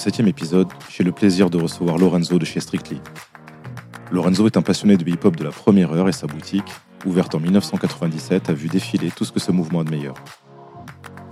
Septième 0.00 0.28
épisode, 0.28 0.68
j'ai 0.88 1.04
le 1.04 1.12
plaisir 1.12 1.50
de 1.50 1.58
recevoir 1.58 1.98
Lorenzo 1.98 2.38
de 2.38 2.46
chez 2.46 2.60
Strictly. 2.60 3.02
Lorenzo 4.10 4.46
est 4.46 4.56
un 4.56 4.62
passionné 4.62 4.96
de 4.96 5.06
hip-hop 5.06 5.36
de 5.36 5.44
la 5.44 5.50
première 5.50 5.92
heure 5.92 6.08
et 6.08 6.12
sa 6.12 6.26
boutique, 6.26 6.72
ouverte 7.04 7.34
en 7.34 7.38
1997, 7.38 8.48
a 8.48 8.54
vu 8.54 8.68
défiler 8.68 9.10
tout 9.10 9.26
ce 9.26 9.32
que 9.32 9.40
ce 9.40 9.52
mouvement 9.52 9.80
a 9.80 9.84
de 9.84 9.90
meilleur. 9.90 10.14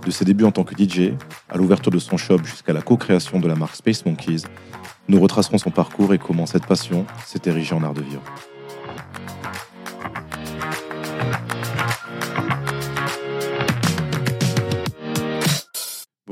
De 0.05 0.11
ses 0.11 0.23
débuts 0.23 0.43
en 0.43 0.51
tant 0.51 0.63
que 0.63 0.75
DJ, 0.75 1.13
à 1.49 1.57
l'ouverture 1.57 1.91
de 1.91 1.97
son 1.97 2.17
shop 2.17 2.43
jusqu'à 2.43 2.73
la 2.73 2.83
co-création 2.83 3.39
de 3.39 3.47
la 3.47 3.55
marque 3.55 3.75
Space 3.75 4.05
Monkeys, 4.05 4.43
nous 5.07 5.19
retracerons 5.19 5.57
son 5.57 5.71
parcours 5.71 6.13
et 6.13 6.19
comment 6.19 6.45
cette 6.45 6.67
passion 6.67 7.07
s'est 7.25 7.41
érigée 7.45 7.73
en 7.73 7.81
art 7.81 7.95
de 7.95 8.03
vivre. 8.03 8.21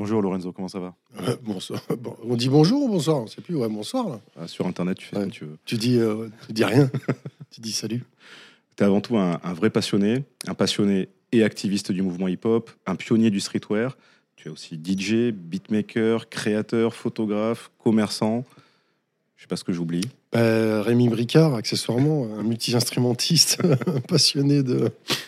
Bonjour 0.07 0.21
Lorenzo, 0.21 0.53
comment 0.53 0.69
ça 0.69 0.79
va 0.79 0.95
Euh, 1.19 1.35
bonsoir. 1.43 1.81
Bon, 1.99 2.15
on 2.23 2.37
dit 2.37 2.47
bonjour 2.47 2.81
ou 2.81 2.87
bonsoir 2.87 3.17
On 3.17 3.27
sait 3.27 3.41
plus. 3.41 3.55
Ouais, 3.57 3.67
bonsoir. 3.67 4.07
Là. 4.07 4.19
Ah, 4.39 4.47
Sur 4.47 4.65
Internet, 4.65 4.97
tu 4.99 5.07
fais 5.07 5.17
Ouais. 5.17 5.23
comme 5.23 5.31
tu 5.31 5.43
veux. 5.43 5.57
Tu 5.65 5.75
dis, 5.75 5.97
euh, 5.99 6.29
tu 6.45 6.53
dis 6.53 6.63
rien. 6.63 6.89
tu 7.51 7.59
dis 7.59 7.73
salut. 7.73 8.05
Tu 8.77 8.83
es 8.83 8.85
avant 8.85 9.01
tout 9.01 9.17
un, 9.17 9.37
un 9.43 9.51
vrai 9.53 9.69
passionné, 9.69 10.23
un 10.47 10.53
passionné 10.53 11.09
et 11.33 11.43
activiste 11.43 11.91
du 11.91 12.01
mouvement 12.03 12.29
hip-hop, 12.29 12.71
un 12.85 12.95
pionnier 12.95 13.29
du 13.31 13.41
streetwear. 13.41 13.97
Tu 14.37 14.47
es 14.47 14.51
aussi 14.51 14.75
DJ, 14.81 15.33
beatmaker, 15.33 16.29
créateur, 16.29 16.93
photographe, 16.95 17.69
commerçant. 17.77 18.45
Je 19.35 19.41
sais 19.41 19.47
pas 19.49 19.57
ce 19.57 19.65
que 19.65 19.73
j'oublie. 19.73 20.05
Bah, 20.31 20.83
Rémi 20.83 21.09
Bricard, 21.09 21.53
accessoirement, 21.53 22.29
un 22.39 22.43
multi-instrumentiste 22.43 23.61
passionné 24.07 24.61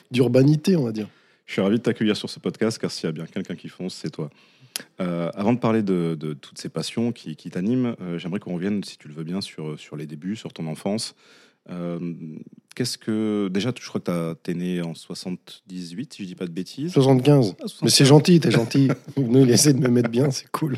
d'urbanité, 0.09 0.77
on 0.77 0.85
va 0.85 0.93
dire. 0.93 1.09
Je 1.47 1.51
suis 1.51 1.61
ravi 1.61 1.79
de 1.79 1.81
t'accueillir 1.81 2.15
sur 2.15 2.29
ce 2.29 2.39
podcast 2.39 2.77
car 2.77 2.89
s'il 2.91 3.07
y 3.07 3.09
a 3.09 3.11
bien 3.11 3.25
quelqu'un 3.25 3.55
qui 3.55 3.67
fonce, 3.67 3.95
c'est 3.95 4.11
toi. 4.11 4.29
Euh, 5.01 5.29
avant 5.35 5.53
de 5.53 5.59
parler 5.59 5.81
de, 5.83 6.15
de 6.19 6.33
toutes 6.33 6.57
ces 6.59 6.69
passions 6.69 7.11
qui, 7.11 7.35
qui 7.35 7.49
t'animent, 7.49 7.95
euh, 8.01 8.17
j'aimerais 8.17 8.39
qu'on 8.39 8.53
revienne, 8.55 8.83
si 8.83 8.97
tu 8.97 9.07
le 9.07 9.13
veux 9.13 9.23
bien, 9.23 9.41
sur, 9.41 9.79
sur 9.79 9.95
les 9.95 10.05
débuts, 10.07 10.35
sur 10.35 10.53
ton 10.53 10.67
enfance. 10.67 11.15
Euh, 11.69 11.99
Qu'est-ce 12.75 12.97
que. 12.97 13.49
Déjà, 13.51 13.73
je 13.79 13.87
crois 13.87 13.99
que 13.99 14.35
tu 14.43 14.51
es 14.51 14.53
né 14.53 14.81
en 14.81 14.93
78, 14.95 16.13
si 16.13 16.23
je 16.23 16.27
dis 16.27 16.35
pas 16.35 16.45
de 16.45 16.51
bêtises. 16.51 16.93
75. 16.93 17.55
Ah, 17.59 17.67
75. 17.67 17.79
Mais 17.83 17.89
c'est 17.89 18.05
gentil, 18.05 18.39
t'es 18.39 18.51
gentil. 18.51 18.89
Nous, 19.17 19.41
il 19.41 19.49
essaie 19.49 19.73
de 19.73 19.79
me 19.79 19.89
mettre 19.89 20.09
bien, 20.09 20.31
c'est 20.31 20.49
cool. 20.51 20.77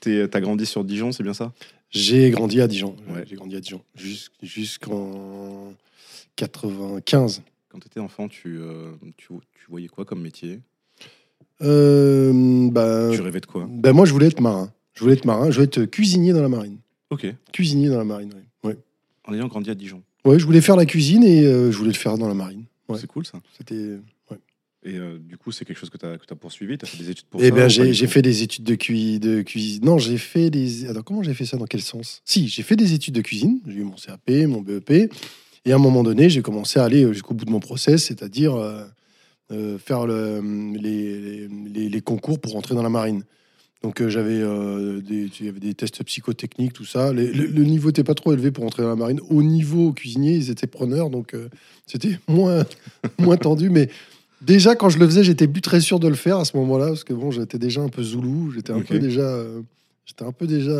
T'as 0.00 0.40
grandi 0.40 0.64
sur 0.66 0.84
Dijon, 0.84 1.10
c'est 1.12 1.22
bien 1.24 1.34
ça? 1.34 1.52
J'ai 1.90 2.30
grandi 2.30 2.60
à 2.60 2.68
Dijon. 2.68 2.96
Ouais. 3.08 3.24
J'ai 3.28 3.34
grandi 3.36 3.56
à 3.56 3.60
Dijon. 3.60 3.82
Jus- 3.96 4.30
Jusqu'en 4.42 5.72
95. 6.36 7.42
Quand 7.68 7.78
tu 7.80 7.86
étais 7.88 8.00
enfant, 8.00 8.28
tu, 8.28 8.58
euh, 8.58 8.92
tu, 9.16 9.26
tu 9.28 9.66
voyais 9.68 9.88
quoi 9.88 10.04
comme 10.04 10.22
métier? 10.22 10.60
Euh, 11.62 12.70
bah, 12.70 13.10
Tu 13.12 13.20
rêvais 13.20 13.40
de 13.40 13.46
quoi 13.46 13.66
bah, 13.70 13.92
moi, 13.92 14.04
je 14.04 14.12
voulais 14.12 14.26
être 14.26 14.40
marin. 14.40 14.70
Je 14.94 15.00
voulais 15.00 15.14
être 15.14 15.24
marin. 15.24 15.50
Je 15.50 15.56
voulais 15.56 15.66
être 15.66 15.84
cuisinier 15.84 16.32
dans 16.32 16.42
la 16.42 16.48
marine. 16.48 16.78
Ok. 17.10 17.26
Cuisinier 17.52 17.88
dans 17.88 17.98
la 17.98 18.04
marine, 18.04 18.32
oui. 18.34 18.70
Ouais. 18.70 18.76
En 19.24 19.34
ayant 19.34 19.48
grandi 19.48 19.70
à 19.70 19.74
Dijon. 19.74 20.02
Ouais, 20.24 20.38
je 20.38 20.44
voulais 20.44 20.60
faire 20.60 20.76
la 20.76 20.86
cuisine 20.86 21.22
et 21.22 21.46
euh, 21.46 21.70
je 21.70 21.76
voulais 21.78 21.92
le 21.92 21.96
faire 21.96 22.18
dans 22.18 22.28
la 22.28 22.34
marine. 22.34 22.64
Ouais. 22.88 22.98
C'est 23.00 23.06
cool 23.06 23.26
ça. 23.26 23.38
C'était. 23.56 23.98
Et 24.84 24.98
euh, 24.98 25.18
du 25.18 25.36
coup, 25.36 25.50
c'est 25.50 25.64
quelque 25.64 25.78
chose 25.78 25.90
que 25.90 25.98
tu 25.98 26.06
as, 26.06 26.36
poursuivi 26.36 26.78
Tu 26.78 26.84
as 26.84 26.88
fait 26.88 27.02
des 27.02 27.10
études 27.10 27.26
pour 27.26 27.42
Eh 27.42 27.48
ça 27.48 27.54
pas 27.54 27.68
j'ai 27.68 28.06
fait 28.06 28.22
des 28.22 28.44
études 28.44 28.62
de, 28.62 28.76
cui... 28.76 29.18
de 29.18 29.42
cuisine. 29.42 29.84
Non, 29.84 29.98
j'ai 29.98 30.16
fait 30.16 30.48
des. 30.48 30.86
Attends, 30.86 31.02
comment 31.02 31.22
j'ai 31.24 31.34
fait 31.34 31.44
ça 31.44 31.56
Dans 31.56 31.64
quel 31.64 31.82
sens? 31.82 32.22
Si, 32.24 32.46
j'ai 32.46 32.62
fait 32.62 32.76
des 32.76 32.92
études 32.94 33.14
de 33.14 33.20
cuisine. 33.20 33.60
J'ai 33.66 33.78
eu 33.78 33.82
mon 33.82 33.96
CAP, 33.96 34.30
mon 34.46 34.60
BEP. 34.60 35.12
Et 35.64 35.72
à 35.72 35.74
un 35.74 35.78
moment 35.78 36.04
donné, 36.04 36.30
j'ai 36.30 36.40
commencé 36.40 36.78
à 36.78 36.84
aller 36.84 37.02
euh, 37.02 37.12
jusqu'au 37.12 37.34
bout 37.34 37.44
de 37.44 37.50
mon 37.50 37.58
process, 37.58 38.04
c'est-à-dire 38.04 38.54
euh, 38.54 38.84
euh, 39.52 39.78
faire 39.78 40.06
le- 40.06 40.40
les, 40.76 41.48
les- 41.48 41.88
les 41.88 42.00
concours 42.00 42.38
pour 42.40 42.52
rentrer 42.52 42.74
dans 42.74 42.82
la 42.82 42.88
marine. 42.88 43.22
Donc, 43.82 44.00
euh, 44.00 44.08
j'avais 44.08 44.40
euh, 44.40 45.00
des, 45.00 45.28
des 45.52 45.74
tests 45.74 46.02
psychotechniques, 46.02 46.72
tout 46.72 46.84
ça. 46.84 47.12
Les- 47.12 47.30
le, 47.32 47.46
le 47.46 47.64
niveau 47.64 47.88
n'était 47.88 48.02
pas 48.04 48.14
trop 48.14 48.32
élevé 48.32 48.50
pour 48.50 48.64
rentrer 48.64 48.82
dans 48.82 48.88
la 48.88 48.96
marine. 48.96 49.20
Au 49.30 49.42
niveau 49.42 49.92
cuisinier, 49.92 50.34
ils 50.34 50.50
étaient 50.50 50.66
preneurs, 50.66 51.10
donc 51.10 51.34
euh, 51.34 51.48
c'était 51.86 52.18
moins, 52.28 52.64
moins 53.18 53.36
tendu. 53.36 53.70
Mais 53.70 53.88
déjà, 54.40 54.74
quand 54.74 54.88
je 54.88 54.98
le 54.98 55.06
faisais, 55.06 55.22
j'étais 55.22 55.46
plus 55.46 55.62
très 55.62 55.80
sûr 55.80 56.00
de 56.00 56.08
le 56.08 56.14
faire 56.16 56.38
à 56.38 56.44
ce 56.44 56.56
moment-là, 56.56 56.88
parce 56.88 57.04
que 57.04 57.12
bon, 57.12 57.30
j'étais 57.30 57.58
déjà 57.58 57.82
un 57.82 57.88
peu 57.88 58.02
zoulou. 58.02 58.50
J'étais 58.52 58.72
un 58.72 58.80
peu 58.80 58.98
déjà, 58.98 59.20
euh, 59.20 59.60
j'étais 60.06 60.24
un 60.24 60.32
peu 60.32 60.46
déjà 60.46 60.76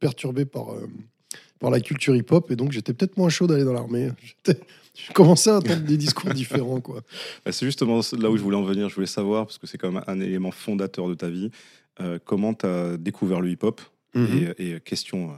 perturbé 0.00 0.44
par 0.44 0.74
par 1.60 1.70
la 1.70 1.78
culture 1.80 2.16
hip-hop, 2.16 2.50
et 2.50 2.56
donc 2.56 2.72
j'étais 2.72 2.94
peut-être 2.94 3.18
moins 3.18 3.28
chaud 3.28 3.46
d'aller 3.46 3.64
dans 3.64 3.74
l'armée. 3.74 4.08
J'étais- 4.22 4.58
Je 5.08 5.12
commençais 5.12 5.50
à 5.50 5.58
entendre 5.58 5.82
des 5.82 5.96
discours 5.96 6.30
différents, 6.34 6.80
quoi? 6.80 7.00
Bah, 7.44 7.52
c'est 7.52 7.64
justement 7.66 8.00
là 8.18 8.30
où 8.30 8.36
je 8.36 8.42
voulais 8.42 8.56
en 8.56 8.64
venir. 8.64 8.88
Je 8.88 8.94
voulais 8.94 9.06
savoir, 9.06 9.46
parce 9.46 9.58
que 9.58 9.66
c'est 9.66 9.78
quand 9.78 9.90
même 9.92 10.02
un 10.06 10.20
élément 10.20 10.50
fondateur 10.50 11.08
de 11.08 11.14
ta 11.14 11.28
vie, 11.28 11.50
euh, 12.00 12.18
comment 12.24 12.54
tu 12.54 12.66
as 12.66 12.96
découvert 12.96 13.40
le 13.40 13.50
hip-hop? 13.50 13.80
Mhm. 14.14 14.54
et, 14.58 14.70
et 14.72 14.80
question 14.80 15.30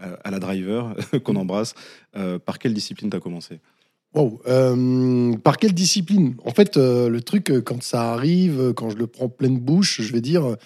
euh, 0.00 0.16
à 0.24 0.30
la 0.30 0.38
driver 0.38 0.94
qu'on 1.24 1.36
embrasse, 1.36 1.74
euh, 2.16 2.38
par 2.38 2.58
quelle 2.58 2.72
discipline 2.72 3.10
tu 3.10 3.16
as 3.16 3.20
commencé? 3.20 3.60
Wow. 4.14 4.40
Euh, 4.46 5.36
par 5.36 5.58
quelle 5.58 5.74
discipline? 5.74 6.34
En 6.44 6.52
fait, 6.52 6.78
euh, 6.78 7.10
le 7.10 7.20
truc, 7.20 7.50
euh, 7.50 7.60
quand 7.60 7.82
ça 7.82 8.12
arrive, 8.14 8.58
euh, 8.58 8.72
quand 8.72 8.88
je 8.88 8.96
le 8.96 9.06
prends 9.06 9.28
pleine 9.28 9.58
bouche, 9.58 10.00
je 10.00 10.10
vais 10.12 10.22
dire, 10.22 10.44
euh, 10.46 10.56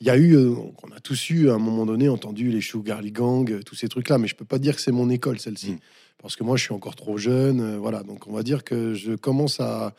il 0.00 0.06
y 0.06 0.10
a 0.10 0.16
eu, 0.16 0.34
euh, 0.36 0.54
on 0.82 0.96
a 0.96 1.00
tous 1.00 1.28
eu 1.28 1.50
à 1.50 1.54
un 1.54 1.58
moment 1.58 1.84
donné 1.84 2.08
entendu 2.08 2.50
les 2.50 2.62
Sugar 2.62 3.02
Gang, 3.02 3.50
euh, 3.52 3.60
tous 3.62 3.74
ces 3.74 3.88
trucs-là, 3.88 4.16
mais 4.16 4.26
je 4.28 4.36
peux 4.36 4.46
pas 4.46 4.58
dire 4.58 4.74
que 4.74 4.80
c'est 4.80 4.92
mon 4.92 5.10
école 5.10 5.38
celle-ci, 5.38 5.72
Mm. 5.72 5.78
Parce 6.20 6.36
que 6.36 6.44
moi 6.44 6.56
je 6.56 6.64
suis 6.64 6.74
encore 6.74 6.96
trop 6.96 7.16
jeune, 7.18 7.60
euh, 7.60 7.78
voilà. 7.78 8.02
Donc 8.02 8.26
on 8.26 8.32
va 8.32 8.42
dire 8.42 8.64
que 8.64 8.94
je 8.94 9.12
commence 9.14 9.60
à, 9.60 9.94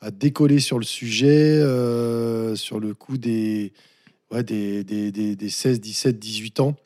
à 0.00 0.10
décoller 0.10 0.60
sur 0.60 0.78
le 0.78 0.84
sujet, 0.84 1.58
euh, 1.60 2.54
sur 2.56 2.80
le 2.80 2.94
coup 2.94 3.16
des, 3.18 3.72
ouais, 4.30 4.42
des, 4.42 4.84
des, 4.84 5.10
des, 5.12 5.36
des 5.36 5.48
16, 5.48 5.80
17, 5.80 6.18
18 6.18 6.60
ans. 6.60 6.76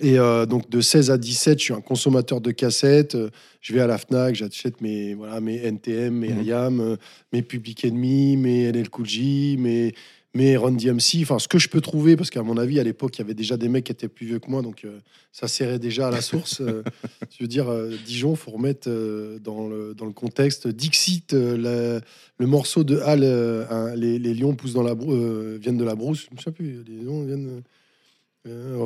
Et 0.00 0.18
euh, 0.18 0.44
donc 0.44 0.68
de 0.68 0.80
16 0.82 1.10
à 1.10 1.16
17, 1.18 1.58
je 1.58 1.64
suis 1.64 1.72
un 1.74 1.80
consommateur 1.80 2.40
de 2.42 2.50
cassettes. 2.50 3.14
euh, 3.14 3.30
Je 3.62 3.72
vais 3.72 3.80
à 3.80 3.86
la 3.86 3.96
Fnac, 3.98 4.34
j'achète 4.34 4.80
mes 4.82 5.14
voilà 5.14 5.40
mes 5.40 5.56
NTM, 5.56 6.14
mes 6.14 6.28
Mhm. 6.32 6.42
IAM, 6.44 6.80
euh, 6.80 6.96
mes 7.32 7.42
Public 7.42 7.84
Enemy, 7.86 8.36
mes 8.36 8.64
LL 8.70 8.90
Cool 8.90 9.06
J, 9.06 9.56
mes 9.58 9.94
mes 10.34 10.56
Run 10.58 10.72
DMC, 10.72 11.22
enfin 11.22 11.38
ce 11.38 11.48
que 11.48 11.58
je 11.58 11.68
peux 11.70 11.80
trouver 11.80 12.14
parce 12.14 12.28
qu'à 12.28 12.42
mon 12.42 12.58
avis 12.58 12.78
à 12.78 12.84
l'époque 12.84 13.16
il 13.16 13.20
y 13.20 13.24
avait 13.24 13.34
déjà 13.34 13.56
des 13.56 13.68
mecs 13.68 13.84
qui 13.84 13.92
étaient 13.92 14.08
plus 14.08 14.26
vieux 14.26 14.38
que 14.38 14.50
moi 14.50 14.60
donc 14.60 14.84
euh, 14.84 14.98
ça 15.32 15.48
serrait 15.48 15.78
déjà 15.78 16.08
à 16.08 16.10
la 16.10 16.20
source. 16.20 16.60
euh, 16.60 16.82
je 17.30 17.42
veux 17.42 17.48
dire 17.48 17.68
euh, 17.68 17.94
Dijon, 18.06 18.36
faut 18.36 18.50
remettre 18.50 18.88
euh, 18.90 19.38
dans 19.38 19.66
le 19.68 19.94
dans 19.94 20.04
le 20.04 20.12
contexte. 20.12 20.68
Dixit, 20.68 21.32
la- 21.32 22.00
le 22.36 22.46
morceau 22.46 22.84
de 22.84 22.98
Hal, 22.98 23.24
un- 23.24 23.94
les, 23.96 24.18
les 24.18 24.34
lions 24.34 24.54
poussent 24.54 24.74
dans 24.74 24.82
la 24.82 24.94
viennent 24.94 25.78
de 25.78 25.84
la 25.84 25.94
brousse. 25.94 26.26
Je 26.30 26.34
me 26.34 26.38
souviens 26.38 26.52
plus. 26.52 26.84
Les 26.86 27.02
lions 27.04 27.24
viennent. 27.24 27.62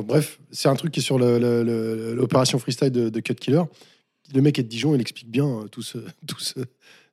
bref, 0.05 0.39
c'est 0.51 0.69
un 0.69 0.75
truc 0.75 0.91
qui 0.93 1.01
est 1.01 1.03
sur 1.03 1.19
l'opération 1.19 2.57
freestyle 2.57 2.89
de, 2.89 3.09
de 3.09 3.19
Cut 3.19 3.35
Killer. 3.35 3.63
Le 4.33 4.41
mec 4.41 4.57
est 4.59 4.63
de 4.63 4.69
Dijon, 4.69 4.95
il 4.95 5.01
explique 5.01 5.29
bien 5.29 5.65
tout 5.71 5.81
ce, 5.81 5.97
tout 6.27 6.39
ce, 6.39 6.59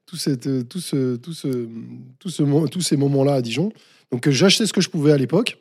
tout 0.06 0.16
cette, 0.16 0.68
tout 0.68 0.80
ce, 0.80 1.16
tout 1.16 1.32
ce, 1.32 1.68
tout 2.18 2.28
ce 2.30 2.66
tous 2.68 2.80
ces 2.80 2.96
moments-là 2.96 3.34
à 3.34 3.42
Dijon. 3.42 3.72
Donc 4.10 4.26
euh, 4.26 4.30
j'achetais 4.30 4.66
ce 4.66 4.72
que 4.72 4.80
je 4.80 4.88
pouvais 4.88 5.12
à 5.12 5.16
l'époque. 5.16 5.58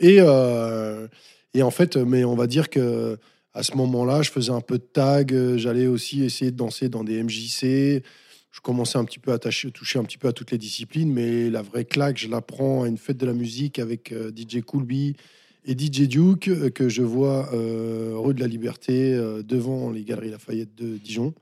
Et, 0.00 0.16
euh, 0.20 1.06
et 1.54 1.62
en 1.62 1.70
fait, 1.70 1.96
euh, 1.96 2.04
mais 2.04 2.24
on 2.24 2.34
va 2.34 2.46
dire 2.46 2.70
que 2.70 3.18
à 3.54 3.62
ce 3.62 3.76
moment-là, 3.76 4.22
je 4.22 4.30
faisais 4.30 4.50
un 4.50 4.62
peu 4.62 4.78
de 4.78 4.84
tag. 4.84 5.56
J'allais 5.56 5.86
aussi 5.86 6.24
essayer 6.24 6.50
de 6.50 6.56
danser 6.56 6.88
dans 6.88 7.04
des 7.04 7.22
MJC. 7.22 8.02
Je 8.50 8.60
commençais 8.62 8.96
un 8.96 9.04
petit 9.04 9.18
peu 9.18 9.32
à 9.32 9.38
toucher 9.38 9.98
un 9.98 10.04
petit 10.04 10.16
peu 10.16 10.28
à 10.28 10.32
toutes 10.32 10.50
les 10.52 10.58
disciplines, 10.58 11.12
mais 11.12 11.50
la 11.50 11.60
vraie 11.60 11.84
claque, 11.84 12.18
je 12.18 12.28
la 12.28 12.40
prends 12.40 12.84
à 12.84 12.88
une 12.88 12.96
fête 12.96 13.18
de 13.18 13.26
la 13.26 13.34
musique 13.34 13.78
avec 13.78 14.12
DJ 14.34 14.62
Coolby 14.62 15.16
et 15.64 15.72
DJ 15.72 16.08
Duke 16.08 16.70
que 16.72 16.88
je 16.88 17.02
vois 17.02 17.50
rue 17.50 18.34
de 18.34 18.40
la 18.40 18.46
Liberté 18.46 19.14
devant 19.44 19.90
les 19.90 20.02
galeries 20.02 20.30
Lafayette 20.30 20.74
de 20.74 20.96
Dijon. 20.96 21.34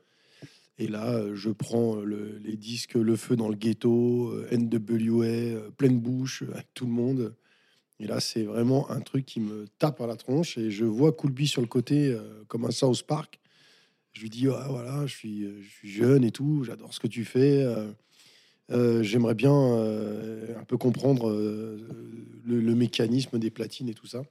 Et 0.80 0.88
là, 0.88 1.10
euh, 1.10 1.34
je 1.34 1.50
prends 1.50 1.98
euh, 1.98 2.04
le- 2.04 2.38
les 2.38 2.56
disques 2.56 2.94
Le 2.94 3.14
Feu 3.14 3.36
dans 3.36 3.50
le 3.50 3.54
ghetto, 3.54 4.30
euh, 4.30 4.48
NWA, 4.50 5.70
pleine 5.76 6.00
bouche 6.00 6.42
avec 6.50 6.68
tout 6.72 6.86
le 6.86 6.92
monde. 6.92 7.34
Et 8.00 8.06
là, 8.06 8.18
c'est 8.18 8.44
vraiment 8.44 8.90
un 8.90 9.00
truc 9.00 9.26
qui 9.26 9.40
me 9.40 9.66
tape 9.78 10.00
à 10.00 10.06
la 10.06 10.16
tronche. 10.16 10.56
Et 10.56 10.70
je 10.70 10.86
vois 10.86 11.12
Coolby 11.12 11.46
sur 11.46 11.60
le 11.60 11.68
côté 11.68 12.16
comme 12.48 12.64
un 12.64 12.70
South 12.70 13.02
Park. 13.02 13.38
Je 14.12 14.22
lui 14.22 14.30
dis 14.30 14.48
Ah, 14.48 14.66
voilà, 14.70 15.06
je 15.06 15.14
suis, 15.14 15.46
je 15.62 15.68
suis 15.68 15.90
jeune 15.90 16.24
et 16.24 16.30
tout, 16.30 16.64
j'adore 16.64 16.94
ce 16.94 17.00
que 17.00 17.08
tu 17.08 17.26
fais. 17.26 17.62
J'aimerais 18.70 19.34
bien 19.34 19.52
un 19.52 20.64
peu 20.66 20.78
comprendre 20.78 21.30
le, 21.30 22.60
le 22.60 22.74
mécanisme 22.74 23.38
des 23.38 23.50
platines 23.50 23.90
et 23.90 23.94
tout 23.94 24.06
ça. 24.06 24.22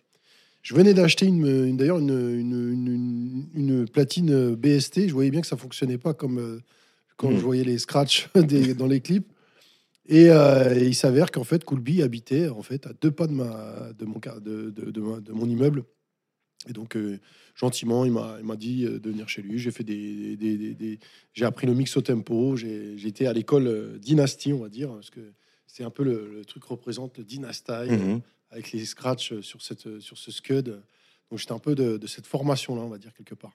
Je 0.62 0.76
venais 0.76 0.94
d'acheter 0.94 1.26
une, 1.26 1.46
une- 1.46 1.78
d'ailleurs 1.78 2.00
une, 2.00 3.50
une, 3.56 3.88
platine 3.88 4.56
BST. 4.56 5.08
Je 5.08 5.14
voyais 5.14 5.32
bien 5.32 5.42
que 5.42 5.48
ça 5.48 5.58
fonctionnait 5.58 5.98
pas 5.98 6.14
comme 6.14 6.38
euh, 6.40 6.60
quand 7.18 7.32
Mhm. 7.32 7.38
je 7.38 7.44
voyais 7.44 7.64
les 7.64 7.78
scratchs 7.78 8.30
des- 8.36 8.74
dans 8.74 8.88
les 8.88 9.00
clips. 9.02 9.28
Et, 10.08 10.30
euh, 10.32 10.76
et 10.76 10.88
il 10.88 10.96
s'avère 10.96 11.32
qu'en 11.32 11.44
fait, 11.44 11.64
Coolby 11.64 12.02
habitait 12.02 12.50
en 12.50 12.62
fait 12.64 12.88
à 12.88 12.94
deux 13.00 13.12
pas 13.12 13.28
de 13.28 13.34
ma 13.34 13.92
de 13.98 14.06
mon 14.06 14.20
de, 14.42 14.70
de, 14.72 14.92
de 14.92 15.02
ma- 15.02 15.20
de 15.20 15.32
mon 15.32 15.48
immeuble. 15.48 15.84
Et 16.68 16.74
donc 16.74 16.98
euh, 16.98 17.20
gentiment, 17.56 18.04
il 18.06 18.12
m'a 18.12 18.36
il 18.40 18.46
m'a 18.46 18.56
dit 18.58 18.86
euh, 18.86 19.00
de 19.00 19.10
venir 19.12 19.30
chez 19.30 19.42
lui. 19.42 19.60
J'ai 19.60 19.72
fait 19.72 19.84
des, 19.84 20.36
des- 20.36 21.00
j'ai 21.34 21.46
appris 21.46 21.68
le 21.68 21.74
mix 21.74 21.96
au 21.96 22.02
tempo. 22.02 22.56
J'ai 22.58 22.96
été 23.08 23.28
à 23.28 23.34
l'école 23.34 23.68
euh, 23.68 23.98
Dynasty, 24.00 24.52
on 24.52 24.60
va 24.60 24.70
dire, 24.70 24.90
parce 24.92 25.10
que 25.10 25.22
c'est 25.68 25.84
un 25.84 25.90
peu 25.92 26.04
le, 26.04 26.30
le 26.34 26.44
truc 26.44 26.64
représente 26.66 27.18
le 27.18 27.24
Dynasty 27.24 27.72
Mhm. 27.90 28.22
Avec 28.52 28.72
les 28.72 28.86
scratchs 28.86 29.40
sur, 29.42 29.62
cette, 29.62 30.00
sur 30.00 30.18
ce 30.18 30.32
Scud. 30.32 30.82
Donc 31.30 31.40
j'étais 31.40 31.52
un 31.52 31.60
peu 31.60 31.76
de, 31.76 31.98
de 31.98 32.08
cette 32.08 32.26
formation-là, 32.26 32.82
on 32.82 32.90
va 32.90 32.98
dire, 32.98 33.14
quelque 33.14 33.36
part. 33.36 33.52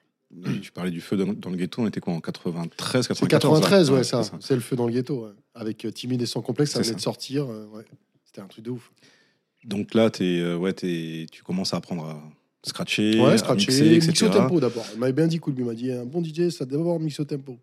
Tu 0.61 0.71
parlais 0.71 0.91
du 0.91 1.01
feu 1.01 1.17
dans, 1.17 1.49
le 1.51 1.55
ghetto, 1.55 1.81
on 1.81 1.87
était 1.87 1.99
quoi 1.99 2.13
en 2.13 2.19
93, 2.19 3.03
C'est 3.03 3.07
94 3.09 3.29
93, 3.61 3.89
ouais, 3.91 3.97
Ouais, 3.97 4.03
ça. 4.03 4.23
c'est 4.23 4.31
C'est 4.41 4.55
le 4.55 4.61
feu 4.61 4.75
dans 4.75 4.87
le 4.87 4.93
ghetto, 4.93 5.25
ouais. 5.25 5.31
Avec 5.53 5.85
euh, 5.85 5.91
Timide 5.91 6.21
et 6.21 6.25
sans 6.25 6.41
complexe, 6.41 6.71
ça 6.71 6.79
venait 6.79 6.89
ça. 6.89 6.95
de 6.95 7.01
sortir. 7.01 7.45
euh, 7.49 7.67
ouais. 7.67 7.85
C'était 8.25 8.41
un 8.41 8.47
truc 8.47 8.65
de 8.65 8.71
ouf. 8.71 8.91
Donc 9.63 9.93
là, 9.93 10.09
t'es, 10.09 10.39
euh, 10.39 10.57
ouais, 10.57 10.73
t'es- 10.73 11.27
tu 11.31 11.43
commences 11.43 11.73
à 11.73 11.77
apprendre 11.77 12.05
à 12.05 12.21
scratcher, 12.63 13.19
Ouais, 13.21 13.33
à 13.33 13.37
scratcher, 13.37 13.71
mixer, 13.71 14.09
etc. 14.09 14.25
au 14.25 14.29
tempo 14.29 14.59
d'abord. 14.59 14.85
Il 14.93 14.99
m'avait 14.99 15.13
bien 15.13 15.27
dit, 15.27 15.39
cool, 15.39 15.53
il 15.57 15.63
m'a 15.65 15.73
dit, 15.73 15.91
un 15.91 16.05
bon 16.05 16.23
DJ, 16.23 16.49
ça 16.49 16.65
d'abord 16.65 16.99
mix 16.99 17.19
au 17.19 17.25
tempo. 17.25 17.57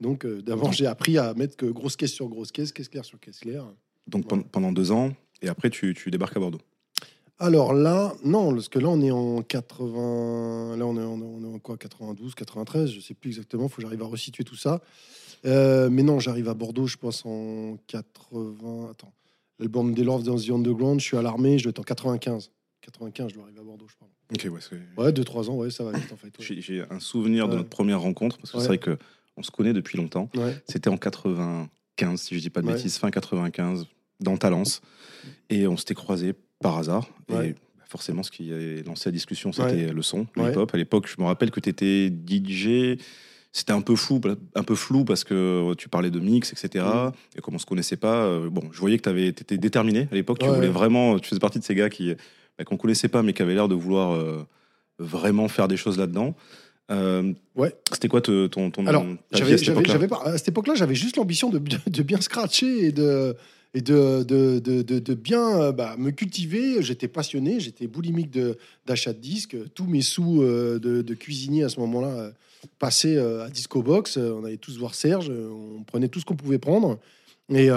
Donc 0.00 0.24
euh, 0.24 0.42
d'abord, 0.42 0.72
j'ai 0.72 0.86
appris 0.86 1.16
à 1.18 1.32
mettre 1.34 1.56
que 1.56 1.66
grosse 1.66 1.96
caisse 1.96 2.12
sur 2.12 2.28
grosse 2.28 2.52
caisse, 2.52 2.72
caisse 2.72 2.88
claire 2.88 3.04
sur 3.04 3.18
caisse 3.20 3.38
claire. 3.38 3.64
Donc 4.06 4.28
pen- 4.28 4.44
pendant 4.44 4.72
deux 4.72 4.92
ans, 4.92 5.14
et 5.42 5.48
après 5.48 5.70
tu, 5.70 5.94
tu 5.94 6.10
débarques 6.10 6.36
à 6.36 6.40
Bordeaux. 6.40 6.60
Alors 7.38 7.74
là, 7.74 8.14
non, 8.24 8.54
parce 8.54 8.68
que 8.70 8.78
là, 8.78 8.88
on 8.88 9.00
est 9.02 9.10
en 9.10 9.42
80. 9.42 10.76
Là, 10.78 10.86
on 10.86 10.96
est 10.96 11.02
en, 11.04 11.20
on 11.20 11.42
est 11.42 11.54
en 11.54 11.58
quoi 11.58 11.76
92, 11.76 12.34
93, 12.34 12.90
je 12.90 13.00
sais 13.00 13.12
plus 13.14 13.28
exactement. 13.30 13.68
faut 13.68 13.76
que 13.76 13.82
j'arrive 13.82 14.02
à 14.02 14.06
resituer 14.06 14.42
tout 14.42 14.56
ça. 14.56 14.80
Euh, 15.44 15.90
mais 15.90 16.02
non, 16.02 16.18
j'arrive 16.18 16.48
à 16.48 16.54
Bordeaux, 16.54 16.86
je 16.86 16.96
pense, 16.96 17.26
en 17.26 17.76
80. 17.88 18.88
Attends. 18.90 19.12
L'album 19.58 19.94
des 19.94 20.02
Love 20.02 20.22
dans 20.22 20.36
The 20.36 20.50
Underground, 20.50 21.00
je 21.00 21.04
suis 21.04 21.16
à 21.18 21.22
l'armée, 21.22 21.58
je 21.58 21.64
dois 21.64 21.70
être 21.70 21.78
en 21.80 21.82
95. 21.82 22.50
95, 22.80 23.30
je 23.30 23.34
dois 23.34 23.44
arriver 23.44 23.60
à 23.60 23.64
Bordeaux, 23.64 23.86
je 23.88 23.96
pense. 23.98 24.08
Ok, 24.32 24.52
ouais, 24.54 24.60
c'est- 24.60 25.00
Ouais, 25.00 25.12
2-3 25.12 25.50
ans, 25.50 25.56
ouais, 25.56 25.70
ça 25.70 25.84
va 25.84 25.92
vite 25.92 26.10
en 26.12 26.16
fait. 26.16 26.28
ouais. 26.38 26.60
J'ai, 26.60 26.84
un 26.90 27.00
souvenir 27.00 27.46
de 27.48 27.52
Ouais. 27.52 27.58
notre 27.58 27.68
première 27.68 28.00
rencontre, 28.00 28.38
parce 28.38 28.50
que 28.52 28.56
Ouais. 28.56 28.62
c'est 28.62 28.68
vrai 28.68 28.78
que 28.78 28.96
on 29.36 29.42
se 29.42 29.50
connaît 29.50 29.72
depuis 29.74 29.98
longtemps. 29.98 30.30
Ouais. 30.36 30.56
C'était 30.68 30.88
en 30.88 30.96
95, 30.96 32.20
si 32.20 32.34
je 32.36 32.40
dis 32.40 32.50
pas 32.50 32.62
de 32.62 32.66
Ouais. 32.66 32.74
bêtises, 32.74 32.96
fin 32.98 33.10
95, 33.10 33.86
dans 34.20 34.36
Talence. 34.36 34.80
Et 35.50 35.66
on 35.66 35.76
s'était 35.76 35.94
croisés 35.94 36.34
par 36.60 36.78
hasard. 36.78 37.08
Ouais. 37.28 37.48
Et 37.48 37.52
bah, 37.52 37.84
forcément, 37.88 38.22
ce 38.22 38.30
qui 38.30 38.52
a 38.52 38.82
lancé 38.86 39.08
la 39.08 39.12
discussion, 39.12 39.52
c'était 39.52 39.92
le 39.92 40.02
son, 40.02 40.26
le 40.36 40.42
Ouais. 40.42 40.50
hip-hop. 40.52 40.70
À 40.74 40.76
l'époque, 40.76 41.08
je 41.08 41.20
me 41.20 41.26
rappelle 41.26 41.50
que 41.50 41.60
tu 41.60 41.68
étais 41.70 42.08
DJ. 42.10 42.98
C'était 43.52 43.72
un 43.72 43.80
peu 43.80 43.96
flou, 43.96 44.20
un 44.54 44.62
peu 44.62 44.74
flou 44.74 45.04
parce 45.06 45.24
que 45.24 45.72
tu 45.78 45.88
parlais 45.88 46.10
de 46.10 46.20
mix, 46.20 46.52
etc. 46.52 46.84
Mm. 46.84 47.10
Et 47.38 47.40
comme 47.40 47.54
on 47.54 47.58
se 47.58 47.64
connaissait 47.64 47.96
pas, 47.96 48.24
euh, 48.24 48.50
bon, 48.50 48.62
je 48.70 48.78
voyais 48.80 48.98
que 48.98 49.08
tu 49.10 49.26
étais 49.28 49.56
déterminé 49.56 50.08
à 50.12 50.14
l'époque. 50.14 50.38
Tu 50.40 50.46
voulais 50.46 50.68
vraiment, 50.68 51.18
tu 51.18 51.28
faisais 51.30 51.38
partie 51.40 51.58
de 51.58 51.64
ces 51.64 51.74
gars 51.74 51.88
qui 51.88 52.14
bah, 52.58 52.64
qu'on 52.64 52.76
connaissait 52.76 53.08
pas, 53.08 53.22
mais 53.22 53.32
qui 53.32 53.40
avaient 53.42 53.54
l'air 53.54 53.68
de 53.68 53.74
vouloir 53.74 54.12
euh, 54.12 54.46
vraiment 54.98 55.48
faire 55.48 55.68
des 55.68 55.76
choses 55.78 55.96
là-dedans. 55.98 56.34
Euh, 56.90 57.32
Ouais. 57.54 57.74
C'était 57.92 58.08
quoi 58.08 58.20
ton, 58.20 58.48
ton 58.48 58.86
Alors, 58.86 59.02
ta 59.02 59.08
vie 59.08 59.16
j'avais, 59.32 59.52
à 59.54 59.56
cette 59.58 59.64
j'avais, 59.66 59.78
époque-là? 59.80 59.92
j'avais 59.94 60.08
pas- 60.08 60.22
à 60.24 60.36
cette 60.38 60.48
époque-là, 60.48 60.74
j'avais 60.74 60.94
juste 60.94 61.16
l'ambition 61.16 61.48
de, 61.50 61.58
de 61.58 62.02
bien 62.02 62.20
scratcher 62.20 62.84
et 62.86 62.92
de, 62.92 63.34
et 63.76 63.82
de, 63.82 65.14
bien 65.14 65.60
euh, 65.60 65.72
bah, 65.72 65.96
me 65.98 66.10
cultiver. 66.10 66.82
J'étais 66.82 67.08
passionné, 67.08 67.60
j'étais 67.60 67.86
boulimique 67.86 68.36
d'achat 68.86 69.12
de 69.12 69.18
disques. 69.18 69.54
Tous 69.74 69.84
mes 69.84 70.00
sous 70.00 70.40
euh, 70.42 70.78
de, 70.78 71.14
cuisinier 71.14 71.62
à 71.62 71.68
ce 71.68 71.78
moment-là 71.80 72.08
euh, 72.08 72.30
passaient 72.78 73.18
à 73.18 73.50
Disco 73.50 73.82
Box. 73.82 74.16
On 74.16 74.44
allait 74.44 74.56
tous 74.56 74.78
voir 74.78 74.94
Serge, 74.94 75.30
on 75.30 75.82
prenait 75.82 76.08
tout 76.08 76.20
ce 76.20 76.24
qu'on 76.24 76.36
pouvait 76.36 76.58
prendre. 76.58 76.98
Et, 77.50 77.68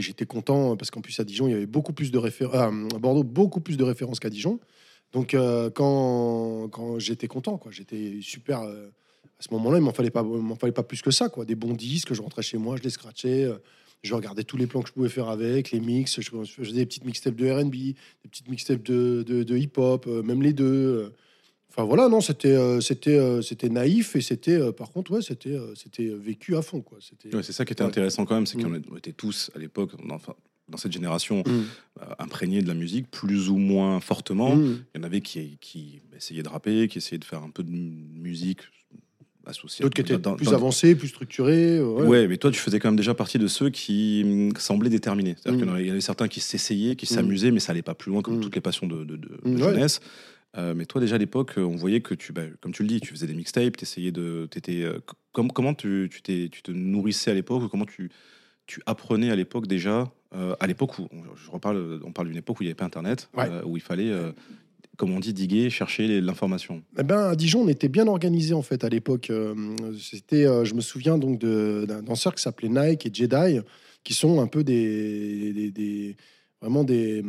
j'étais 0.00 0.26
content 0.26 0.76
parce 0.76 0.90
qu'en 0.90 1.00
plus 1.00 1.18
à 1.18 1.24
Dijon, 1.24 1.48
il 1.48 1.52
y 1.52 1.54
avait 1.54 1.66
beaucoup 1.66 1.94
plus 1.94 2.10
de 2.10 2.18
références. 2.18 2.54
à 2.54 2.98
Bordeaux, 2.98 3.24
beaucoup 3.24 3.60
plus 3.60 3.78
de 3.78 3.84
références 3.84 4.20
qu'à 4.20 4.30
Dijon. 4.30 4.60
Donc 5.12 5.34
quand, 5.74 6.98
j'étais 6.98 7.26
content, 7.26 7.58
j'étais 7.70 8.18
super. 8.20 8.60
à 8.60 8.74
ce 9.40 9.52
moment-là, 9.54 9.78
il 9.78 9.82
m'en 9.82 9.94
fallait 9.94 10.10
pas, 10.10 10.22
m'en 10.22 10.56
fallait 10.56 10.72
pas 10.74 10.82
plus 10.82 11.00
que 11.00 11.10
ça, 11.10 11.30
quoi. 11.30 11.46
Des 11.46 11.54
bons 11.54 11.72
disques, 11.72 12.12
je 12.12 12.20
rentrais 12.20 12.42
chez 12.42 12.58
moi, 12.58 12.76
je 12.76 12.82
les 12.82 12.90
scratchais, 12.90 13.50
je 14.02 14.14
regardais 14.14 14.44
tous 14.44 14.56
les 14.56 14.66
plans 14.66 14.82
que 14.82 14.88
je 14.88 14.92
pouvais 14.94 15.08
faire 15.08 15.28
avec, 15.28 15.70
les 15.70 15.80
mix, 15.80 16.20
je, 16.20 16.30
je 16.44 16.52
faisais 16.52 16.72
des 16.72 16.86
petites 16.86 17.04
mixtapes 17.04 17.34
de 17.36 17.50
R&B, 17.50 17.70
des 17.72 17.94
petites 18.30 18.48
mixtapes 18.48 18.82
de, 18.84 19.22
de, 19.26 19.42
de 19.42 19.56
hip-hop, 19.56 20.06
euh, 20.06 20.22
même 20.22 20.42
les 20.42 20.52
deux. 20.52 20.64
euh. 20.64 21.10
Enfin 21.70 21.84
voilà, 21.84 22.08
non, 22.08 22.20
c'était, 22.20 22.48
euh, 22.56 22.80
c'était, 22.80 23.18
euh, 23.18 23.42
c'était 23.42 23.68
naïf 23.68 24.16
et 24.16 24.20
c'était, 24.20 24.52
euh, 24.58 24.72
par 24.72 24.90
contre, 24.90 25.10
ouais, 25.12 25.22
c'était, 25.22 25.56
c'était 25.74 26.08
vécu 26.08 26.56
à 26.56 26.62
fond, 26.62 26.80
quoi. 26.80 26.98
C'était. 27.00 27.34
Ouais, 27.36 27.42
c'est 27.42 27.52
ça 27.52 27.64
qui 27.64 27.72
était 27.72 27.82
Ouais. 27.82 27.88
intéressant 27.88 28.24
quand 28.24 28.34
même, 28.36 28.46
c'est 28.46 28.60
qu'on 28.60 28.70
Mm. 28.70 28.82
était 28.96 29.12
tous 29.12 29.50
à 29.54 29.58
l'époque, 29.58 29.92
dans- 30.06 30.14
enfin, 30.14 30.34
dans 30.68 30.78
cette 30.78 30.92
génération, 30.92 31.40
Mm. 31.46 31.50
euh, 32.00 32.04
imprégnés 32.18 32.62
de 32.62 32.68
la 32.68 32.74
musique, 32.74 33.10
plus 33.10 33.48
ou 33.50 33.56
moins 33.58 34.00
fortement. 34.00 34.56
Mm. 34.56 34.84
Il 34.94 34.98
y 34.98 35.00
en 35.00 35.04
avait 35.04 35.20
qui, 35.20 35.58
qui 35.60 36.00
essayaient 36.16 36.42
de 36.42 36.48
rapper, 36.48 36.88
qui 36.88 36.98
essayaient 36.98 37.18
de 37.18 37.24
faire 37.24 37.42
un 37.42 37.50
peu 37.50 37.62
de 37.62 37.70
musique 37.70 38.60
associée. 39.48 39.82
D'autres 39.82 39.94
qui 39.94 40.00
étaient 40.02 40.18
dans- 40.18 40.36
plus 40.36 40.46
dans- 40.46 40.54
avancés, 40.54 40.94
plus 40.94 41.08
structurés. 41.08 41.78
euh, 41.78 41.86
Ouais. 41.86 42.06
ouais. 42.06 42.28
mais 42.28 42.36
toi, 42.36 42.50
tu 42.50 42.58
faisais 42.58 42.78
quand 42.78 42.88
même 42.88 42.96
déjà 42.96 43.14
partie 43.14 43.38
de 43.38 43.46
ceux 43.46 43.70
qui 43.70 44.22
hum, 44.24 44.52
semblaient 44.56 44.90
déterminés. 44.90 45.34
C'est-à-dire 45.40 45.66
Mm. 45.66 45.76
qu'il 45.76 45.86
y 45.86 45.88
en 45.88 45.92
avait 45.92 46.00
certains 46.00 46.28
qui 46.28 46.40
s'essayaient, 46.40 46.96
qui 46.96 47.06
Mm. 47.12 47.16
s'amusaient, 47.16 47.50
mais 47.50 47.60
ça 47.60 47.72
allait 47.72 47.82
pas 47.82 47.94
plus 47.94 48.10
loin, 48.10 48.22
comme 48.22 48.38
Mm. 48.38 48.40
toutes 48.40 48.54
les 48.54 48.60
passions 48.60 48.86
de, 48.86 49.04
de- 49.04 49.16
de- 49.16 49.28
de 49.44 49.50
ouais. 49.50 49.58
jeunesse. 49.58 50.00
Euh, 50.56 50.72
mais 50.74 50.86
toi, 50.86 51.00
déjà 51.00 51.16
à 51.16 51.18
l'époque, 51.18 51.52
euh, 51.58 51.62
on 51.62 51.76
voyait 51.76 52.00
que 52.00 52.14
tu, 52.14 52.32
bah, 52.32 52.42
comme 52.60 52.72
tu 52.72 52.82
le 52.82 52.88
dis, 52.88 53.00
tu 53.00 53.08
faisais 53.12 53.26
des 53.26 53.34
mixtapes, 53.34 53.76
tu 53.76 53.82
essayais 53.84 54.12
de. 54.12 54.46
t'étais, 54.50 54.82
euh, 54.82 54.98
com- 55.32 55.50
comment 55.52 55.74
tu, 55.74 56.08
tu, 56.10 56.22
t'es- 56.22 56.48
tu 56.50 56.62
te 56.62 56.70
nourrissais 56.70 57.30
à 57.30 57.34
l'époque 57.34 57.62
ou 57.64 57.68
Comment 57.68 57.84
tu, 57.84 58.10
tu 58.66 58.80
apprenais 58.86 59.30
à 59.30 59.36
l'époque 59.36 59.66
déjà 59.66 60.10
euh, 60.34 60.54
À 60.60 60.66
l'époque 60.66 60.98
où, 60.98 61.08
on, 61.12 61.22
je 61.36 61.50
reparle, 61.50 62.00
on 62.04 62.12
parle 62.12 62.28
d'une 62.28 62.36
époque 62.38 62.60
où 62.60 62.62
il 62.62 62.66
n'y 62.66 62.70
avait 62.70 62.74
pas 62.76 62.84
Internet, 62.86 63.28
Ouais. 63.36 63.48
où 63.64 63.76
il 63.76 63.82
fallait, 63.82 64.10
comme 64.98 65.12
on 65.12 65.20
dit, 65.20 65.32
diguer, 65.32 65.70
chercher 65.70 66.20
l'information. 66.20 66.82
Eh 66.98 67.04
ben, 67.04 67.28
à 67.28 67.36
Dijon, 67.36 67.62
on 67.62 67.68
était 67.68 67.88
bien 67.88 68.08
organisé 68.08 68.52
en 68.52 68.62
fait 68.62 68.82
à 68.82 68.88
l'époque. 68.88 69.30
Euh, 69.30 69.54
C'était, 69.98 70.44
euh, 70.44 70.64
je 70.64 70.74
me 70.74 70.80
souviens 70.80 71.16
donc 71.16 71.38
d'un 71.38 72.02
danseur 72.02 72.34
qui 72.34 72.42
s'appelait 72.42 72.68
Nike 72.68 73.06
et 73.06 73.10
Jedi, 73.14 73.60
qui 74.02 74.12
sont 74.12 74.40
un 74.40 74.48
peu 74.48 74.64
des, 74.64 76.16
vraiment 76.60 76.82
des, 76.82 77.24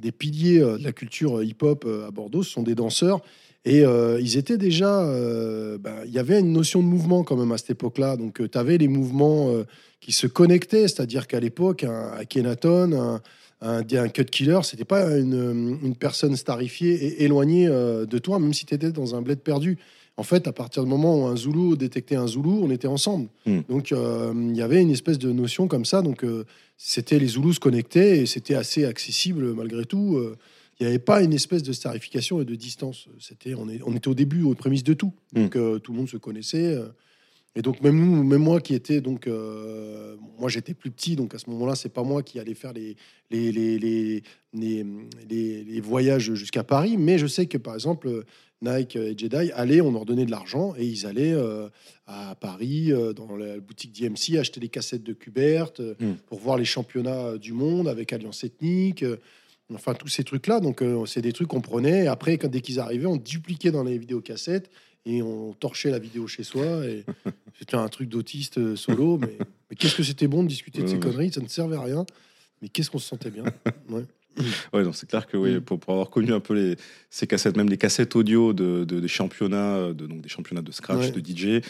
des 0.00 0.12
piliers 0.12 0.60
euh, 0.60 0.76
de 0.76 0.84
la 0.84 0.92
culture 0.92 1.42
hip-hop 1.42 1.86
à 2.06 2.10
Bordeaux. 2.10 2.42
Ce 2.42 2.50
sont 2.50 2.62
des 2.62 2.74
danseurs 2.74 3.22
et 3.64 3.84
ils 4.20 4.36
étaient 4.36 4.58
déjà. 4.58 5.02
ben, 5.78 5.94
Il 6.04 6.12
y 6.12 6.18
avait 6.18 6.38
une 6.38 6.52
notion 6.52 6.82
de 6.82 6.86
mouvement 6.86 7.24
quand 7.24 7.36
même 7.36 7.50
à 7.52 7.56
cette 7.56 7.70
époque-là. 7.70 8.18
Donc, 8.18 8.42
tu 8.50 8.58
avais 8.58 8.76
les 8.76 8.88
mouvements 8.88 9.50
qui 10.00 10.12
se 10.12 10.26
connectaient, 10.26 10.86
c'est-à-dire 10.86 11.26
qu'à 11.26 11.40
l'époque, 11.40 11.82
un 11.82 12.10
Akhenaton, 12.18 12.92
un, 12.92 13.22
un, 13.60 13.78
un 13.80 14.08
cut 14.08 14.24
killer, 14.24 14.60
c'était 14.62 14.84
pas 14.84 15.16
une, 15.16 15.78
une 15.82 15.96
personne 15.96 16.36
starifiée 16.36 16.94
et 16.94 17.24
éloignée 17.24 17.66
euh, 17.68 18.06
de 18.06 18.18
toi, 18.18 18.38
même 18.38 18.52
si 18.52 18.66
tu 18.66 18.74
étais 18.74 18.92
dans 18.92 19.14
un 19.14 19.22
bled 19.22 19.40
perdu. 19.40 19.78
En 20.16 20.22
fait, 20.22 20.46
à 20.46 20.52
partir 20.52 20.84
du 20.84 20.88
moment 20.88 21.24
où 21.24 21.26
un 21.26 21.36
Zoulou 21.36 21.74
détectait 21.76 22.14
un 22.14 22.28
Zoulou, 22.28 22.60
on 22.62 22.70
était 22.70 22.86
ensemble. 22.86 23.28
Hmm. 23.46 23.62
Donc, 23.68 23.90
euh, 23.90 24.32
il 24.36 24.56
y 24.56 24.62
avait 24.62 24.80
une 24.80 24.90
espèce 24.92 25.18
de 25.18 25.32
notion 25.32 25.66
comme 25.66 25.84
ça. 25.84 26.02
Donc, 26.02 26.22
euh, 26.22 26.44
c'était 26.76 27.18
les 27.18 27.26
Zoulous 27.26 27.54
se 27.54 27.60
connectaient 27.60 28.18
et 28.18 28.26
c'était 28.26 28.54
assez 28.54 28.84
accessible 28.84 29.54
malgré 29.54 29.84
tout. 29.84 30.16
Euh, 30.16 30.36
Il 30.78 30.84
n'y 30.84 30.88
avait 30.88 31.00
pas 31.00 31.22
une 31.22 31.32
espèce 31.32 31.62
de 31.64 31.72
starification 31.72 32.40
et 32.40 32.44
de 32.44 32.54
distance. 32.54 33.08
C'était, 33.18 33.54
on, 33.54 33.68
est, 33.68 33.80
on 33.86 33.94
était 33.94 34.08
au 34.08 34.14
début, 34.14 34.42
aux 34.42 34.54
prémices 34.54 34.84
de 34.84 34.94
tout. 34.94 35.12
Donc, 35.32 35.56
euh, 35.56 35.80
tout 35.80 35.92
le 35.92 35.98
monde 35.98 36.08
se 36.08 36.16
connaissait. 36.16 36.78
Et 37.56 37.62
donc 37.62 37.80
même 37.82 37.98
nous, 37.98 38.24
même 38.24 38.42
moi 38.42 38.60
qui 38.60 38.74
étais 38.74 39.00
donc, 39.00 39.26
euh, 39.26 40.16
moi 40.38 40.48
j'étais 40.48 40.74
plus 40.74 40.90
petit, 40.90 41.16
donc 41.16 41.34
à 41.34 41.38
ce 41.38 41.48
moment-là, 41.50 41.74
c'est 41.74 41.92
pas 41.92 42.02
moi 42.02 42.22
qui 42.22 42.38
allais 42.38 42.54
faire 42.54 42.72
les 42.72 42.96
les 43.30 43.52
les 43.52 44.22
les, 44.52 44.84
les, 45.64 45.80
voyages 45.80 46.34
jusqu'à 46.34 46.62
Paris, 46.62 46.96
mais 46.96 47.18
je 47.18 47.26
sais 47.26 47.46
que 47.46 47.58
par 47.58 47.74
exemple 47.74 48.24
Nike 48.64 48.96
et 48.96 49.16
Jedi 49.16 49.52
allaient, 49.52 49.80
on 49.80 49.92
leur 49.92 50.04
donnait 50.04 50.24
de 50.24 50.30
l'argent 50.30 50.74
et 50.76 50.84
ils 50.84 51.06
allaient 51.06 51.32
euh, 51.32 51.68
à 52.06 52.34
Paris 52.34 52.92
euh, 52.92 53.12
dans 53.12 53.36
la 53.36 53.58
boutique 53.58 53.92
d'IMC 53.92 54.38
acheter 54.38 54.60
des 54.60 54.68
cassettes 54.68 55.02
de 55.02 55.12
Kubert 55.12 55.72
euh, 55.80 55.94
Mm. 56.00 56.14
pour 56.26 56.38
voir 56.40 56.56
les 56.56 56.64
championnats 56.64 57.36
du 57.38 57.52
monde 57.52 57.88
avec 57.88 58.12
Alliance 58.12 58.42
Ethnique. 58.42 59.04
Enfin, 59.72 59.94
tous 59.94 60.08
ces 60.08 60.24
trucs-là, 60.24 60.60
donc 60.60 60.82
c'est 61.06 61.22
des 61.22 61.32
trucs 61.32 61.48
qu'on 61.48 61.60
prenait. 61.60 62.04
Et 62.04 62.06
après, 62.06 62.36
quand, 62.36 62.48
dès 62.48 62.60
qu'ils 62.60 62.80
arrivaient, 62.80 63.06
on 63.06 63.16
dupliquait 63.16 63.70
dans 63.70 63.84
les 63.84 63.96
vidéocassettes 63.96 64.70
et 65.06 65.22
on 65.22 65.52
torchait 65.52 65.90
la 65.90 65.98
vidéo 65.98 66.26
chez 66.26 66.42
soi. 66.44 66.84
Et 66.86 67.04
c'était 67.58 67.76
un 67.76 67.88
truc 67.88 68.08
d'autiste 68.08 68.58
euh, 68.58 68.76
solo. 68.76 69.18
Mais, 69.18 69.36
mais 69.70 69.76
qu'est-ce 69.76 69.96
que 69.96 70.02
c'était 70.02 70.28
bon 70.28 70.42
de 70.42 70.48
discuter 70.48 70.82
de 70.82 70.86
ces 70.88 70.98
conneries 70.98 71.32
Ça 71.32 71.40
ne 71.40 71.48
servait 71.48 71.76
à 71.76 71.82
rien. 71.82 72.04
Mais 72.62 72.68
qu'est-ce 72.68 72.90
qu'on 72.90 72.98
se 72.98 73.08
sentait 73.08 73.30
bien. 73.30 73.44
Ouais. 73.90 74.04
Ouais, 74.72 74.82
donc 74.82 74.96
c'est 74.96 75.08
clair 75.08 75.26
que 75.28 75.36
oui, 75.36 75.54
Mm. 75.56 75.60
pour, 75.60 75.78
pour 75.78 75.92
avoir 75.92 76.10
connu 76.10 76.32
un 76.32 76.40
peu 76.40 76.54
les, 76.54 76.76
ces 77.10 77.26
cassettes, 77.26 77.56
même 77.56 77.68
les 77.68 77.76
cassettes 77.78 78.16
audio 78.16 78.52
de, 78.52 78.84
de- 78.84 78.98
des 78.98 79.06
championnats, 79.08 79.76
euh, 79.76 79.92
de, 79.94 80.06
donc 80.06 80.22
des 80.22 80.28
championnats 80.28 80.62
de 80.62 80.72
scratch, 80.72 81.06
Ouais. 81.06 81.10
de 81.12 81.20
DJ, 81.20 81.62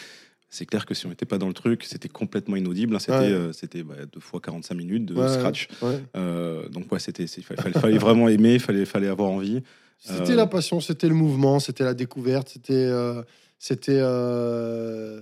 c'est 0.49 0.65
clair 0.65 0.85
que 0.87 0.95
si 0.95 1.05
on 1.05 1.09
n'était 1.09 1.25
pas 1.27 1.37
dans 1.37 1.47
le 1.47 1.53
truc, 1.53 1.83
c'était 1.83 2.07
complètement 2.09 2.55
inaudible. 2.55 2.95
hein. 2.95 2.99
C'était 2.99 3.11
Ouais. 3.19 3.25
euh, 3.31 3.51
c'était 3.53 3.83
bah, 3.83 3.95
deux 4.11 4.19
fois 4.19 4.39
45 4.39 4.73
minutes 4.73 5.05
de 5.05 5.13
Ouais, 5.13 5.27
scratch. 5.31 5.67
ouais. 5.83 5.99
Euh, 6.15 6.67
donc 6.69 6.91
ouais, 6.91 6.99
c'était, 6.99 7.25
il 7.25 7.43
fallait, 7.43 7.71
fallait- 7.73 7.97
vraiment 7.99 8.29
aimer, 8.29 8.57
fallait, 8.57 8.85
fallait 8.85 9.09
avoir 9.09 9.29
envie. 9.29 9.61
C'était 9.97 10.31
Euh, 10.33 10.35
la 10.35 10.47
passion, 10.47 10.79
c'était 10.79 11.07
le 11.07 11.15
mouvement, 11.15 11.59
c'était 11.59 11.83
la 11.83 11.93
découverte, 11.93 12.49
c'était. 12.49 12.73
euh, 12.73 13.23
c'était. 13.59 13.97
euh, 13.99 15.21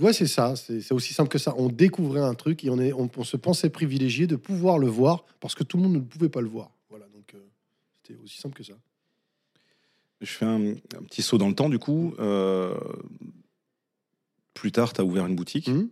ouais, 0.00 0.12
c'est 0.12 0.26
ça. 0.26 0.54
C'est 0.56 0.92
aussi 0.92 1.14
simple 1.14 1.30
que 1.30 1.38
ça. 1.38 1.54
On 1.56 1.68
découvrait 1.68 2.20
un 2.20 2.34
truc 2.34 2.64
et 2.64 2.70
on, 2.70 2.78
est, 2.78 2.92
on, 2.92 3.08
on 3.16 3.24
se 3.24 3.36
pensait 3.36 3.70
privilégié 3.70 4.26
de 4.26 4.36
pouvoir 4.36 4.78
le 4.78 4.88
voir 4.88 5.24
parce 5.40 5.54
que 5.54 5.64
tout 5.64 5.76
le 5.78 5.84
monde 5.84 5.94
ne 5.94 6.00
pouvait 6.00 6.28
pas 6.28 6.40
le 6.40 6.48
voir. 6.48 6.70
Voilà, 6.90 7.06
donc 7.14 7.34
c'était 8.02 8.18
aussi 8.22 8.38
simple 8.38 8.54
que 8.56 8.64
ça. 8.64 8.74
Je 10.20 10.30
fais 10.30 10.44
un, 10.44 10.72
un 10.72 11.02
petit 11.08 11.22
saut 11.22 11.38
dans 11.38 11.48
le 11.48 11.54
temps, 11.54 11.68
du 11.68 11.78
coup. 11.78 12.14
Plus 14.54 14.72
tard, 14.72 14.92
tu 14.92 15.00
as 15.00 15.04
ouvert 15.04 15.26
une 15.26 15.36
boutique. 15.36 15.68
Mhm. 15.68 15.88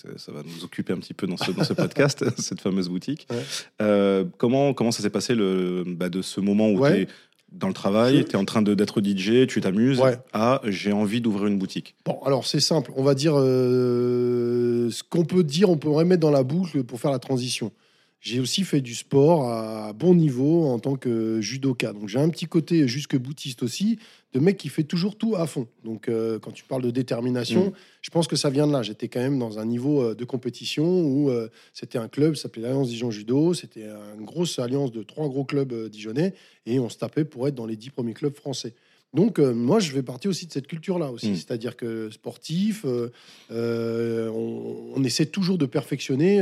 Ça, 0.00 0.08
ça 0.18 0.32
va 0.32 0.42
nous 0.44 0.64
occuper 0.64 0.92
un 0.92 0.98
petit 0.98 1.14
peu 1.14 1.26
dans 1.26 1.36
ce, 1.36 1.50
dans 1.50 1.64
ce 1.64 1.72
podcast, 1.74 2.24
cette 2.40 2.60
fameuse 2.60 2.88
boutique. 2.88 3.26
Ouais. 3.30 3.42
Euh, 3.82 4.24
comment, 4.38 4.72
comment 4.72 4.92
ça 4.92 5.02
s'est 5.02 5.10
passé 5.10 5.34
le, 5.34 5.84
bah, 5.86 6.08
de 6.08 6.22
ce 6.22 6.40
moment 6.40 6.70
où 6.70 6.78
Ouais. 6.78 6.94
tu 6.94 7.02
es 7.02 7.08
dans 7.52 7.68
le 7.68 7.74
travail, 7.74 8.18
Je- 8.18 8.22
tu 8.22 8.32
es 8.32 8.36
en 8.36 8.44
train 8.44 8.62
de- 8.62 8.74
d'être 8.74 9.00
DJ, 9.00 9.46
tu 9.46 9.60
t'amuses, 9.60 9.98
Ouais. 10.00 10.16
à 10.32 10.60
j'ai 10.64 10.92
envie 10.92 11.20
d'ouvrir 11.20 11.46
une 11.46 11.58
boutique 11.58 11.94
Bon, 12.04 12.18
alors 12.24 12.46
c'est 12.46 12.60
simple. 12.60 12.92
On 12.96 13.02
va 13.02 13.14
dire 13.14 13.34
euh, 13.36 14.90
ce 14.90 15.02
qu'on 15.02 15.24
peut 15.24 15.42
dire, 15.44 15.70
on 15.70 15.76
pourrait 15.76 16.04
mettre 16.04 16.20
dans 16.20 16.30
la 16.30 16.42
boucle 16.42 16.82
pour 16.84 17.00
faire 17.00 17.10
la 17.10 17.18
transition. 17.18 17.72
J'ai 18.20 18.38
aussi 18.38 18.64
fait 18.64 18.82
du 18.82 18.94
sport 18.94 19.48
à 19.48 19.94
bon 19.94 20.14
niveau 20.14 20.66
en 20.66 20.78
tant 20.78 20.96
que 20.96 21.40
judoka. 21.40 21.94
Donc 21.94 22.08
j'ai 22.08 22.18
un 22.18 22.28
petit 22.28 22.44
côté 22.44 22.86
jusque 22.86 23.16
boutiste 23.16 23.62
aussi, 23.62 23.98
de 24.34 24.40
mec 24.40 24.58
qui 24.58 24.68
fait 24.68 24.82
toujours 24.84 25.16
tout 25.16 25.36
à 25.36 25.46
fond. 25.46 25.66
Donc 25.84 26.08
euh, 26.08 26.38
quand 26.38 26.50
tu 26.50 26.64
parles 26.64 26.82
de 26.82 26.90
détermination, 26.90 27.68
Mm. 27.68 27.72
je 28.02 28.10
pense 28.10 28.28
que 28.28 28.36
ça 28.36 28.50
vient 28.50 28.66
de 28.66 28.72
là. 28.72 28.82
J'étais 28.82 29.08
quand 29.08 29.20
même 29.20 29.38
dans 29.38 29.58
un 29.58 29.64
niveau 29.64 30.02
euh, 30.02 30.14
de 30.14 30.24
compétition 30.26 31.00
où 31.02 31.30
euh, 31.30 31.48
c'était 31.72 31.96
un 31.98 32.08
club, 32.08 32.34
ça 32.34 32.42
s'appelait 32.42 32.62
l'Alliance 32.64 32.88
Dijon 32.90 33.10
Judo. 33.10 33.54
C'était 33.54 33.86
une 34.18 34.26
grosse 34.26 34.58
alliance 34.58 34.92
de 34.92 35.02
trois 35.02 35.28
gros 35.28 35.44
clubs 35.44 35.72
euh, 35.72 35.88
dijonnais 35.88 36.34
et 36.66 36.78
on 36.78 36.90
se 36.90 36.98
tapait 36.98 37.24
pour 37.24 37.48
être 37.48 37.54
dans 37.54 37.66
les 37.66 37.76
dix 37.76 37.88
premiers 37.90 38.12
clubs 38.14 38.34
français. 38.36 38.74
Donc 39.12 39.40
euh, 39.40 39.52
moi, 39.54 39.80
je 39.80 39.90
fais 39.90 40.04
partie 40.04 40.28
aussi 40.28 40.46
de 40.46 40.52
cette 40.52 40.68
culture-là 40.68 41.10
aussi, 41.10 41.30
Mm. 41.30 41.36
c'est-à-dire 41.36 41.76
que 41.76 42.10
sportif, 42.10 42.84
euh, 42.84 43.10
euh, 43.50 44.28
on, 44.28 44.92
on 44.94 45.02
essaie 45.04 45.26
toujours 45.26 45.58
de 45.58 45.66
perfectionner 45.66 46.40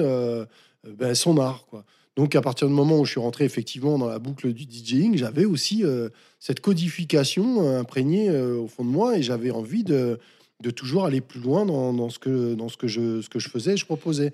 ben, 0.97 1.15
son 1.15 1.39
art, 1.39 1.67
quoi. 1.67 1.85
Donc 2.17 2.35
à 2.35 2.43
partir 2.43 2.67
du 2.67 2.75
moment 2.75 2.99
où 2.99 3.05
je 3.05 3.13
suis 3.13 3.21
rentré 3.21 3.45
effectivement 3.45 3.97
dans 3.97 4.09
la 4.09 4.19
boucle 4.19 4.53
du 4.53 4.65
DJing, 4.65 5.17
j'avais 5.17 5.45
aussi 5.45 5.85
euh, 5.85 6.09
cette 6.41 6.59
codification 6.59 7.63
euh, 7.63 7.79
imprégnée 7.79 8.29
euh, 8.29 8.57
au 8.57 8.67
fond 8.67 8.85
de 8.85 8.91
moi 8.91 9.17
et 9.17 9.23
j'avais 9.23 9.53
envie 9.53 9.85
de, 9.85 10.19
de 10.61 10.71
toujours 10.71 11.05
aller 11.05 11.21
plus 11.21 11.39
loin 11.39 11.65
dans, 11.65 11.93
dans 11.93 12.11
ce, 12.11 12.19
que, 12.19 12.55
dans 12.55 12.69
ce, 12.69 12.77
que 12.77 12.89
je, 12.89 13.23
ce 13.23 13.29
que 13.29 13.39
je 13.39 13.49
faisais, 13.49 13.77
je 13.77 13.85
proposais. 13.85 14.33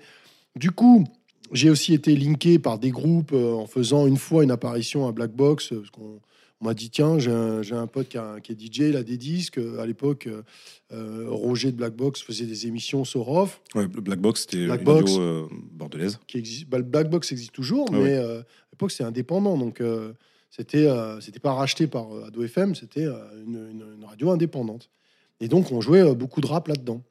Du 0.55 0.71
coup, 0.71 1.05
j'ai 1.51 1.69
aussi 1.69 1.93
été 1.93 2.15
linké 2.15 2.59
par 2.59 2.79
des 2.79 2.89
groupes 2.89 3.33
euh, 3.33 3.53
en 3.53 3.67
faisant 3.67 4.07
une 4.07 4.17
fois 4.17 4.43
une 4.43 4.51
apparition 4.51 5.07
à 5.07 5.11
Black 5.11 5.31
Box, 5.31 5.71
euh, 5.73 5.83
m'a 6.65 6.73
dit 6.73 6.89
tiens, 6.89 7.17
j'ai 7.19 7.31
un, 7.31 7.87
pote 7.87 8.09
qui, 8.09 8.17
a- 8.17 8.39
qui 8.41 8.51
est 8.51 8.55
DJ, 8.59 8.79
il 8.89 8.95
a 8.97 9.03
des 9.03 9.17
disques. 9.17 9.57
Euh, 9.57 9.79
À 9.79 9.85
l'époque, 9.85 10.27
euh, 10.27 10.41
euh, 10.93 11.25
Roger 11.29 11.71
de 11.71 11.77
Black 11.77 11.95
Box 11.95 12.21
faisait 12.21 12.45
des 12.45 12.67
émissions 12.67 13.05
sur 13.05 13.29
off, 13.29 13.61
Ouais, 13.75 13.83
le 13.83 14.01
Black 14.01 14.19
Box, 14.19 14.41
c'était 14.41 14.65
Black 14.65 14.79
une 14.81 14.85
Box. 14.85 15.11
radio 15.11 15.21
euh, 15.21 15.47
bordelaise. 15.71 16.19
qui 16.27 16.37
existe. 16.37 16.67
bah, 16.67 16.77
le 16.77 16.83
Black 16.83 17.09
Box 17.09 17.31
existe 17.31 17.51
toujours, 17.53 17.87
Ah 17.89 17.93
mais 17.95 18.03
ouais. 18.03 18.13
euh, 18.17 18.39
à 18.41 18.43
l'époque 18.73 18.91
c'était 18.91 19.03
indépendant, 19.05 19.57
donc 19.57 19.81
c'était 20.49 20.87
c'était 21.21 21.39
pas 21.39 21.53
racheté 21.53 21.87
par 21.87 22.07
Ado 22.27 22.43
FM, 22.43 22.75
c'était 22.75 23.05
une, 23.05 23.55
une- 23.71 23.85
une 23.97 24.05
radio 24.05 24.31
indépendante. 24.31 24.89
Et 25.41 25.47
donc 25.47 25.71
on 25.71 25.81
jouait 25.81 26.13
beaucoup 26.15 26.41
de 26.41 26.47
rap 26.47 26.67
là-dedans. 26.67 27.01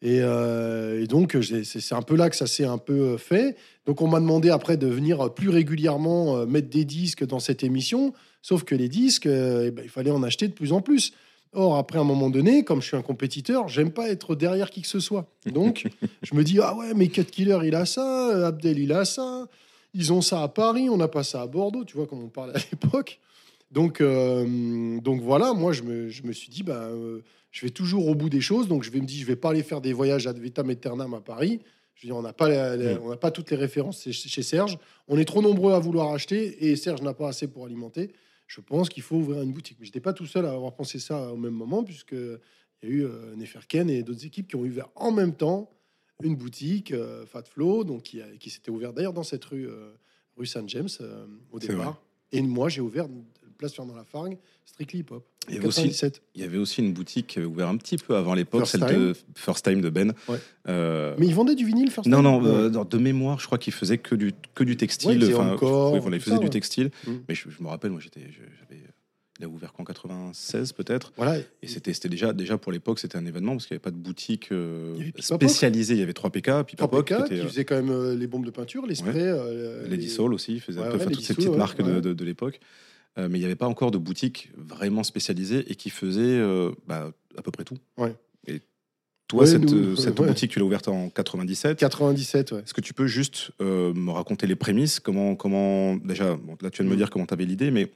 Et, 0.00 0.20
euh, 0.20 1.02
et 1.02 1.06
donc 1.08 1.36
c'est 1.42 1.94
un 1.94 2.02
peu 2.02 2.14
là 2.16 2.30
que 2.30 2.36
ça 2.36 2.46
s'est 2.46 2.64
un 2.64 2.78
peu 2.78 3.16
fait. 3.16 3.56
Donc 3.86 4.00
on 4.00 4.06
m'a 4.08 4.20
demandé 4.20 4.48
après 4.50 4.76
de 4.76 4.86
venir 4.86 5.32
plus 5.34 5.48
régulièrement 5.48 6.46
mettre 6.46 6.68
des 6.70 6.84
disques 6.84 7.24
dans 7.26 7.40
cette 7.40 7.64
émission, 7.64 8.12
sauf 8.42 8.64
que 8.64 8.74
les 8.74 8.88
disques, 8.88 9.26
euh, 9.26 9.66
eh 9.66 9.70
ben, 9.70 9.82
il 9.84 9.90
fallait 9.90 10.10
en 10.10 10.22
acheter 10.22 10.48
de 10.48 10.52
plus 10.52 10.72
en 10.72 10.80
plus. 10.80 11.12
Or, 11.54 11.76
après 11.76 11.98
un 11.98 12.04
moment 12.04 12.28
donné, 12.28 12.62
comme 12.62 12.82
je 12.82 12.88
suis 12.88 12.96
un 12.96 13.02
compétiteur, 13.02 13.68
j'aime 13.68 13.90
pas 13.90 14.08
être 14.10 14.34
derrière 14.34 14.68
qui 14.70 14.82
que 14.82 14.88
ce 14.88 15.00
soit. 15.00 15.26
Donc, 15.46 15.86
je 16.22 16.34
me 16.34 16.44
dis, 16.44 16.58
ah 16.62 16.74
ouais, 16.76 16.92
mais 16.94 17.08
Cut 17.08 17.24
Killer, 17.24 17.58
il 17.64 17.74
a 17.74 17.86
ça, 17.86 18.30
euh, 18.30 18.46
Abdel, 18.48 18.78
il 18.78 18.92
a 18.92 19.04
ça. 19.04 19.46
Ils 19.94 20.12
ont 20.12 20.20
ça 20.20 20.42
à 20.42 20.48
Paris, 20.48 20.90
on 20.90 20.98
n'a 20.98 21.08
pas 21.08 21.22
ça 21.24 21.40
à 21.40 21.46
Bordeaux, 21.46 21.84
tu 21.84 21.96
vois, 21.96 22.06
comme 22.06 22.22
on 22.22 22.28
parlait 22.28 22.54
à 22.54 22.60
l'époque. 22.70 23.18
Donc, 23.70 24.00
euh, 24.00 25.00
donc 25.00 25.22
voilà, 25.22 25.54
moi, 25.54 25.72
je 25.72 25.82
me, 25.82 26.08
je 26.08 26.22
me 26.24 26.32
suis 26.32 26.50
dit, 26.50 26.62
bah, 26.62 26.88
euh, 26.90 27.20
je 27.50 27.62
vais 27.64 27.70
toujours 27.70 28.06
au 28.08 28.14
bout 28.14 28.28
des 28.28 28.42
choses. 28.42 28.68
Donc, 28.68 28.82
je 28.82 28.90
vais 28.90 29.00
me 29.00 29.06
dire, 29.06 29.20
je 29.20 29.26
vais 29.26 29.36
pas 29.36 29.50
aller 29.50 29.62
faire 29.62 29.80
des 29.80 29.92
voyages 29.94 30.26
ad 30.26 30.38
vitam 30.38 30.68
aeternam 30.70 31.14
à 31.14 31.20
Paris. 31.20 31.60
Je 31.94 32.02
veux 32.02 32.08
dire, 32.12 32.16
on 32.16 32.22
n'a 32.22 32.32
pas, 32.34 32.48
la- 32.50 32.76
la- 32.76 33.00
on 33.02 33.08
n'a 33.08 33.16
pas 33.16 33.30
toutes 33.30 33.50
les 33.50 33.56
références 33.56 34.08
chez 34.10 34.42
Serge. 34.42 34.78
On 35.08 35.18
est 35.18 35.24
trop 35.24 35.40
nombreux 35.42 35.72
à 35.72 35.78
vouloir 35.78 36.12
acheter 36.12 36.68
et 36.68 36.76
Serge 36.76 37.00
n'a 37.02 37.14
pas 37.14 37.28
assez 37.28 37.48
pour 37.48 37.64
alimenter. 37.64 38.10
Je 38.48 38.62
pense 38.62 38.88
qu'il 38.88 39.02
faut 39.02 39.16
ouvrir 39.16 39.42
une 39.42 39.52
boutique. 39.52 39.76
Mais 39.78 39.84
je 39.84 39.90
n'étais 39.90 40.00
pas 40.00 40.14
tout 40.14 40.26
seul 40.26 40.46
à 40.46 40.52
avoir 40.52 40.74
pensé 40.74 40.98
ça 40.98 41.32
au 41.32 41.36
même 41.36 41.52
moment, 41.52 41.84
puisque 41.84 42.12
il 42.12 42.38
y 42.82 42.86
a 42.86 42.88
eu 42.88 43.04
euh, 43.04 43.36
Neferken 43.36 43.90
et 43.90 44.02
d'autres 44.02 44.24
équipes 44.24 44.48
qui 44.48 44.56
ont 44.56 44.62
ouvert 44.62 44.88
en 44.96 45.12
même 45.12 45.34
temps 45.34 45.70
une 46.24 46.34
boutique, 46.34 46.90
euh, 46.90 47.26
Fat 47.26 47.44
Flow, 47.44 47.84
donc 47.84 48.02
qui, 48.02 48.50
s'était 48.50 48.70
ouverte 48.70 48.96
d'ailleurs 48.96 49.12
dans 49.12 49.22
cette 49.22 49.44
rue, 49.44 49.68
euh, 49.68 49.92
rue 50.36 50.46
Saint-James 50.46 50.88
au 51.52 51.58
départ. 51.58 52.02
Et 52.32 52.40
moi, 52.40 52.68
j'ai 52.68 52.80
ouvert 52.80 53.06
place 53.58 53.74
Fernand 53.74 53.94
Lafargue, 53.94 54.38
Strictly 54.64 55.00
Hip 55.00 55.10
Hop. 55.10 55.26
Il 55.48 55.54
y 55.54 55.58
avait 55.58 55.66
aussi- 55.66 55.82
97. 55.82 56.22
Il 56.34 56.40
y 56.42 56.44
avait 56.44 56.58
aussi 56.58 56.80
une 56.82 56.92
boutique 56.92 57.26
qui 57.28 57.38
avait 57.38 57.46
ouvert 57.48 57.68
un 57.68 57.76
petit 57.76 57.96
peu 57.96 58.16
avant 58.16 58.34
l'époque, 58.34 58.66
celle 58.66 58.80
de 58.86 59.14
First 59.34 59.64
Time 59.64 59.80
de 59.80 59.90
Ben. 59.90 60.12
Ouais. 60.28 60.38
Euh, 60.68 61.14
Mais 61.18 61.26
ils 61.26 61.34
vendaient 61.34 61.54
du 61.54 61.64
vinyle, 61.66 61.90
First 61.90 62.08
non, 62.08 62.18
Time 62.18 62.24
non, 62.24 62.44
euh, 62.46 62.84
de 62.84 62.98
mémoire, 62.98 63.40
je 63.40 63.46
crois 63.46 63.58
qu'il 63.58 63.72
faisait 63.72 63.98
que 63.98 64.14
du, 64.14 64.32
que 64.54 64.64
du 64.64 64.76
textile. 64.76 65.22
Ouais, 65.24 65.34
enfin, 65.34 65.52
encore, 65.52 65.92
oui, 65.94 65.98
voilà, 66.00 66.16
il 66.16 66.20
tout 66.20 66.26
faisait 66.26 66.36
ça, 66.36 66.42
du 66.42 66.50
textile. 66.50 66.90
Mais 67.28 67.34
je, 67.34 67.48
je 67.50 67.62
me 67.62 67.68
rappelle, 67.68 67.90
moi, 67.90 68.00
j'étais, 68.00 68.20
j'avais, 68.20 68.82
il 69.40 69.44
a 69.44 69.48
ouvert 69.48 69.72
qu'en 69.72 69.84
96 69.84 70.72
peut-être. 70.72 71.12
Voilà. 71.16 71.38
Et 71.62 71.68
c'était, 71.68 71.92
c'était 71.92 72.08
déjà, 72.08 72.32
déjà 72.32 72.58
pour 72.58 72.72
l'époque, 72.72 72.98
c'était 72.98 73.16
un 73.16 73.24
événement 73.24 73.52
parce 73.52 73.66
qu'il 73.66 73.74
n'y 73.74 73.76
avait 73.76 73.82
pas 73.84 73.92
de 73.92 73.96
boutique 73.96 74.48
euh, 74.50 74.92
Il 74.96 74.98
y 74.98 75.02
avait 75.02 75.12
Pipapoc. 75.12 75.42
spécialisée. 75.48 75.94
Il 75.94 76.00
y 76.00 76.02
avait 76.02 76.12
3PK, 76.12 76.64
Pipapoc, 76.64 77.06
qui 77.06 77.14
PK, 77.14 77.20
était, 77.20 77.34
qui 77.36 77.40
euh, 77.42 77.46
faisait 77.48 77.64
quand 77.64 77.80
même 77.80 78.18
les 78.18 78.26
bombes 78.26 78.44
de 78.44 78.50
peinture, 78.50 78.84
les 78.86 78.96
sprays. 78.96 79.32
Lady 79.88 80.02
les- 80.06 80.08
Soul 80.08 80.34
aussi, 80.34 80.58
faisait 80.58 80.80
un 80.80 80.90
peu, 80.90 80.98
toutes 81.06 81.20
ces 81.22 81.34
petites 81.34 81.54
marques 81.54 81.80
de- 81.82 82.12
de 82.12 82.24
l'époque. 82.24 82.58
Euh, 83.18 83.28
mais 83.30 83.38
il 83.38 83.40
n'y 83.40 83.46
avait 83.46 83.56
pas 83.56 83.66
encore 83.68 83.90
de 83.90 83.98
boutique 83.98 84.50
vraiment 84.56 85.02
spécialisée 85.02 85.64
et 85.70 85.74
qui 85.74 85.90
faisait 85.90 86.20
euh, 86.22 86.70
bah, 86.86 87.10
à 87.36 87.42
peu 87.42 87.50
près 87.50 87.64
tout. 87.64 87.78
Ouais. 87.96 88.14
Et 88.46 88.60
toi, 89.26 89.40
Ouais, 89.40 89.46
cette, 89.46 89.62
nous, 89.62 89.74
euh, 89.92 89.96
cette 89.96 90.18
ouais. 90.20 90.26
boutique, 90.28 90.50
tu 90.52 90.58
l'as 90.58 90.64
ouverte 90.64 90.88
en 90.88 91.08
97. 91.10 91.78
97, 91.78 92.52
ouais. 92.52 92.60
Est-ce 92.60 92.74
que 92.74 92.80
tu 92.80 92.94
peux 92.94 93.06
juste 93.06 93.50
me 93.60 94.10
raconter 94.10 94.46
les 94.46 94.56
prémices? 94.56 95.00
Comment, 95.00 95.34
comment 95.36 95.96
déjà, 95.96 96.34
bon, 96.36 96.56
là 96.60 96.70
tu 96.70 96.82
viens 96.82 96.84
de 96.84 96.90
me 96.90 96.94
Mm. 96.94 96.98
dire 96.98 97.10
comment 97.10 97.26
tu 97.26 97.34
avais 97.34 97.44
l'idée, 97.44 97.70
mais 97.70 97.90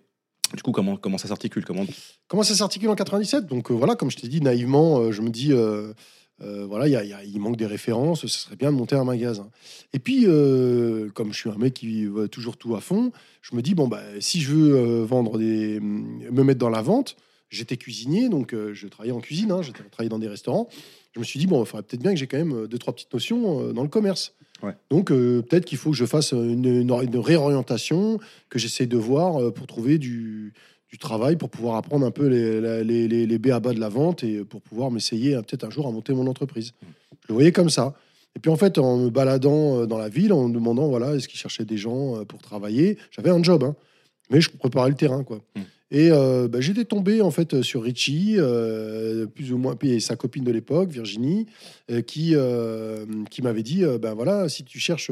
du 0.55 0.63
coup, 0.63 0.73
comment, 0.73 0.97
comment 0.97 1.17
ça 1.19 1.29
s'articule? 1.29 1.65
Comment... 1.65 1.87
Comment 2.29 2.43
ça 2.43 2.55
s'articule 2.55 2.89
en 2.91 2.95
97 2.95 3.47
Donc 3.47 3.71
euh, 3.71 3.75
voilà, 3.75 3.95
comme 3.97 4.11
je 4.11 4.17
t'ai 4.19 4.29
dit 4.29 4.41
naïvement, 4.43 4.99
euh, 4.99 5.13
je 5.13 5.23
me 5.23 5.31
dis, 5.31 5.53
euh, 5.53 5.93
euh, 6.43 6.67
voilà, 6.67 6.89
il 6.89 6.93
y 6.93 6.97
a- 6.97 7.05
y 7.05 7.13
a- 7.13 7.25
il 7.25 7.39
manque 7.41 7.57
des 7.57 7.67
références, 7.67 8.23
ce 8.23 8.29
serait 8.29 8.57
bien 8.57 8.73
de 8.73 8.77
monter 8.77 8.97
un 8.97 9.05
magasin. 9.05 9.49
Et 9.93 9.99
puis, 9.99 10.25
euh, 10.27 11.09
comme 11.15 11.33
je 11.33 11.39
suis 11.39 11.51
un 11.51 11.57
mec 11.57 11.75
qui 11.75 12.07
va 12.07 12.29
toujours 12.29 12.57
tout 12.57 12.75
à 12.75 12.81
fond, 12.81 13.13
je 13.43 13.55
me 13.57 13.63
dis, 13.63 13.75
bon, 13.75 13.89
bah, 13.89 14.03
si 14.21 14.41
je 14.41 14.53
veux 14.53 14.75
euh, 14.77 15.05
vendre 15.05 15.39
des, 15.39 15.79
me 15.81 16.43
mettre 16.43 16.59
dans 16.61 16.71
la 16.71 16.83
vente, 16.83 17.17
j'étais 17.51 17.77
cuisinier, 17.77 18.29
donc 18.29 18.55
je 18.73 18.87
travaillais 18.89 19.13
en 19.13 19.21
cuisine, 19.21 19.53
hein, 19.53 19.61
j'étais 19.63 19.83
travaillé 19.91 20.09
dans 20.09 20.19
des 20.19 20.29
restaurants. 20.29 20.69
Je 21.15 21.21
me 21.21 21.25
suis 21.25 21.39
dit, 21.39 21.47
bon, 21.47 21.63
il 21.63 21.67
faudrait 21.67 21.83
peut-être 21.83 22.01
bien 22.03 22.13
que 22.15 22.19
j'ai 22.19 22.27
quand 22.27 22.39
même 22.39 22.67
deux, 22.67 22.79
trois 22.79 22.95
petites 22.95 23.13
notions 23.13 23.73
dans 23.75 23.83
le 23.83 23.89
commerce. 23.91 24.35
Ouais. 24.63 24.73
Donc, 24.91 25.09
peut-être 25.09 25.67
qu'il 25.67 25.77
faut 25.77 25.91
que 25.91 25.97
je 25.97 26.07
fasse 26.07 26.33
une, 26.33 26.65
une- 26.65 26.91
une 27.03 27.19
réorientation, 27.19 28.19
que 28.49 28.59
j'essaie 28.59 28.87
de 28.87 28.97
voir 28.97 29.53
pour 29.53 29.67
trouver 29.67 29.99
du, 29.99 30.55
du 30.93 30.99
travail, 30.99 31.37
pour 31.37 31.49
pouvoir 31.49 31.77
apprendre 31.77 32.05
un 32.05 32.11
peu 32.11 32.27
les, 32.27 32.85
les, 32.85 33.09
les, 33.09 33.27
les 33.27 33.39
B.A.-ba 33.39 33.73
de 33.73 33.81
la 33.81 33.89
vente 33.89 34.23
et 34.23 34.45
pour 34.45 34.61
pouvoir 34.61 34.91
m'essayer 34.91 35.35
euh, 35.35 35.41
peut-être 35.41 35.65
un 35.65 35.71
jour 35.71 35.87
à 35.89 35.91
monter 35.91 36.13
mon 36.13 36.27
entreprise. 36.27 36.75
Je 37.23 37.29
le 37.29 37.35
voyais 37.35 37.51
comme 37.51 37.71
ça. 37.71 37.95
Et 38.37 38.41
puis 38.41 38.51
en 38.51 38.57
fait, 38.57 38.77
en 38.77 38.99
me 38.99 39.09
baladant 39.09 39.81
euh, 39.81 39.87
dans 39.87 39.97
la 39.97 40.11
ville, 40.11 40.35
en 40.35 40.49
me 40.49 40.55
demandant, 40.55 40.89
voilà, 40.89 41.15
est-ce 41.15 41.29
qu'ils 41.29 41.41
cherchaient 41.41 41.65
des 41.65 41.79
gens 41.79 42.19
euh, 42.19 42.25
pour 42.25 42.41
travailler, 42.43 42.99
j'avais 43.11 43.31
un 43.31 43.43
job, 43.43 43.65
hein, 43.65 43.75
mais 44.31 44.43
je 44.43 44.51
préparais 44.51 44.91
le 44.91 44.95
terrain, 44.95 45.25
quoi. 45.25 45.41
Mm. 45.57 45.61
Et 45.95 46.11
euh, 46.11 46.49
bah, 46.49 46.63
j'étais 46.63 46.87
tombé 46.87 47.21
en 47.21 47.31
fait 47.31 47.61
sur 47.61 47.83
Richie, 47.83 48.37
euh, 48.39 49.27
plus 49.27 49.53
ou 49.53 49.59
moins, 49.59 49.77
sa 50.01 50.17
copine 50.17 50.43
de 50.43 50.51
l'époque, 50.51 50.89
Virginie, 50.89 51.47
euh, 51.91 52.01
qui, 52.01 52.35
qui 53.31 53.43
m'avait 53.43 53.63
dit, 53.63 53.85
ben 54.01 54.15
voilà, 54.15 54.49
si 54.49 54.65
tu 54.65 54.81
cherches 54.81 55.11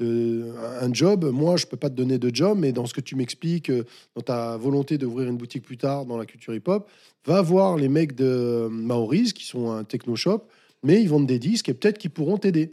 un 0.00 0.92
job, 0.92 1.24
moi 1.32 1.56
je 1.56 1.64
peux 1.64 1.78
pas 1.78 1.88
te 1.88 1.94
donner 1.94 2.18
de 2.18 2.30
job, 2.34 2.58
mais 2.60 2.72
dans 2.72 2.84
ce 2.84 2.92
que 2.92 3.00
tu 3.00 3.16
m'expliques, 3.16 3.72
dans 4.14 4.20
ta 4.20 4.58
volonté 4.58 4.98
d'ouvrir 4.98 5.28
une 5.30 5.38
boutique 5.38 5.64
plus 5.64 5.78
tard 5.78 6.04
dans 6.04 6.18
la 6.18 6.26
culture 6.26 6.54
hip-hop, 6.54 6.90
va 7.24 7.40
voir 7.40 7.78
les 7.78 7.88
mecs 7.88 8.14
de 8.14 8.68
Maoris 8.70 9.32
qui 9.32 9.46
sont 9.46 9.70
un 9.70 9.82
techno 9.82 10.14
shop, 10.14 10.42
mais 10.82 11.00
ils 11.00 11.08
vendent 11.08 11.26
des 11.26 11.38
disques 11.38 11.70
et 11.70 11.74
peut-être 11.74 11.96
qu'ils 11.96 12.10
pourront 12.10 12.36
t'aider. 12.36 12.70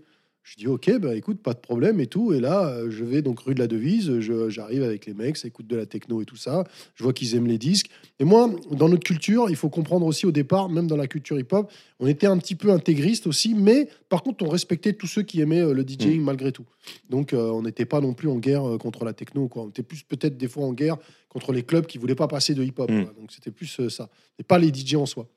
Je 0.50 0.56
dis 0.56 0.66
ok, 0.66 0.98
bah 0.98 1.16
écoute, 1.16 1.44
pas 1.44 1.54
de 1.54 1.60
problème 1.60 2.00
et 2.00 2.08
tout. 2.08 2.34
Et 2.34 2.40
là, 2.40 2.66
euh, 2.70 2.90
je 2.90 3.04
vais 3.06 3.22
donc 3.22 3.40
rue 3.42 3.54
de 3.54 3.60
la 3.60 3.68
Devise, 3.68 4.20
je- 4.20 4.50
j'arrive 4.50 4.82
avec 4.82 5.06
les 5.06 5.14
mecs, 5.14 5.38
ça 5.38 5.48
écoute 5.48 5.68
de 5.68 5.76
la 5.76 5.86
techno 5.86 6.24
et 6.24 6.26
tout 6.26 6.38
ça. 6.38 6.64
Je 6.96 7.04
vois 7.04 7.14
qu'ils 7.14 7.36
aiment 7.36 7.46
les 7.46 7.60
disques. 7.60 7.92
Et 8.20 8.24
moi, 8.24 8.50
dans 8.72 8.90
notre 8.90 9.04
culture, 9.04 9.52
il 9.52 9.56
faut 9.56 9.70
comprendre 9.70 10.08
aussi 10.08 10.26
au 10.26 10.32
départ, 10.32 10.68
même 10.68 10.88
dans 10.88 10.98
la 10.98 11.06
culture 11.06 11.40
hip-hop, 11.40 11.72
on 12.00 12.08
était 12.08 12.26
un 12.26 12.36
petit 12.40 12.56
peu 12.56 12.72
intégriste 12.72 13.28
aussi, 13.28 13.54
mais 13.54 13.90
par 14.10 14.24
contre, 14.24 14.44
on 14.44 14.50
respectait 14.50 14.94
tous 14.94 15.06
ceux 15.06 15.22
qui 15.22 15.40
aimaient 15.40 15.62
euh, 15.62 15.74
le 15.74 15.84
DJing 15.88 16.22
malgré 16.24 16.52
tout. 16.52 16.66
Donc, 17.12 17.34
euh, 17.34 17.52
on 17.52 17.62
n'était 17.62 17.86
pas 17.86 18.02
non 18.02 18.16
plus 18.16 18.28
en 18.28 18.38
guerre 18.40 18.64
contre 18.80 19.06
la 19.06 19.14
techno. 19.14 19.48
Quoi. 19.48 19.64
On 19.66 19.70
était 19.70 19.84
plus 19.84 20.02
peut-être 20.02 20.36
des 20.36 20.48
fois 20.48 20.66
en 20.66 20.74
guerre 20.74 20.98
contre 21.30 21.54
les 21.54 21.62
clubs 21.62 21.86
qui 21.86 22.00
voulaient 22.00 22.16
pas 22.16 22.28
passer 22.28 22.56
de 22.56 22.64
hip-hop. 22.64 22.90
Mm. 22.90 23.04
Donc, 23.20 23.32
c'était 23.32 23.52
plus 23.52 23.80
euh, 23.82 23.90
ça. 23.90 24.10
Et 24.40 24.44
pas 24.44 24.58
les 24.58 24.74
DJ 24.74 24.96
en 24.96 25.06
soi. 25.06 25.28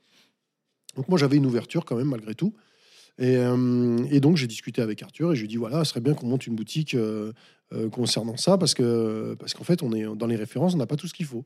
Donc, 0.96 1.08
moi, 1.08 1.18
j'avais 1.18 1.36
une 1.36 1.44
ouverture 1.46 1.84
quand 1.84 1.96
même, 1.96 2.08
malgré 2.08 2.34
tout. 2.34 2.54
Et, 3.18 3.36
euh, 3.36 4.04
et 4.10 4.20
donc, 4.20 4.36
j'ai 4.36 4.46
discuté 4.46 4.80
avec 4.82 5.02
Arthur 5.02 5.32
et 5.32 5.36
je 5.36 5.40
lui 5.40 5.46
ai 5.46 5.48
dit 5.48 5.56
voilà, 5.56 5.84
ce 5.84 5.90
serait 5.90 6.00
bien 6.00 6.14
qu'on 6.14 6.26
monte 6.26 6.46
une 6.46 6.54
boutique 6.56 6.94
euh, 6.94 7.32
euh, 7.72 7.88
concernant 7.88 8.36
ça 8.36 8.58
parce 8.58 8.74
que 8.74 9.34
parce 9.38 9.54
qu'en 9.54 9.64
fait, 9.64 9.82
on 9.82 9.92
est 9.92 10.04
dans 10.16 10.26
les 10.26 10.36
références, 10.36 10.74
on 10.74 10.78
n'a 10.78 10.86
pas 10.86 10.96
tout 10.96 11.06
ce 11.08 11.14
qu'il 11.14 11.26
faut. 11.26 11.44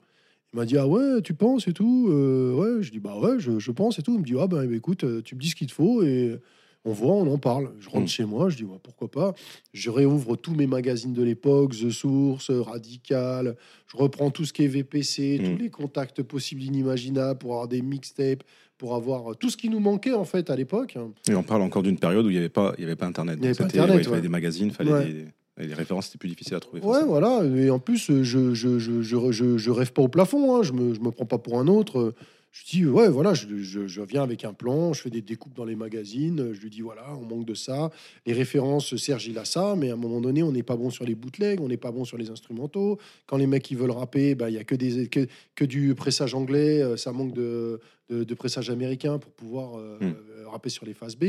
Il 0.52 0.56
m'a 0.58 0.64
dit 0.64 0.78
ah 0.78 0.86
ouais, 0.86 1.20
tu 1.22 1.34
penses 1.34 1.66
et 1.68 1.72
tout. 1.72 2.06
Euh, 2.10 2.54
ouais, 2.54 2.82
je 2.82 2.90
dis 2.92 3.00
bah 3.00 3.18
ouais, 3.18 3.38
je, 3.38 3.58
je 3.58 3.70
pense 3.72 3.98
et 3.98 4.02
tout. 4.02 4.14
Il 4.14 4.20
me 4.20 4.24
dit 4.24 4.34
ah 4.40 4.46
ben 4.46 4.72
écoute, 4.72 5.04
euh, 5.04 5.20
tu 5.22 5.34
me 5.34 5.40
dis 5.40 5.48
ce 5.48 5.56
qu'il 5.56 5.66
te 5.66 5.72
faut 5.72 6.02
et 6.04 6.38
on 6.84 6.92
voit, 6.92 7.14
on 7.14 7.26
en 7.32 7.38
parle. 7.38 7.72
Je 7.80 7.88
rentre 7.90 8.04
Mm. 8.04 8.08
chez 8.08 8.24
moi, 8.24 8.48
je 8.48 8.56
dis 8.56 8.64
ouais, 8.64 8.78
pourquoi 8.80 9.10
pas. 9.10 9.34
Je 9.72 9.90
réouvre 9.90 10.36
tous 10.36 10.54
mes 10.54 10.68
magazines 10.68 11.12
de 11.12 11.22
l'époque, 11.24 11.72
The 11.72 11.90
Source, 11.90 12.48
Radical. 12.50 13.56
Je 13.88 13.96
reprends 13.96 14.30
tout 14.30 14.44
ce 14.44 14.52
qui 14.52 14.62
est 14.62 14.68
VPC, 14.68 15.40
Mm. 15.40 15.44
tous 15.56 15.62
les 15.64 15.70
contacts 15.70 16.22
possibles, 16.22 16.62
inimaginables 16.62 17.38
pour 17.40 17.52
avoir 17.54 17.66
des 17.68 17.82
mixtapes, 17.82 18.44
pour 18.78 18.94
avoir 18.94 19.36
tout 19.36 19.50
ce 19.50 19.56
qui 19.56 19.68
nous 19.68 19.80
manquait 19.80 20.12
en 20.12 20.24
fait 20.24 20.50
à 20.50 20.56
l'époque. 20.56 20.96
Et 21.28 21.34
on 21.34 21.42
parle 21.42 21.62
encore 21.62 21.82
d'une 21.82 21.98
période 21.98 22.26
où 22.26 22.28
il 22.30 22.32
n'y 22.34 22.38
avait, 22.38 22.48
pas- 22.48 22.74
il 22.78 22.82
y 22.82 22.84
avait 22.84 22.96
pas 22.96 23.06
Internet. 23.06 23.38
Il 23.40 23.44
y 23.44 23.48
avait 23.48 23.54
pas 23.56 23.64
Internet, 23.64 23.96
ouais, 23.96 24.02
il 24.02 24.08
fallait 24.08 24.20
des 24.20 24.28
magazines, 24.28 24.66
il 24.68 24.72
fallait 24.74 24.92
Ouais. 24.92 25.04
des, 25.06 25.26
et 25.58 25.66
les 25.66 25.74
références, 25.74 26.06
c'était 26.06 26.18
plus 26.18 26.28
difficile 26.28 26.54
à 26.54 26.60
trouver. 26.60 26.82
Ouais, 26.82 27.02
voilà. 27.06 27.42
Et 27.56 27.70
en 27.70 27.78
plus, 27.78 27.96
je 28.22 28.22
je, 28.22 28.52
je, 28.78 28.78
je, 28.78 29.02
je, 29.32 29.56
je 29.56 29.70
rêve 29.70 29.92
pas 29.92 30.02
au 30.02 30.08
plafond. 30.08 30.56
hein. 30.56 30.62
Je 30.62 30.72
me 30.72 30.92
je 30.92 31.00
me 31.00 31.10
prends 31.10 31.24
pas 31.24 31.38
pour 31.38 31.58
un 31.58 31.66
autre. 31.66 32.12
Je 32.58 32.64
dis 32.76 32.86
ouais, 32.86 33.08
voilà. 33.10 33.34
Je, 33.34 33.46
je, 33.62 33.86
je 33.86 34.00
viens 34.02 34.22
avec 34.22 34.44
un 34.44 34.54
plan. 34.54 34.92
Je 34.94 35.02
fais 35.02 35.10
des 35.10 35.20
découpes 35.20 35.54
dans 35.54 35.64
les 35.66 35.76
magazines. 35.76 36.52
Je 36.54 36.60
lui 36.60 36.70
dis 36.70 36.80
voilà, 36.80 37.14
on 37.16 37.26
manque 37.26 37.44
de 37.44 37.52
ça. 37.54 37.90
Les 38.24 38.32
références, 38.32 38.96
Serge 38.96 39.26
il 39.26 39.36
a 39.38 39.44
ça, 39.44 39.74
mais 39.76 39.90
à 39.90 39.92
un 39.92 39.96
moment 39.96 40.20
donné, 40.22 40.42
on 40.42 40.52
n'est 40.52 40.62
pas 40.62 40.76
bon 40.76 40.88
sur 40.90 41.04
les 41.04 41.14
bootlegs, 41.14 41.60
on 41.60 41.68
n'est 41.68 41.76
pas 41.76 41.90
bon 41.92 42.04
sur 42.06 42.16
les 42.16 42.30
instrumentaux. 42.30 42.98
Quand 43.26 43.36
les 43.36 43.46
mecs 43.46 43.70
ils 43.70 43.76
veulent 43.76 43.90
rapper, 43.90 44.34
bah 44.34 44.48
il 44.48 44.54
y 44.54 44.58
a 44.58 44.64
que 44.64 44.74
des 44.74 45.08
que, 45.08 45.26
que 45.54 45.64
du 45.66 45.94
pressage 45.94 46.34
anglais. 46.34 46.80
euh, 46.82 46.96
Ça 46.96 47.12
manque 47.12 47.34
de 47.34 47.80
de, 48.08 48.24
de 48.24 48.34
pressage 48.34 48.70
américain 48.70 49.18
pour 49.18 49.32
pouvoir 49.32 49.76
euh, 49.78 49.98
Hmm. 50.00 50.04
euh, 50.38 50.48
rapper 50.48 50.70
sur 50.70 50.86
les 50.86 50.94
phases 50.94 51.16
B. 51.16 51.24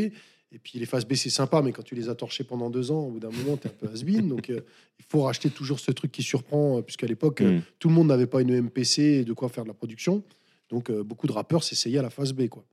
Et 0.53 0.59
puis 0.63 0.79
les 0.79 0.85
phases 0.85 1.05
B, 1.05 1.15
c'est 1.15 1.29
sympa, 1.29 1.61
mais 1.61 1.73
quand 1.73 1.81
tu 1.83 1.93
les 1.95 2.07
as 2.07 2.15
torchées 2.15 2.45
pendant 2.45 2.69
deux 2.69 2.89
ans, 2.91 3.01
au 3.07 3.11
bout 3.11 3.19
d'un 3.19 3.31
moment, 3.31 3.57
tu 3.57 3.67
es 3.67 3.71
un 3.71 3.73
peu 3.73 3.87
has-been. 3.93 4.29
Donc 4.33 4.49
euh, 4.49 4.61
il 4.99 5.05
faut 5.09 5.23
racheter 5.23 5.49
toujours 5.49 5.79
ce 5.81 5.91
truc 5.91 6.11
qui 6.11 6.23
surprend, 6.23 6.81
puisqu'à 6.83 7.07
l'époque, 7.07 7.41
euh, 7.41 7.57
Mm. 7.57 7.61
tout 7.79 7.89
le 7.89 7.95
monde 7.95 8.07
n'avait 8.07 8.27
pas 8.27 8.41
une 8.41 8.53
MPC 8.61 9.01
et 9.03 9.23
de 9.25 9.33
quoi 9.33 9.49
faire 9.49 9.63
de 9.63 9.67
la 9.69 9.73
production. 9.73 10.23
Donc 10.69 10.89
euh, 10.89 11.03
beaucoup 11.03 11.27
de 11.27 11.31
rappeurs 11.31 11.63
s'essayaient 11.63 11.99
à 11.99 12.01
la 12.03 12.09
phase 12.09 12.33
B. 12.33 12.47
Quoi. 12.47 12.63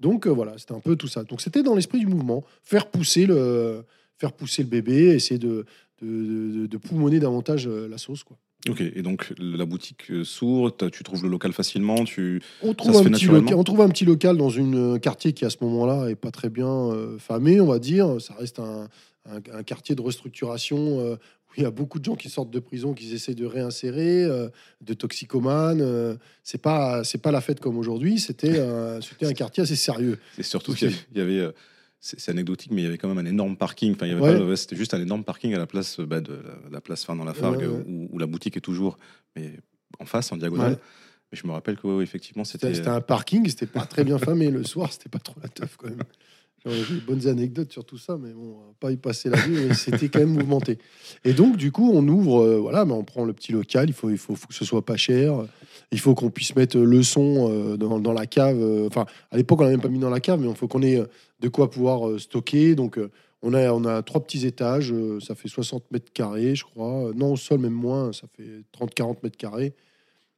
Donc 0.00 0.26
euh, 0.26 0.30
voilà, 0.30 0.56
c'était 0.58 0.74
un 0.74 0.80
peu 0.80 0.96
tout 0.96 1.08
ça. 1.08 1.24
Donc 1.24 1.40
c'était 1.40 1.62
dans 1.62 1.74
l'esprit 1.74 1.98
du 2.00 2.06
mouvement, 2.06 2.44
faire 2.62 2.86
pousser 2.90 3.26
le, 3.26 3.84
faire 4.16 4.32
pousser 4.32 4.62
le 4.62 4.68
bébé, 4.68 5.08
essayer 5.14 5.38
de, 5.38 5.64
de, 6.02 6.06
de- 6.62 6.66
de 6.66 6.76
poumonner 6.76 7.18
davantage 7.20 7.66
euh, 7.68 7.88
la 7.88 7.98
sauce. 7.98 8.24
Quoi. 8.24 8.36
Ok, 8.68 8.80
et 8.80 9.02
donc 9.02 9.32
la 9.38 9.64
boutique 9.64 10.10
s'ouvre, 10.24 10.70
tu 10.90 11.04
trouves 11.04 11.22
le 11.22 11.28
local 11.28 11.52
facilement, 11.52 12.02
tu... 12.04 12.42
On 12.62 12.74
trouve, 12.74 12.94
se 12.94 12.98
un 12.98 13.02
fait 13.04 13.10
petit 13.10 13.26
local, 13.26 13.54
on 13.56 13.62
trouve 13.62 13.80
un 13.82 13.88
petit 13.88 14.04
local 14.04 14.36
dans 14.36 14.50
euh, 14.50 14.98
quartier 14.98 15.32
qui 15.32 15.44
à 15.44 15.50
ce 15.50 15.58
moment-là 15.62 16.08
est 16.10 16.16
pas 16.16 16.32
très 16.32 16.50
bien 16.50 16.90
famé, 17.18 17.60
on 17.60 17.66
va 17.66 17.78
dire. 17.78 18.20
Ça 18.20 18.34
reste 18.34 18.58
un, 18.58 18.88
un- 19.30 19.40
un 19.58 19.62
quartier 19.62 19.94
de 19.94 20.02
restructuration 20.02 21.16
il 21.58 21.62
y 21.64 21.66
a 21.66 21.70
beaucoup 21.70 21.98
de 21.98 22.04
gens 22.04 22.14
qui 22.16 22.30
sortent 22.30 22.50
de 22.50 22.60
prison, 22.60 22.94
qui 22.94 23.12
essaient 23.12 23.34
de 23.34 23.44
réinsérer, 23.46 24.24
euh, 24.24 24.48
de 24.80 24.94
toxicomanes. 24.94 25.80
euh, 25.82 26.14
c'est 26.42 26.62
pas 26.62 27.04
c'est 27.04 27.18
pas 27.18 27.30
la 27.32 27.40
fête 27.40 27.60
comme 27.60 27.76
aujourd'hui. 27.76 28.18
C'était 28.20 28.60
un- 28.60 29.00
c'était 29.00 29.26
un 29.26 29.32
quartier 29.32 29.62
assez 29.64 29.76
sérieux. 29.76 30.18
C'est 30.36 30.42
surtout 30.44 30.72
qu'il 30.74 30.88
y 30.90 30.92
avait- 30.92 31.02
il 31.12 31.18
y 31.18 31.20
avait... 31.20 31.38
euh, 31.40 31.52
c'est 32.00 32.20
c'est 32.20 32.30
anecdotique, 32.30 32.70
mais 32.70 32.82
il 32.82 32.84
y 32.84 32.88
avait 32.88 32.96
quand 32.98 33.08
même 33.08 33.18
un 33.18 33.28
énorme 33.28 33.56
parking. 33.56 33.92
Enfin, 33.94 34.06
il 34.06 34.10
y 34.10 34.12
avait 34.12 34.22
Ouais. 34.22 34.38
pas- 34.38 34.44
ouais, 34.44 34.56
c'était 34.56 34.76
juste 34.76 34.94
un 34.94 35.00
énorme 35.00 35.24
parking 35.24 35.52
à 35.54 35.58
la 35.58 35.66
place 35.66 35.98
euh, 35.98 36.06
bah, 36.06 36.20
de 36.20 36.32
la, 36.32 36.70
la 36.70 36.80
place 36.80 37.04
fin 37.04 37.16
dans 37.16 37.24
la 37.24 37.34
Fargue, 37.34 37.60
Ouais, 37.62 37.66
ouais. 37.66 37.84
Où, 37.88 38.08
où 38.12 38.18
la 38.18 38.26
boutique 38.26 38.56
est 38.56 38.60
toujours, 38.60 38.98
mais 39.34 39.54
en 39.98 40.04
face, 40.06 40.30
en 40.30 40.36
diagonale. 40.36 40.78
Mais 41.32 41.36
je 41.36 41.46
me 41.46 41.52
rappelle 41.52 41.76
que 41.76 42.00
effectivement, 42.00 42.44
c'était 42.44 42.86
un 42.88 43.00
parking, 43.02 43.46
c'était 43.48 43.66
pas 43.66 43.84
très 43.84 44.04
bien 44.04 44.16
famé 44.18 44.50
le 44.50 44.62
soir, 44.64 44.92
c'était 44.92 45.08
pas 45.10 45.18
trop 45.18 45.38
la 45.42 45.48
teuf 45.48 45.76
quand 45.76 45.88
même. 45.88 46.02
Bonnes 47.06 47.26
anecdotes 47.28 47.72
sur 47.72 47.84
tout 47.84 47.98
ça, 47.98 48.18
mais 48.20 48.30
bon, 48.32 48.56
on 48.56 48.58
va 48.66 48.74
pas 48.80 48.92
y 48.92 48.96
passer 48.96 49.30
la 49.30 49.38
vie, 49.38 49.52
mais 49.68 49.74
c'était 49.74 50.08
quand 50.08 50.18
même 50.18 50.34
mouvementé. 50.34 50.78
Et 51.24 51.32
donc, 51.32 51.56
du 51.56 51.72
coup, 51.72 51.90
on 51.94 52.06
ouvre, 52.06 52.42
euh, 52.42 52.58
voilà, 52.58 52.84
mais 52.84 52.92
on 52.92 53.04
prend 53.04 53.24
le 53.24 53.32
petit 53.32 53.52
local, 53.52 53.88
il 53.88 53.92
faut, 53.94 54.10
il 54.10 54.18
faut, 54.18 54.34
que 54.34 54.52
ce 54.54 54.64
soit 54.64 54.84
pas 54.84 54.96
cher, 54.96 55.46
il 55.92 56.00
faut 56.00 56.14
qu'on 56.14 56.30
puisse 56.30 56.54
mettre 56.56 56.76
le 56.78 57.02
son 57.02 57.48
euh, 57.50 57.76
dans, 57.76 58.00
dans 58.00 58.12
la 58.12 58.26
cave. 58.26 58.58
euh, 58.60 58.86
Enfin, 58.88 59.06
à 59.30 59.36
l'époque, 59.36 59.60
on 59.60 59.64
l'a 59.64 59.70
même 59.70 59.80
pas 59.80 59.88
mis 59.88 59.98
dans 60.00 60.10
la 60.10 60.20
cave, 60.20 60.40
mais 60.40 60.48
il 60.48 60.54
faut 60.56 60.68
qu'on 60.68 60.82
ait 60.82 61.02
de 61.40 61.48
quoi 61.48 61.70
pouvoir 61.70 62.20
stocker. 62.20 62.74
Donc, 62.74 62.98
on 63.40 63.54
a, 63.54 63.72
on 63.72 63.84
a 63.84 64.02
trois 64.02 64.20
petits 64.22 64.44
étages, 64.44 64.92
ça 65.20 65.34
fait 65.34 65.48
60 65.48 65.84
mètres 65.92 66.12
carrés, 66.12 66.54
je 66.54 66.64
crois. 66.64 67.12
Non, 67.14 67.32
au 67.32 67.36
sol, 67.36 67.60
même 67.60 67.72
moins, 67.72 68.12
ça 68.12 68.26
fait 68.36 68.64
30-40 68.76 69.18
mètres 69.22 69.38
carrés. 69.38 69.74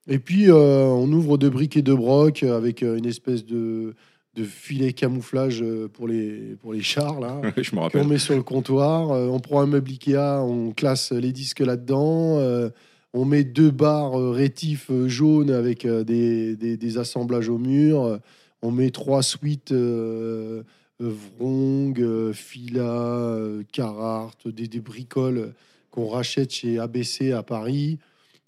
Et 0.06 0.18
puis, 0.18 0.52
on 0.52 1.10
ouvre 1.10 1.38
de 1.38 1.48
briques 1.48 1.76
et 1.76 1.82
de 1.82 1.94
broc 1.94 2.42
avec 2.42 2.82
une 2.82 3.06
espèce 3.06 3.44
de, 3.46 3.94
de 4.34 4.44
filet 4.44 4.92
camouflage 4.92 5.60
euh, 5.62 5.88
pour 5.88 6.06
les, 6.06 6.56
pour 6.60 6.72
les 6.72 6.82
chars, 6.82 7.18
là. 7.20 7.40
je 7.56 7.60
me 7.60 7.62
Puis 7.62 7.70
on 7.76 7.80
rappelle. 7.80 8.06
met 8.06 8.18
sur 8.18 8.36
le 8.36 8.42
comptoir, 8.42 9.10
euh, 9.10 9.26
on 9.26 9.40
prend 9.40 9.60
un 9.60 9.66
meuble 9.66 9.90
Ikea, 9.90 10.40
on 10.42 10.70
classe 10.72 11.10
les 11.12 11.32
disques 11.32 11.60
là-dedans, 11.60 12.38
euh, 12.38 12.70
on 13.12 13.24
met 13.24 13.42
deux 13.42 13.70
barres 13.72 14.30
rétifs 14.32 14.90
jaunes 15.06 15.50
avec 15.50 15.84
des, 15.86 16.54
des- 16.56 16.76
des 16.76 16.98
assemblages 16.98 17.48
au 17.48 17.58
mur, 17.58 18.20
on 18.62 18.70
met 18.70 18.90
trois 18.90 19.22
suites 19.24 19.72
euh, 19.72 20.62
Vrong, 21.00 22.32
Fila, 22.32 23.36
Carhartt, 23.72 24.46
des, 24.48 24.68
des 24.68 24.80
bricoles 24.80 25.54
qu'on 25.90 26.06
rachète 26.08 26.52
chez 26.52 26.78
ABC 26.78 27.32
à 27.32 27.42
Paris, 27.42 27.98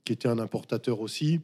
qui 0.05 0.13
était 0.13 0.29
un 0.29 0.39
importateur 0.39 1.01
aussi. 1.01 1.41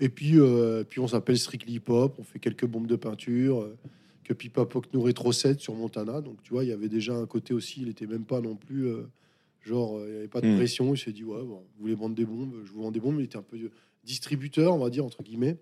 Et 0.00 0.08
puis, 0.08 0.38
euh, 0.40 0.84
puis 0.84 1.00
on 1.00 1.06
s'appelle 1.08 1.38
Strictly 1.38 1.74
Hip 1.74 1.88
Hop, 1.88 2.16
on 2.18 2.24
fait 2.24 2.38
quelques 2.38 2.66
bombes 2.66 2.86
de 2.86 2.96
peinture. 2.96 3.60
euh, 3.62 3.76
que 4.24 4.32
Pipa 4.32 4.64
Poc 4.64 4.86
nous 4.94 5.02
rétrocède 5.02 5.60
sur 5.60 5.74
Montana. 5.74 6.22
Donc, 6.22 6.42
tu 6.42 6.54
vois, 6.54 6.64
il 6.64 6.70
y 6.70 6.72
avait 6.72 6.88
déjà 6.88 7.14
un 7.14 7.26
côté 7.26 7.52
aussi, 7.52 7.82
il 7.82 7.88
était 7.90 8.06
même 8.06 8.24
pas 8.24 8.40
non 8.40 8.56
plus. 8.56 8.86
euh, 8.86 9.02
genre, 9.66 9.98
euh, 9.98 10.06
il 10.08 10.10
n'y 10.12 10.16
avait 10.18 10.28
pas 10.28 10.40
de 10.40 10.46
Mm. 10.48 10.56
pression. 10.56 10.94
Il 10.94 10.98
s'est 10.98 11.12
dit, 11.12 11.24
ouais, 11.24 11.42
bon, 11.42 11.56
vous 11.58 11.80
voulez 11.82 11.94
vendre 11.94 12.14
des 12.14 12.24
bombes, 12.24 12.54
je 12.64 12.72
vous 12.72 12.82
vends 12.82 12.90
des 12.90 13.00
bombes. 13.00 13.20
Il 13.20 13.24
était 13.24 13.36
un 13.36 13.42
peu 13.42 13.58
distributeur, 14.02 14.74
on 14.74 14.78
va 14.78 14.88
dire, 14.90 15.04
entre 15.04 15.22
guillemets. 15.22 15.56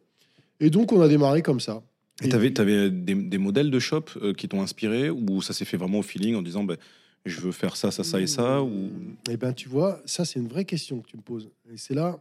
Et 0.61 0.71
donc, 0.71 0.93
on 0.93 1.01
a 1.01 1.09
démarré 1.09 1.43
comme 1.43 1.59
ça. 1.61 1.83
Et 2.23 2.29
t'avais, 2.29 2.53
t'avais 2.53 2.89
des, 2.91 3.17
des 3.17 3.39
modèles 3.39 3.71
de 3.73 3.79
shop 3.81 4.05
qui 4.37 4.49
t'ont 4.49 4.63
inspiré 4.63 5.11
ou 5.11 5.43
ça 5.43 5.53
s'est 5.53 5.65
fait 5.65 5.77
vraiment 5.77 5.99
au 5.99 6.03
feeling 6.03 6.37
en 6.37 6.43
disant 6.43 6.63
bah, 6.63 6.77
je 7.27 7.41
veux 7.41 7.51
faire 7.53 7.75
ça, 7.75 7.91
ça, 7.91 8.05
ça 8.05 8.21
et 8.21 8.29
ça 8.29 8.63
ou... 8.63 8.91
Eh 9.29 9.37
ben, 9.37 9.53
tu 9.53 9.69
vois, 9.69 10.01
ça, 10.05 10.25
c'est 10.25 10.39
une 10.39 10.47
vraie 10.49 10.65
question 10.65 11.01
que 11.01 11.09
tu 11.09 11.17
me 11.17 11.23
poses. 11.23 11.51
Et 11.73 11.77
c'est 11.79 11.95
là, 11.95 12.21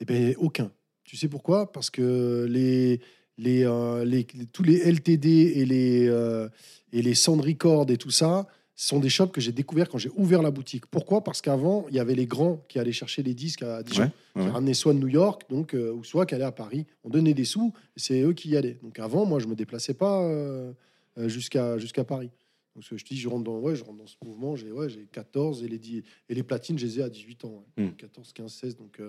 eh 0.00 0.04
ben, 0.04 0.34
aucun. 0.38 0.70
Tu 1.06 1.16
sais 1.16 1.28
pourquoi? 1.28 1.72
Parce 1.72 1.88
que 1.90 2.46
les, 2.50 3.00
les, 3.38 3.64
euh, 3.64 4.04
les- 4.04 4.24
tous 4.52 4.62
les 4.62 4.78
LTD 4.78 5.28
et 5.54 5.64
les, 5.64 6.06
euh, 6.08 6.48
et 6.92 7.00
les 7.02 7.12
et 7.12 7.96
tout 7.96 8.10
ça 8.10 8.46
sont 8.78 8.98
des 9.00 9.08
shops 9.08 9.30
que 9.32 9.40
j'ai 9.40 9.52
découverts 9.52 9.88
quand 9.88 9.98
j'ai 9.98 10.10
ouvert 10.16 10.42
la 10.42 10.50
boutique. 10.50 10.84
Pourquoi? 10.86 11.24
Parce 11.24 11.40
qu'avant, 11.40 11.86
il 11.88 11.94
y 11.94 11.98
avait 11.98 12.14
les 12.14 12.26
grands 12.26 12.58
qui 12.68 12.78
allaient 12.78 12.92
chercher 12.92 13.22
les 13.22 13.32
disques 13.32 13.62
à 13.62 13.82
Dijon, 13.82 14.10
Ouais, 14.34 14.42
qui 14.42 14.48
ramenaient 14.48 14.74
soit 14.74 14.92
de 14.92 14.98
New 14.98 15.08
York, 15.08 15.42
donc, 15.48 15.72
euh, 15.74 15.92
ou 15.92 16.04
soit 16.04 16.26
qui 16.26 16.34
allaient 16.34 16.44
à 16.44 16.52
Paris. 16.52 16.84
On 17.02 17.08
donnait 17.08 17.32
des 17.32 17.46
sous, 17.46 17.72
c'est 17.96 18.20
eux 18.20 18.34
qui 18.34 18.50
y 18.50 18.56
allaient. 18.56 18.78
Donc 18.82 18.98
avant, 18.98 19.24
moi, 19.24 19.38
je 19.38 19.46
me 19.46 19.54
déplaçais 19.54 19.94
pas 19.94 20.22
euh, 20.22 20.72
jusqu'à 21.16 21.78
jusqu'à 21.78 22.04
Paris. 22.04 22.30
Donc 22.74 22.84
ce 22.84 22.90
que 22.90 22.96
je 22.98 23.04
te 23.06 23.14
dis, 23.14 23.20
je 23.20 23.28
rentre 23.30 23.44
dans, 23.44 23.58
ouais, 23.60 23.74
je 23.76 23.82
rentre 23.84 23.96
dans 23.98 24.06
ce 24.06 24.16
mouvement, 24.22 24.56
j'ai 24.56 24.70
ouais, 24.70 24.90
j'ai 24.90 25.06
14 25.10 25.62
et 25.64 25.68
les, 25.68 25.80
et 26.28 26.34
les 26.34 26.42
platines, 26.42 26.78
je 26.78 26.84
les 26.84 27.00
ai 27.00 27.02
à 27.04 27.08
18 27.08 27.44
ans. 27.46 27.64
ouais. 27.78 27.84
Mm. 27.84 27.92
14, 27.96 28.32
15, 28.34 28.52
16. 28.52 28.76
Donc, 28.76 29.00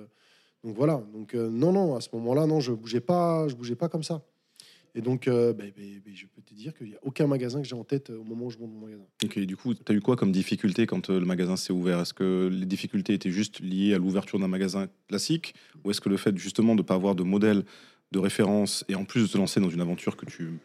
donc 0.63 0.76
voilà. 0.76 1.04
Donc 1.13 1.34
euh, 1.34 1.50
non, 1.50 1.72
non, 1.72 1.96
à 1.96 2.02
ce 2.02 2.10
moment-là, 2.13 2.46
non, 2.46 2.60
je 2.60 2.72
bougeais 2.72 3.00
pas, 3.00 3.48
je 3.48 3.56
bougeais 3.56 3.76
pas 3.76 3.89
comme 3.89 4.04
ça. 4.04 4.22
Et 4.96 5.02
donc, 5.02 5.28
euh, 5.28 5.54
ben, 5.54 5.72
ben, 5.78 6.02
ben, 6.04 6.15
je 6.15 6.26
peux 6.26 6.41
te 6.41 6.56
dire 6.56 6.74
qu'il 6.76 6.88
n'y 6.88 6.96
a 6.96 7.00
aucun 7.04 7.28
magasin 7.28 7.62
que 7.62 7.67
j'ai 7.67 7.76
en 7.76 7.84
tête 7.84 8.10
euh, 8.10 8.17
au 8.17 8.24
moment 8.24 8.46
où 8.48 8.50
je 8.50 8.58
monte 8.58 8.72
mon 8.72 8.80
magasin. 8.88 9.04
Ok, 9.24 9.38
du 9.39 9.56
coup, 9.56 9.76
tu 9.76 9.91
as 9.91 9.93
eu 9.96 10.02
quoi 10.02 10.15
comme 10.15 10.32
difficulté 10.32 10.88
quand 10.88 11.10
le 11.10 11.20
magasin 11.26 11.56
s'est 11.56 11.72
ouvert? 11.74 12.00
Est-ce 12.00 12.15
que 12.15 12.50
les 12.52 12.65
difficultés 12.65 13.13
étaient 13.13 13.30
juste 13.30 13.60
liées 13.60 13.93
à 13.93 14.00
l'ouverture 14.00 14.39
d'un 14.39 14.48
magasin 14.48 14.88
classique? 15.08 15.54
Ou 15.86 15.91
est-ce 15.91 16.02
que 16.02 16.10
le 16.10 16.17
fait 16.17 16.36
justement 16.38 16.74
de 16.74 16.82
ne 16.82 16.86
pas 16.86 16.96
avoir 16.96 17.13
de 17.13 17.22
modèle 17.22 17.63
de 18.12 18.17
référence 18.20 18.86
et 18.89 18.96
en 18.96 19.06
plus 19.06 19.22
de 19.22 19.28
te 19.28 19.38
lancer 19.38 19.60
dans 19.60 19.70
une 19.70 19.82
aventure 19.82 20.15
que 20.17 20.26
tu, 20.26 20.58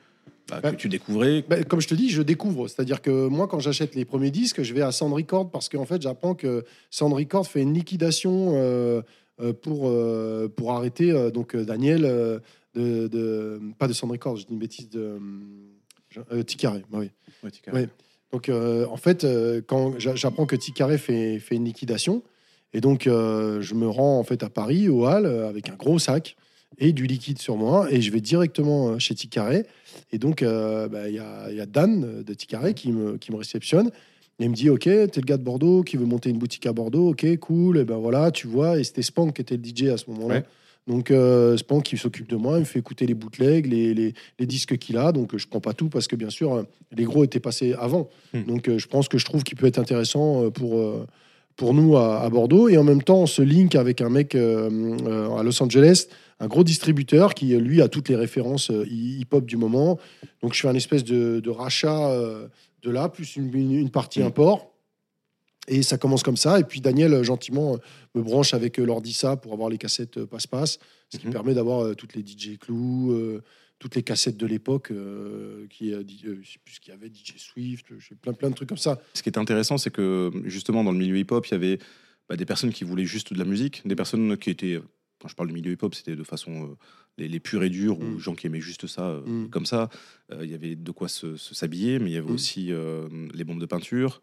bah, 0.48 0.62
que 0.62 0.68
Ouais. 0.68 0.76
tu 0.76 0.88
découvrais? 0.88 1.44
Ben, 1.46 1.62
comme 1.64 1.82
je 1.82 1.88
te 1.88 1.94
dis, 1.94 2.08
je 2.08 2.22
découvre. 2.22 2.68
C'est-à-dire 2.68 3.02
que 3.02 3.26
moi, 3.26 3.48
quand 3.48 3.58
j'achète 3.58 3.94
les 3.94 4.06
premiers 4.06 4.30
disques, 4.30 4.62
je 4.62 4.72
vais 4.72 4.80
à 4.80 4.92
Sound 4.92 5.12
Record 5.12 5.50
parce 5.50 5.68
qu'en 5.68 5.84
fait, 5.84 6.00
j'apprends 6.00 6.34
que 6.34 6.64
Sound 6.88 7.12
Record 7.12 7.46
fait 7.46 7.60
une 7.60 7.74
liquidation 7.74 8.52
euh, 8.54 9.02
pour, 9.52 9.88
euh, 9.88 10.48
pour 10.54 10.72
arrêter 10.72 11.10
euh, 11.10 11.30
donc 11.30 11.54
euh, 11.56 11.64
Daniel 11.64 12.04
euh, 12.04 12.38
de, 12.74 13.08
de- 13.08 13.60
pas 13.78 13.88
de 13.88 13.92
Sound 13.92 14.12
Record, 14.12 14.36
je 14.36 14.46
dis 14.46 14.52
une 14.52 14.58
bêtise 14.58 14.88
de 14.90 15.00
euh, 15.00 15.18
euh, 16.32 16.42
Ticaré, 16.42 16.82
bah 16.90 16.98
oui. 17.00 17.10
Ouais, 17.42 17.50
Tika. 17.50 17.72
Ouais. 17.72 17.88
Donc, 18.32 18.48
euh, 18.48 18.86
en 18.86 18.96
fait, 18.96 19.24
euh, 19.24 19.60
quand 19.66 19.98
j'a- 19.98 20.14
j'apprends 20.14 20.46
que 20.46 20.56
Ticaré 20.56 20.96
fait, 20.98 21.38
fait 21.38 21.56
une 21.56 21.64
liquidation, 21.64 22.22
et 22.72 22.80
donc 22.80 23.06
euh, 23.06 23.60
je 23.60 23.74
me 23.74 23.88
rends 23.88 24.18
en 24.18 24.22
fait 24.24 24.42
à 24.42 24.48
Paris, 24.48 24.88
au 24.88 25.06
Hall, 25.06 25.26
euh, 25.26 25.48
avec 25.48 25.68
un 25.68 25.74
gros 25.74 25.98
sac 25.98 26.36
et 26.78 26.92
du 26.92 27.06
liquide 27.06 27.38
sur 27.38 27.56
moi, 27.56 27.92
et 27.92 28.00
je 28.00 28.10
vais 28.10 28.22
directement 28.22 28.88
euh, 28.90 28.98
chez 28.98 29.14
Ticaré. 29.14 29.66
Et 30.12 30.18
donc, 30.18 30.42
euh, 30.42 30.88
bah, 30.88 31.08
il 31.10 31.14
y, 31.16 31.18
a, 31.18 31.50
il 31.50 31.56
y 31.56 31.60
a 31.60 31.66
Dan 31.66 32.04
euh, 32.04 32.22
de 32.22 32.32
Ticaré 32.32 32.72
qui 32.72 32.90
me, 32.92 33.18
qui 33.18 33.30
me 33.32 33.36
réceptionne. 33.36 33.90
Et 34.38 34.44
il 34.44 34.50
me 34.50 34.54
dit, 34.54 34.70
OK, 34.70 34.84
t'es 34.84 35.10
le 35.16 35.26
gars 35.26 35.36
de 35.36 35.42
Bordeaux 35.42 35.82
qui 35.82 35.96
veut 35.96 36.06
monter 36.06 36.30
une 36.30 36.38
boutique 36.38 36.66
à 36.66 36.72
Bordeaux. 36.72 37.10
OK, 37.10 37.24
cool. 37.38 37.78
Et 37.78 37.84
ben 37.84 37.96
voilà, 37.96 38.30
tu 38.30 38.46
vois. 38.46 38.78
Et 38.78 38.84
c'était 38.84 39.02
Spank 39.02 39.34
qui 39.34 39.42
était 39.42 39.56
le 39.56 39.62
DJ 39.62 39.90
à 39.92 39.96
ce 39.96 40.10
moment-là. 40.10 40.36
Ouais. 40.36 40.44
Donc, 40.88 41.12
euh, 41.12 41.56
Spank 41.56 41.84
qui 41.84 41.96
s'occupe 41.96 42.28
de 42.28 42.34
moi, 42.34 42.56
il 42.56 42.60
me 42.60 42.64
fait 42.64 42.80
écouter 42.80 43.06
les 43.06 43.14
bootlegs, 43.14 43.66
les, 43.66 43.94
les, 43.94 44.14
les 44.40 44.46
disques 44.46 44.76
qu'il 44.78 44.96
a. 44.96 45.12
Donc, 45.12 45.34
euh, 45.34 45.38
je 45.38 45.46
prends 45.46 45.60
pas 45.60 45.74
tout 45.74 45.88
parce 45.88 46.08
que, 46.08 46.16
bien 46.16 46.30
sûr, 46.30 46.54
euh, 46.54 46.62
les 46.90 47.04
gros 47.04 47.22
étaient 47.22 47.40
passés 47.40 47.74
avant. 47.78 48.08
Hmm. 48.34 48.42
Donc, 48.44 48.68
euh, 48.68 48.78
je 48.78 48.88
pense 48.88 49.08
que 49.08 49.16
je 49.16 49.24
trouve 49.24 49.44
qu'il 49.44 49.56
peut 49.56 49.66
être 49.66 49.78
intéressant 49.78 50.50
pour, 50.50 50.78
euh, 50.78 51.06
pour 51.56 51.74
nous 51.74 51.96
à, 51.96 52.20
à 52.20 52.28
Bordeaux. 52.30 52.68
Et 52.68 52.76
en 52.76 52.84
même 52.84 53.02
temps, 53.02 53.20
on 53.20 53.26
se 53.26 53.42
link 53.42 53.74
avec 53.74 54.00
un 54.00 54.08
mec 54.08 54.34
euh, 54.34 54.68
euh, 55.06 55.36
à 55.36 55.42
Los 55.42 55.62
Angeles, 55.62 56.06
un 56.40 56.48
gros 56.48 56.64
distributeur 56.64 57.34
qui, 57.34 57.54
lui, 57.56 57.82
a 57.82 57.88
toutes 57.88 58.08
les 58.08 58.16
références 58.16 58.70
euh, 58.70 58.84
hip-hop 58.88 59.44
du 59.44 59.56
moment. 59.56 59.98
Donc, 60.42 60.54
je 60.54 60.60
fais 60.60 60.68
un 60.68 60.74
espèce 60.74 61.04
de, 61.04 61.40
de 61.40 61.50
rachat 61.50 62.10
de 62.82 62.90
là, 62.90 63.08
plus 63.08 63.36
une, 63.36 63.90
partie 63.90 64.20
Hmm. 64.20 64.26
import. 64.26 64.68
Et 65.68 65.82
ça 65.82 65.96
commence 65.96 66.24
comme 66.24 66.36
ça. 66.36 66.58
Et 66.58 66.64
puis 66.64 66.80
Daniel, 66.80 67.12
euh, 67.14 67.22
gentiment, 67.22 67.74
euh, 67.74 67.78
me 68.16 68.22
branche 68.22 68.52
avec 68.52 68.80
euh, 68.80 68.84
l'Ordissa 68.84 69.36
pour 69.36 69.52
avoir 69.52 69.68
les 69.68 69.78
cassettes 69.78 70.24
passe-passe, 70.24 70.78
ce 71.08 71.18
qui 71.18 71.26
Mhm. 71.28 71.32
permet 71.32 71.54
d'avoir 71.54 71.94
toutes 71.94 72.14
les 72.14 72.22
DJ 72.26 72.58
Clou, 72.58 73.12
euh, 73.12 73.42
toutes 73.78 73.94
les 73.94 74.02
cassettes 74.02 74.36
de 74.36 74.46
l'époque, 74.46 74.90
euh, 74.90 75.66
qui, 75.70 75.92
euh, 75.92 76.02
je 76.08 76.50
sais 76.50 76.58
plus 76.64 76.74
ce 76.74 76.80
qu'il 76.80 76.92
y 76.92 76.96
avait, 76.96 77.08
DJ 77.08 77.34
Swift, 77.38 77.86
plein, 78.20 78.32
plein 78.32 78.50
de 78.50 78.54
trucs 78.56 78.68
comme 78.68 78.76
ça. 78.78 79.00
Ce 79.14 79.22
qui 79.22 79.28
est 79.28 79.38
intéressant, 79.38 79.78
c'est 79.78 79.90
que 79.92 80.30
justement 80.46 80.82
dans 80.82 80.92
le 80.92 80.98
milieu 80.98 81.16
hip-hop, 81.16 81.46
il 81.46 81.52
y 81.52 81.54
avait 81.54 81.78
bah, 82.28 82.36
des 82.36 82.44
personnes 82.46 82.72
qui 82.72 82.82
voulaient 82.84 83.04
juste 83.04 83.32
de 83.32 83.38
la 83.38 83.44
musique, 83.44 83.86
des 83.86 83.96
personnes 83.96 84.36
qui 84.36 84.50
étaient, 84.50 84.80
quand 85.22 85.28
je 85.28 85.36
parle 85.36 85.48
du 85.48 85.54
milieu 85.54 85.70
hip-hop, 85.72 85.94
c'était 85.94 86.16
de 86.16 86.24
façon 86.24 86.64
euh, 86.64 86.74
les, 87.16 87.28
les 87.28 87.38
purs 87.40 87.62
et 87.62 87.70
durs, 87.70 87.98
ou 88.00 88.02
Mm. 88.04 88.18
gens 88.18 88.34
qui 88.34 88.48
aimaient 88.48 88.60
juste 88.60 88.86
ça, 88.88 89.08
euh, 89.08 89.20
Mm. 89.24 89.50
comme 89.50 89.66
ça. 89.66 89.88
Euh, 90.32 90.40
Il 90.44 90.50
y 90.50 90.54
avait 90.54 90.74
de 90.74 90.90
quoi 90.90 91.06
se 91.08 91.36
s'habiller, 91.36 91.98
mais 92.00 92.10
il 92.10 92.14
y 92.14 92.16
avait 92.16 92.28
Mm. 92.30 92.34
aussi 92.34 92.70
les 93.34 93.44
bombes 93.44 93.60
de 93.60 93.66
peinture. 93.66 94.20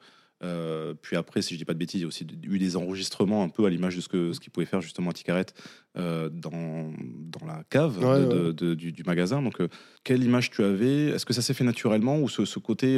Puis 1.02 1.16
après, 1.18 1.42
si 1.42 1.54
je 1.54 1.60
dis 1.60 1.66
pas 1.66 1.74
de 1.74 1.80
bêtises, 1.80 2.00
il 2.00 2.04
y 2.04 2.06
a 2.06 2.08
aussi 2.08 2.26
eu 2.44 2.60
des 2.60 2.76
enregistrements 2.78 3.44
un 3.44 3.50
peu 3.50 3.66
à 3.66 3.70
l'image 3.70 3.96
de 3.96 4.02
ce 4.02 4.08
que 4.10 4.32
ce 4.34 4.40
qu'il 4.40 4.52
pouvait 4.52 4.66
faire 4.66 4.82
justement 4.82 5.10
à 5.10 5.14
Ticarette 5.14 5.54
dans, 5.96 6.92
dans 6.92 7.46
la 7.46 7.64
cave 7.70 7.98
Ouais, 8.00 8.20
de- 8.22 8.26
ouais. 8.26 8.44
de- 8.46 8.52
de- 8.52 8.74
du, 8.74 8.92
du 8.92 9.04
magasin. 9.04 9.42
Donc, 9.42 9.58
quelle 10.04 10.24
image 10.24 10.50
tu 10.52 10.64
avais? 10.64 11.08
Est-ce 11.10 11.26
que 11.26 11.34
ça 11.34 11.42
s'est 11.42 11.54
fait 11.54 11.64
naturellement 11.64 12.20
ou 12.22 12.30
ce, 12.30 12.46
ce 12.46 12.60
côté 12.60 12.98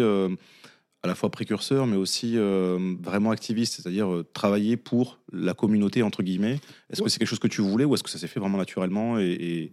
à 1.04 1.08
la 1.08 1.16
fois 1.16 1.32
précurseur, 1.32 1.88
mais 1.88 1.98
aussi 1.98 2.38
euh, 2.38 2.96
vraiment 3.02 3.32
activiste, 3.32 3.74
c'est-à-dire 3.74 4.12
euh, 4.12 4.24
travailler 4.34 4.78
pour 4.78 5.20
la 5.32 5.54
communauté, 5.54 6.04
entre 6.04 6.22
guillemets 6.22 6.60
Est-ce 6.92 7.02
que 7.02 7.10
c'est 7.10 7.18
quelque 7.18 7.28
chose 7.28 7.40
que 7.40 7.48
tu 7.48 7.62
voulais 7.62 7.86
ou 7.86 7.96
est-ce 7.96 8.04
que 8.04 8.10
ça 8.10 8.20
s'est 8.20 8.28
fait 8.28 8.40
vraiment 8.40 8.58
naturellement 8.58 9.20
et, 9.20 9.32
et- 9.32 9.72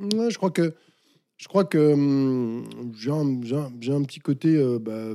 Ouais, 0.00 0.30
je 0.30 0.36
crois 0.38 0.50
que, 0.50 0.74
je 1.36 1.46
crois 1.46 1.64
que 1.64 1.92
hum, 1.92 2.64
j'ai 2.96 3.10
un, 3.10 4.02
petit 4.02 4.20
côté 4.20 4.56
euh, 4.56 4.78
bah, 4.78 5.14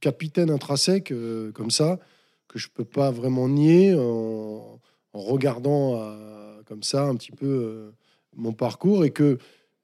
capitaine 0.00 0.50
intrinsèque, 0.50 1.12
comme 1.54 1.70
ça, 1.70 2.00
que 2.48 2.58
je 2.58 2.68
peux 2.68 2.84
pas 2.84 3.10
vraiment 3.12 3.48
nier 3.48 3.94
en, 3.94 4.80
en 5.12 5.20
regardant 5.20 6.14
comme 6.66 6.82
ça 6.82 7.04
un 7.04 7.14
petit 7.14 7.32
peu 7.32 7.92
mon 8.36 8.52
parcours 8.52 9.04
et 9.04 9.10
que 9.10 9.38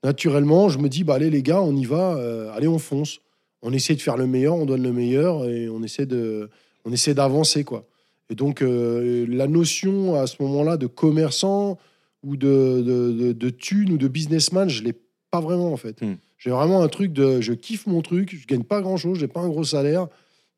naturellement, 0.04 0.68
je 0.68 0.78
me 0.78 0.88
dis, 0.88 1.04
bah, 1.04 1.14
allez 1.14 1.30
les 1.30 1.42
gars, 1.42 1.62
on 1.62 1.74
y 1.74 1.84
va, 1.86 2.52
allez, 2.54 2.68
on 2.68 2.78
fonce. 2.78 3.20
On 3.62 3.72
essaie 3.72 3.94
de 3.94 4.00
faire 4.00 4.16
le 4.16 4.26
meilleur, 4.26 4.54
on 4.56 4.66
donne 4.66 4.82
le 4.82 4.92
meilleur 4.92 5.48
et 5.48 5.68
on 5.68 5.82
essaie 5.82 6.06
de, 6.06 6.50
on 6.84 6.92
essaie 6.92 7.14
d'avancer 7.14 7.62
quoi. 7.64 7.86
Et 8.30 8.34
donc 8.34 8.62
euh, 8.62 9.24
la 9.28 9.46
notion 9.46 10.14
à 10.16 10.26
ce 10.26 10.42
moment-là 10.42 10.76
de 10.76 10.86
commerçant 10.86 11.78
ou 12.24 12.36
de, 12.36 12.82
de, 12.84 13.12
de, 13.12 13.32
de 13.32 13.50
thune 13.50 13.92
ou 13.92 13.98
de 13.98 14.08
businessman, 14.08 14.68
je 14.68 14.82
l'ai 14.82 14.94
pas 15.30 15.40
vraiment 15.40 15.72
en 15.72 15.76
fait. 15.76 16.00
Hmm. 16.02 16.14
J'ai 16.38 16.50
vraiment 16.50 16.82
un 16.82 16.88
truc 16.88 17.12
de, 17.12 17.40
je 17.40 17.52
kiffe 17.52 17.86
mon 17.86 18.02
truc, 18.02 18.34
je 18.36 18.46
gagne 18.46 18.64
pas 18.64 18.80
grand-chose, 18.80 19.18
j'ai 19.18 19.28
pas 19.28 19.40
un 19.40 19.48
gros 19.48 19.64
salaire, 19.64 20.08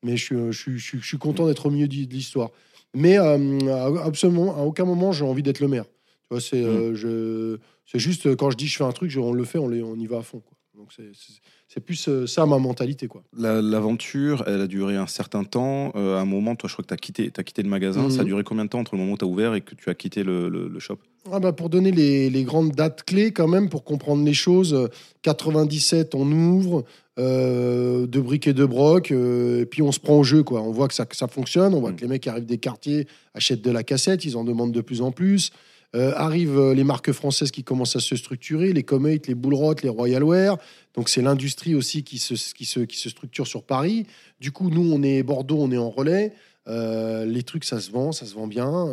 mais 0.03 0.17
je, 0.17 0.25
suis- 0.25 0.37
je, 0.53 0.59
suis- 0.59 0.79
je, 0.79 0.85
suis- 0.85 0.99
je 1.01 1.07
suis 1.07 1.19
content 1.19 1.47
d'être 1.47 1.67
au 1.67 1.71
milieu 1.71 1.89
de 1.89 1.95
l'histoire. 1.95 2.51
Mais 2.95 3.19
euh, 3.19 3.99
absolument, 4.03 4.57
à 4.57 4.63
aucun 4.63 4.85
moment 4.85 5.13
j'ai 5.13 5.25
envie 5.25 5.43
d'être 5.43 5.61
le 5.61 5.69
maire. 5.69 5.85
Tu 5.85 6.29
vois, 6.31 6.41
c'est 6.41 6.63
euh, 6.63 6.95
je- 6.95 7.59
c'est 7.87 7.99
juste 7.99 8.35
quand 8.37 8.51
je 8.51 8.57
dis 8.57 8.67
je 8.67 8.77
fais 8.79 8.85
un 8.85 8.93
truc, 8.93 9.13
on 9.19 9.33
le 9.33 9.45
fait, 9.45 9.59
on, 9.59 9.69
les- 9.69 9.83
on 9.83 9.97
y 9.97 10.07
va 10.07 10.19
à 10.19 10.23
fond. 10.23 10.41
Quoi. 10.41 10.54
Donc 10.77 10.89
c'est- 10.97 11.81
plus 11.81 12.09
euh, 12.09 12.27
ça 12.27 12.47
ma 12.47 12.59
mentalité 12.59 13.07
quoi. 13.07 13.23
La- 13.37 13.63
L'aventure, 13.63 14.43
elle 14.47 14.61
a 14.61 14.67
duré 14.67 14.97
un 14.97 15.07
certain 15.07 15.45
temps. 15.45 15.93
Euh, 15.95 16.17
à 16.17 16.21
un 16.21 16.25
moment, 16.25 16.57
toi, 16.57 16.69
je 16.69 16.75
crois 16.75 16.83
que 16.83 16.89
tu 16.89 16.95
as 16.95 16.97
quitté, 16.97 17.33
as 17.37 17.43
quitté 17.45 17.63
le 17.63 17.69
magasin. 17.69 18.03
Mhm. 18.03 18.11
Ça 18.11 18.21
a 18.23 18.25
duré 18.25 18.43
combien 18.43 18.65
de 18.65 18.71
temps 18.71 18.81
entre 18.81 18.95
le 18.95 19.01
moment 19.01 19.13
où 19.15 19.19
tu 19.19 19.25
as 19.25 19.29
ouvert 19.29 19.55
et 19.55 19.61
que 19.61 19.75
tu 19.77 19.89
as 19.91 19.95
quitté 19.95 20.25
le, 20.25 20.49
le- 20.49 20.69
le 20.69 20.79
shop? 20.81 20.99
Ah 21.33 21.39
bah 21.41 21.53
pour 21.53 21.69
donner 21.71 21.91
les, 21.93 22.29
les 22.29 22.45
grandes 22.45 22.73
dates 22.73 23.05
clés 23.05 23.33
quand 23.33 23.49
même, 23.49 23.69
pour 23.69 23.85
comprendre 23.85 24.25
les 24.25 24.35
choses, 24.35 24.75
euh, 24.75 24.89
97 25.23 26.15
on 26.15 26.31
ouvre, 26.31 26.85
euh, 27.19 28.07
de 28.07 28.21
briques 28.21 28.47
et 28.49 28.53
de 28.53 28.65
broc, 28.65 29.11
euh, 29.11 29.63
et 29.63 29.67
puis 29.67 29.83
on 29.83 29.93
se 29.93 30.01
prend 30.01 30.19
au 30.19 30.25
jeu 30.25 30.43
quoi. 30.43 30.61
On 30.63 30.71
voit 30.73 30.89
que 30.89 30.95
ça, 30.95 31.07
que 31.07 31.17
ça 31.17 31.29
fonctionne, 31.29 31.75
on 31.75 31.81
voit 31.81 31.93
Mm. 31.93 31.97
que 31.97 32.01
les 32.03 32.09
mecs 32.09 32.23
qui 32.23 32.29
arrivent 32.29 32.47
des 32.47 32.59
quartiers 32.59 33.07
achètent 33.35 33.63
de 33.63 33.71
la 33.71 33.83
cassette, 33.85 34.25
ils 34.25 34.37
en 34.37 34.45
demandent 34.45 34.73
de 34.73 34.81
plus 34.81 35.01
en 35.03 35.13
plus. 35.13 35.51
Euh, 35.95 36.13
arrivent 36.17 36.59
euh, 36.59 36.75
les 36.75 36.83
marques 36.83 37.13
françaises 37.13 37.53
qui 37.53 37.63
commencent 37.63 37.95
à 37.95 38.01
se 38.01 38.17
structurer, 38.17 38.73
les 38.73 38.83
Comate, 38.83 39.29
les 39.29 39.37
Bullrot, 39.37 39.77
les 39.83 39.89
Royal 39.89 40.25
Wear. 40.25 40.59
Donc 40.95 41.09
c'est 41.09 41.23
l'industrie 41.23 41.77
aussi 41.77 42.03
qui 42.03 42.19
se, 42.19 42.35
qui, 42.53 42.65
se, 42.65 42.81
qui 42.81 42.97
se 42.97 43.09
structure 43.09 43.47
sur 43.47 43.63
Paris. 43.63 44.07
Du 44.41 44.51
coup, 44.51 44.71
nous, 44.71 44.93
on 44.93 45.03
est 45.05 45.23
Bordeaux, 45.23 45.59
on 45.61 45.71
est 45.71 45.79
en 45.79 45.91
relais. 45.91 46.33
Euh, 46.67 47.25
les 47.27 47.45
trucs, 47.45 47.65
ça 47.65 47.81
se 47.81 47.93
vend, 47.93 48.11
ça 48.11 48.27
se 48.27 48.35
vend 48.35 48.49
bien. 48.49 48.93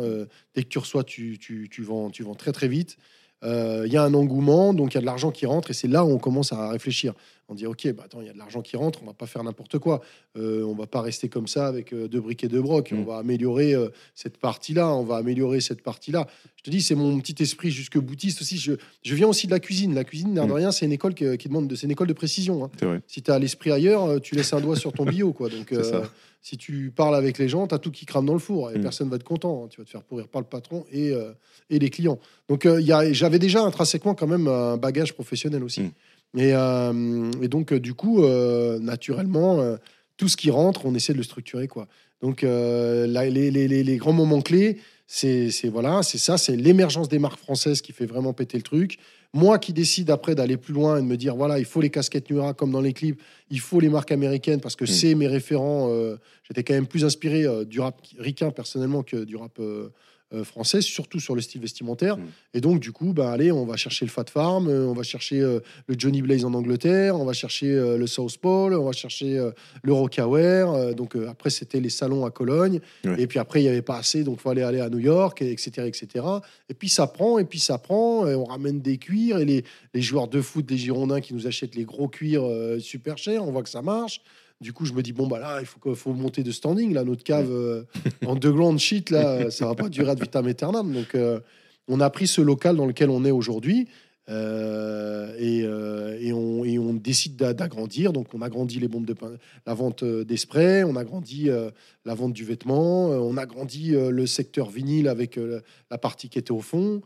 Dès 0.54 0.62
que 0.62 0.68
tu 0.68 0.78
reçois, 0.78 1.02
tu, 1.02 1.38
tu, 1.38 1.68
tu, 1.68 1.82
vends, 1.82 2.10
tu 2.10 2.22
vends 2.22 2.36
très 2.36 2.52
très 2.52 2.68
vite. 2.68 2.98
Il 3.42 3.90
y 3.90 3.96
a 3.96 4.04
un 4.04 4.14
engouement, 4.14 4.72
donc 4.72 4.92
il 4.92 4.94
y 4.94 4.98
a 4.98 5.00
de 5.00 5.06
l'argent 5.06 5.32
qui 5.32 5.46
rentre, 5.46 5.70
et 5.70 5.74
c'est 5.74 5.88
là 5.88 6.04
où 6.04 6.10
on 6.10 6.18
commence 6.18 6.52
à 6.52 6.68
réfléchir. 6.68 7.14
On 7.52 7.54
dit, 7.54 7.66
ok, 7.66 7.92
bah 7.92 8.04
attends, 8.06 8.20
il 8.22 8.26
y 8.26 8.30
a 8.30 8.32
de 8.32 8.38
l'argent 8.38 8.62
qui 8.62 8.76
rentre, 8.76 9.00
on 9.02 9.06
va 9.06 9.12
pas 9.12 9.26
faire 9.26 9.44
n'importe 9.44 9.78
quoi. 9.78 10.00
Euh, 10.38 10.64
on 10.64 10.74
va 10.74 10.86
pas 10.86 11.02
rester 11.02 11.28
comme 11.28 11.46
ça 11.46 11.66
avec 11.66 11.92
euh, 11.92 12.08
deux 12.08 12.20
briques 12.20 12.42
et 12.44 12.48
deux 12.48 12.62
brocs. 12.62 12.90
Mm. 12.92 12.98
On 13.00 13.04
va 13.04 13.18
améliorer 13.18 13.74
euh, 13.74 13.88
cette 14.14 14.38
partie-là, 14.38 14.88
on 14.94 15.04
va 15.04 15.16
améliorer 15.16 15.60
cette 15.60 15.82
partie-là. 15.82 16.26
Je 16.56 16.62
te 16.62 16.70
dis, 16.70 16.80
c'est 16.80 16.94
mon 16.94 17.20
petit 17.20 17.40
esprit 17.42 17.70
jusque 17.70 17.98
boutiste 17.98 18.40
aussi. 18.40 18.56
Je, 18.56 18.72
je 19.04 19.14
viens 19.14 19.28
aussi 19.28 19.46
de 19.46 19.52
la 19.52 19.60
cuisine. 19.60 19.94
La 19.94 20.04
cuisine, 20.04 20.34
l'air 20.34 20.46
de 20.46 20.52
Mm. 20.52 20.56
rien, 20.56 20.72
c'est 20.72 20.86
une 20.86 20.92
école 20.92 21.14
qui, 21.14 21.36
qui 21.36 21.48
demande 21.48 21.68
de, 21.68 21.74
c'est 21.74 21.86
une 21.86 21.90
école 21.92 22.08
de 22.08 22.12
précision. 22.14 22.64
hein. 22.64 22.70
Vrai. 22.80 23.02
Si 23.06 23.20
tu 23.22 23.30
as 23.30 23.38
l'esprit 23.38 23.70
ailleurs, 23.70 24.04
euh, 24.04 24.18
tu 24.18 24.34
laisses 24.34 24.52
un 24.54 24.60
doigt 24.60 24.76
sur 24.76 24.92
ton 24.92 25.04
bio, 25.04 25.32
quoi. 25.32 25.48
Donc, 25.50 25.72
si 26.44 26.56
tu 26.56 26.90
parles 26.94 27.14
avec 27.14 27.38
les 27.38 27.48
gens, 27.48 27.66
tu 27.68 27.74
as 27.74 27.78
tout 27.78 27.90
qui 27.92 28.04
crame 28.06 28.26
dans 28.26 28.32
le 28.32 28.38
four 28.40 28.70
et 28.72 28.78
Mm. 28.78 28.82
personne 28.82 29.08
va 29.08 29.16
être 29.16 29.22
content. 29.24 29.64
hein. 29.64 29.68
Tu 29.70 29.80
vas 29.80 29.84
te 29.84 29.90
faire 29.90 30.02
pourrir 30.02 30.26
par 30.28 30.40
le 30.40 30.46
patron 30.48 30.84
et, 30.90 31.10
euh, 31.10 31.32
et 31.70 31.78
les 31.78 31.90
clients. 31.90 32.18
Donc, 32.48 32.66
euh, 32.66 32.80
j'avais 33.12 33.38
déjà 33.38 33.62
intrinsèquement 33.62 34.14
quand 34.14 34.26
même 34.26 34.48
un 34.48 34.76
bagage 34.76 35.12
professionnel 35.14 35.62
aussi. 35.62 35.82
Mm. 35.82 35.90
Et, 36.36 36.52
euh, 36.54 37.30
et 37.42 37.48
donc, 37.48 37.72
euh, 37.72 37.80
du 37.80 37.94
coup, 37.94 38.24
euh, 38.24 38.78
naturellement, 38.78 39.76
tout 40.16 40.28
ce 40.28 40.36
qui 40.36 40.50
rentre, 40.50 40.86
on 40.86 40.94
essaie 40.94 41.12
de 41.12 41.18
le 41.18 41.24
structurer, 41.24 41.68
quoi. 41.68 41.88
Donc, 42.22 42.42
là, 42.42 43.06
les, 43.28 43.50
les- 43.50 43.68
les- 43.68 43.82
les 43.84 43.96
grands 43.96 44.12
moments 44.12 44.40
clés, 44.42 44.78
c'est 45.06 45.50
voilà, 45.70 46.02
c'est 46.02 46.18
ça, 46.18 46.38
c'est 46.38 46.56
l'émergence 46.56 47.08
des 47.08 47.18
marques 47.18 47.38
françaises 47.40 47.82
qui 47.82 47.92
fait 47.92 48.06
vraiment 48.06 48.32
péter 48.32 48.56
le 48.56 48.62
truc. 48.62 48.98
Moi 49.34 49.58
qui 49.58 49.72
décide 49.72 50.10
après 50.10 50.34
d'aller 50.34 50.56
plus 50.58 50.72
loin 50.74 50.98
et 50.98 51.00
de 51.02 51.06
me 51.06 51.16
dire, 51.16 51.34
voilà, 51.36 51.58
il 51.58 51.64
faut 51.64 51.80
les 51.80 51.90
casquettes 51.90 52.30
Nura 52.30 52.52
comme 52.54 52.70
dans 52.70 52.80
les 52.82 52.92
clips, 52.92 53.20
il 53.50 53.60
faut 53.60 53.80
les 53.80 53.88
marques 53.88 54.12
américaines 54.12 54.60
parce 54.60 54.76
que 54.76 54.84
Mm. 54.84 54.88
c'est 54.88 55.14
mes 55.14 55.26
référents. 55.26 55.88
euh, 55.90 56.16
J'étais 56.48 56.62
quand 56.64 56.74
même 56.74 56.86
plus 56.86 57.04
inspiré 57.04 57.44
euh, 57.44 57.64
du 57.64 57.80
rap 57.80 58.00
ricain 58.18 58.50
personnellement 58.50 59.02
que 59.02 59.24
du 59.24 59.36
rap 59.36 59.58
euh, 59.58 59.88
euh, 60.34 60.44
français, 60.44 60.80
surtout 60.80 61.20
sur 61.20 61.34
le 61.34 61.40
style 61.40 61.60
vestimentaire. 61.60 62.16
Mm. 62.16 62.22
Et 62.54 62.60
donc, 62.60 62.80
du 62.80 62.92
coup, 62.92 63.12
bah, 63.12 63.30
allez, 63.30 63.52
on 63.52 63.66
va 63.66 63.76
chercher 63.76 64.04
le 64.04 64.10
Fat 64.10 64.24
Farm, 64.28 64.68
euh, 64.68 64.86
on 64.86 64.94
va 64.94 65.02
chercher 65.02 65.40
euh, 65.40 65.60
le 65.86 65.94
Johnny 65.98 66.22
Blaze 66.22 66.44
en 66.44 66.54
Angleterre, 66.54 67.18
on 67.20 67.24
va 67.24 67.32
chercher 67.32 67.68
le 67.72 68.06
South 68.06 68.38
Pole, 68.38 68.74
on 68.74 68.84
va 68.84 68.92
chercher 68.92 69.50
le 69.82 69.92
Rockaware. 69.92 70.94
donc, 70.94 71.16
après, 71.28 71.50
c'était 71.50 71.80
les 71.80 71.90
salons 71.90 72.24
à 72.24 72.30
Cologne. 72.30 72.80
Ouais. 73.04 73.22
Et 73.22 73.26
puis 73.26 73.38
après, 73.38 73.60
il 73.60 73.64
n'y 73.64 73.68
avait 73.68 73.82
pas 73.82 73.96
assez, 73.96 74.24
donc 74.24 74.38
il 74.38 74.42
fallait 74.42 74.62
aller 74.62 74.80
à 74.80 74.88
New 74.88 74.98
York, 74.98 75.42
et 75.42 75.50
etc., 75.50 75.86
etc. 75.86 76.24
Et 76.68 76.74
puis 76.74 76.88
ça 76.88 77.06
prend, 77.06 77.38
et 77.38 77.44
puis 77.44 77.58
ça 77.58 77.78
prend, 77.78 78.26
et 78.26 78.34
on 78.34 78.44
ramène 78.44 78.80
des 78.80 78.98
cuirs, 78.98 79.38
et 79.38 79.44
les, 79.44 79.64
les 79.94 80.02
joueurs 80.02 80.28
de 80.28 80.40
foot, 80.40 80.70
les 80.70 80.78
Girondins 80.78 81.20
qui 81.20 81.34
nous 81.34 81.46
achètent 81.46 81.74
les 81.74 81.84
gros 81.84 82.08
cuirs 82.08 82.44
super 82.80 83.18
chers, 83.18 83.44
on 83.44 83.52
voit 83.52 83.62
que 83.62 83.70
ça 83.70 83.82
marche. 83.82 84.20
Du 84.62 84.72
coup, 84.72 84.86
je 84.86 84.92
me 84.94 85.02
dis, 85.02 85.12
bon, 85.12 85.26
bah 85.26 85.38
là, 85.38 85.58
il 85.60 85.66
faut, 85.66 85.94
faut 85.94 86.12
monter 86.14 86.42
de 86.42 86.52
standing, 86.52 86.94
là, 86.94 87.04
notre 87.04 87.24
cave 87.24 87.50
euh, 87.50 87.82
en 88.24 88.36
deux 88.36 88.52
grandes 88.52 88.78
shit, 88.78 89.10
là, 89.10 89.50
ça 89.50 89.66
va 89.66 89.74
pas 89.74 89.88
durer 89.88 90.10
ad 90.12 90.20
vitam 90.20 90.46
aeternam. 90.46 90.92
Donc, 90.92 91.14
euh, 91.14 91.40
on 91.88 92.00
a 92.00 92.08
pris 92.08 92.28
ce 92.28 92.40
local 92.40 92.76
dans 92.76 92.86
lequel 92.86 93.10
on 93.10 93.24
est 93.24 93.32
aujourd'hui. 93.32 93.88
euh, 94.28 95.34
et, 95.36 95.62
euh, 95.64 96.32
on, 96.32 96.94
décide 96.94 97.36
d'a- 97.36 97.54
d'agrandir. 97.54 98.12
Donc, 98.12 98.32
on 98.34 98.40
a 98.40 98.48
grandi 98.48 98.78
les 98.78 98.88
bombes 98.88 99.04
de 99.04 99.14
pain, 99.14 99.32
la 99.66 99.74
vente 99.74 100.04
euh, 100.04 100.24
des 100.24 100.36
on 100.84 100.96
a 100.96 101.04
grandi 101.04 101.50
euh, 101.50 101.70
la 102.04 102.14
vente 102.14 102.32
du 102.32 102.44
vêtement, 102.44 103.10
euh, 103.10 103.18
on 103.18 103.36
a 103.36 103.46
grandi 103.46 103.94
euh, 103.94 104.10
le 104.10 104.26
secteur 104.26 104.70
vinyle 104.70 105.08
avec 105.08 105.38
euh, 105.38 105.60
la 105.90 105.98
partie 105.98 106.28
qui 106.28 106.38
était 106.38 106.52
au 106.52 106.60
fond. 106.60 107.02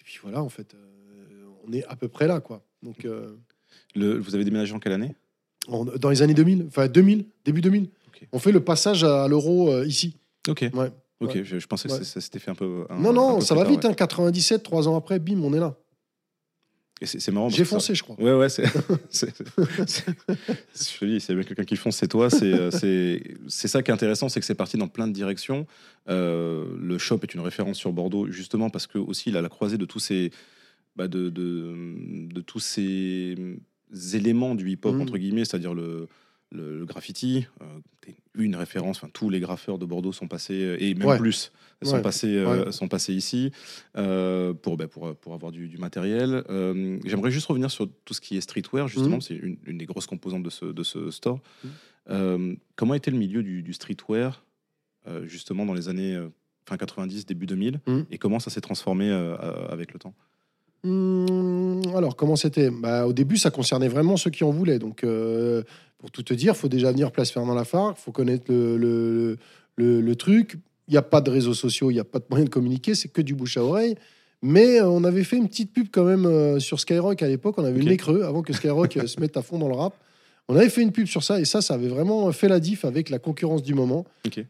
Et 0.00 0.04
puis 0.04 0.18
voilà, 0.22 0.42
en 0.42 0.48
fait, 0.48 0.74
euh, 0.74 1.44
on 1.66 1.72
est 1.72 1.84
à 1.86 1.96
peu 1.96 2.08
près 2.08 2.26
là, 2.28 2.40
quoi. 2.40 2.62
Donc, 2.82 3.04
euh, 3.04 3.36
vous 3.96 4.34
avez 4.34 4.44
déménagé 4.44 4.72
en 4.72 4.78
quelle 4.78 4.92
année? 4.92 5.14
En- 5.68 5.84
dans 5.84 6.10
les 6.10 6.22
années 6.22 6.34
2000, 6.34 6.64
enfin 6.68 6.88
2000, 6.88 7.24
début 7.44 7.60
2000. 7.60 7.88
Ok. 8.08 8.26
On 8.32 8.38
fait 8.38 8.52
le 8.52 8.60
passage 8.60 9.04
à 9.04 9.28
l'euro 9.28 9.70
euh, 9.70 9.86
ici. 9.86 10.16
Ok. 10.48 10.64
Ouais. 10.74 10.90
Ok, 11.20 11.42
je, 11.42 11.58
je 11.58 11.66
pensais 11.66 11.86
que 11.88 11.92
Ouais. 11.92 11.98
ça, 11.98 12.04
ça 12.04 12.20
s'était 12.22 12.38
fait 12.38 12.50
un 12.50 12.54
peu. 12.54 12.86
un- 12.88 12.96
non, 12.98 13.10
un 13.10 13.12
non, 13.12 13.34
peu 13.36 13.40
ça 13.44 13.54
plus 13.54 13.58
va 13.58 13.64
tard, 13.64 13.72
vite. 13.72 13.84
ouais. 13.84 13.90
Hein, 13.90 13.94
97, 13.94 14.62
trois 14.62 14.88
ans 14.88 14.96
après, 14.96 15.18
bim, 15.18 15.42
on 15.42 15.52
est 15.52 15.60
là. 15.60 15.76
Et 17.02 17.06
c'est 17.06 17.18
c'est 17.20 17.32
marrant. 17.32 17.46
parce 17.46 17.56
J'ai 17.56 17.62
que 17.62 17.68
ça- 17.68 17.76
foncé, 17.76 17.94
je 17.94 18.02
crois. 18.02 18.16
Ouais, 18.20 18.34
ouais, 18.34 18.48
c'est. 18.50 18.64
c'est- 19.10 19.32
c'est- 19.86 20.04
Je 20.94 20.98
te 20.98 21.04
dis, 21.06 21.20
c'est 21.20 21.34
bien 21.34 21.44
quelqu'un 21.44 21.64
qui 21.64 21.76
fonce, 21.76 21.96
c'est 21.96 22.08
toi. 22.08 22.28
C'est 22.30 22.52
euh, 22.52 22.70
c'est 22.70 23.22
c'est 23.48 23.68
ça 23.68 23.82
qui 23.82 23.90
est 23.90 23.94
intéressant, 23.94 24.28
c'est 24.28 24.40
que 24.40 24.46
c'est 24.46 24.54
parti 24.54 24.76
dans 24.76 24.88
plein 24.88 25.08
de 25.08 25.12
directions. 25.12 25.66
Euh, 26.08 26.66
le 26.78 26.98
shop 26.98 27.20
est 27.22 27.34
une 27.34 27.40
référence 27.40 27.78
sur 27.78 27.92
Bordeaux, 27.92 28.30
justement 28.30 28.68
parce 28.70 28.86
que 28.86 28.98
aussi 28.98 29.30
il 29.30 29.36
a 29.36 29.42
la 29.42 29.48
croisée 29.48 29.78
de 29.78 29.84
tous 29.86 30.00
ces. 30.00 30.30
bah, 30.96 31.06
de, 31.08 31.30
de, 31.30 31.74
de 32.32 32.40
tous 32.42 32.60
ces 32.60 33.34
éléments 34.14 34.54
du 34.54 34.68
hip-hop, 34.70 34.94
Mhm. 34.94 35.00
entre 35.02 35.18
guillemets, 35.18 35.44
c'est-à-dire 35.44 35.74
le, 35.74 36.08
le, 36.52 36.78
le 36.78 36.84
graffiti, 36.84 37.46
euh, 37.62 38.10
une 38.34 38.56
référence, 38.56 38.96
enfin, 38.98 39.08
tous 39.12 39.30
les 39.30 39.40
graffeurs 39.40 39.78
de 39.78 39.84
Bordeaux 39.86 40.12
sont 40.12 40.28
passés, 40.28 40.54
euh, 40.64 40.82
et 40.82 40.94
même 40.94 41.08
Ouais. 41.08 41.18
plus, 41.18 41.52
sont, 41.82 41.96
Ouais. 41.96 42.02
passés, 42.02 42.36
euh, 42.36 42.66
Ouais. 42.66 42.72
sont 42.72 42.88
passés 42.88 43.14
ici 43.14 43.52
euh, 43.96 44.52
pour, 44.52 44.76
bah, 44.76 44.88
pour, 44.88 45.14
pour 45.16 45.34
avoir 45.34 45.52
du, 45.52 45.68
du 45.68 45.78
matériel. 45.78 46.42
J'aimerais 47.04 47.30
juste 47.30 47.46
revenir 47.46 47.70
sur 47.70 47.88
tout 48.04 48.14
ce 48.14 48.20
qui 48.20 48.36
est 48.36 48.40
streetwear, 48.40 48.88
justement, 48.88 49.16
Mhm. 49.16 49.20
c'est 49.22 49.36
une, 49.36 49.56
une 49.66 49.78
des 49.78 49.86
grosses 49.86 50.06
composantes 50.06 50.42
de 50.42 50.50
ce, 50.50 50.64
de 50.66 50.82
ce 50.82 51.10
store. 51.10 51.40
Euh, 52.10 52.54
comment 52.76 52.94
était 52.94 53.10
le 53.10 53.18
milieu 53.18 53.42
du, 53.42 53.62
du 53.62 53.72
streetwear, 53.72 54.44
justement, 55.24 55.64
dans 55.66 55.74
les 55.74 55.88
années 55.88 56.18
fin 56.66 56.76
90, 56.76 57.26
début 57.26 57.46
2000, 57.46 57.80
Mhm. 57.86 58.06
et 58.10 58.18
comment 58.18 58.38
ça 58.38 58.50
s'est 58.50 58.60
transformé 58.60 59.10
avec 59.10 59.92
le 59.92 59.98
temps? 59.98 60.14
Hum, 60.84 61.82
alors, 61.94 62.16
comment 62.16 62.36
c'était? 62.36 62.70
Bah, 62.70 63.06
Au 63.06 63.12
début, 63.12 63.36
ça 63.36 63.50
concernait 63.50 63.88
vraiment 63.88 64.16
ceux 64.16 64.30
qui 64.30 64.44
en 64.44 64.50
voulaient. 64.50 64.78
Donc, 64.78 65.04
euh, 65.04 65.62
pour 65.98 66.10
tout 66.10 66.22
te 66.22 66.32
dire, 66.34 66.56
faut 66.56 66.68
déjà 66.68 66.90
venir 66.90 67.12
place 67.12 67.30
Fernand 67.30 67.54
Lafargue, 67.54 67.96
faut 67.96 68.12
connaître 68.12 68.44
le, 68.48 68.76
le, 68.78 69.36
le, 69.76 70.00
le 70.00 70.16
truc. 70.16 70.56
Il 70.88 70.92
n'y 70.92 70.96
a 70.98 71.02
pas 71.02 71.20
de 71.20 71.30
réseaux 71.30 71.54
sociaux, 71.54 71.90
il 71.90 71.94
n'y 71.94 72.00
a 72.00 72.04
pas 72.04 72.18
de 72.18 72.24
moyen 72.30 72.44
de 72.44 72.50
communiquer, 72.50 72.94
c'est 72.94 73.08
que 73.08 73.20
du 73.22 73.34
bouche 73.34 73.56
à 73.56 73.62
oreille. 73.64 73.94
Mais 74.42 74.80
euh, 74.80 74.88
on 74.88 75.04
avait 75.04 75.22
fait 75.24 75.36
une 75.36 75.48
petite 75.48 75.72
pub 75.72 75.88
quand 75.92 76.04
même 76.04 76.24
euh, 76.24 76.58
sur 76.58 76.80
Skyrock 76.80 77.22
à 77.22 77.28
l'époque. 77.28 77.56
On 77.58 77.64
avait 77.64 77.76
Ok. 77.78 77.84
le 77.84 77.90
nez 77.90 77.96
creux 77.98 78.22
avant 78.22 78.42
que 78.42 78.52
Skyrock 78.54 78.98
se 79.06 79.20
mette 79.20 79.36
à 79.36 79.42
fond 79.42 79.58
dans 79.58 79.68
le 79.68 79.74
rap. 79.74 79.94
On 80.52 80.56
avait 80.56 80.68
fait 80.68 80.82
une 80.82 80.90
pub 80.90 81.06
sur 81.06 81.22
ça 81.22 81.38
et 81.38 81.44
ça, 81.44 81.62
ça 81.62 81.74
avait 81.74 81.86
vraiment 81.88 82.30
fait 82.32 82.48
la 82.48 82.58
diff 82.58 82.84
avec 82.84 83.08
la 83.08 83.20
concurrence 83.20 83.62
du 83.62 83.72
moment. 83.74 84.04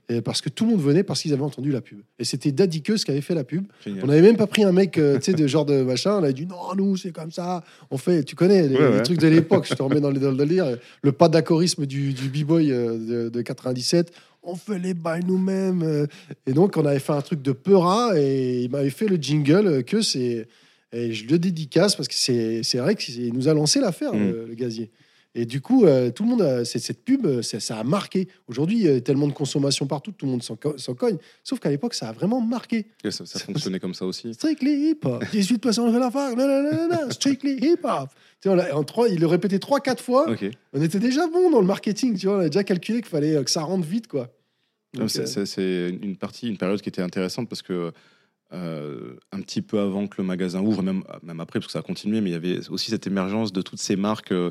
Et 0.09 0.21
parce 0.23 0.41
que 0.41 0.49
tout 0.49 0.65
le 0.65 0.71
monde 0.71 0.81
venait 0.81 1.03
parce 1.03 1.21
qu'ils 1.21 1.33
avaient 1.35 1.43
entendu 1.43 1.71
la 1.71 1.83
pub. 1.83 1.99
Et 2.19 2.25
c'était 2.25 2.53
Daddy 2.53 2.81
Keus 2.83 3.05
qui 3.05 3.11
avait 3.11 3.21
fait 3.21 3.35
la 3.35 3.45
pub. 3.45 3.65
Génial. 3.85 4.05
On 4.05 4.07
n'avait 4.07 4.23
même 4.23 4.37
pas 4.39 4.47
pris 4.47 4.65
un 4.65 4.73
mec, 4.73 4.97
euh, 4.97 5.17
tu 5.19 5.25
sais, 5.25 5.33
de 5.35 5.47
genre 5.47 5.67
de 5.67 5.83
machin. 5.83 6.15
On 6.19 6.23
avait 6.25 6.33
dit 6.33 6.47
non, 6.47 6.75
nous, 6.75 6.97
c'est 6.97 7.13
comme 7.13 7.31
ça. 7.31 7.63
On 7.91 7.99
fait, 7.99 8.25
tu 8.25 8.35
connais 8.35 8.67
les, 8.67 8.77
Ouais, 8.77 8.91
les 8.91 8.97
ouais. 8.97 9.03
trucs 9.03 9.19
de 9.19 9.29
l'époque. 9.29 9.67
Je 9.69 9.75
te 9.75 9.83
remets 9.83 10.01
dans 10.01 10.11
le, 10.11 10.19
dans 10.19 10.31
le 10.31 10.37
délire. 10.39 10.79
Le 11.03 11.13
pas 11.13 11.29
d'accorisme 11.29 11.85
du, 11.85 12.15
du 12.15 12.29
b-boy 12.31 12.73
euh, 12.73 13.27
de, 13.27 13.29
de 13.29 13.43
97. 13.43 14.11
On 14.43 14.57
fait 14.57 14.79
les 14.79 14.95
bails 14.95 15.25
nous-mêmes. 15.27 15.83
euh. 15.83 16.07
Et 16.47 16.55
donc, 16.55 16.79
on 16.79 16.87
avait 16.87 16.99
fait 16.99 17.13
un 17.13 17.21
truc 17.21 17.43
de 17.43 17.53
peura 17.53 18.19
et 18.19 18.63
il 18.63 18.71
m'avait 18.71 18.89
fait 18.89 19.07
le 19.07 19.17
jingle 19.17 19.85
que 19.85 20.01
c'est. 20.01 20.49
Et 20.93 21.13
je 21.13 21.27
le 21.29 21.39
dédicace 21.39 21.95
parce 21.95 22.09
que 22.09 22.15
c'est 22.17 22.63
c'est 22.65 22.79
vrai 22.79 22.95
qu'il 22.97 23.33
nous 23.35 23.49
a 23.49 23.55
lancé 23.55 23.81
l'affaire, 23.81 24.15
Mm. 24.15 24.19
le, 24.31 24.47
le 24.49 24.55
gazier. 24.55 24.91
Et 25.37 25.47
du 25.47 25.61
coup, 25.61 25.85
euh, 25.85 26.11
tout 26.11 26.25
le 26.25 26.29
monde, 26.31 26.43
a- 26.43 26.65
cette 26.65 27.05
pub, 27.05 27.25
euh, 27.25 27.41
ça, 27.43 27.61
ça 27.61 27.79
a 27.79 27.85
marqué. 27.85 28.27
Aujourd'hui, 28.49 28.79
il 28.79 28.83
y 28.85 28.89
a 28.89 29.01
tellement 29.01 29.29
de 29.29 29.33
consommation 29.33 29.87
partout, 29.87 30.11
tout 30.11 30.27
le 30.27 30.33
monde 30.33 30.43
s'en 30.43 30.57
co- 30.57 30.77
s'en 30.77 30.95
cogne. 30.95 31.19
Sauf 31.45 31.61
qu'à 31.61 31.71
l'époque, 31.71 31.95
ça 31.95 32.09
a 32.09 32.13
vraiment 32.13 32.41
marqué. 32.41 32.87
Et 33.05 33.13
ça, 33.13 33.25
ça 33.27 33.39
fonctionnait 33.39 33.79
comme 33.79 33.95
ça 33.95 34.07
aussi. 34.07 34.35
Strictly 34.35 34.91
hip 34.91 34.99
hop. 35.05 35.23
18% 35.33 35.93
de 35.93 35.99
la 35.99 36.11
fac. 36.11 36.35
Strictly 37.13 37.59
hip 37.63 37.79
hop. 37.85 38.11
Tu 38.43 38.49
on 38.49 38.55
l'a- 38.57 38.77
en 38.77 38.83
trois, 38.83 39.09
il 39.09 39.21
le 39.21 39.27
répétait 39.27 39.59
trois, 39.61 39.81
quatre 39.81 40.03
fois. 40.03 40.29
Ok. 40.31 40.45
On 40.73 40.83
était 40.83 40.99
déjà 40.99 41.29
bon 41.29 41.51
dans 41.51 41.61
le 41.61 41.67
marketing. 41.67 42.17
Tu 42.19 42.27
vois, 42.27 42.37
on 42.39 42.41
a 42.41 42.47
déjà 42.49 42.65
calculé 42.65 43.01
qu'il 43.01 43.11
fallait 43.11 43.37
euh, 43.37 43.45
que 43.45 43.51
ça 43.51 43.63
rentre 43.63 43.87
vite, 43.87 44.09
quoi. 44.09 44.29
C'est 45.47 45.61
euh, 45.61 45.93
une 46.03 46.17
partie, 46.17 46.49
une 46.49 46.59
période 46.59 46.81
qui 46.81 46.89
était 46.89 47.03
intéressante 47.03 47.49
parce 47.49 47.63
que 47.63 47.93
euh, 48.53 49.15
un 49.31 49.41
petit 49.43 49.63
peu 49.63 49.79
avant 49.79 50.09
que 50.09 50.17
le 50.21 50.25
magasin 50.25 50.61
ouvre, 50.61 50.83
même, 50.83 51.05
même 51.23 51.39
après, 51.39 51.61
parce 51.61 51.67
que 51.69 51.73
ça 51.73 51.79
a 51.79 51.83
continué, 51.83 52.21
mais 52.21 52.31
il 52.31 52.33
y 52.33 52.37
avait 52.37 52.69
aussi 52.69 52.91
cette 52.91 53.07
émergence 53.07 53.53
de 53.53 53.63
toutes 53.63 53.79
ces 53.79 53.95
marques 53.95 54.33
euh, 54.33 54.51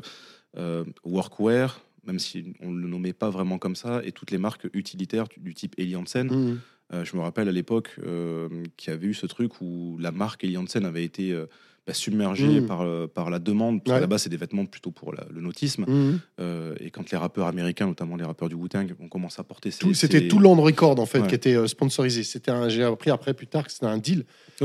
workwear, 1.04 1.80
même 2.06 2.18
si 2.18 2.52
on 2.60 2.70
ne 2.70 2.80
le 2.80 2.88
nommait 2.88 3.12
pas 3.12 3.30
vraiment 3.30 3.58
comme 3.58 3.76
ça, 3.76 4.00
et 4.04 4.12
toutes 4.12 4.30
les 4.30 4.38
marques 4.38 4.66
utilitaires 4.72 5.26
du, 5.36 5.54
type 5.54 5.74
Eli 5.78 5.96
Hansen. 5.96 6.26
mm. 6.28 6.58
Euh, 6.92 7.04
je 7.04 7.14
me 7.16 7.22
rappelle 7.22 7.48
à 7.48 7.52
l'époque 7.52 7.90
euh, 8.04 8.48
qu'il 8.76 8.90
y 8.90 8.94
avait 8.94 9.06
eu 9.06 9.14
ce 9.14 9.24
truc 9.26 9.60
où 9.60 9.96
la 10.00 10.10
marque 10.10 10.42
Eli 10.42 10.56
Hansen 10.56 10.84
avait 10.84 11.04
été 11.04 11.30
euh, 11.30 11.46
bah, 11.86 11.94
submergée 11.94 12.60
Mm. 12.60 12.66
par, 12.66 12.80
euh, 12.80 13.06
par 13.06 13.30
la 13.30 13.38
demande. 13.38 13.84
Parce 13.84 14.00
Ouais. 14.00 14.06
base, 14.08 14.22
c'est 14.22 14.28
des 14.28 14.36
vêtements 14.36 14.66
plutôt 14.66 14.90
pour 14.90 15.12
la- 15.14 15.24
le 15.32 15.40
nautisme. 15.40 15.84
Mm. 15.86 16.18
Euh, 16.40 16.74
et 16.80 16.90
quand 16.90 17.08
les 17.12 17.16
rappeurs 17.16 17.46
américains, 17.46 17.86
notamment 17.86 18.16
les 18.16 18.24
rappeurs 18.24 18.48
du 18.48 18.56
Wu-Tang, 18.56 18.92
ont 18.98 19.08
commencé 19.08 19.38
à 19.40 19.44
porter 19.44 19.70
ces. 19.70 19.94
C'était 19.94 20.18
ces- 20.18 20.26
tout 20.28 20.40
Land 20.40 20.56
Record, 20.60 20.98
en 20.98 21.06
fait, 21.06 21.20
Ouais. 21.20 21.28
qui 21.28 21.34
était 21.36 21.54
euh, 21.54 21.68
sponsorisé. 21.68 22.24
C'était 22.24 22.50
un, 22.50 22.68
j'ai 22.68 22.82
appris 22.82 23.10
après, 23.12 23.34
plus 23.34 23.46
tard, 23.46 23.66
que 23.66 23.72
c'était 23.72 23.86
un 23.86 23.98
deal 23.98 24.24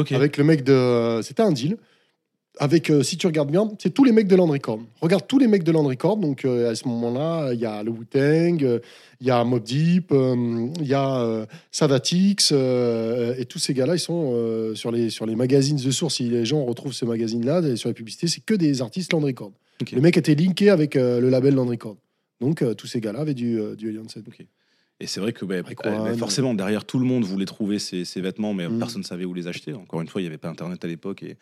avec 0.10 0.38
le 0.38 0.44
mec 0.46 0.64
de. 0.64 1.20
C'était 1.22 1.44
un 1.44 1.52
deal. 1.52 1.78
Avec, 2.58 2.90
euh, 2.90 3.04
si 3.04 3.18
tu 3.18 3.28
regardes 3.28 3.52
bien, 3.52 3.70
c'est 3.80 3.94
tous 3.94 4.04
les 4.04 4.12
mecs 4.12 4.28
de 4.28 4.36
Land 4.36 4.48
Record. 4.48 4.80
Regarde 5.02 5.28
tous 5.28 5.40
les 5.40 5.48
mecs 5.48 5.64
de 5.64 5.72
Land 5.72 5.84
Record. 5.84 6.18
Donc, 6.18 6.46
euh, 6.46 6.72
à 6.72 6.76
ce 6.76 6.88
moment-là, 6.88 7.54
il 7.54 7.60
y 7.60 7.66
a 7.66 7.84
le 7.84 7.92
Wu-Tang, 7.92 8.64
euh, 8.64 8.80
il 9.20 9.28
y 9.28 9.32
a 9.32 9.44
Mob 9.44 9.64
Deep, 9.64 10.12
il 10.12 10.88
y 10.88 10.94
a 10.94 11.48
Sadatix, 11.72 12.52
et 12.52 13.46
tous 13.46 13.60
ces 13.60 13.74
gars-là, 13.74 13.96
ils 13.96 14.00
sont 14.00 14.74
sur, 14.76 14.92
les, 14.92 15.10
sur 15.10 15.26
les 15.26 15.36
magazines 15.36 15.78
de 15.78 15.92
source. 15.92 16.16
Si 16.16 16.30
les 16.30 16.46
gens 16.46 16.64
retrouvent 16.66 16.94
ce 16.94 17.06
magazine-là, 17.06 17.76
sur 17.76 17.90
les 17.90 17.94
publicités, 17.94 18.28
c'est 18.28 18.44
que 18.44 18.54
des 18.54 18.82
artistes 18.82 19.14
Land 19.14 19.22
Record. 19.22 19.54
Le 19.92 20.02
mec 20.02 20.18
était 20.18 20.36
linké 20.36 20.70
avec 20.70 20.96
le 20.96 21.30
label 21.30 21.56
Land 21.56 21.68
Record. 21.68 21.98
Donc, 22.42 22.64
tous 22.78 22.88
ces 22.88 23.00
gars-là 23.00 23.20
avaient 23.22 23.34
du, 23.34 23.60
du 23.78 23.90
Alien 23.90 24.08
7. 24.10 24.26
Et 25.00 25.08
c'est 25.08 25.20
vrai 25.20 25.34
que 25.34 25.46
bah, 25.46 25.62
bah, 25.84 26.14
forcément, 26.18 26.54
derrière, 26.54 26.86
tout 26.86 27.00
le 27.00 27.06
monde 27.06 27.24
voulait 27.24 27.46
trouver 27.46 27.80
ces, 27.80 28.06
ces 28.06 28.22
vêtements, 28.22 28.54
mais 28.54 28.68
Mm. 28.68 28.80
personne 28.80 29.02
ne 29.02 29.06
savait 29.06 29.26
où 29.26 29.34
les 29.34 29.48
acheter. 29.48 29.74
Encore 29.74 30.02
une 30.02 30.08
fois, 30.08 30.22
il 30.22 30.26
n'y 30.26 30.30
avait 30.30 30.38
pas 30.38 30.50
Internet 30.50 30.84
à 30.84 30.88
l'époque 30.88 31.24
et, 31.24 31.38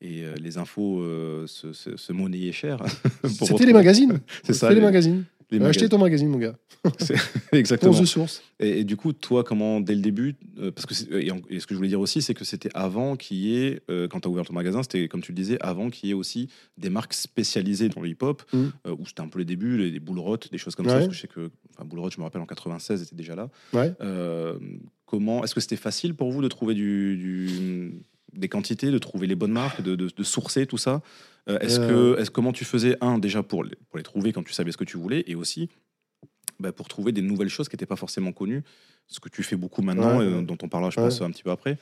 et 0.00 0.24
euh, 0.24 0.34
les 0.40 0.58
infos 0.58 1.00
euh, 1.00 1.46
se, 1.46 1.72
se, 1.72 1.96
se 1.96 2.12
monnayaient 2.12 2.52
cher. 2.52 2.82
C'était 3.24 3.66
les 3.66 3.72
magazines. 3.72 4.20
C'est 4.44 4.52
ça, 4.52 4.66
C'était 4.68 4.74
les 4.74 4.80
les- 4.80 4.86
magazines. 4.86 5.24
les 5.50 5.56
Achetez 5.58 5.64
magasins. 5.84 5.88
ton 5.88 5.98
magazine, 5.98 6.28
mon 6.28 6.38
gars. 6.38 6.56
Exactement. 7.52 7.92
Pour 7.92 8.00
The 8.00 8.04
Source. 8.06 8.42
Et, 8.60 8.80
et 8.80 8.84
du 8.84 8.96
coup, 8.96 9.12
toi, 9.12 9.42
comment, 9.44 9.80
dès 9.80 9.94
le 9.94 10.00
début, 10.00 10.34
euh, 10.58 10.70
parce 10.70 10.86
que 10.86 10.94
c'est- 10.94 11.08
et, 11.12 11.60
ce 11.60 11.66
que 11.66 11.74
je 11.74 11.76
voulais 11.76 11.88
dire 11.88 12.00
aussi, 12.00 12.22
c'est 12.22 12.34
que 12.34 12.44
c'était 12.44 12.68
avant 12.74 13.16
qu'il 13.16 13.38
y 13.38 13.56
ait, 13.56 13.80
euh, 13.90 14.06
quand 14.08 14.20
tu 14.20 14.28
as 14.28 14.30
ouvert 14.30 14.44
ton 14.44 14.52
magasin, 14.52 14.82
c'était 14.82 15.08
comme 15.08 15.20
tu 15.22 15.32
le 15.32 15.36
disais, 15.36 15.56
avant 15.60 15.90
qu'il 15.90 16.08
y 16.08 16.12
ait 16.12 16.14
aussi 16.14 16.48
des 16.78 16.90
marques 16.90 17.14
spécialisées 17.14 17.88
dans 17.88 18.00
le 18.00 18.08
hip-hop, 18.08 18.42
Mm. 18.52 18.56
euh, 18.86 18.96
où 18.98 19.06
c'était 19.06 19.22
un 19.22 19.28
peu 19.28 19.38
les 19.38 19.44
débuts, 19.44 19.76
les, 19.78 19.90
les 19.90 20.00
Bull 20.00 20.18
Rot, 20.18 20.36
des 20.50 20.58
choses 20.58 20.74
comme 20.74 20.86
Ouais. 20.86 20.92
ça. 20.92 20.98
Parce 20.98 21.08
que 21.08 21.14
je 21.14 21.20
sais 21.20 21.28
que, 21.28 21.50
enfin, 21.74 21.84
Bull 21.88 22.00
Rot, 22.00 22.10
je 22.10 22.18
me 22.18 22.24
rappelle 22.24 22.42
en 22.42 22.46
96, 22.46 23.02
était 23.02 23.16
déjà 23.16 23.34
là. 23.34 23.48
Ouais. 23.72 23.92
Euh, 24.00 24.58
comment, 25.06 25.42
est-ce 25.44 25.54
que 25.54 25.60
c'était 25.60 25.76
facile 25.76 26.14
pour 26.14 26.30
vous 26.32 26.42
de 26.42 26.48
trouver 26.48 26.74
du, 26.74 27.16
du- 27.16 27.92
des 28.38 28.48
quantités, 28.48 28.90
de 28.90 28.98
trouver 28.98 29.26
les 29.26 29.34
bonnes 29.34 29.52
marques, 29.52 29.82
de, 29.82 29.94
de, 29.96 30.08
de 30.14 30.22
sourcer 30.22 30.66
tout 30.66 30.78
ça 30.78 31.02
Euh, 31.48 31.58
Est-ce 31.60 31.78
Euh. 31.80 32.16
que, 32.16 32.22
est 32.22 32.30
comment 32.30 32.52
tu 32.52 32.64
faisais 32.64 32.96
un 33.00 33.18
déjà 33.18 33.42
pour 33.44 33.62
les, 33.62 33.76
pour 33.88 33.98
les 33.98 34.02
trouver 34.02 34.32
quand 34.32 34.42
tu 34.42 34.52
savais 34.52 34.72
ce 34.72 34.76
que 34.76 34.82
tu 34.84 34.96
voulais, 34.96 35.22
et 35.28 35.34
aussi 35.36 35.68
bah, 36.58 36.72
pour 36.72 36.88
trouver 36.88 37.12
des 37.12 37.22
nouvelles 37.22 37.48
choses 37.50 37.68
qui 37.68 37.76
n'étaient 37.76 37.86
pas 37.86 37.96
forcément 37.96 38.32
connues, 38.32 38.62
ce 39.06 39.20
que 39.20 39.28
tu 39.28 39.42
fais 39.44 39.54
beaucoup 39.56 39.82
maintenant, 39.82 40.18
Ouais, 40.18 40.26
et 40.26 40.42
dont 40.42 40.56
on 40.62 40.68
parlera, 40.68 40.90
je 40.90 40.98
Ouais. 40.98 41.04
pense, 41.06 41.20
un 41.22 41.30
petit 41.30 41.42
peu 41.44 41.50
après. 41.52 41.78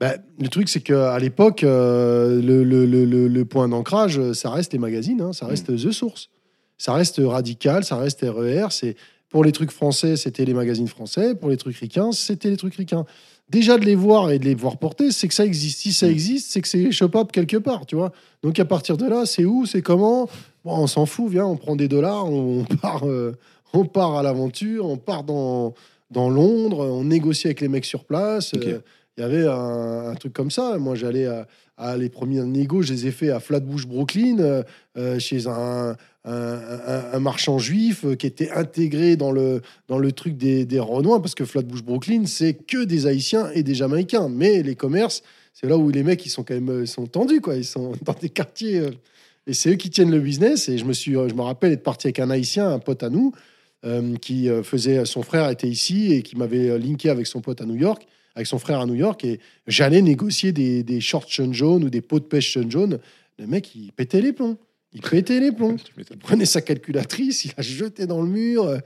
Bah, 0.00 0.14
le 0.38 0.48
truc, 0.48 0.68
c'est 0.68 0.80
qu'à 0.82 1.18
l'époque, 1.18 1.64
euh, 1.64 2.42
le, 2.42 2.62
le- 2.64 2.84
le- 3.28 3.44
point 3.46 3.68
d'ancrage, 3.68 4.20
ça 4.32 4.50
reste 4.50 4.72
les 4.74 4.78
magazines, 4.78 5.20
hein, 5.22 5.32
ça 5.32 5.46
reste 5.46 5.74
The 5.74 5.90
Source. 5.92 6.28
Ça 6.76 6.92
reste 6.92 7.18
Radical, 7.24 7.84
ça 7.84 7.96
reste 7.96 8.20
RER. 8.20 8.66
C'est, 8.70 8.96
pour 9.30 9.44
les 9.44 9.52
trucs 9.52 9.70
français, 9.70 10.16
c'était 10.16 10.44
les 10.44 10.52
magazines 10.52 10.88
français. 10.88 11.34
Pour 11.34 11.48
les 11.48 11.56
trucs 11.56 11.76
ricains, 11.76 12.12
c'était 12.12 12.50
les 12.50 12.58
trucs 12.58 12.74
ricains. 12.74 13.06
Déjà 13.48 13.78
de 13.78 13.84
les 13.84 13.94
voir 13.94 14.30
et 14.32 14.38
de 14.40 14.44
les 14.44 14.54
voir 14.56 14.76
porter, 14.76 15.12
c'est 15.12 15.28
que 15.28 15.34
ça 15.34 15.44
existe. 15.44 15.78
Si 15.80 15.92
ça 15.92 16.06
Mm. 16.08 16.10
existe, 16.10 16.50
c'est 16.50 16.60
que 16.60 16.68
c'est 16.68 16.90
shop-up 16.90 17.30
quelque 17.30 17.56
part, 17.56 17.86
tu 17.86 17.94
vois. 17.94 18.12
Donc 18.42 18.58
à 18.58 18.64
partir 18.64 18.96
de 18.96 19.06
là, 19.06 19.24
c'est 19.24 19.44
où, 19.44 19.66
c'est 19.66 19.82
comment? 19.82 20.28
Bon, 20.64 20.76
On 20.78 20.86
s'en 20.88 21.06
fout, 21.06 21.30
viens, 21.30 21.46
on 21.46 21.56
prend 21.56 21.76
des 21.76 21.86
dollars, 21.88 22.26
on 22.30 22.64
part, 22.64 23.06
euh, 23.06 23.36
on 23.72 23.84
part 23.84 24.16
à 24.16 24.22
l'aventure, 24.24 24.86
on 24.86 24.96
part 24.96 25.22
dans, 25.22 25.74
dans 26.10 26.28
Londres, 26.28 26.84
on 26.90 27.04
négocie 27.04 27.46
avec 27.46 27.60
les 27.60 27.68
mecs 27.68 27.84
sur 27.84 28.04
place. 28.04 28.52
Euh, 28.54 28.80
il 29.16 29.20
y 29.20 29.24
avait 29.24 29.46
un, 29.46 30.08
un 30.10 30.14
truc 30.16 30.32
comme 30.32 30.50
ça. 30.50 30.76
Moi, 30.78 30.94
j'allais 30.96 31.26
à, 31.26 31.46
à 31.76 31.96
les 31.96 32.08
premiers 32.08 32.42
négos, 32.42 32.82
je 32.82 32.92
les 32.92 33.06
ai 33.06 33.10
fait 33.10 33.30
à 33.30 33.40
Flatbush, 33.40 33.86
Brooklyn, 33.86 34.38
euh, 34.38 34.62
euh, 34.96 35.18
chez 35.18 35.46
un, 35.46 35.96
marchand 37.20 37.58
juif 37.58 38.04
euh, 38.04 38.14
qui 38.14 38.26
était 38.26 38.50
intégré 38.50 39.16
dans 39.16 39.30
le, 39.30 39.62
dans 39.86 39.98
le 39.98 40.10
truc 40.12 40.36
des, 40.36 40.64
des 40.64 40.78
parce 40.78 41.34
que 41.34 41.44
Flatbush, 41.44 41.82
Brooklyn, 41.82 42.24
c'est 42.26 42.54
que 42.54 42.84
des 42.84 43.06
Haïtiens 43.06 43.50
et 43.52 43.62
des 43.62 43.74
Jamaïcains. 43.74 44.28
Mais 44.28 44.62
les 44.62 44.74
commerces, 44.74 45.22
c'est 45.52 45.66
là 45.66 45.76
où 45.76 45.90
les 45.90 46.02
mecs, 46.02 46.24
ils 46.24 46.30
sont 46.30 46.44
quand 46.44 46.58
même 46.58 46.86
sont 46.86 47.06
tendus, 47.06 47.40
quoi. 47.40 47.56
Ils 47.56 47.64
sont 47.64 47.92
dans 48.02 48.14
des 48.14 48.30
quartiers. 48.30 48.82
et 49.46 49.52
c'est 49.52 49.70
eux 49.70 49.76
qui 49.76 49.90
tiennent 49.90 50.10
le 50.10 50.20
business. 50.20 50.68
Et 50.68 50.78
je 50.78 50.84
me, 50.84 50.94
suis, 50.94 51.12
je 51.12 51.34
me 51.34 51.42
rappelle 51.42 51.72
être 51.72 51.82
parti 51.82 52.06
avec 52.06 52.20
un 52.20 52.30
Haïtien, 52.30 52.70
un 52.72 52.78
pote 52.78 53.02
à 53.02 53.10
nous, 53.10 53.32
qui 54.20 54.48
faisait. 54.64 55.04
Son 55.04 55.22
frère 55.22 55.48
était 55.50 55.68
ici 55.68 56.12
et 56.12 56.22
qui 56.22 56.36
m'avait 56.36 56.78
linké 56.78 57.08
avec 57.08 57.26
son 57.26 57.40
pote 57.40 57.60
à 57.60 57.66
New 57.66 57.76
York, 57.76 58.06
avec 58.36 58.46
son 58.46 58.58
frère 58.58 58.80
à 58.80 58.86
New 58.86 58.94
York. 58.94 59.24
Et 59.24 59.40
j'allais 59.66 60.02
négocier 60.02 60.52
des, 60.52 60.84
des 60.84 61.00
shorts 61.00 61.26
Jaune 61.50 61.84
ou 61.84 61.90
des 61.90 62.02
pots 62.02 62.20
de 62.20 62.24
pêche 62.24 62.58
Jaune. 62.68 63.00
Le 63.38 63.46
mec, 63.46 63.74
il 63.74 63.92
pétait 63.92 64.20
les 64.20 64.32
plombs. 64.32 64.58
Il 64.92 65.00
pétait 65.00 65.40
les 65.40 65.52
plombs. 65.52 65.76
Il 66.10 66.18
prenait 66.18 66.46
sa 66.46 66.60
calculatrice, 66.60 67.44
il 67.44 67.52
la 67.56 67.62
jetait 67.62 68.06
dans 68.06 68.22
le 68.22 68.28
mur, 68.28 68.64
euh, 68.64 68.78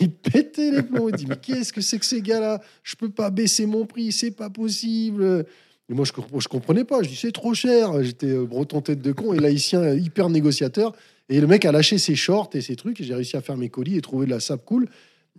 il 0.00 0.10
pétait 0.10 0.70
les 0.70 0.82
plombs. 0.82 1.08
Il 1.08 1.16
dit 1.16 1.26
Mais 1.26 1.36
qu'est-ce 1.36 1.72
que 1.72 1.80
c'est 1.80 1.98
que 1.98 2.06
ces 2.06 2.22
gars-là? 2.22 2.62
Je 2.82 2.94
peux 2.96 3.10
pas 3.10 3.30
baisser 3.30 3.66
mon 3.66 3.84
prix, 3.84 4.12
c'est 4.12 4.30
pas 4.30 4.48
possible. 4.48 5.44
Et 5.90 5.94
moi, 5.94 6.04
je, 6.04 6.12
je 6.38 6.48
comprenais 6.48 6.84
pas. 6.84 7.02
Je 7.02 7.08
dis 7.08 7.16
C'est 7.16 7.32
trop 7.32 7.52
cher. 7.52 8.02
J'étais 8.02 8.30
euh, 8.30 8.44
breton 8.44 8.80
tête 8.80 9.02
de 9.02 9.12
con 9.12 9.34
et 9.34 9.38
laïcien 9.38 9.94
hyper 9.94 10.30
négociateur. 10.30 10.94
Et 11.28 11.40
le 11.40 11.46
mec 11.46 11.64
a 11.64 11.72
lâché 11.72 11.98
ses 11.98 12.14
shorts 12.14 12.50
et 12.54 12.60
ses 12.60 12.76
trucs. 12.76 13.00
Et 13.00 13.04
j'ai 13.04 13.14
réussi 13.14 13.36
à 13.36 13.40
faire 13.40 13.56
mes 13.56 13.68
colis 13.68 13.96
et 13.96 14.00
trouver 14.00 14.26
de 14.26 14.30
la 14.30 14.40
sable 14.40 14.62
cool. 14.64 14.88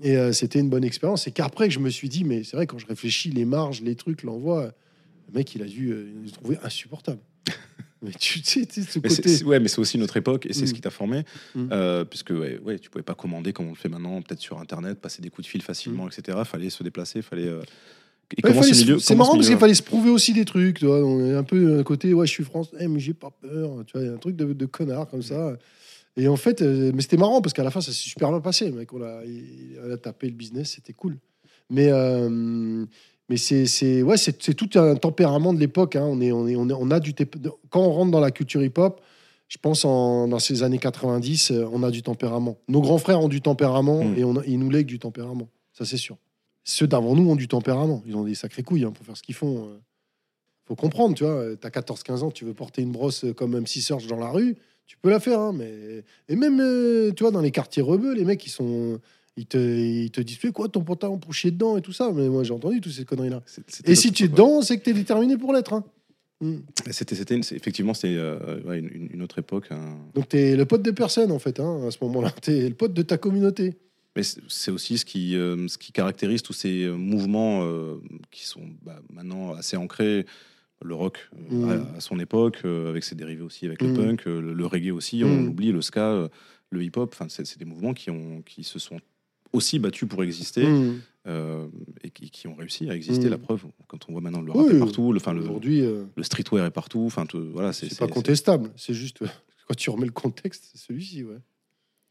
Et 0.02 0.16
euh, 0.18 0.32
c'était 0.32 0.60
une 0.60 0.70
bonne 0.70 0.84
expérience. 0.84 1.28
Et 1.28 1.32
qu'après, 1.32 1.70
je 1.70 1.80
me 1.80 1.90
suis 1.90 2.10
dit 2.10 2.24
Mais 2.24 2.44
c'est 2.44 2.56
vrai, 2.56 2.66
quand 2.68 2.78
je 2.80 2.88
réfléchis, 2.88 3.30
les 3.30 3.46
marges, 3.46 3.82
les 3.82 3.96
trucs, 3.96 4.24
l'envoi, 4.24 4.72
le 5.28 5.38
mec, 5.38 5.54
il 5.56 5.62
a 5.62 5.66
dû 5.66 5.92
euh, 5.92 6.06
a 6.28 6.32
trouvé 6.32 6.58
insupportable. 6.64 7.20
mais 8.02 8.12
tu 8.20 8.40
sais, 8.44 8.66
ce 8.70 9.00
côté. 9.00 9.44
ouais, 9.44 9.60
mais 9.60 9.68
c'est 9.68 9.80
aussi 9.80 9.98
notre 9.98 10.18
époque 10.18 10.46
et 10.48 10.54
c'est 10.54 10.66
ce 10.66 10.72
Mm. 10.72 10.76
qui 10.76 10.82
t'a 10.82 10.90
formé. 10.90 11.24
Mm. 11.56 11.68
Euh, 11.72 12.06
puisque 12.06 12.32
ouais, 12.32 12.60
ouais, 12.64 12.80
tu 12.80 12.90
pouvais 12.90 13.04
pas 13.04 13.14
commander 13.16 13.54
comme 13.54 13.68
on 13.68 13.72
le 13.72 13.76
fait 13.76 13.90
maintenant, 13.90 14.22
peut-être 14.22 14.40
sur 14.42 14.60
Internet, 14.60 15.00
passer 15.00 15.22
des 15.22 15.30
coups 15.30 15.46
de 15.46 15.52
fil 15.52 15.62
facilement, 15.62 16.08
etc. 16.08 16.38
Fallait 16.46 16.70
se 16.70 16.82
déplacer, 16.84 17.22
fallait. 17.22 17.48
euh, 17.48 17.62
Et 18.38 18.48
Ouais, 18.48 18.54
C'est 19.00 19.16
marrant 19.16 19.34
ce 19.34 19.38
parce 19.38 19.50
qu'il 19.50 19.58
fallait 19.58 19.74
se 19.74 19.84
prouver 19.84 20.10
aussi 20.10 20.32
des 20.34 20.46
trucs. 20.46 20.80
Tu 20.80 20.86
vois, 20.86 21.04
on 21.06 21.26
est 21.26 21.36
un 21.36 21.44
peu 21.44 21.80
un 21.80 21.84
côté, 21.84 22.14
ouais, 22.14 22.26
je 22.26 22.32
suis 22.32 22.44
français, 22.46 22.88
mais 22.88 23.00
j'ai 23.00 23.14
pas 23.14 23.30
peur. 23.30 23.84
Tu 23.86 23.92
vois, 23.94 24.02
il 24.02 24.08
y 24.08 24.10
a 24.10 24.14
un 24.14 24.18
truc 24.18 24.36
de, 24.38 24.54
de 24.54 24.66
connard 24.66 25.08
comme 25.10 25.22
ça. 25.22 25.58
Et 26.18 26.28
en 26.28 26.36
fait, 26.36 26.62
euh, 26.62 26.92
mais 26.94 27.02
c'était 27.02 27.18
marrant 27.18 27.42
parce 27.42 27.54
qu'à 27.54 27.64
la 27.64 27.72
fin, 27.72 27.82
ça 27.82 27.92
s'est 27.92 27.98
super 28.10 28.30
bien 28.32 28.42
passé. 28.42 28.70
Mec, 28.72 28.92
on 28.94 29.02
a, 29.02 29.24
il, 29.26 29.78
on 29.86 29.92
a 29.92 29.98
tapé 29.98 30.28
le 30.28 30.34
business, 30.36 30.72
c'était 30.76 30.94
cool. 30.94 31.18
Mais, 31.70 31.88
euh, 31.90 32.86
mais 33.30 33.38
c'est, 33.38 34.02
ouais, 34.04 34.18
tout 34.18 34.70
un 34.76 34.96
tempérament 34.96 35.54
de 35.54 35.60
l'époque. 35.60 35.96
hein. 35.96 36.04
On, 36.06 36.20
est, 36.20 36.32
on, 36.34 36.48
est, 36.48 36.56
on, 36.58 36.68
est- 36.70 36.74
on 36.74 36.92
a 36.92 37.00
du 37.00 37.14
quand 37.70 37.82
on 37.82 37.92
rentre 37.92 38.12
dans 38.12 38.20
la 38.20 38.32
culture 38.32 38.62
hip-hop, 38.62 39.00
je 39.48 39.58
pense 39.58 39.86
en, 39.86 40.28
dans 40.28 40.40
ces 40.40 40.64
années 40.64 40.78
90, 40.80 41.52
euh, 41.52 41.66
on 41.72 41.82
a 41.84 41.92
du 41.92 42.02
tempérament. 42.04 42.58
Nos 42.68 42.82
grands 42.82 42.98
frères 42.98 43.22
ont 43.22 43.30
du 43.30 43.42
tempérament 43.42 44.04
Mm. 44.04 44.18
et 44.18 44.24
on 44.26 44.36
a- 44.38 44.46
ils 44.46 44.60
nous 44.60 44.70
lèguent 44.70 44.88
du 44.88 45.00
tempérament. 45.00 45.48
Ça, 45.72 45.86
c'est 45.86 45.98
sûr. 45.98 46.18
Ceux 46.66 46.88
d'avant 46.88 47.16
nous 47.16 47.30
ont 47.30 47.36
du 47.38 47.48
tempérament. 47.48 48.04
Ils 48.06 48.16
ont 48.18 48.24
des 48.26 48.36
sacrées 48.36 48.64
couilles 48.64 48.84
hein, 48.84 48.92
pour 48.92 49.06
faire 49.06 49.16
ce 49.18 49.24
qu'ils 49.24 49.36
font. 49.36 49.70
faut 50.66 50.76
comprendre, 50.76 51.16
tu 51.16 51.24
vois. 51.24 51.56
T'as 51.60 51.70
14-15 51.70 52.24
ans, 52.24 52.32
tu 52.32 52.46
veux 52.46 52.54
porter 52.54 52.82
une 52.82 52.92
brosse 52.92 53.26
comme 53.36 53.56
MC 53.60 53.82
Search 53.82 54.08
dans 54.08 54.18
la 54.20 54.30
rue, 54.30 54.58
tu 54.92 54.98
peux 55.02 55.10
la 55.10 55.20
faire. 55.22 55.40
hein, 55.40 55.54
mais... 55.54 56.04
Et 56.28 56.36
même, 56.36 56.60
euh, 56.60 57.12
tu 57.16 57.24
vois, 57.24 57.32
dans 57.32 57.40
les 57.42 57.52
quartiers 57.52 57.82
rebeux, 57.82 58.14
les 58.14 58.26
mecs, 58.26 58.46
ils 58.46 58.50
sont. 58.50 59.00
Ils 59.38 59.46
te, 59.46 59.58
ils 59.58 60.12
te 60.12 60.20
disent, 60.20 60.38
fais 60.38 60.52
quoi 60.52 60.68
ton 60.68 60.82
pantalon 60.84 61.18
pour 61.18 61.34
chier 61.34 61.52
dedans 61.52 61.78
et 61.78 61.82
tout 61.82 61.94
ça. 61.94 62.12
Mais 62.14 62.28
moi, 62.28 62.44
j'ai 62.44 62.54
entendu 62.54 62.82
toutes 62.82 62.92
ces 62.92 63.06
conneries-là. 63.06 63.42
Et 63.86 63.96
si 63.96 64.12
tu 64.12 64.26
es 64.26 64.28
dedans, 64.28 64.62
c'est 64.62 64.78
que 64.78 64.84
tu 64.84 64.90
es 64.90 64.94
déterminé 64.94 65.38
pour 65.38 65.54
l'être. 65.54 65.72
hein. 65.72 65.86
Mm. 66.42 66.58
C'était, 66.90 67.16
effectivement, 67.56 67.94
c'était 67.94 68.18
euh, 68.18 68.60
ouais, 68.66 68.80
une, 68.80 69.10
une 69.14 69.22
autre 69.24 69.40
époque. 69.40 69.68
hein. 69.72 69.96
Donc, 70.16 70.28
tu 70.28 70.38
es 70.38 70.58
le 70.58 70.66
pote 70.66 70.82
de 70.82 70.92
personne, 70.92 71.32
en 71.32 71.40
fait, 71.40 71.62
hein, 71.62 71.88
à 71.88 71.92
ce 71.92 72.00
moment-là. 72.02 72.34
Tu 72.42 72.52
es 72.52 72.68
le 72.68 72.76
pote 72.76 72.94
de 72.94 73.04
ta 73.04 73.18
communauté. 73.18 73.76
Mais 74.18 74.24
c'est 74.50 74.72
aussi 74.72 74.98
ce 74.98 75.06
qui, 75.06 75.38
euh, 75.38 75.66
ce 75.70 75.78
qui 75.78 75.94
caractérise 75.94 76.42
tous 76.42 76.52
ces 76.52 76.88
mouvements 76.90 77.62
euh, 77.64 77.96
qui 78.32 78.46
sont 78.46 78.66
bah, 78.84 79.00
maintenant 79.14 79.54
assez 79.54 79.78
ancrés. 79.78 80.26
Le 80.84 80.96
rock 80.96 81.30
Mm. 81.50 81.70
à, 81.70 81.98
à 81.98 82.00
son 82.00 82.20
époque, 82.20 82.62
euh, 82.66 82.90
avec 82.90 83.04
ses 83.04 83.16
dérivés 83.16 83.44
aussi, 83.44 83.66
avec 83.66 83.82
le 83.82 83.90
Mm. 83.90 83.96
punk, 83.96 84.28
euh, 84.28 84.42
le, 84.42 84.54
le 84.54 84.66
reggae 84.66 84.92
aussi, 84.92 85.24
Mm. 85.24 85.28
on 85.28 85.48
oublie 85.48 85.72
le 85.72 85.82
ska, 85.82 86.10
euh, 86.12 86.28
le 86.72 86.84
hip-hop. 86.84 87.12
Enfin, 87.14 87.28
c'est 87.30 87.58
des 87.60 87.66
mouvements 87.66 87.94
qui, 87.94 88.10
ont, 88.10 88.42
qui 88.42 88.64
se 88.64 88.80
sont 88.80 89.00
aussi 89.54 89.80
battus 89.80 90.08
pour 90.08 90.24
exister 90.24 90.66
Mm. 90.66 91.02
euh, 91.28 91.68
et 92.04 92.10
qui, 92.10 92.30
qui 92.32 92.48
ont 92.48 92.56
réussi 92.56 92.90
à 92.90 92.96
exister. 92.96 93.28
Mm. 93.28 93.32
La 93.32 93.38
preuve, 93.38 93.66
quand 93.88 94.10
on 94.10 94.14
voit 94.14 94.22
maintenant 94.22 94.42
le 94.42 94.52
rap 94.52 94.66
Oui, 94.68 94.76
est 94.76 94.80
partout, 94.80 95.12
le, 95.14 95.20
le, 95.20 95.84
euh, 95.84 96.06
le 96.16 96.24
streetwear 96.24 96.66
est 96.66 96.72
partout. 96.72 97.04
Enfin, 97.06 97.26
voilà, 97.54 97.74
c'est 97.74 97.96
pas 98.00 98.08
contestable. 98.08 98.72
C'est 98.76 98.94
juste, 98.96 99.20
quand 99.68 99.76
tu 99.76 99.90
remets 99.92 100.06
le 100.08 100.12
contexte, 100.12 100.70
c'est 100.72 100.80
celui-ci. 100.80 101.24
Ouais. 101.24 101.38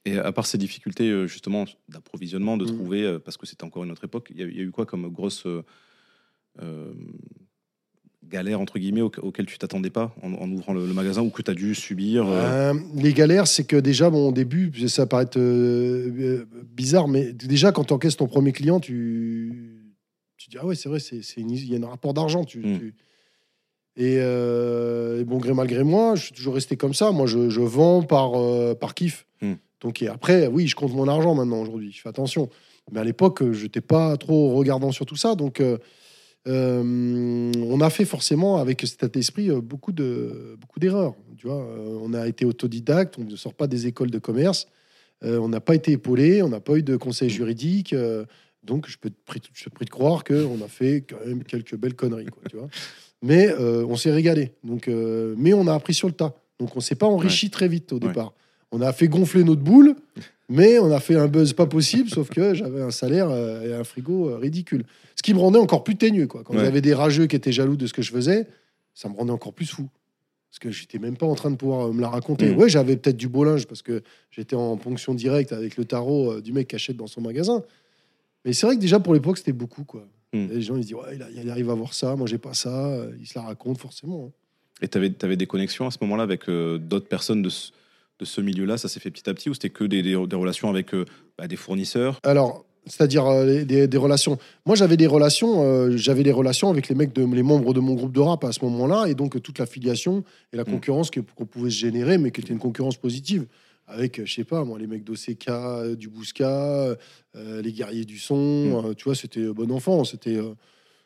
Et 0.07 0.17
à 0.19 0.31
part 0.33 0.47
ces 0.47 0.59
difficultés 0.59 1.27
justement 1.27 1.65
d'approvisionnement, 1.89 2.57
de 2.57 2.65
Mm. 2.65 2.69
trouver, 2.77 3.19
parce 3.25 3.37
que 3.37 3.47
c'était 3.47 3.65
encore 3.65 3.83
une 3.85 3.91
autre 3.91 4.05
époque, 4.05 4.29
il 4.31 4.39
y, 4.39 4.43
a- 4.43 4.47
il 4.47 4.57
y 4.57 4.61
a 4.61 4.63
eu 4.63 4.71
quoi 4.71 4.87
comme 4.87 5.09
grosse 5.09 5.45
euh, 5.47 6.93
euh, 8.31 8.37
galère 8.37 8.61
entre 8.61 8.79
guillemets 8.79 9.03
au- 9.03 9.11
auquel 9.23 9.47
tu 9.47 9.59
t'attendais 9.59 9.91
pas 9.91 10.15
en, 10.23 10.33
en 10.35 10.51
ouvrant 10.51 10.73
le, 10.73 10.87
le 10.87 10.93
magasin 10.95 11.23
ou 11.23 11.31
que 11.31 11.43
tu 11.43 11.51
as 11.51 11.55
dû 11.55 11.75
subir 11.75 12.27
euh, 12.27 12.73
Euh, 12.73 12.75
les 12.97 13.13
galères, 13.13 13.47
c'est 13.47 13.65
que 13.65 13.77
déjà, 13.77 14.11
bon, 14.11 14.29
au 14.29 14.33
début, 14.33 14.73
ça 14.89 15.07
paraît 15.07 15.25
être 15.25 15.37
euh, 15.39 16.45
bizarre, 16.77 17.09
mais 17.09 17.33
déjà, 17.33 17.73
quand 17.73 17.85
tu 17.85 17.93
encaisses 17.93 18.17
ton 18.17 18.27
premier 18.29 18.53
client, 18.53 18.81
tu, 18.81 19.83
tu 20.37 20.49
dis 20.51 20.57
Ah 20.61 20.67
ouais, 20.67 20.75
c'est 20.75 20.89
vrai, 20.89 20.99
il 21.01 21.65
y 21.73 21.77
a 21.77 21.87
un 21.87 21.89
rapport 21.91 22.15
d'argent. 22.15 22.45
Tu, 22.45 22.59
Mm. 22.61 22.79
tu- 22.79 22.95
Et, 23.97 24.15
et 24.15 25.25
bon, 25.25 25.39
gré 25.39 25.53
malgré 25.53 25.83
moi, 25.85 26.15
je 26.15 26.25
suis 26.27 26.33
toujours 26.33 26.55
resté 26.55 26.77
comme 26.77 26.95
ça. 26.95 27.11
Moi, 27.11 27.27
je, 27.27 27.51
je 27.51 27.61
vends 27.61 28.03
par, 28.03 28.33
par 28.79 28.95
kiff. 28.95 29.27
Mm. 29.43 29.55
Donc, 29.81 30.01
et 30.03 30.09
après, 30.09 30.47
oui, 30.47 30.69
je 30.69 30.77
compte 30.77 30.95
mon 30.95 31.09
argent 31.09 31.35
maintenant 31.35 31.61
aujourd'hui. 31.61 31.91
Je 31.93 32.01
fais 32.01 32.09
attention. 32.09 32.49
Mais 32.93 33.01
à 33.01 33.05
l'époque, 33.05 33.43
je 33.53 33.63
n'étais 33.65 33.81
pas 33.81 34.17
trop 34.17 34.55
regardant 34.55 34.93
sur 34.93 35.07
tout 35.07 35.17
ça. 35.17 35.35
Donc, 35.35 35.61
euh, 36.49 37.53
on 37.57 37.81
a 37.81 37.91
fait 37.91 38.05
forcément, 38.05 38.57
avec 38.59 38.81
cet 38.83 38.95
état 38.95 39.09
d'esprit, 39.09 39.51
euh, 39.51 39.61
beaucoup, 39.61 39.93
de, 39.93 40.57
beaucoup 40.61 40.81
d'erreurs. 40.81 41.15
Tu 41.37 41.47
vois, 41.47 41.63
Euh, 41.63 41.99
on 42.03 42.15
a 42.15 42.27
été 42.29 42.45
autodidacte, 42.45 43.17
on 43.19 43.25
ne 43.25 43.37
sort 43.37 43.55
pas 43.55 43.67
des 43.67 43.87
écoles 43.87 44.11
de 44.11 44.19
commerce, 44.19 44.67
euh, 45.23 45.39
on 45.39 45.49
n'a 45.49 45.61
pas 45.61 45.75
été 45.75 45.93
épaulé, 45.93 46.43
on 46.43 46.49
n'a 46.49 46.61
pas 46.61 46.77
eu 46.77 46.83
de 46.83 46.97
conseil 46.97 47.29
juridique. 47.31 47.93
euh, 47.93 48.25
donc, 48.63 48.89
je 48.89 48.99
peux, 48.99 49.09
te 49.11 49.17
prie- 49.25 49.41
je 49.55 49.65
te 49.65 49.71
prie 49.71 49.87
de 49.87 49.91
croire 49.91 50.23
qu'on 50.25 50.61
a 50.63 50.69
fait 50.69 51.03
quand 51.09 51.25
même 51.27 51.45
quelques 51.45 51.77
belles 51.77 51.95
conneries. 51.97 52.27
Quoi, 52.27 52.43
tu 52.51 52.57
vois 52.57 52.69
mais 53.23 53.53
on 53.59 53.97
s'est 53.97 54.13
régalé. 54.13 54.53
Donc, 54.65 54.87
mais 54.89 55.53
on 55.53 55.67
a 55.67 55.75
appris 55.75 55.93
sur 55.93 56.09
le 56.09 56.15
tas. 56.15 56.35
Donc, 56.59 56.75
on 56.75 56.81
s'est 56.81 56.95
pas 56.95 57.07
enrichi 57.07 57.51
très 57.51 57.69
vite 57.69 57.93
au 57.93 57.97
Ouais. 57.97 58.09
départ. 58.09 58.33
On 58.73 58.81
a 58.81 58.93
fait 58.93 59.09
gonfler 59.09 59.43
notre 59.45 59.63
boule, 59.63 59.97
mais 60.49 60.79
on 60.79 60.91
a 60.93 61.01
fait 61.01 61.17
un 61.17 61.27
buzz 61.29 61.53
pas 61.53 61.67
possible, 61.67 62.09
sauf 62.09 62.29
que 62.31 62.55
j'avais 62.55 62.81
un 62.83 62.91
salaire 62.91 63.29
euh, 63.31 63.63
et 63.69 63.75
un 63.75 63.85
frigo 63.85 64.29
euh, 64.31 64.37
ridicule. 64.37 64.85
Ce 65.17 65.23
qui 65.23 65.35
me 65.35 65.39
rendait 65.41 65.59
encore 65.59 65.83
plus 65.85 65.97
teigneux. 65.97 66.27
Quoi. 66.27 66.43
Quand 66.45 66.55
Ouais. 66.55 66.61
il 66.61 66.65
y 66.65 66.69
avait 66.69 66.81
des 66.81 66.95
rageux 66.95 67.27
qui 67.27 67.37
étaient 67.37 67.53
jaloux 67.53 67.77
de 67.77 67.87
ce 67.87 67.93
que 67.93 68.03
je 68.03 68.11
faisais, 68.13 68.47
ça 68.95 69.09
me 69.09 69.15
rendait 69.17 69.33
encore 69.33 69.53
plus 69.53 69.67
fou. 69.67 69.89
Parce 70.51 70.59
que 70.61 70.71
j'étais 70.71 70.99
même 70.99 71.17
pas 71.17 71.27
en 71.27 71.35
train 71.35 71.51
de 71.51 71.57
pouvoir 71.57 71.89
euh, 71.89 71.93
me 71.93 72.01
la 72.01 72.09
raconter. 72.09 72.55
Mm. 72.55 72.59
Ouais, 72.59 72.69
j'avais 72.69 72.97
peut-être 72.97 73.17
du 73.17 73.29
beau 73.29 73.45
linge 73.45 73.67
parce 73.67 73.83
que 73.83 74.03
j'étais 74.31 74.57
en 74.57 74.77
ponction 74.77 75.15
directe 75.15 75.53
avec 75.53 75.77
le 75.77 75.85
tarot 75.85 76.41
du 76.41 76.53
mec 76.53 76.69
qui 76.69 76.77
achète 76.77 76.97
dans 76.97 77.07
son 77.07 77.21
magasin. 77.21 77.63
Mais 78.45 78.53
c'est 78.53 78.67
vrai 78.67 78.77
que 78.77 78.81
déjà 78.81 79.01
pour 79.01 79.15
l'époque, 79.15 79.39
c'était 79.39 79.53
beaucoup. 79.53 79.85
quoi. 79.85 80.07
Mm. 80.33 80.47
Les 80.49 80.63
gens 80.63 80.77
ils 80.77 80.83
se 80.83 80.89
disent 80.89 80.97
ouais, 80.97 81.19
il, 81.37 81.51
arrive 81.51 81.71
à 81.71 81.75
voir 81.75 81.93
ça, 81.95 82.15
moi 82.17 82.27
j'ai 82.29 82.39
pas 82.39 82.55
ça. 82.55 82.97
Il 83.21 83.27
se 83.27 83.37
la 83.39 83.45
raconte 83.45 83.79
forcément. 83.79 84.27
hein. 84.29 84.33
Et 84.83 84.89
tu 84.89 84.97
avais, 84.97 85.37
des 85.37 85.47
connexions 85.47 85.87
à 85.87 85.91
ce 85.91 85.99
moment-là 86.03 86.23
avec 86.23 86.49
euh, 86.49 86.79
d'autres 86.79 87.09
personnes 87.09 87.43
de 87.43 87.51
ce, 87.51 87.71
de 88.21 88.25
ce 88.25 88.41
milieu-là 88.41 88.77
Ça 88.79 88.89
s'est 88.89 89.01
fait 89.01 89.11
petit 89.11 89.29
à 89.29 89.35
petit 89.35 89.49
ou 89.51 89.55
c'était 89.55 89.71
que 89.71 89.85
des, 89.85 90.03
des- 90.03 90.27
des 90.27 90.37
relations 90.37 90.69
avec 90.69 90.95
euh, 90.95 91.05
bah, 91.39 91.49
des 91.49 91.57
fournisseurs? 91.57 92.19
Alors, 92.23 92.65
c'est-à-dire 92.87 93.27
euh, 93.27 93.65
des, 93.65 93.87
des 93.89 93.97
relations. 93.99 94.39
Moi, 94.67 94.77
j'avais 94.77 94.97
des 94.97 95.07
relations, 95.07 95.63
euh, 95.65 95.97
j'avais 95.97 96.23
des 96.23 96.33
relations 96.33 96.71
avec 96.71 96.89
les 96.89 96.95
mecs, 96.95 97.13
de, 97.15 97.25
les 97.35 97.43
membres 97.43 97.75
de 97.75 97.81
mon 97.81 97.95
groupe 97.95 98.13
de 98.13 98.21
rap 98.21 98.45
à 98.45 98.53
ce 98.53 98.65
moment-là, 98.65 99.07
et 99.07 99.15
donc 99.15 99.41
toute 99.43 99.59
la 99.59 99.67
filiation 99.67 100.25
et 100.53 100.57
la 100.57 100.63
Mm. 100.63 100.67
concurrence 100.73 101.11
qu'on 101.11 101.47
pouvait 101.47 101.71
se 101.71 101.77
générer, 101.79 102.19
mais 102.19 102.31
qui 102.31 102.41
était 102.41 102.53
une 102.53 102.59
concurrence 102.59 102.97
positive. 102.97 103.47
Avec, 103.87 104.25
je 104.25 104.33
sais 104.33 104.45
pas, 104.45 104.65
moi, 104.65 104.79
les 104.79 104.87
mecs 104.87 105.03
d'OCK, 105.05 105.97
du 105.97 106.09
Bousca, 106.09 106.97
les 107.35 107.73
guerriers 107.73 108.05
du 108.05 108.19
son, 108.19 108.83
Mm. 108.91 108.95
tu 108.95 109.05
vois, 109.05 109.15
c'était 109.17 109.45
bon 109.53 109.71
enfant, 109.73 110.05
c'était, 110.05 110.39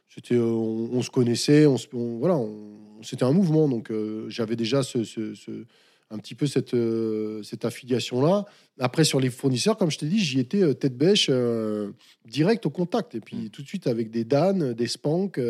c'était, 0.08 0.36
on, 0.36 0.90
on 0.92 1.02
se 1.02 1.10
connaissait, 1.10 1.66
on, 1.66 1.76
on- 1.94 2.18
voilà, 2.18 2.36
on- 2.36 3.02
c'était 3.02 3.24
un 3.24 3.32
mouvement, 3.32 3.68
donc 3.68 3.90
euh, 3.90 4.26
j'avais 4.28 4.54
déjà 4.56 4.82
ce, 4.82 5.02
ce- 5.02 5.34
ce- 5.34 5.64
un 6.10 6.18
petit 6.18 6.34
peu 6.34 6.46
cette, 6.46 6.74
euh, 6.74 7.42
cette 7.42 7.64
affiliation-là. 7.64 8.44
Après, 8.78 9.04
sur 9.04 9.20
les 9.20 9.30
fournisseurs, 9.30 9.76
comme 9.76 9.90
je 9.90 9.98
t'ai 9.98 10.06
dit, 10.06 10.22
j'y 10.22 10.38
étais 10.38 10.62
euh, 10.62 10.74
tête 10.74 10.96
bêche, 10.96 11.28
euh, 11.30 11.90
direct 12.26 12.66
au 12.66 12.70
contact. 12.70 13.14
Et 13.14 13.20
puis, 13.20 13.36
Mm. 13.36 13.48
tout 13.50 13.62
de 13.62 13.66
suite, 13.66 13.86
avec 13.86 14.10
des 14.10 14.24
Dan, 14.24 14.74
des 14.74 14.86
Spank, 14.86 15.40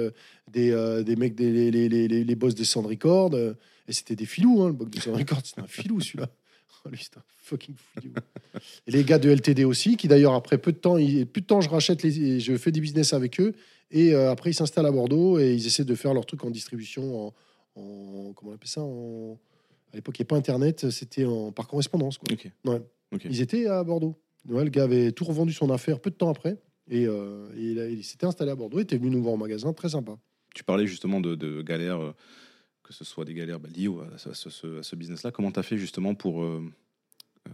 des, 0.50 1.02
des 1.04 1.16
mecs, 1.16 1.34
des, 1.34 1.50
les, 1.52 1.70
les, 1.70 1.88
les, 2.08 2.24
les- 2.24 2.34
boss 2.36 2.54
des 2.54 2.64
Sound 2.64 2.86
Records. 2.86 3.34
et 3.36 3.92
c'était 3.92 4.16
des 4.16 4.26
filous, 4.26 4.62
hein, 4.62 4.68
le 4.68 4.72
boss 4.74 4.88
des 4.88 5.00
Sound 5.00 5.16
Records. 5.18 5.42
C'était 5.44 5.60
un 5.60 5.66
filou, 5.66 6.00
celui-là. 6.00 6.28
Oh, 6.86 6.90
lui, 6.90 6.98
c'était 7.02 7.16
un 7.16 7.22
fucking. 7.38 7.74
Et 8.86 8.90
les 8.90 9.04
gars 9.04 9.18
de 9.18 9.30
LTD 9.30 9.64
aussi, 9.64 9.96
qui 9.96 10.06
d'ailleurs, 10.06 10.34
après 10.34 10.58
peu 10.58 10.70
de 10.70 10.76
temps, 10.76 10.98
ils- 10.98 11.26
peu 11.26 11.40
de 11.40 11.46
temps, 11.46 11.62
je 11.62 11.70
rachète, 11.70 12.02
les, 12.02 12.40
je 12.40 12.56
fais 12.58 12.72
des 12.72 12.80
business 12.80 13.14
avec 13.14 13.40
eux. 13.40 13.54
Et 13.90 14.14
après, 14.14 14.50
ils 14.50 14.54
s'installent 14.54 14.84
à 14.84 14.90
Bordeaux 14.90 15.38
et 15.38 15.54
ils 15.54 15.66
essaient 15.66 15.84
de 15.86 15.94
faire 15.94 16.12
leur 16.12 16.26
truc 16.26 16.44
en 16.44 16.50
distribution, 16.50 17.28
en, 17.28 17.34
en- 17.80 18.32
comment 18.34 18.50
on 18.50 18.54
appelle 18.54 18.68
ça 18.68 18.82
en- 18.82 19.38
À 19.94 19.96
l'époque, 19.96 20.18
il 20.18 20.22
n'y 20.22 20.24
avait 20.24 20.28
pas 20.28 20.36
Internet, 20.36 20.90
c'était 20.90 21.24
en, 21.24 21.52
par 21.52 21.68
correspondance. 21.68 22.18
Quoi. 22.18 22.36
Ouais. 22.64 22.82
Ils 23.24 23.40
étaient 23.40 23.68
à 23.68 23.84
Bordeaux. 23.84 24.16
Ouais, 24.48 24.64
le 24.64 24.70
gars 24.70 24.82
avait 24.82 25.12
tout 25.12 25.24
revendu 25.24 25.52
son 25.52 25.70
affaire 25.70 26.00
peu 26.00 26.10
de 26.10 26.16
temps 26.16 26.30
après. 26.30 26.58
Et, 26.90 27.06
euh, 27.06 27.46
et 27.56 27.92
il, 27.92 28.02
s'était 28.02 28.26
installé 28.26 28.50
à 28.50 28.56
Bordeaux. 28.56 28.78
Il 28.78 28.82
était 28.82 28.96
venu 28.96 29.10
nous 29.10 29.22
voir 29.22 29.34
au 29.34 29.36
magasin, 29.36 29.72
très 29.72 29.90
sympa. 29.90 30.18
Tu 30.52 30.64
parlais 30.64 30.88
justement 30.88 31.20
de, 31.20 31.36
de 31.36 31.62
galères, 31.62 32.00
euh, 32.00 32.12
que 32.82 32.92
ce 32.92 33.04
soit 33.04 33.24
des 33.24 33.34
galères 33.34 33.60
bah, 33.60 33.68
liées 33.72 33.88
à 33.88 34.18
ce, 34.18 34.96
business-là. 34.96 35.30
Comment 35.30 35.52
tu 35.52 35.60
as 35.60 35.62
fait 35.62 35.78
justement 35.78 36.16
pour 36.16 36.42
euh, 36.42 36.60
euh, 37.46 37.52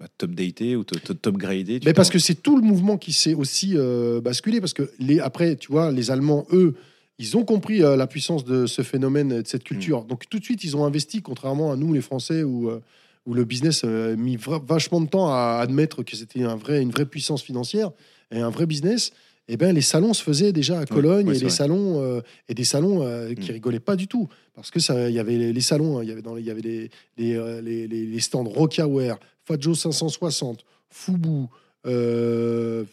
bah, 0.00 0.06
top-dater 0.16 0.76
ou 0.76 0.84
te- 0.84 0.98
te- 0.98 1.12
top-grader 1.12 1.80
tu 1.80 1.86
Mais 1.86 1.92
parce 1.92 2.08
que 2.08 2.18
c'est 2.18 2.42
tout 2.42 2.56
le 2.56 2.62
mouvement 2.62 2.96
qui 2.96 3.12
s'est 3.12 3.34
aussi 3.34 3.76
basculé. 4.22 4.60
Parce 4.60 4.72
que 4.72 4.90
les, 4.98 5.20
après, 5.20 5.56
tu 5.56 5.70
vois, 5.70 5.92
les 5.92 6.10
Allemands, 6.10 6.46
eux, 6.50 6.76
ils 7.18 7.36
ont 7.36 7.44
compris 7.44 7.82
euh, 7.82 7.96
la 7.96 8.06
puissance 8.06 8.44
de 8.44 8.66
ce 8.66 8.82
phénomène, 8.82 9.30
et 9.32 9.42
de 9.42 9.46
cette 9.48 9.64
culture. 9.64 10.04
Donc 10.04 10.28
tout 10.28 10.38
de 10.38 10.44
suite, 10.44 10.64
ils 10.64 10.76
ont 10.76 10.84
investi, 10.84 11.22
contrairement 11.22 11.70
à 11.72 11.76
nous, 11.76 11.92
les 11.92 12.00
Français, 12.00 12.42
où, 12.42 12.68
euh, 12.70 12.80
où 13.26 13.34
le 13.34 13.44
business 13.44 13.84
a 13.84 14.16
mis 14.16 14.36
vachement 14.36 15.00
de 15.00 15.06
temps 15.08 15.28
à 15.28 15.58
admettre 15.62 16.02
que 16.02 16.16
c'était 16.16 16.42
un 16.42 16.56
vrai, 16.56 16.82
une 16.82 16.90
vraie 16.90 17.06
puissance 17.06 17.42
financière 17.42 17.90
et 18.30 18.40
un 18.40 18.50
vrai 18.50 18.66
business. 18.66 19.12
Et 19.46 19.58
ben 19.58 19.74
les 19.74 19.82
salons 19.82 20.14
se 20.14 20.22
faisaient 20.22 20.52
déjà 20.52 20.78
à 20.80 20.86
Cologne 20.86 21.26
et 21.28 21.38
les 21.38 21.50
salons 21.50 22.00
euh, 22.02 22.20
et 22.48 22.54
des 22.54 22.64
salons 22.64 23.02
euh, 23.02 23.34
qui 23.34 23.50
Mm. 23.50 23.54
rigolaient 23.54 23.78
pas 23.80 23.94
du 23.94 24.08
tout 24.08 24.26
parce 24.54 24.70
que 24.70 24.80
ça 24.80 25.10
il 25.10 25.14
y 25.14 25.18
avait 25.18 25.36
les, 25.36 25.52
les 25.52 25.60
salons 25.60 25.98
hein, 25.98 26.02
il 26.02 26.08
y 26.08 26.12
avait 26.12 26.22
dans 26.22 26.38
y 26.38 26.50
avait 26.50 26.62
les 26.62 26.90
les, 27.18 27.34
euh, 27.36 27.60
les, 27.60 27.86
les- 27.86 28.20
stands 28.20 28.42
Rockaware, 28.44 29.18
Fajo 29.44 29.74
560, 29.74 30.64
Fubu, 30.88 31.44
euh, 31.84 32.84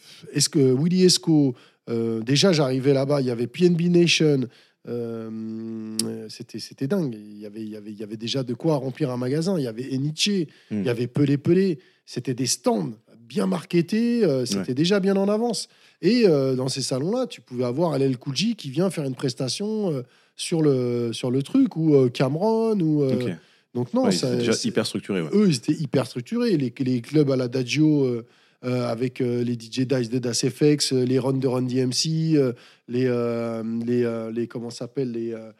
Willy 0.54 1.04
Esco 1.04 1.48
euh, 1.48 1.52
déjà 1.88 2.52
j'arrivais 2.52 2.92
là-bas 2.92 3.20
il 3.20 3.26
y 3.26 3.30
avait 3.30 3.46
PNB 3.46 3.82
Nation 3.88 4.46
euh, 4.88 5.96
c'était 6.28 6.58
c'était 6.58 6.86
dingue 6.86 7.14
il 7.14 7.38
y 7.38 7.46
avait 7.46 7.62
il 7.62 7.68
y 7.70 7.76
avait 7.76 7.90
il 7.90 7.98
y 7.98 8.02
avait 8.02 8.16
déjà 8.16 8.42
de 8.42 8.54
quoi 8.54 8.76
remplir 8.76 9.10
un 9.10 9.16
magasin 9.16 9.58
il 9.58 9.64
y 9.64 9.68
avait 9.68 9.88
Eniche 9.94 10.28
Mm. 10.70 10.80
il 10.80 10.84
y 10.84 10.88
avait 10.90 11.06
Pelé 11.06 11.38
Pelé 11.38 11.78
c'était 12.06 12.34
des 12.34 12.46
stands 12.46 12.92
bien 13.20 13.46
marketés 13.46 14.24
euh, 14.24 14.44
c'était 14.44 14.74
déjà 14.74 15.00
bien 15.00 15.16
en 15.16 15.28
avance 15.28 15.68
et 16.04 16.26
euh, 16.26 16.56
dans 16.56 16.68
ces 16.68 16.82
salons-là, 16.82 17.28
tu 17.28 17.40
pouvais 17.40 17.62
avoir 17.64 17.96
Cool 18.18 18.34
J 18.36 18.56
qui 18.56 18.70
vient 18.70 18.90
faire 18.90 19.04
une 19.04 19.14
prestation 19.14 19.92
euh, 19.92 20.02
sur, 20.34 20.60
le, 20.60 21.12
sur 21.12 21.30
le 21.30 21.44
truc, 21.44 21.76
ou 21.76 21.94
euh, 21.94 22.08
Cameron, 22.08 22.76
ou. 22.80 23.04
euh. 23.04 23.34
Donc, 23.72 23.94
non, 23.94 24.06
Ouais, 24.06 24.10
ça, 24.10 24.34
déjà 24.34 24.50
hyper 24.64 24.84
structuré. 24.84 25.22
ouais. 25.22 25.28
eux, 25.32 25.46
ils 25.48 25.54
étaient 25.54 25.72
hyper 25.80 26.08
structurés. 26.08 26.56
Les, 26.56 26.74
les 26.76 27.00
clubs 27.00 27.30
à 27.30 27.36
la 27.36 27.46
Daggio, 27.46 28.04
euh, 28.04 28.08
euh, 28.08 28.22
avec 28.62 29.20
euh, 29.20 29.42
les 29.42 29.54
DJ 29.54 29.80
Dice 29.86 30.08
de 30.10 30.18
Das 30.18 30.44
FX, 30.48 30.92
euh, 30.92 31.04
les 31.04 31.18
runs 31.18 31.32
de 31.38 31.46
Run 31.48 31.62
DMC, 31.62 32.36
euh, 32.36 32.52
les, 32.88 33.06
euh, 33.06 33.62
les, 33.84 34.04
euh, 34.04 34.30
les. 34.30 34.46
Comment 34.46 34.70
s'appelle 34.70 35.12
Les. 35.12 35.32
euh, 35.32 35.50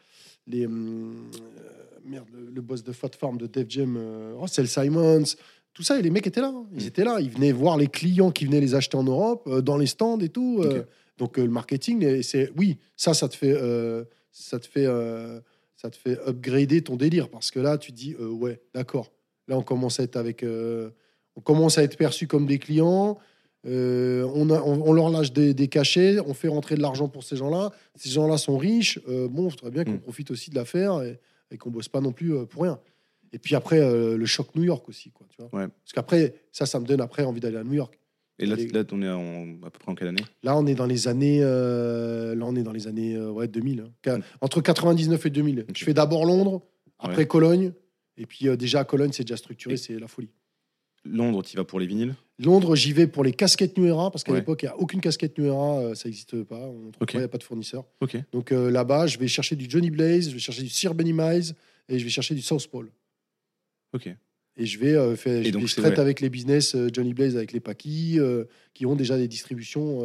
les 0.49 0.67
hum, 0.67 1.31
euh, 1.37 1.99
merde, 2.05 2.27
le, 2.53 2.61
boss 2.61 2.83
de 2.83 2.91
Fat 2.91 3.11
Farm 3.17 3.39
de 3.39 3.47
Def 3.47 3.67
Jam, 3.71 3.97
euh, 3.97 4.35
Russell 4.37 4.67
Simons. 4.67 5.23
Tout 5.73 5.85
ça, 5.85 5.99
et 5.99 6.03
les 6.03 6.11
mecs 6.11 6.27
étaient 6.27 6.41
là. 6.41 6.53
hein. 6.55 6.67
Ils 6.77 6.83
Mm. 6.85 6.87
étaient 6.89 7.05
là. 7.05 7.19
Ils 7.21 7.31
venaient 7.31 7.53
voir 7.53 7.77
les 7.77 7.87
clients 7.87 8.33
qui 8.33 8.45
venaient 8.47 8.61
les 8.61 8.75
acheter 8.75 8.97
en 8.97 9.05
Europe, 9.05 9.45
euh, 9.47 9.61
dans 9.63 9.77
les 9.79 9.87
stands 9.87 10.19
et 10.19 10.29
tout. 10.29 10.61
euh, 10.63 10.83
donc 11.19 11.39
euh, 11.39 11.45
le 11.45 11.51
marketing, 11.51 12.03
et 12.05 12.23
c'est 12.25 12.51
oui, 12.57 12.79
ça, 12.97 13.15
ça 13.15 13.29
te 13.29 13.37
fait, 13.37 13.53
euh, 13.55 14.03
ça 14.33 14.59
te 14.59 14.67
fait, 14.67 14.85
euh, 14.87 15.39
ça 15.77 15.91
te 15.91 15.97
fait 15.97 16.19
upgrader 16.27 16.83
ton 16.83 16.97
délire 16.97 17.29
parce 17.29 17.51
que 17.53 17.61
là, 17.61 17.79
tu 17.79 17.93
te 17.93 17.97
dis 17.97 18.17
euh, 18.19 18.29
ouais, 18.31 18.61
d'accord. 18.75 19.13
Là, 19.47 19.57
on 19.57 19.63
commence 19.63 20.01
à 20.01 20.03
être 20.03 20.17
avec, 20.17 20.43
euh, 20.43 20.91
on 21.37 21.41
commence 21.41 21.79
à 21.79 21.83
être 21.83 21.97
perçu 21.97 22.27
comme 22.27 22.47
des 22.47 22.59
clients. 22.59 23.19
euh, 23.67 24.29
on, 24.35 24.51
a- 24.51 24.61
on, 24.61 24.83
on 24.89 24.93
leur 24.93 25.09
lâche 25.11 25.33
des, 25.33 25.55
des 25.55 25.69
cachets, 25.69 26.19
on 26.27 26.35
fait 26.35 26.49
rentrer 26.49 26.75
de 26.75 26.83
l'argent 26.83 27.09
pour 27.09 27.23
ces 27.23 27.37
gens-là. 27.37 27.71
Ces 27.95 28.11
gens-là 28.11 28.37
sont 28.37 28.59
riches. 28.59 28.99
euh, 29.09 29.29
bon, 29.29 29.49
il 29.49 29.53
faudrait 29.53 29.71
bien 29.71 29.85
qu'on 29.85 29.93
Mm. 29.93 30.01
profite 30.01 30.31
aussi 30.33 30.51
de 30.51 30.57
l'affaire 30.57 31.01
et, 31.03 31.21
et 31.53 31.59
qu'on 31.59 31.71
bosse 31.71 31.89
pas 31.89 32.01
non 32.01 32.13
plus 32.13 32.35
euh, 32.35 32.45
pour 32.45 32.63
rien. 32.65 32.81
Et 33.33 33.39
puis 33.39 33.55
après, 33.55 33.79
euh, 33.81 34.17
le 34.19 34.27
choc 34.27 34.49
New 34.57 34.65
York 34.65 34.89
aussi, 34.89 35.11
quoi. 35.11 35.27
Tu 35.31 35.37
vois 35.41 35.47
Ouais. 35.61 35.69
Parce 35.69 35.93
qu'après, 35.95 36.35
ça, 36.51 36.67
ça 36.67 36.81
me 36.81 36.87
donne 36.87 37.01
après 37.01 37.23
envie 37.25 37.41
d'aller 37.41 37.57
à 37.57 37.65
New 37.65 37.75
York. 37.75 37.99
Et 38.39 38.47
là, 38.47 38.57
Les- 38.57 38.67
là, 38.69 38.83
on 38.91 39.01
est 39.03 39.09
en- 39.09 39.65
à 39.67 39.71
peu 39.71 39.79
près 39.79 39.93
en 39.93 39.95
quelle 39.95 40.09
année? 40.09 40.25
Là, 40.43 40.57
on 40.59 40.67
est 40.67 40.75
dans 40.75 40.87
les 40.87 41.07
années, 41.07 41.41
là, 41.41 42.45
on 42.45 42.57
est 42.57 42.63
dans 42.65 42.73
les 42.73 42.89
années 42.89 43.17
ouais, 43.19 43.47
2000. 43.49 43.85
hein. 44.07 44.19
Mm. 44.19 44.23
Entre 44.41 44.61
99 44.61 45.25
et 45.27 45.31
2000. 45.31 45.61
Ok. 45.61 45.77
Je 45.79 45.85
fais 45.85 45.95
d'abord 45.95 46.25
Londres, 46.27 46.63
après 46.99 47.19
Ouais. 47.19 47.27
Cologne. 47.27 47.73
Et 48.19 48.27
puis 48.27 48.55
déjà 48.57 48.81
à 48.81 48.85
Cologne, 48.85 49.11
c'est 49.13 49.23
déjà 49.25 49.37
structuré, 49.37 49.75
Et- 49.75 49.79
c'est 49.79 49.99
la 49.99 50.09
folie. 50.09 50.31
Londres, 51.05 51.43
tu 51.43 51.57
vas 51.57 51.65
pour 51.65 51.81
les 51.81 51.87
vinyles 51.87 52.15
Londres, 52.39 52.75
j'y 52.77 52.93
vais 52.93 53.07
pour 53.07 53.25
les 53.25 53.33
casquettes 53.33 53.77
New 53.79 53.87
Era, 53.87 54.11
parce 54.11 54.25
qu'à 54.25 54.33
Ouais. 54.33 54.39
l'époque, 54.39 54.63
il 54.63 54.67
n'y 54.67 54.71
a 54.73 54.79
aucune 54.79 55.01
casquette 55.01 55.37
New 55.39 55.47
Era, 55.47 55.79
euh, 55.81 55.95
ça 55.95 56.09
n'existe 56.09 56.43
pas. 56.45 56.57
On 56.59 56.91
il 57.13 57.19
n'y 57.19 57.25
a 57.25 57.29
pas 57.29 57.39
de 57.39 57.43
fournisseur. 57.45 57.85
Ok. 58.01 58.17
Donc 58.33 58.53
euh, 58.53 58.71
là-bas, 58.71 59.07
je 59.07 59.19
vais 59.19 59.29
chercher 59.29 59.55
du 59.57 59.69
Johnny 59.69 59.91
Blaze, 59.91 60.29
je 60.29 60.35
vais 60.35 60.39
chercher 60.41 60.63
du 60.63 60.69
Sir 60.69 60.95
Benny 60.95 61.13
Miles 61.13 61.55
et 61.89 61.99
je 61.99 62.05
vais 62.05 62.11
chercher 62.11 62.35
du 62.35 62.43
South 62.43 62.67
Pole. 62.69 62.91
Ok. 63.93 64.09
Et 64.57 64.67
je 64.67 64.79
vais, 64.79 64.95
euh, 64.95 65.17
faire, 65.17 65.43
je, 65.43 65.51
donc, 65.51 65.63
vais- 65.63 65.69
je 65.69 65.75
c'est 65.75 65.81
traite 65.81 65.95
vrai. 65.95 66.03
avec 66.03 66.21
les 66.21 66.29
business 66.31 66.77
Johnny 66.93 67.15
Blaze, 67.15 67.37
avec 67.37 67.53
les 67.53 67.61
euh, 68.19 68.45
qui 68.75 68.87
ont 68.87 68.97
déjà 68.97 69.17
des 69.17 69.29
distributions 69.29 70.01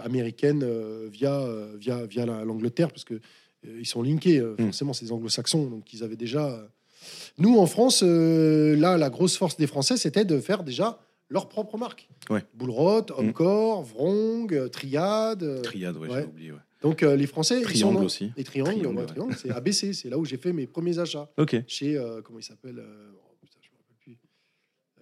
américaines 0.00 0.64
via, 1.08 1.46
via, 1.78 2.06
via 2.06 2.26
la- 2.26 2.44
l'Angleterre, 2.44 2.88
parce 2.88 3.04
que 3.04 3.14
euh, 3.14 3.78
ils 3.78 3.86
sont 3.86 4.02
linkés, 4.02 4.38
euh, 4.40 4.54
Mm. 4.58 4.64
forcément, 4.66 4.92
c'est 4.92 5.04
des 5.04 5.12
anglo-saxons, 5.12 5.66
donc 5.68 5.92
ils 5.92 6.02
avaient 6.02 6.16
déjà. 6.16 6.68
Euh, 7.02 7.32
Nous, 7.38 7.58
en 7.58 7.66
France, 7.66 8.02
euh, 8.04 8.76
là, 8.76 8.96
la 8.98 9.10
grosse 9.10 9.36
force 9.36 9.56
des 9.56 9.66
Français, 9.66 9.96
c'était 9.96 10.24
de 10.24 10.38
faire 10.40 10.62
déjà 10.64 10.98
leur 11.28 11.48
propre 11.48 11.78
marque. 11.78 12.08
Ouais. 12.30 12.44
Bullrot, 12.54 13.06
Homecore, 13.16 13.82
Vrong, 13.82 14.52
euh, 14.52 14.68
Triade. 14.68 15.42
euh, 15.42 15.60
Triade, 15.62 15.96
ouais, 15.96 16.08
ouais. 16.08 16.14
j'avais 16.14 16.26
oublié. 16.26 16.52
ouais. 16.52 16.58
donc 16.82 17.02
euh, 17.02 17.16
les 17.16 17.26
Français. 17.26 17.58
sont 17.60 17.64
Triangle 17.68 17.96
dans- 17.98 18.04
aussi. 18.04 18.32
Et 18.36 18.44
Triangle, 18.44 18.70
Triangle, 18.72 18.94
ouais, 18.96 19.00
ouais. 19.02 19.06
Triangle, 19.06 19.36
c'est 19.40 19.50
ABC, 19.50 19.92
c'est 19.94 20.10
là 20.10 20.18
où 20.18 20.24
j'ai 20.26 20.36
fait 20.36 20.52
mes 20.52 20.66
premiers 20.66 20.98
achats 20.98 21.30
Ok. 21.38 21.56
chez 21.66 21.96
euh, 21.96 22.20
comment 22.22 22.38
il 22.38 22.42
s'appelle 22.44 22.78
euh, 22.80 23.10
oh, 23.14 23.34
putain, 23.40 23.58
je 23.62 23.70
me 23.70 23.76
rappelle 23.78 23.96
plus. 23.98 24.18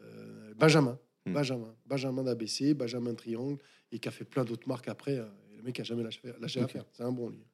Euh, 0.01 0.55
Benjamin. 0.59 0.99
Benjamin 1.27 1.75
Benjamin 1.87 2.23
d'ABC 2.25 2.75
Benjamin 2.75 3.15
Triangle 3.15 3.59
et 3.93 3.99
qui 3.99 4.09
a 4.09 4.11
fait 4.11 4.25
plein 4.25 4.45
d'autres 4.45 4.67
marques 4.69 4.89
après 4.89 5.17
euh, 5.19 5.25
le 5.57 5.63
mec 5.63 5.79
a 5.79 5.83
jamais 5.85 6.03
lâché, 6.03 6.21
l'affaire 6.41 6.85
c'est 6.93 7.03
un 7.03 7.13
bon 7.13 7.29
lui 7.29 7.45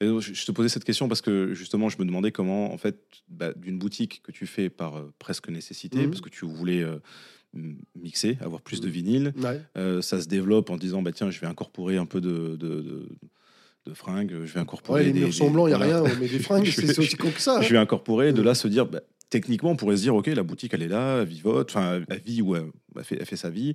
je 0.00 0.44
te 0.44 0.52
posais 0.52 0.68
cette 0.68 0.84
question 0.84 1.08
parce 1.08 1.20
que 1.22 1.54
justement, 1.54 1.88
je 1.88 1.98
me 1.98 2.04
demandais 2.04 2.32
comment, 2.32 2.72
en 2.72 2.78
fait, 2.78 2.98
bah, 3.28 3.52
d'une 3.54 3.78
boutique 3.78 4.22
que 4.22 4.32
tu 4.32 4.46
fais 4.46 4.68
par 4.70 4.96
euh, 4.96 5.12
presque 5.18 5.48
nécessité, 5.48 5.98
Mhm. 6.00 6.10
parce 6.10 6.20
que 6.20 6.28
tu 6.28 6.44
voulais 6.46 6.82
euh, 6.82 6.98
mixer, 7.94 8.36
avoir 8.40 8.60
plus 8.60 8.80
de 8.80 8.86
Mhm. 8.86 8.92
vinyle, 8.92 9.34
ouais. 9.36 9.60
euh, 9.76 10.02
ça 10.02 10.20
se 10.20 10.26
développe 10.28 10.70
en 10.70 10.76
disant, 10.76 11.02
bah 11.02 11.12
tiens, 11.12 11.30
je 11.30 11.40
vais 11.40 11.46
incorporer 11.46 11.96
un 11.96 12.06
peu 12.06 12.20
de, 12.20 12.56
de, 12.56 12.80
de- 12.80 13.08
de 13.86 13.94
fringues, 13.94 14.32
je 14.44 14.52
vais 14.54 14.60
incorporer. 14.60 15.00
Ouais, 15.02 15.06
les 15.06 15.12
murs 15.12 15.28
des- 15.28 15.32
sont 15.34 15.50
blancs 15.50 15.68
il 15.68 15.72
y 15.72 15.74
a 15.74 15.78
rien 15.78 16.02
on 16.02 16.16
met 16.16 16.26
des 16.26 16.38
fringues 16.40 16.64
c'est 16.66 16.98
aussi 16.98 17.16
con 17.16 17.30
que 17.30 17.40
ça 17.40 17.58
hein. 17.58 17.62
Je 17.62 17.68
vais 17.70 17.76
incorporer, 17.78 18.32
de 18.32 18.40
Mhm. 18.40 18.44
là 18.46 18.54
se 18.54 18.66
dire, 18.66 18.86
bah, 18.86 19.00
techniquement, 19.30 19.70
on 19.70 19.76
pourrait 19.76 19.96
se 19.96 20.02
dire, 20.02 20.14
ok, 20.14 20.26
la 20.28 20.42
boutique, 20.42 20.72
elle 20.74 20.82
est 20.82 20.88
là, 20.88 21.20
elle 21.22 21.28
vivote, 21.28 21.70
enfin, 21.70 22.00
elle 22.08 22.20
vit 22.20 22.42
ou 22.42 22.54
elle, 22.56 22.66
elle 22.96 23.04
fait, 23.04 23.16
elle 23.18 23.26
fait 23.26 23.36
sa 23.36 23.50
vie. 23.50 23.74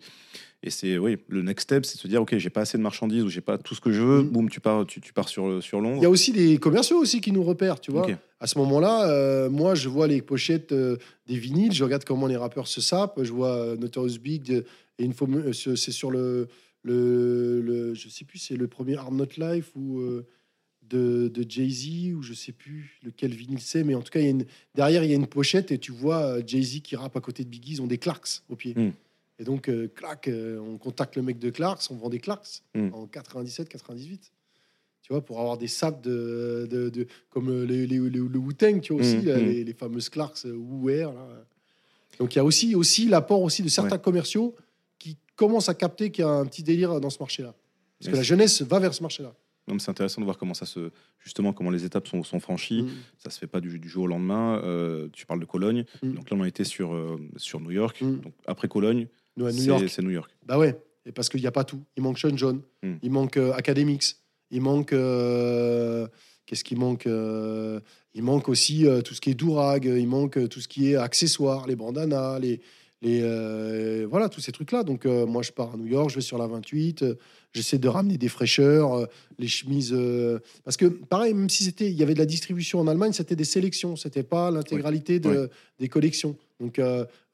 Et 0.61 0.69
c'est, 0.69 0.97
oui, 0.97 1.17
le 1.29 1.41
next 1.41 1.63
step, 1.63 1.85
c'est 1.85 1.95
de 1.95 2.01
se 2.01 2.07
dire, 2.07 2.21
ok, 2.21 2.37
j'ai 2.37 2.49
pas 2.49 2.61
assez 2.61 2.77
de 2.77 2.83
marchandises 2.83 3.23
ou 3.23 3.29
j'ai 3.29 3.41
pas 3.41 3.57
tout 3.57 3.75
ce 3.75 3.81
que 3.81 3.91
je 3.91 4.01
veux, 4.01 4.21
Mhm. 4.23 4.29
boum, 4.29 4.49
tu 4.49 4.59
pars, 4.59 4.85
tu, 4.85 4.99
tu 5.01 5.13
pars 5.13 5.27
sur, 5.29 5.61
sur 5.63 5.79
il 5.79 5.83
Londres. 5.83 6.01
y 6.03 6.05
a 6.05 6.09
aussi 6.09 6.31
des 6.33 6.57
commerciaux 6.57 6.97
aussi 6.97 7.21
qui 7.21 7.31
nous 7.31 7.43
repèrent 7.43 7.79
tu 7.79 7.91
vois 7.91 8.05
à 8.41 8.47
ce 8.47 8.57
moment-là 8.59 9.09
euh, 9.09 9.49
moi 9.49 9.75
je 9.75 9.89
vois 9.89 10.07
les 10.07 10.21
pochettes 10.21 10.71
euh, 10.71 10.95
des 11.27 11.37
vinyles 11.37 11.71
je 11.73 11.83
regarde 11.83 12.03
comment 12.05 12.25
les 12.27 12.37
rappeurs 12.37 12.67
se 12.67 12.79
sapent 12.81 13.21
je 13.23 13.31
vois 13.33 13.55
euh, 13.55 13.75
Notorious 13.77 14.17
Big 14.21 14.51
euh, 14.51 14.61
et 14.97 15.03
une 15.05 15.13
fois 15.13 15.27
euh, 15.29 15.51
ce- 15.53 15.75
c'est 15.75 15.91
sur 15.91 16.09
le 16.11 16.47
le, 16.83 17.61
le 17.61 17.93
je 17.93 18.07
sais 18.09 18.25
plus 18.25 18.39
c'est 18.39 18.55
le 18.55 18.67
premier 18.67 18.95
Hard 18.95 19.13
Not 19.13 19.27
Life 19.37 19.71
ou 19.75 19.99
euh, 19.99 20.25
de, 20.89 21.27
de 21.27 21.45
Jay-Z 21.49 22.13
ou 22.15 22.21
je 22.21 22.33
sais 22.33 22.51
plus 22.51 22.99
lequel 23.03 23.31
vinyle 23.33 23.61
c'est 23.61 23.83
mais 23.83 23.95
en 23.95 24.01
tout 24.01 24.11
cas 24.11 24.19
il 24.19 24.23
y 24.25 24.27
a 24.27 24.31
une, 24.31 24.45
derrière 24.75 25.03
il 25.03 25.09
y 25.09 25.13
a 25.13 25.15
une 25.15 25.27
pochette 25.27 25.71
et 25.71 25.77
tu 25.77 25.91
vois 25.91 26.23
euh, 26.23 26.41
Jay-Z 26.45 26.81
qui 26.81 26.95
rappe 26.95 27.15
à 27.15 27.21
côté 27.21 27.43
de 27.43 27.49
Biggie 27.49 27.73
ils 27.73 27.81
ont 27.81 27.87
des 27.87 27.97
Clarks 27.97 28.41
au 28.49 28.55
pied 28.55 28.73
Mm. 28.75 28.91
et 29.39 29.43
donc 29.43 29.69
euh, 29.69 29.87
clac 29.87 30.27
euh, 30.27 30.59
on 30.59 30.77
contacte 30.77 31.15
le 31.15 31.21
mec 31.21 31.39
de 31.39 31.49
Clarks 31.49 31.83
on 31.91 31.95
vend 31.95 32.09
des 32.09 32.19
Clarks 32.19 32.61
Mm. 32.75 32.89
en 32.93 33.05
97 33.07 33.69
98 33.69 34.31
tu 35.01 35.13
vois 35.13 35.23
pour 35.25 35.39
avoir 35.39 35.57
des 35.57 35.67
sapes 35.67 36.01
de, 36.03 36.67
de, 36.69 36.89
de- 36.89 37.07
comme 37.29 37.63
les, 37.63 37.87
les- 37.87 37.99
les- 37.99 38.09
le 38.09 38.37
Wu-Tang 38.37 38.81
tu 38.81 38.93
vois 38.93 39.01
aussi 39.01 39.17
Mm, 39.17 39.25
là, 39.25 39.37
mm. 39.37 39.45
les, 39.45 39.63
les 39.63 39.73
fameuses 39.73 40.09
Clarks 40.09 40.43
là. 40.45 40.51
donc 42.19 42.35
il 42.35 42.37
y 42.37 42.39
a 42.39 42.43
aussi 42.45 42.75
aussi 42.75 43.07
l'apport 43.07 43.41
aussi 43.41 43.63
de 43.63 43.69
certains 43.69 43.97
commerciaux 43.97 44.55
qui 44.97 45.17
commencent 45.35 45.69
à 45.69 45.73
capter 45.73 46.11
qu'il 46.11 46.23
y 46.23 46.27
a 46.27 46.31
un 46.31 46.45
petit 46.45 46.63
délire 46.63 46.99
dans 46.99 47.09
ce 47.09 47.19
marché 47.19 47.43
là 47.43 47.53
parce 47.99 48.11
que 48.11 48.15
la 48.15 48.23
jeunesse 48.23 48.61
va 48.61 48.79
vers 48.79 48.93
ce 48.93 49.01
marché 49.01 49.23
là 49.23 49.33
Non, 49.69 49.77
c'est 49.77 49.91
intéressant 49.91 50.19
de 50.21 50.25
voir 50.25 50.37
comment 50.37 50.55
ça 50.55 50.65
se, 50.65 50.89
justement, 51.19 51.53
comment 51.53 51.69
les 51.69 51.85
étapes 51.85 52.07
sont, 52.07 52.23
sont 52.23 52.39
franchies. 52.39 52.85
Ça 53.17 53.29
se 53.29 53.37
fait 53.37 53.47
pas 53.47 53.61
du, 53.61 53.77
du 53.77 53.87
jour 53.87 54.05
au 54.05 54.07
lendemain. 54.07 54.59
Euh, 54.63 55.07
tu 55.13 55.25
parles 55.25 55.39
de 55.39 55.45
Cologne. 55.45 55.85
Mm. 56.01 56.13
Donc 56.13 56.29
là, 56.29 56.37
on 56.37 56.41
a 56.41 56.47
été 56.47 56.63
sur, 56.63 56.93
euh, 56.93 57.19
sur 57.37 57.59
New 57.59 57.71
York. 57.71 58.01
Mm. 58.01 58.19
Donc 58.19 58.33
après 58.47 58.67
Cologne, 58.67 59.07
New 59.37 59.49
c'est 59.87 60.01
New 60.01 60.09
York. 60.09 60.31
Bah 60.45 60.57
ouais, 60.57 60.79
et 61.05 61.11
parce 61.11 61.29
qu'il 61.29 61.39
n'y 61.39 61.47
a 61.47 61.51
pas 61.51 61.63
tout. 61.63 61.83
Il 61.95 62.03
manque 62.03 62.17
Sean 62.17 62.35
John, 62.35 62.61
Hmm. 62.81 62.95
il 63.03 63.11
manque 63.11 63.37
euh, 63.37 63.53
Academics, 63.53 64.15
il 64.51 64.61
manque. 64.61 64.93
Qu'est-ce 66.45 66.63
qui 66.63 66.75
manque 66.75 67.05
Il 67.05 68.23
manque 68.23 68.49
aussi 68.49 68.87
tout 69.05 69.13
ce 69.13 69.21
qui 69.21 69.29
est 69.29 69.35
Dourag, 69.35 69.85
il 69.85 70.07
manque 70.07 70.49
tout 70.49 70.61
ce 70.61 70.67
qui 70.67 70.91
est 70.91 70.95
accessoires, 70.95 71.67
les 71.67 71.75
bandanas, 71.75 72.39
les. 72.39 72.59
Les 73.01 73.21
euh, 73.23 74.05
voilà, 74.09 74.29
tous 74.29 74.41
ces 74.41 74.51
trucs-là. 74.51 74.83
Donc, 74.83 75.05
euh, 75.05 75.25
moi, 75.25 75.41
je 75.41 75.51
pars 75.51 75.73
à 75.73 75.77
New 75.77 75.87
York, 75.87 76.09
je 76.09 76.15
vais 76.15 76.21
sur 76.21 76.37
la 76.37 76.47
28, 76.47 77.03
euh, 77.03 77.15
j'essaie 77.53 77.77
de 77.77 77.87
ramener 77.87 78.17
des 78.17 78.27
fraîcheurs, 78.27 78.93
euh, 78.93 79.05
les 79.37 79.47
chemises. 79.47 79.95
parce 80.63 80.77
que, 80.77 80.85
pareil, 80.85 81.33
même 81.33 81.49
si 81.49 81.63
c'était, 81.63 81.89
il 81.89 81.97
y 81.97 82.03
avait 82.03 82.13
de 82.13 82.19
la 82.19 82.25
distribution 82.25 82.79
en 82.79 82.87
Allemagne, 82.87 83.13
c'était 83.13 83.35
des 83.35 83.45
sélections, 83.45 83.95
c'était 83.95 84.23
pas 84.23 84.51
l'intégralité 84.51 85.19
de, 85.19 85.49
des 85.79 85.87
collections. 85.87 86.35
Donc, 86.59 86.81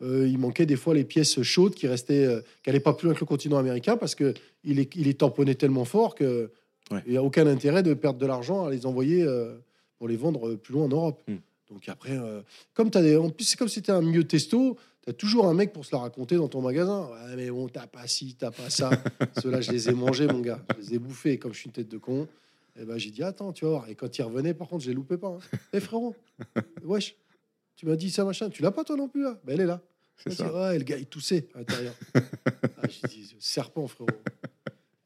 il 0.02 0.38
manquait 0.38 0.68
des 0.68 0.76
fois 0.76 0.94
les 0.94 1.04
pièces 1.04 1.42
chaudes 1.42 1.74
qui 1.74 1.88
restaient, 1.88 2.28
qui 2.64 2.70
n'allaient 2.70 2.80
pas 2.80 2.94
plus 2.94 3.08
loin 3.08 3.16
que 3.16 3.22
le 3.22 3.26
continent 3.26 3.58
américain 3.58 3.98
parce 3.98 4.14
que 4.14 4.34
il 4.64 4.80
est, 4.80 4.96
il 4.96 5.08
est 5.08 5.20
tamponné 5.20 5.56
tellement 5.56 5.86
fort 5.86 6.14
que 6.14 6.52
Ouais. 6.92 7.02
il 7.06 7.12
n'y 7.14 7.18
a 7.18 7.24
aucun 7.24 7.48
intérêt 7.48 7.84
de 7.84 7.94
perdre 7.94 8.20
de 8.20 8.26
l'argent 8.26 8.66
à 8.66 8.70
les 8.70 8.86
envoyer 8.86 9.24
euh, 9.24 9.56
pour 9.98 10.08
les 10.08 10.16
vendre 10.16 10.56
plus 10.56 10.74
loin 10.74 10.86
en 10.86 10.90
Europe. 10.90 11.22
Mm. 11.28 11.36
Donc 11.72 11.90
après, 11.90 12.16
euh, 12.16 12.42
comme 12.76 12.92
t'as 12.92 13.02
des, 13.02 13.18
en 13.18 13.30
plus 13.30 13.46
c'est 13.46 13.58
comme 13.58 13.68
si 13.68 13.76
c'était 13.76 13.92
un 13.92 14.02
milieu 14.02 14.24
testo, 14.24 14.78
tu 15.06 15.12
as 15.12 15.14
toujours 15.14 15.48
un 15.48 15.54
mec 15.54 15.72
pour 15.74 15.86
se 15.86 15.96
la 15.96 16.00
raconter 16.02 16.36
dans 16.36 16.48
ton 16.48 16.62
magasin. 16.62 17.08
Ouais, 17.12 17.36
mais 17.36 17.50
bon, 17.52 17.68
t'as 17.70 17.88
pas 17.88 18.08
ci, 18.08 18.36
t'as 18.38 18.52
pas 18.52 18.70
ça. 18.70 18.90
Ceux-là, 19.42 19.62
je 19.62 19.72
les 19.72 19.90
ai 19.90 19.94
mangés, 19.94 20.28
mon 20.28 20.40
gars. 20.40 20.60
Je 20.78 20.82
les 20.90 20.94
ai 20.96 21.00
bouffés. 21.00 21.38
Comme 21.38 21.54
je 21.54 21.60
suis 21.60 21.68
une 21.68 21.74
tête 21.74 21.90
de 21.90 21.98
con, 21.98 22.28
et 22.80 22.84
ben 22.86 22.98
j'ai 22.98 23.12
dit 23.12 23.24
attends, 23.24 23.54
tu 23.54 23.66
vas 23.66 23.72
voir. 23.72 23.90
Et 23.90 23.96
quand 23.96 24.18
il 24.18 24.22
revenait, 24.24 24.54
par 24.54 24.68
contre, 24.68 24.84
je 24.84 24.90
les 24.90 24.96
loupais 24.96 25.18
pas. 25.18 25.28
hein. 25.30 25.58
Eh 25.74 25.80
frérot, 25.80 26.16
wesh. 26.84 27.16
Tu 27.76 27.86
m'as 27.86 27.96
dit 27.96 28.10
ça, 28.10 28.24
machin. 28.26 28.50
Tu 28.50 28.62
l'as 28.64 28.72
pas, 28.72 28.84
toi 28.84 28.96
non 28.96 29.08
plus, 29.08 29.24
là? 29.24 29.40
Ben, 29.44 29.54
elle 29.54 29.62
est 29.62 29.66
là. 29.66 29.82
C'est 30.18 30.32
ça. 30.34 30.46
dit, 30.46 30.50
ouais, 30.56 30.78
le 30.78 30.84
gars, 30.86 30.98
il 30.98 31.06
toussait 31.08 31.48
à 31.54 31.60
l'intérieur. 31.60 31.94
ah, 32.16 32.88
j'ai 32.90 33.08
dit, 33.10 33.36
serpent, 33.40 33.86
frérot. 33.88 34.10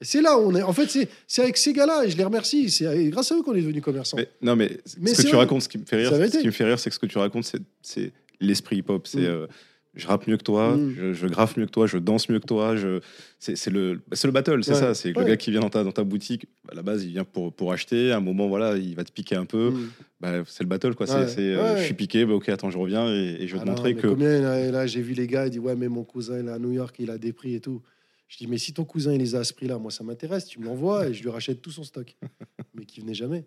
C'est 0.02 0.22
là 0.22 0.38
où 0.38 0.43
on 0.43 0.56
est. 0.56 0.62
En 0.62 0.72
fait, 0.72 0.88
c'est 0.89 1.10
c'est 1.28 1.41
avec 1.41 1.58
ces 1.58 1.74
gars-là, 1.74 2.06
et 2.06 2.10
je 2.10 2.16
les 2.16 2.24
remercie. 2.24 2.70
C'est 2.70 3.10
grâce 3.10 3.32
à 3.32 3.36
eux 3.36 3.41
qu'on 3.41 3.54
est 3.56 3.62
devenus 3.62 3.82
commerçants. 3.84 4.16
Mais, 4.18 4.30
non, 4.41 4.56
mais, 4.56 4.80
Mais 5.00 5.14
ce 5.14 5.18
que 5.18 5.22
tu 5.24 5.28
vrai. 5.30 5.39
racontes, 5.39 5.64
ce 5.64 5.68
qui 5.70 5.78
me 5.78 5.84
fait 5.86 5.97
rire, 5.97 6.12
ce 6.12 6.38
qui 6.38 6.45
me 6.45 6.52
fait 6.52 6.64
rire, 6.64 6.80
c'est 6.80 6.89
que 6.89 6.93
ce 6.93 7.00
que 7.00 7.06
tu 7.08 7.18
racontes, 7.18 7.43
c'est- 7.43 7.62
c'est 7.82 8.14
l'esprit 8.39 8.78
hip-hop. 8.78 9.06
C'est 9.08 9.18
Mm. 9.20 9.26
euh, 9.26 9.47
je 9.96 10.08
rappe 10.08 10.28
mieux 10.28 10.38
que 10.38 10.44
toi, 10.44 10.76
Mm. 10.78 10.94
je, 10.98 11.14
je 11.14 11.28
graffe 11.28 11.58
mieux 11.58 11.66
que 11.66 11.72
toi, 11.72 11.88
je 11.88 11.98
danse 11.98 12.30
mieux 12.30 12.40
que 12.40 12.46
toi. 12.46 12.76
Je... 12.76 13.00
C'est 13.40 13.70
le, 13.70 14.00
battle, 14.32 14.64
c'est 14.64 14.72
Ouais. 14.74 14.78
ça. 14.80 14.94
C'est 14.94 15.16
Ouais. 15.18 15.24
le 15.24 15.30
gars 15.30 15.38
qui 15.38 15.52
vient 15.52 15.62
dans 15.62 15.70
ta, 15.70 15.84
dans 15.84 15.92
ta 15.92 16.04
boutique, 16.04 16.46
à 16.72 16.76
la 16.76 16.82
base, 16.84 17.04
il 17.06 17.12
vient 17.12 17.24
pour, 17.24 17.52
pour 17.54 17.72
acheter. 17.74 18.12
À 18.12 18.18
un 18.18 18.22
moment, 18.22 18.48
voilà, 18.48 18.78
il 18.78 18.96
va 18.96 19.04
te 19.04 19.12
piquer 19.12 19.36
un 19.36 19.46
peu. 19.46 19.72
Mm. 19.72 19.90
Bah, 20.22 20.44
c'est 20.46 20.64
le 20.64 20.70
battle, 20.70 20.96
quoi. 20.96 21.08
C'est 21.08 21.14
Ouais. 21.16 21.28
c'est, 21.28 21.42
euh. 21.56 21.78
Je 21.78 21.84
suis 21.84 21.94
piqué, 21.94 22.26
bah, 22.26 22.34
ok, 22.34 22.50
attends, 22.50 22.70
je 22.70 22.78
reviens 22.78 23.08
et, 23.10 23.38
et 23.42 23.48
je 23.48 23.54
vais 23.56 23.60
Ah 23.62 23.64
te 23.64 23.68
non, 23.70 23.76
montrer 23.76 23.96
que. 23.96 24.08
Combien, 24.08 24.42
là, 24.42 24.70
là, 24.72 24.86
j'ai 24.88 25.02
vu 25.02 25.14
les 25.14 25.28
gars, 25.28 25.48
ils 25.48 25.52
disent 25.52 25.60
Ouais, 25.60 25.76
mais 25.76 25.88
mon 25.88 26.04
cousin, 26.04 26.40
il 26.40 26.48
est 26.48 26.52
à 26.52 26.60
New 26.60 26.72
York, 26.72 26.96
il 27.00 27.10
a 27.10 27.18
des 27.18 27.34
prix 27.34 27.56
et 27.56 27.60
tout. 27.60 27.82
Je 28.28 28.38
dis 28.38 28.46
Mais 28.48 28.60
si 28.60 28.74
ton 28.74 28.86
cousin, 28.86 29.12
il 29.14 29.20
les 29.20 29.34
a 29.36 29.40
à 29.40 29.44
ce 29.44 29.54
prix-là, 29.54 29.80
moi, 29.80 29.90
ça 29.92 30.04
m'intéresse, 30.04 30.46
tu 30.46 30.60
me 30.60 30.66
l'envoies 30.66 31.08
et 31.10 31.14
je 31.16 31.24
lui 31.24 31.30
rachète 31.32 31.62
tout 31.64 31.72
son 31.72 31.84
stock. 31.84 32.16
mais 32.76 32.86
qui 32.86 33.00
venait 33.02 33.16
jamais. 33.16 33.46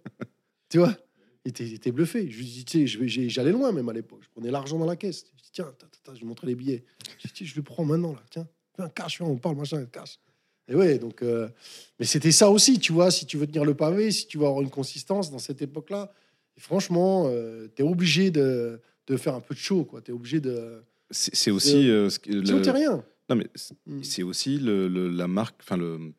tu 0.69 0.79
vois? 0.79 0.97
Était, 1.45 1.67
il 1.67 1.75
était 1.75 1.93
bluffé. 1.93 2.31
Je 2.31 2.39
lui 2.39 2.45
dis 2.45 2.65
Tu 2.65 2.87
sais, 2.89 3.29
j'allais 3.29 3.53
loin 3.53 3.73
même 3.73 3.89
à 3.89 3.93
l'époque. 3.93 4.21
Je 4.23 4.29
prenais 4.29 4.51
l'argent 4.51 4.79
dans 4.79 4.87
la 4.87 4.97
caisse. 4.97 5.25
Je 5.37 5.43
dis 5.43 5.51
Tiens, 5.53 5.73
ta, 5.79 5.87
ta, 5.87 5.99
ta, 6.05 6.15
je 6.15 6.21
lui 6.21 6.27
montrais 6.27 6.47
les 6.47 6.55
billets. 6.55 6.85
Je 7.19 7.29
dis 7.33 7.47
Je 7.47 7.57
le 7.57 7.63
prends 7.63 7.85
maintenant, 7.85 8.13
là. 8.13 8.23
Tiens, 8.31 8.47
viens, 8.79 8.89
cache, 8.89 9.19
viens, 9.19 9.27
on 9.29 9.37
parle, 9.37 9.57
machin, 9.57 9.85
cache. 9.87 10.19
Et 10.69 10.75
ouais, 10.75 10.99
donc. 10.99 11.23
euh, 11.23 11.49
mais 11.99 12.07
c'était 12.07 12.33
ça 12.33 12.51
aussi, 12.51 12.79
tu 12.79 12.93
vois, 12.93 13.11
si 13.11 13.27
tu 13.27 13.37
veux 13.37 13.47
tenir 13.47 13.65
le 13.65 13.75
pavé, 13.75 14.11
si 14.13 14.27
tu 14.27 14.39
veux 14.39 14.47
avoir 14.47 14.63
une 14.63 14.71
consistance 14.71 15.31
dans 15.31 15.39
cette 15.41 15.61
époque-là. 15.63 16.13
Franchement, 16.59 17.29
tu 17.75 17.83
es 17.83 17.85
obligé 17.85 18.31
de, 18.31 18.81
de 19.07 19.17
faire 19.17 19.35
un 19.35 19.41
peu 19.41 19.55
de 19.55 19.59
show, 19.59 19.85
quoi. 19.85 20.01
Tu 20.03 20.11
es 20.11 20.15
obligé 20.15 20.39
de. 20.41 20.83
C'est 21.11 21.51
aussi. 21.51 21.91
euh, 21.91 22.09
ce 22.09 22.19
que- 22.19 22.31
le- 22.31 22.71
rien. 22.71 23.05
Non, 23.29 23.37
mais 23.37 23.47
c'est- 23.55 23.75
Mm. 23.87 24.03
c'est 24.03 24.23
aussi 24.23 24.59
le, 24.59 24.89
le- 24.89 25.09
la 25.09 25.27
marque, 25.29 25.57
enfin 25.63 25.77
le, 25.77 26.13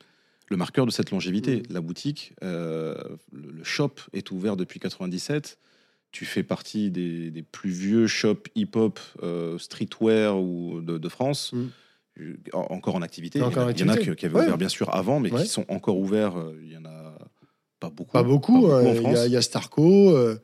le 0.50 0.58
marqueur 0.58 0.86
de 0.86 0.92
cette 0.92 1.12
longévité. 1.12 1.58
Mm. 1.58 1.74
La 1.74 1.82
boutique, 1.82 2.34
euh, 2.44 2.96
le, 3.32 3.64
shop 3.64 3.96
est 4.14 4.32
ouvert 4.32 4.56
depuis 4.58 4.80
97. 4.80 5.58
Tu 6.12 6.26
fais 6.26 6.44
partie 6.44 6.92
des, 6.92 7.32
des 7.32 7.42
plus 7.42 7.72
vieux 7.72 8.06
shops 8.08 8.50
hip-hop, 8.56 9.00
euh, 9.24 9.58
streetwear 9.58 10.40
ou 10.40 10.82
de, 10.82 10.98
de 10.98 11.10
France, 11.10 11.54
Mm. 11.54 12.34
en- 12.54 12.68
encore 12.70 12.96
en 12.96 13.02
activité. 13.02 13.42
Encore 13.42 13.52
il 13.52 13.56
y 13.56 13.60
en 13.64 13.68
a, 13.68 13.72
il 13.72 13.80
y 13.80 13.84
en 13.84 13.88
a 13.88 13.92
activité. 13.94 14.12
qui, 14.16 14.20
qui 14.20 14.26
avaient 14.28 14.36
Ouais. 14.36 14.44
ouvert 14.44 14.58
bien 14.60 14.70
sûr 14.70 14.94
avant, 14.94 15.20
mais 15.20 15.32
Ouais. 15.32 15.42
qui 15.42 15.48
sont 15.48 15.66
encore 15.70 15.98
ouverts. 15.98 16.38
euh, 16.38 16.54
Il 16.64 16.72
y 16.72 16.78
en 16.78 16.86
a 16.86 17.18
pas 17.80 17.90
beaucoup. 17.90 18.12
Pas 18.12 18.22
beaucoup. 18.24 18.68
en. 18.68 18.82
Il 18.82 18.94
y, 18.94 18.96
France. 18.98 19.20
il 19.26 19.32
y 19.32 19.36
a 19.38 19.42
Starco. 19.42 20.12
euh, 20.12 20.38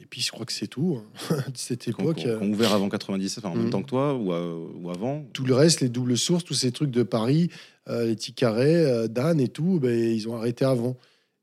et 0.00 0.06
puis, 0.06 0.20
je 0.20 0.30
crois 0.30 0.46
que 0.46 0.52
c'est 0.52 0.68
tout. 0.68 1.00
hein. 1.00 1.34
de 1.52 1.56
cette 1.56 1.88
époque. 1.88 2.24
ouvert 2.40 2.72
avant 2.72 2.88
97, 2.88 3.44
enfin, 3.44 3.52
en 3.52 3.56
Mm. 3.58 3.62
même 3.62 3.70
temps 3.70 3.82
que 3.82 3.88
toi 3.88 4.14
ou, 4.14 4.32
à- 4.32 4.54
ou 4.56 4.88
avant. 4.90 5.24
Tout 5.32 5.44
le 5.44 5.54
reste, 5.54 5.80
les 5.80 5.88
doubles 5.88 6.16
sources, 6.16 6.44
tous 6.44 6.54
ces 6.54 6.70
trucs 6.70 6.92
de 6.92 7.02
Paris, 7.02 7.50
les 7.88 8.14
petits 8.14 8.32
carrés, 8.34 8.74
euh, 8.74 9.08
Dan 9.08 9.40
et 9.40 9.48
tout, 9.48 9.78
ben, 9.80 9.90
ils 9.98 10.28
ont 10.28 10.36
arrêté 10.36 10.64
avant. 10.64 10.96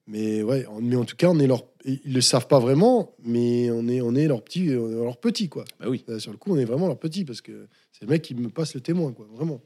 Mais 0.07 0.43
ouais, 0.43 0.65
en, 0.67 0.81
mais 0.81 0.95
en 0.95 1.03
tout 1.05 1.15
cas, 1.15 1.29
on 1.29 1.39
est 1.39 1.47
leur, 1.47 1.63
ils 1.83 1.99
le 2.13 2.21
savent 2.21 2.47
pas 2.47 2.59
vraiment, 2.59 3.13
mais 3.23 3.71
on 3.71 3.87
est, 3.87 4.01
on 4.01 4.13
est 4.15 4.27
leur 4.27 4.43
petit, 4.43 4.65
leur 4.67 5.17
petit 5.17 5.49
quoi. 5.49 5.65
Bah 5.79 5.87
oui. 5.89 6.03
Euh, 6.09 6.19
Sur 6.19 6.31
le 6.31 6.37
coup, 6.37 6.51
on 6.53 6.57
est 6.57 6.65
vraiment 6.65 6.87
leur 6.87 6.97
petit 6.99 7.25
parce 7.25 7.41
que 7.41 7.65
c'est 7.91 8.05
le 8.05 8.09
mec 8.11 8.21
qui 8.21 8.35
me 8.35 8.49
passe 8.49 8.75
le 8.75 8.81
témoin 8.81 9.11
quoi, 9.13 9.25
vraiment. 9.35 9.61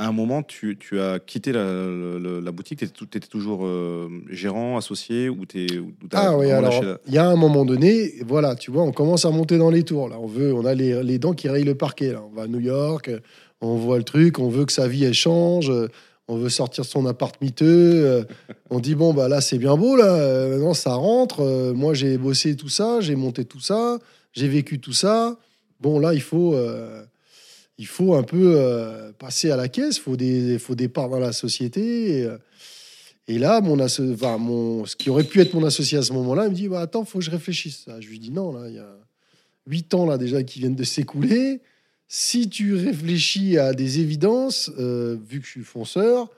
À 0.00 0.06
un 0.06 0.12
moment, 0.12 0.44
tu, 0.44 0.76
tu 0.78 1.00
as 1.00 1.18
quitté 1.18 1.50
la, 1.50 1.64
la- 1.64 2.40
la 2.40 2.52
boutique, 2.52 2.78
tu 2.92 3.04
étais, 3.04 3.18
toujours 3.20 3.66
euh, 3.66 4.08
gérant, 4.30 4.76
associé, 4.76 5.28
ou 5.28 5.44
tu 5.44 5.66
Ah 6.12 6.36
oui, 6.38 6.50
alors 6.52 6.84
il 7.08 7.14
y 7.14 7.18
a 7.18 7.28
un 7.28 7.34
moment 7.34 7.64
donné, 7.64 8.14
voilà, 8.24 8.54
tu 8.54 8.70
vois, 8.70 8.84
on 8.84 8.92
commence 8.92 9.24
à 9.24 9.30
monter 9.30 9.58
dans 9.58 9.70
les 9.70 9.82
tours. 9.82 10.08
Là, 10.08 10.20
on 10.20 10.26
veut, 10.28 10.52
on 10.54 10.64
a 10.64 10.74
les, 10.74 11.02
les 11.02 11.18
dents 11.18 11.32
qui 11.34 11.48
rayent 11.48 11.64
le 11.64 11.74
parquet. 11.74 12.12
Là, 12.12 12.22
on 12.24 12.32
va 12.32 12.42
à 12.42 12.46
New 12.46 12.60
York, 12.60 13.08
euh, 13.08 13.18
on 13.60 13.74
voit 13.74 13.98
le 13.98 14.04
truc, 14.04 14.38
on 14.38 14.48
veut 14.48 14.64
que 14.66 14.72
sa 14.72 14.86
vie 14.86 15.02
elle 15.02 15.14
change, 15.14 15.68
euh, 15.68 15.88
on 16.28 16.36
veut 16.36 16.50
sortir 16.50 16.84
son 16.84 17.06
appart 17.06 17.34
miteux. 17.40 17.66
euh, 18.04 18.24
on 18.70 18.80
dit 18.80 18.94
bon 18.94 19.14
bah 19.14 19.28
là 19.28 19.40
c'est 19.40 19.58
bien 19.58 19.76
beau 19.76 19.96
là, 19.96 20.14
euh, 20.14 20.74
ça 20.74 20.94
rentre. 20.94 21.40
euh, 21.40 21.72
moi 21.72 21.94
j'ai 21.94 22.18
bossé 22.18 22.54
tout 22.56 22.68
ça, 22.68 23.00
j'ai 23.00 23.16
monté 23.16 23.44
tout 23.44 23.60
ça, 23.60 23.98
j'ai 24.32 24.48
vécu 24.48 24.78
tout 24.78 24.92
ça. 24.92 25.38
Bon 25.80 25.98
là 25.98 26.12
il 26.14 26.20
faut, 26.22 26.54
euh, 26.54 27.02
il 27.78 27.86
faut 27.86 28.14
un 28.14 28.22
peu 28.24 28.60
passer 29.18 29.50
à 29.50 29.56
la 29.56 29.68
caisse. 29.68 29.96
Il 29.98 30.00
faut 30.00 30.16
des, 30.16 30.58
faut 30.58 30.74
des 30.74 30.88
parts 30.88 31.08
dans 31.08 31.20
la 31.20 31.32
société. 31.32 32.18
Et, 32.22 32.28
et 33.28 33.38
là, 33.38 33.60
mon, 33.60 33.78
asso- 33.78 34.12
enfin, 34.14 34.36
mon, 34.38 34.84
ce 34.84 34.96
qui 34.96 35.10
aurait 35.10 35.22
pu 35.22 35.40
être 35.40 35.54
mon 35.54 35.64
associé 35.64 35.96
à 35.98 36.02
ce 36.02 36.12
moment-là, 36.14 36.46
il 36.46 36.50
me 36.50 36.54
dit 36.56 36.66
bah, 36.68 36.80
Attends, 36.80 37.04
faut 37.04 37.20
que 37.20 37.24
je 37.24 37.30
réfléchisse. 37.30 37.84
Ah, 37.88 38.00
Je 38.00 38.08
lui 38.08 38.18
dis 38.18 38.32
Non, 38.32 38.52
là, 38.52 38.68
il 38.68 38.74
y 38.74 38.78
a 38.80 38.96
huit 39.68 39.94
ans 39.94 40.06
là, 40.06 40.18
déjà 40.18 40.42
qui 40.42 40.58
viennent 40.58 40.74
de 40.74 40.82
s'écouler. 40.82 41.60
Si 42.10 42.48
tu 42.48 42.74
réfléchis 42.74 43.58
à 43.58 43.74
des 43.74 44.00
évidences, 44.00 44.70
euh, 44.78 45.16
vu 45.28 45.40
que 45.40 45.46
je 45.46 45.50
suis 45.50 45.62
fonceur, 45.62 46.28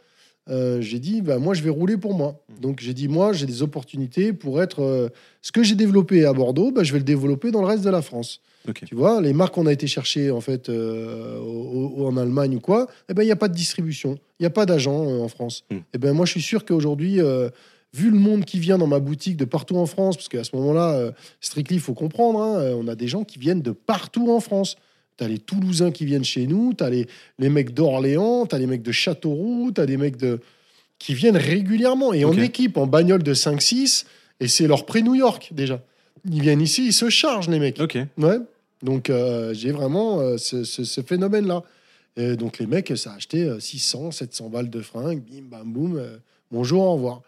euh, 0.49 0.81
j'ai 0.81 0.99
dit 0.99 1.23
bah, 1.23 1.39
Moi, 1.39 1.55
je 1.55 1.62
vais 1.62 1.71
rouler 1.71 1.97
pour 1.97 2.12
moi. 2.14 2.41
Donc, 2.61 2.81
j'ai 2.81 2.93
dit 2.93 3.07
Moi, 3.07 3.33
j'ai 3.33 3.47
des 3.47 3.62
opportunités 3.62 4.33
pour 4.33 4.61
être. 4.61 4.83
euh, 4.83 5.09
ce 5.43 5.53
que 5.53 5.62
j'ai 5.62 5.77
développé 5.77 6.25
à 6.25 6.33
Bordeaux, 6.33 6.73
bah, 6.73 6.83
je 6.83 6.93
vais 6.93 6.99
le 6.99 7.05
développer 7.05 7.53
dans 7.53 7.61
le 7.61 7.68
reste 7.68 7.85
de 7.85 7.91
la 7.91 8.03
France. 8.03 8.41
Tu 8.85 8.95
vois, 8.97 9.21
les 9.23 9.33
marques 9.33 9.55
qu'on 9.55 9.66
a 9.66 9.73
été 9.73 9.87
chercher 9.87 10.31
en 10.33 10.41
fait 10.43 10.68
euh, 10.68 11.39
au- 11.39 11.95
au- 12.03 12.07
en 12.09 12.16
Allemagne 12.18 12.57
ou 12.57 12.61
quoi, 12.61 12.89
eh 13.09 13.14
ben 13.14 13.23
il 13.23 13.27
n'y 13.27 13.33
a 13.33 13.37
pas 13.37 13.49
de 13.49 13.55
distribution, 13.55 14.18
il 14.39 14.43
n'y 14.43 14.47
a 14.47 14.51
pas 14.51 14.66
d'agent 14.66 14.95
en 15.23 15.29
France. 15.29 15.64
Mm. 15.71 15.77
Eh 15.95 15.99
ben 15.99 16.12
moi 16.12 16.27
je 16.27 16.33
suis 16.33 16.43
sûr 16.43 16.66
qu'aujourd'hui, 16.66 17.21
vu 17.95 18.11
le 18.11 18.18
monde 18.18 18.45
qui 18.45 18.59
vient 18.59 18.77
dans 18.77 18.87
ma 18.87 18.99
boutique 18.99 19.37
de 19.39 19.47
partout 19.47 19.77
en 19.77 19.87
France, 19.87 20.16
parce 20.16 20.29
qu'à 20.29 20.45
ce 20.45 20.55
moment-là, 20.57 21.11
Strictly, 21.41 21.77
il 21.77 21.81
faut 21.81 21.95
comprendre, 21.95 22.41
hein, 22.43 22.75
on 22.77 22.87
a 22.89 22.95
des 22.97 23.09
gens 23.09 23.25
qui 23.25 23.39
viennent 23.39 23.62
de 23.62 23.71
partout 23.73 24.31
en 24.31 24.41
France. 24.41 24.77
Tu 25.21 25.25
as 25.27 25.29
les 25.29 25.39
Toulousains 25.39 25.91
qui 25.91 26.07
viennent 26.07 26.25
chez 26.25 26.47
nous, 26.47 26.73
tu 26.73 26.83
as 26.83 26.89
les, 26.89 27.07
les 27.39 27.51
mecs 27.51 27.75
d'Orléans, 27.75 28.47
tu 28.47 28.55
as 28.55 28.59
les 28.59 28.66
mecs 28.66 28.81
de 28.83 28.91
Châteauroux, 28.91 29.71
tu 29.75 29.79
as 29.79 29.85
des 29.85 29.99
mecs 29.99 30.16
de... 30.16 30.41
qui 30.99 31.12
viennent 31.12 31.37
régulièrement 31.37 32.14
et 32.14 32.25
en 32.25 32.33
équipe, 32.43 32.79
en 32.79 32.87
bagnole 32.87 33.23
de 33.23 33.35
5-6, 33.35 34.07
et 34.41 34.49
c'est 34.49 34.66
leur 34.66 34.87
pré-New 34.87 35.14
York 35.14 35.51
déjà. 35.53 35.83
Ils 36.31 36.41
viennent 36.41 36.62
ici, 36.62 36.87
ils 36.87 36.93
se 36.95 37.11
chargent 37.11 37.51
les 37.51 37.59
mecs. 37.59 37.79
Ok. 37.81 37.99
Ouais. 38.16 38.39
Donc 38.83 39.11
euh, 39.11 39.53
j'ai 39.53 39.73
vraiment 39.73 40.21
euh, 40.21 40.39
ce, 40.39 40.64
ce- 40.64 40.85
ce 40.85 41.01
phénomène-là. 41.03 41.62
Et 42.16 42.37
donc 42.37 42.59
les 42.59 42.66
mecs, 42.66 42.93
ça 42.97 43.12
a 43.12 43.16
acheté 43.16 43.45
euh, 43.45 43.61
600, 43.61 44.11
700 44.12 44.49
balles 44.49 44.71
de 44.71 44.81
fringues, 44.81 45.21
bim, 45.23 45.43
bam, 45.51 45.71
boum, 45.71 45.97
euh, 45.99 46.16
bonjour, 46.51 46.83
au 46.83 46.95
revoir. 46.95 47.21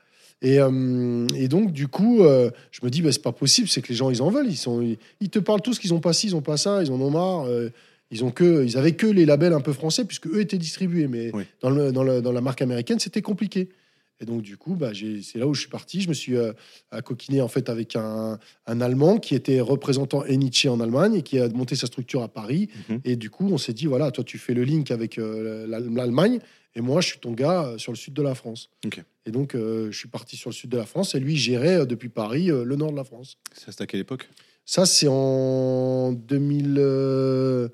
Et, 0.43 0.59
euh, 0.61 1.27
et 1.37 1.49
donc 1.49 1.73
du 1.73 1.89
coup, 1.89 2.23
euh, 2.25 2.51
je 2.73 2.81
me 2.85 2.91
dis, 2.91 3.01
bah, 3.01 3.11
c'est 3.13 3.23
pas 3.23 3.33
possible, 3.33 3.69
c'est 3.69 3.81
que 3.81 3.89
les 3.89 3.95
gens, 3.95 4.11
ils 4.11 4.21
en 4.23 4.29
veulent. 4.31 4.49
Ils, 4.51 4.57
sont, 4.57 4.83
ils, 4.83 4.99
ils 5.21 5.31
te 5.31 5.39
parlent 5.39 5.63
tous 5.63 5.79
qu'ils 5.79 5.95
ont 5.95 6.01
pas 6.01 6.13
ci, 6.13 6.27
ils 6.29 6.37
ont 6.37 6.43
pas 6.43 6.57
ça, 6.57 6.83
ils 6.83 6.91
en 6.91 7.01
ont 7.01 7.11
marre. 7.11 7.45
euh, 7.47 7.71
ils, 8.11 8.25
ont 8.25 8.31
que, 8.31 8.65
ils 8.65 8.77
avaient 8.77 8.93
que 8.93 9.07
les 9.07 9.25
labels 9.25 9.53
un 9.55 9.61
peu 9.63 9.73
français, 9.73 10.05
puisque 10.05 10.27
eux 10.27 10.41
étaient 10.41 10.59
distribués. 10.59 11.07
Mais 11.09 11.31
Oui. 11.33 11.45
dans, 11.63 11.71
le, 11.71 11.93
dans, 11.93 12.03
le- 12.03 12.21
dans 12.21 12.33
la 12.33 12.41
marque 12.43 12.61
américaine, 12.61 12.99
c'était 12.99 13.23
compliqué. 13.23 13.71
Et 14.21 14.25
donc, 14.25 14.43
du 14.43 14.57
coup, 14.57 14.75
bah, 14.77 14.91
c'est 15.23 15.39
là 15.39 15.47
où 15.49 15.55
je 15.55 15.61
suis 15.63 15.71
parti. 15.71 16.01
Je 16.01 16.09
me 16.09 16.15
suis 16.15 16.35
coquiné 17.05 17.41
en 17.41 17.49
fait 17.49 17.69
avec 17.69 17.97
un, 17.97 18.39
un 18.67 18.81
Allemand 18.81 19.19
qui 19.19 19.35
était 19.35 19.61
représentant 19.61 20.23
Eniche 20.29 20.67
en 20.67 20.79
Allemagne 20.81 21.15
et 21.17 21.23
qui 21.23 21.41
a 21.41 21.49
monté 21.49 21.75
sa 21.75 21.87
structure 21.89 22.23
à 22.23 22.29
Paris. 22.29 22.69
Mhm. 22.89 23.01
Et 23.05 23.17
du 23.17 23.31
coup, 23.31 23.49
on 23.51 23.59
s'est 23.59 23.73
dit 23.73 23.87
voilà, 23.87 24.11
toi, 24.13 24.23
tu 24.23 24.39
fais 24.39 24.55
le 24.55 24.63
link 24.63 24.91
avec 24.93 25.17
l'Al- 25.17 25.89
l'Allemagne 25.93 26.39
et 26.75 26.81
moi, 26.81 27.01
je 27.01 27.09
suis 27.09 27.19
ton 27.19 27.33
gars 27.33 27.65
euh, 27.65 27.79
sur 27.79 27.93
le 27.93 27.97
sud 27.97 28.15
de 28.15 28.23
la 28.23 28.35
France. 28.35 28.71
Et 29.27 29.31
donc, 29.31 29.55
euh, 29.55 29.91
je 29.91 29.99
suis 29.99 30.09
parti 30.09 30.37
sur 30.37 30.51
le 30.51 30.55
sud 30.55 30.71
de 30.71 30.77
la 30.77 30.87
France 30.87 31.15
et 31.15 31.21
lui 31.21 31.37
gérait 31.37 31.81
euh, 31.81 31.85
depuis 31.85 32.09
Paris 32.09 32.51
euh, 32.51 32.65
le 32.65 32.77
nord 32.77 32.91
de 32.93 32.97
la 32.97 33.05
France. 33.05 33.39
Ça, 33.55 33.71
c'était 33.73 33.85
à 33.85 33.87
quelle 33.87 34.01
époque? 34.01 34.29
Ça, 34.65 34.87
c'est 34.87 35.09
en 35.09 36.13
2000. 36.13 36.77
euh, 36.79 37.69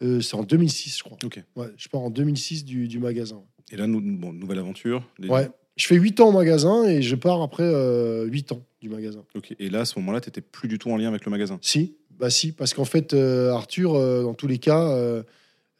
c'est 0.00 0.34
en 0.34 0.42
2006, 0.42 0.98
je 0.98 1.02
crois. 1.04 1.18
Ok. 1.24 1.42
Ouais, 1.56 1.68
je 1.76 1.88
pars 1.88 2.00
en 2.00 2.10
2006 2.10 2.64
du, 2.64 2.88
du 2.88 2.98
magasin. 2.98 3.42
Et 3.70 3.76
là, 3.76 3.86
bon, 3.86 4.32
nouvelle 4.32 4.58
aventure. 4.58 5.06
Ouais. 5.28 5.48
Je 5.76 5.86
fais 5.86 5.94
8 5.96 6.20
ans 6.20 6.28
au 6.30 6.32
magasin 6.32 6.84
et 6.88 7.02
je 7.02 7.14
pars 7.16 7.40
après 7.42 7.62
euh, 7.62 8.24
8 8.24 8.52
ans 8.52 8.62
du 8.82 8.88
magasin. 8.88 9.24
Ok. 9.34 9.54
Et 9.58 9.70
là, 9.70 9.80
à 9.80 9.84
ce 9.84 9.98
moment-là, 10.00 10.20
tu 10.20 10.28
n'étais 10.28 10.40
plus 10.40 10.68
du 10.68 10.78
tout 10.78 10.90
en 10.90 10.96
lien 10.96 11.08
avec 11.08 11.24
le 11.24 11.30
magasin? 11.30 11.58
Si, 11.62 11.96
bah 12.18 12.30
si, 12.30 12.52
parce 12.52 12.74
qu'en 12.74 12.84
fait, 12.84 13.14
Arthur, 13.14 13.92
dans 14.22 14.34
tous 14.34 14.46
les 14.46 14.58
cas, 14.58 15.22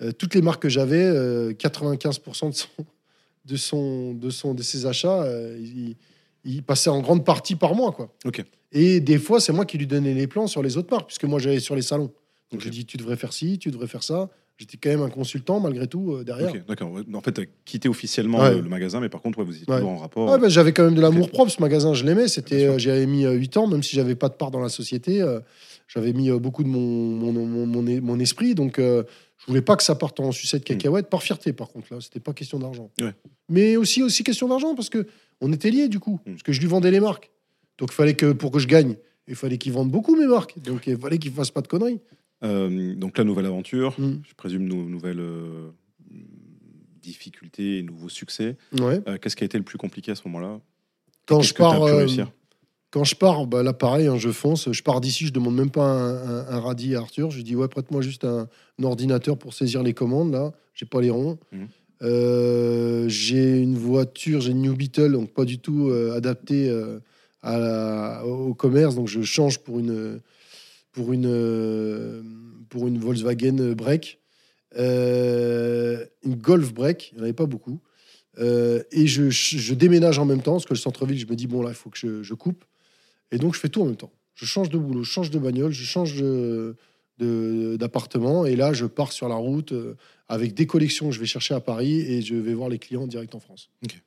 euh, 0.03 0.09
euh, 0.09 0.12
toutes 0.12 0.34
les 0.34 0.42
marques 0.42 0.62
que 0.62 0.68
j'avais, 0.68 1.03
euh, 1.03 1.53
95% 1.53 2.48
de 2.51 2.55
son, 2.55 2.68
de 3.46 3.57
son, 3.57 4.14
de 4.14 4.30
son, 4.30 4.55
de 4.55 4.62
ses 4.62 4.86
achats, 4.86 5.22
euh, 5.22 5.57
il, 5.61 5.96
il 6.44 6.62
passait 6.62 6.90
en 6.90 7.01
grande 7.01 7.24
partie 7.24 7.57
par 7.57 7.74
moi, 7.74 7.92
quoi. 7.92 8.12
Ok. 8.24 8.44
Et 8.72 9.01
des 9.01 9.18
fois, 9.18 9.40
c'est 9.40 9.53
moi 9.53 9.64
qui 9.66 9.78
lui 9.78 9.86
donnais 9.86 10.14
les 10.14 10.26
plans 10.26 10.46
sur 10.46 10.62
les 10.62 10.76
autres 10.76 10.90
marques, 10.90 11.07
puisque 11.07 11.24
moi 11.24 11.38
j'allais 11.38 11.61
sur 11.61 11.74
les 11.74 11.82
salons. 11.82 12.12
Donc 12.53 12.61
Ok. 12.61 12.62
je 12.62 12.68
dis, 12.68 12.84
tu 12.86 12.96
devrais 12.96 13.16
faire 13.16 13.32
ci, 13.32 13.59
tu 13.59 13.70
devrais 13.70 13.86
faire 13.88 14.03
ça. 14.03 14.28
J'étais 14.59 14.76
quand 14.76 14.90
même 14.90 15.01
un 15.03 15.09
consultant 15.09 15.59
malgré 15.59 15.86
tout 15.86 16.12
euh, 16.12 16.22
derrière. 16.24 16.53
D'accord. 16.68 16.92
En 17.14 17.20
fait, 17.22 17.32
tu 17.32 17.40
as 17.40 17.44
quitté 17.64 17.88
officiellement 17.88 18.40
Ouais. 18.40 18.55
le, 18.55 18.61
le 18.61 18.68
magasin, 18.68 19.01
mais 19.01 19.09
par 19.09 19.22
contre, 19.22 19.38
ouais, 19.38 19.44
vous 19.44 19.55
étiez 19.57 19.64
Ouais. 19.72 19.78
toujours 19.78 19.92
en 19.92 19.96
rapport. 19.96 20.30
Ouais, 20.30 20.38
bah, 20.38 20.48
j'avais 20.51 20.72
quand 20.72 20.84
même 20.84 20.94
de 20.94 21.01
l'amour 21.01 21.30
propre, 21.30 21.51
ce 21.51 21.61
magasin, 21.62 21.94
je 21.94 22.05
l'aimais. 22.05 22.28
C'était, 22.28 22.66
euh, 22.66 22.78
j'avais 22.78 23.07
mis 23.07 23.24
8 23.26 23.57
ans, 23.57 23.66
même 23.66 23.82
si 23.82 23.96
j'avais 23.96 24.14
pas 24.16 24.28
de 24.28 24.34
part 24.34 24.51
dans 24.51 24.61
la 24.61 24.68
société. 24.68 25.22
euh, 25.22 25.40
j'avais 25.88 26.12
mis 26.12 26.30
euh, 26.30 26.38
beaucoup 26.38 26.62
de 26.62 26.68
mon, 26.68 26.78
mon, 26.80 27.32
mon, 27.66 27.82
mon- 28.03 28.20
esprit. 28.20 28.55
Donc, 28.55 28.78
euh, 28.78 29.03
je 29.41 29.47
voulais 29.47 29.62
pas 29.62 29.76
que 29.76 29.82
ça 29.82 29.95
parte 29.95 30.20
en 30.20 30.32
sucette 30.32 30.64
cacahuète, 30.64 31.09
par 31.09 31.22
fierté, 31.22 31.53
par 31.53 31.68
contre. 31.70 31.93
Là, 31.95 32.01
c'était 32.01 32.20
pas 32.20 32.32
question 32.34 32.59
d'argent. 32.59 32.91
Ouais. 33.01 33.14
Mais 33.49 33.76
aussi, 33.76 34.03
aussi 34.03 34.22
question 34.22 34.49
d'argent, 34.49 34.74
parce 34.74 34.88
que 34.91 35.07
on 35.41 35.53
était 35.53 35.70
liés, 35.70 35.88
du 35.88 35.99
coup. 35.99 36.20
Mm. 36.26 36.30
Parce 36.32 36.43
que 36.43 36.53
je 36.53 36.61
lui 36.61 36.66
vendais 36.68 36.91
les 36.91 37.01
marques. 37.01 37.30
Donc, 37.78 37.91
il 37.91 37.95
fallait 37.95 38.14
que, 38.14 38.32
pour 38.32 38.51
que 38.51 38.59
je 38.59 38.66
gagne, 38.68 38.97
il 39.26 39.34
fallait 39.34 39.57
qu'il 39.59 39.72
vende 39.72 39.91
beaucoup 39.91 40.14
mes 40.16 40.26
marques. 40.26 40.59
Donc, 40.61 40.86
il 40.86 40.99
fallait 40.99 41.18
qu'il 41.18 41.32
fasse 41.32 41.51
pas 41.51 41.62
de 41.62 41.68
conneries. 41.68 42.01
Euh, 42.43 42.95
donc 42.95 43.18
la 43.18 43.24
nouvelle 43.24 43.47
aventure, 43.47 43.95
Mm. 43.99 44.20
je 44.28 44.34
présume 44.34 44.64
nou- 44.64 44.88
nouvelle 44.88 45.20
euh, 45.20 45.70
difficulté 47.03 47.78
et 47.78 47.82
nouveau 47.82 48.09
succès. 48.09 48.57
Ouais. 48.78 49.01
Euh, 49.09 49.18
Qu'est-ce 49.18 49.36
qui 49.36 49.45
a 49.45 49.47
été 49.47 49.59
le 49.59 49.64
plus 49.64 49.78
compliqué 49.78 50.11
à 50.12 50.14
ce 50.14 50.22
moment-là? 50.26 50.61
Quand 51.26 51.41
je 51.43 51.55
pars, 51.55 51.82
réussir? 51.82 52.30
Quand 52.91 53.05
je 53.05 53.14
pars, 53.14 53.47
bah 53.47 53.62
là 53.62 53.72
pareil, 53.72 54.07
hein, 54.09 54.18
je 54.18 54.30
fonce. 54.30 54.70
Je 54.72 54.82
pars 54.82 55.01
d'ici, 55.01 55.26
je 55.26 55.32
demande 55.32 55.55
même 55.57 55.70
pas 55.70 55.84
un, 55.84 56.14
un- 56.41 56.47
un 56.49 56.61
radis 56.61 56.95
à 56.97 56.99
Arthur. 57.01 57.30
Je 57.30 57.36
lui 57.36 57.45
dis 57.45 57.55
ouais, 57.57 57.68
prête-moi 57.68 58.03
juste 58.03 58.24
un, 58.24 58.49
un 58.80 58.84
ordinateur 58.84 59.36
pour 59.38 59.55
saisir 59.55 59.82
les 59.82 59.95
commandes 59.95 60.32
là. 60.32 60.53
J'ai 60.74 60.86
pas 60.86 61.01
les 61.01 61.11
ronds. 61.11 61.38
Mhm. 61.53 61.68
Euh, 62.03 63.09
j'ai 63.09 63.59
une 63.59 63.76
voiture, 63.76 64.41
j'ai 64.41 64.53
une 64.53 64.62
New 64.62 64.74
Beetle, 64.74 65.12
donc 65.12 65.32
pas 65.34 65.45
du 65.45 65.59
tout 65.59 65.88
euh, 65.91 66.16
adaptée 66.16 66.68
euh, 66.70 66.99
à 67.43 67.59
la- 67.59 68.24
au 68.26 68.55
commerce. 68.55 68.95
Donc 68.95 69.07
je 69.09 69.20
change 69.22 69.59
pour 69.59 69.78
une 69.78 70.20
pour 70.93 71.12
une 71.12 72.24
pour 72.70 72.88
une 72.88 72.99
Volkswagen 72.99 73.74
Break, 73.74 74.18
une 74.76 76.34
Golf 76.36 76.72
Break. 76.74 77.11
Il 77.12 77.16
n'y 77.16 77.20
en 77.20 77.24
avait 77.24 77.32
pas 77.32 77.47
beaucoup. 77.47 77.80
Et 78.38 79.07
je, 79.07 79.28
je 79.30 79.74
déménage 79.74 80.18
en 80.18 80.24
même 80.24 80.41
temps, 80.43 80.53
parce 80.53 80.64
que 80.64 80.72
le 80.74 80.78
centre-ville, 80.78 81.18
je 81.18 81.26
me 81.26 81.34
dis, 81.36 81.47
bon, 81.47 81.62
là, 81.62 81.70
il 81.70 81.74
faut 81.74 81.91
que 81.91 81.99
je, 81.99 82.22
je 82.22 82.34
coupe. 82.34 82.64
Et 83.32 83.38
donc, 83.38 83.54
je 83.54 83.60
fais 83.60 83.68
tout 83.68 83.82
en 83.82 83.86
même 83.86 83.96
temps. 83.96 84.12
Je 84.34 84.44
change 84.46 84.70
de 84.70 84.78
boulot, 84.78 85.02
je 85.02 85.10
change 85.10 85.30
de 85.30 85.38
bagnole, 85.38 85.72
je 85.72 85.84
change 85.84 86.16
de- 86.16 86.76
d'appartement. 87.78 88.46
Et 88.46 88.56
là, 88.56 88.72
je 88.72 88.86
pars 88.86 89.12
sur 89.12 89.28
la 89.28 89.34
route 89.34 89.72
euh, 89.72 89.94
avec 90.28 90.54
des 90.54 90.66
collections 90.66 91.08
que 91.08 91.14
je 91.14 91.20
vais 91.20 91.26
chercher 91.26 91.54
à 91.54 91.60
Paris 91.60 92.00
et 92.00 92.22
je 92.22 92.34
vais 92.34 92.54
voir 92.54 92.68
les 92.68 92.78
clients 92.78 93.06
direct 93.06 93.34
en 93.34 93.40
France. 93.40 93.68
Ok. 93.84 94.00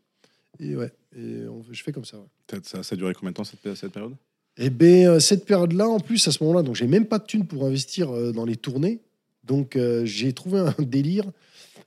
Et 0.60 0.76
ouais, 0.76 0.92
et 1.16 1.48
on- 1.48 1.64
je 1.72 1.84
fais 1.84 1.92
comme 1.92 2.06
ça. 2.06 2.18
ouais. 2.18 2.60
Ça, 2.64 2.80
a 2.80 2.96
duré 2.96 3.14
combien 3.14 3.32
de 3.32 3.36
temps 3.36 3.44
cette, 3.44 3.60
pé- 3.60 3.76
cette 3.76 3.92
période? 3.92 4.14
Et 4.58 4.70
bien, 4.70 5.20
cette 5.20 5.46
période-là, 5.46 5.88
en 5.88 6.00
plus, 6.00 6.28
à 6.28 6.32
ce 6.32 6.44
moment-là, 6.44 6.62
donc 6.64 6.76
j'ai 6.76 6.86
même 6.88 7.06
pas 7.08 7.18
de 7.20 7.26
thunes 7.26 7.46
pour 7.48 7.66
investir 7.66 8.12
euh, 8.12 8.32
dans 8.32 8.46
les 8.46 8.56
tournées. 8.56 9.00
Donc, 9.44 9.76
euh, 9.76 10.06
j'ai 10.06 10.32
trouvé 10.34 10.60
un 10.60 10.74
délire 10.80 11.26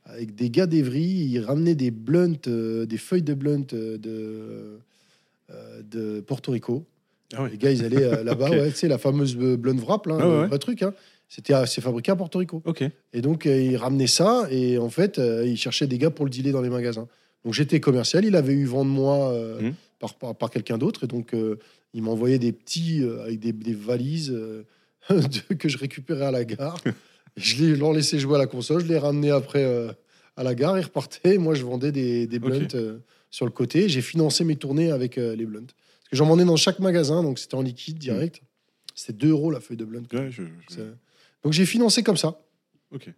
avec 0.05 0.35
des 0.35 0.51
gars 0.51 0.67
d'Evry. 0.67 1.03
Ils 1.05 1.41
ramenaient 1.41 1.75
des 1.77 1.91
blunts, 1.93 2.47
euh, 2.49 2.87
des 2.87 2.99
feuilles 2.99 3.23
de 3.23 3.35
blunt 3.35 3.67
euh, 3.73 3.99
de, 3.99 4.79
euh, 5.51 5.83
de 5.83 6.21
Porto 6.21 6.53
Rico. 6.53 6.85
Ah 7.35 7.49
Les 7.51 7.59
gars, 7.59 7.71
ils 7.71 7.85
allaient 7.85 8.05
euh, 8.05 8.23
là-bas, 8.25 8.51
ouais, 8.51 8.71
tu 8.71 8.77
sais, 8.77 8.89
la 8.89 8.99
fameuse 8.99 9.37
euh, 9.41 9.57
blunt 9.57 9.79
wrap, 9.81 10.07
là, 10.07 10.17
Ah 10.21 10.29
ouais, 10.29 10.47
vrai 10.47 10.59
truc. 10.59 10.83
Hein. 10.83 10.95
C'était, 11.29 11.55
euh, 11.55 11.67
c'est 11.67 11.81
fabriqué 11.81 12.13
à 12.13 12.17
Porto 12.17 12.39
Rico. 12.39 12.63
Et 13.13 13.21
donc, 13.21 13.47
euh, 13.47 13.61
il 13.61 13.77
ramenait 13.77 14.07
ça 14.07 14.47
et 14.51 14.79
en 14.79 14.91
fait, 14.91 15.19
euh, 15.19 15.45
il 15.45 15.57
cherchait 15.57 15.87
des 15.89 15.99
gars 15.99 16.11
pour 16.11 16.25
le 16.25 16.31
dealer 16.31 16.53
dans 16.53 16.61
les 16.63 16.69
magasins. 16.71 17.09
Donc, 17.45 17.53
j'étais 17.55 17.81
commercial. 17.81 18.25
Il 18.25 18.37
avait 18.37 18.53
eu 18.53 18.65
vent 18.65 18.85
de 18.85 18.91
moi 18.91 19.33
euh, 19.33 19.61
Mhm. 19.61 19.75
par, 19.99 20.15
par, 20.15 20.35
par 20.37 20.51
quelqu'un 20.51 20.79
d'autre. 20.79 21.05
Et 21.05 21.07
donc, 21.09 21.35
il 21.95 22.03
m'envoyait 22.03 22.39
des 22.39 22.53
petits 22.53 23.03
avec 23.25 23.41
des, 23.41 23.53
des 23.53 23.75
valises 23.75 24.31
de- 25.11 25.55
que 25.55 25.69
je 25.69 25.79
récupérais 25.79 26.27
à 26.27 26.31
la 26.31 26.45
gare. 26.45 26.77
je 27.37 27.65
les, 27.65 27.77
leur 27.77 27.93
laissais 27.93 28.19
jouer 28.21 28.37
à 28.37 28.39
la 28.39 28.47
console. 28.47 28.83
Je 28.83 28.87
les 28.89 28.99
ramenais 28.99 29.31
après 29.31 29.65
à 30.37 30.43
la 30.45 30.55
gare. 30.55 30.79
Ils 30.79 30.85
repartaient. 30.85 31.35
Et 31.35 31.39
moi, 31.39 31.55
je 31.55 31.65
vendais 31.65 31.91
des, 31.93 32.27
des 32.29 32.39
blunts 32.39 32.69
sur 33.31 33.47
le 33.47 33.53
côté. 33.53 33.89
J'ai 33.89 34.03
financé 34.03 34.45
mes 34.45 34.57
tournées 34.57 34.91
avec 34.93 35.17
les 35.17 35.45
blunts. 35.47 35.67
J'en 36.13 36.27
vendais 36.27 36.45
dans 36.45 36.57
chaque 36.57 36.79
magasin. 36.79 37.23
Donc, 37.23 37.39
c'était 37.39 37.55
en 37.57 37.63
liquide 37.63 37.99
direct. 37.99 38.43
C'était 38.95 39.13
2 39.15 39.31
euros 39.31 39.51
la 39.51 39.61
feuille 39.61 39.77
de 39.77 39.85
blunt. 39.85 40.03
Ouais, 40.13 40.31
je- 40.31 40.43
je- 40.43 40.75
C'est- 40.75 40.95
Donc, 41.45 41.53
j'ai 41.53 41.67
financé 41.67 42.03
comme 42.03 42.17
ça. 42.17 42.41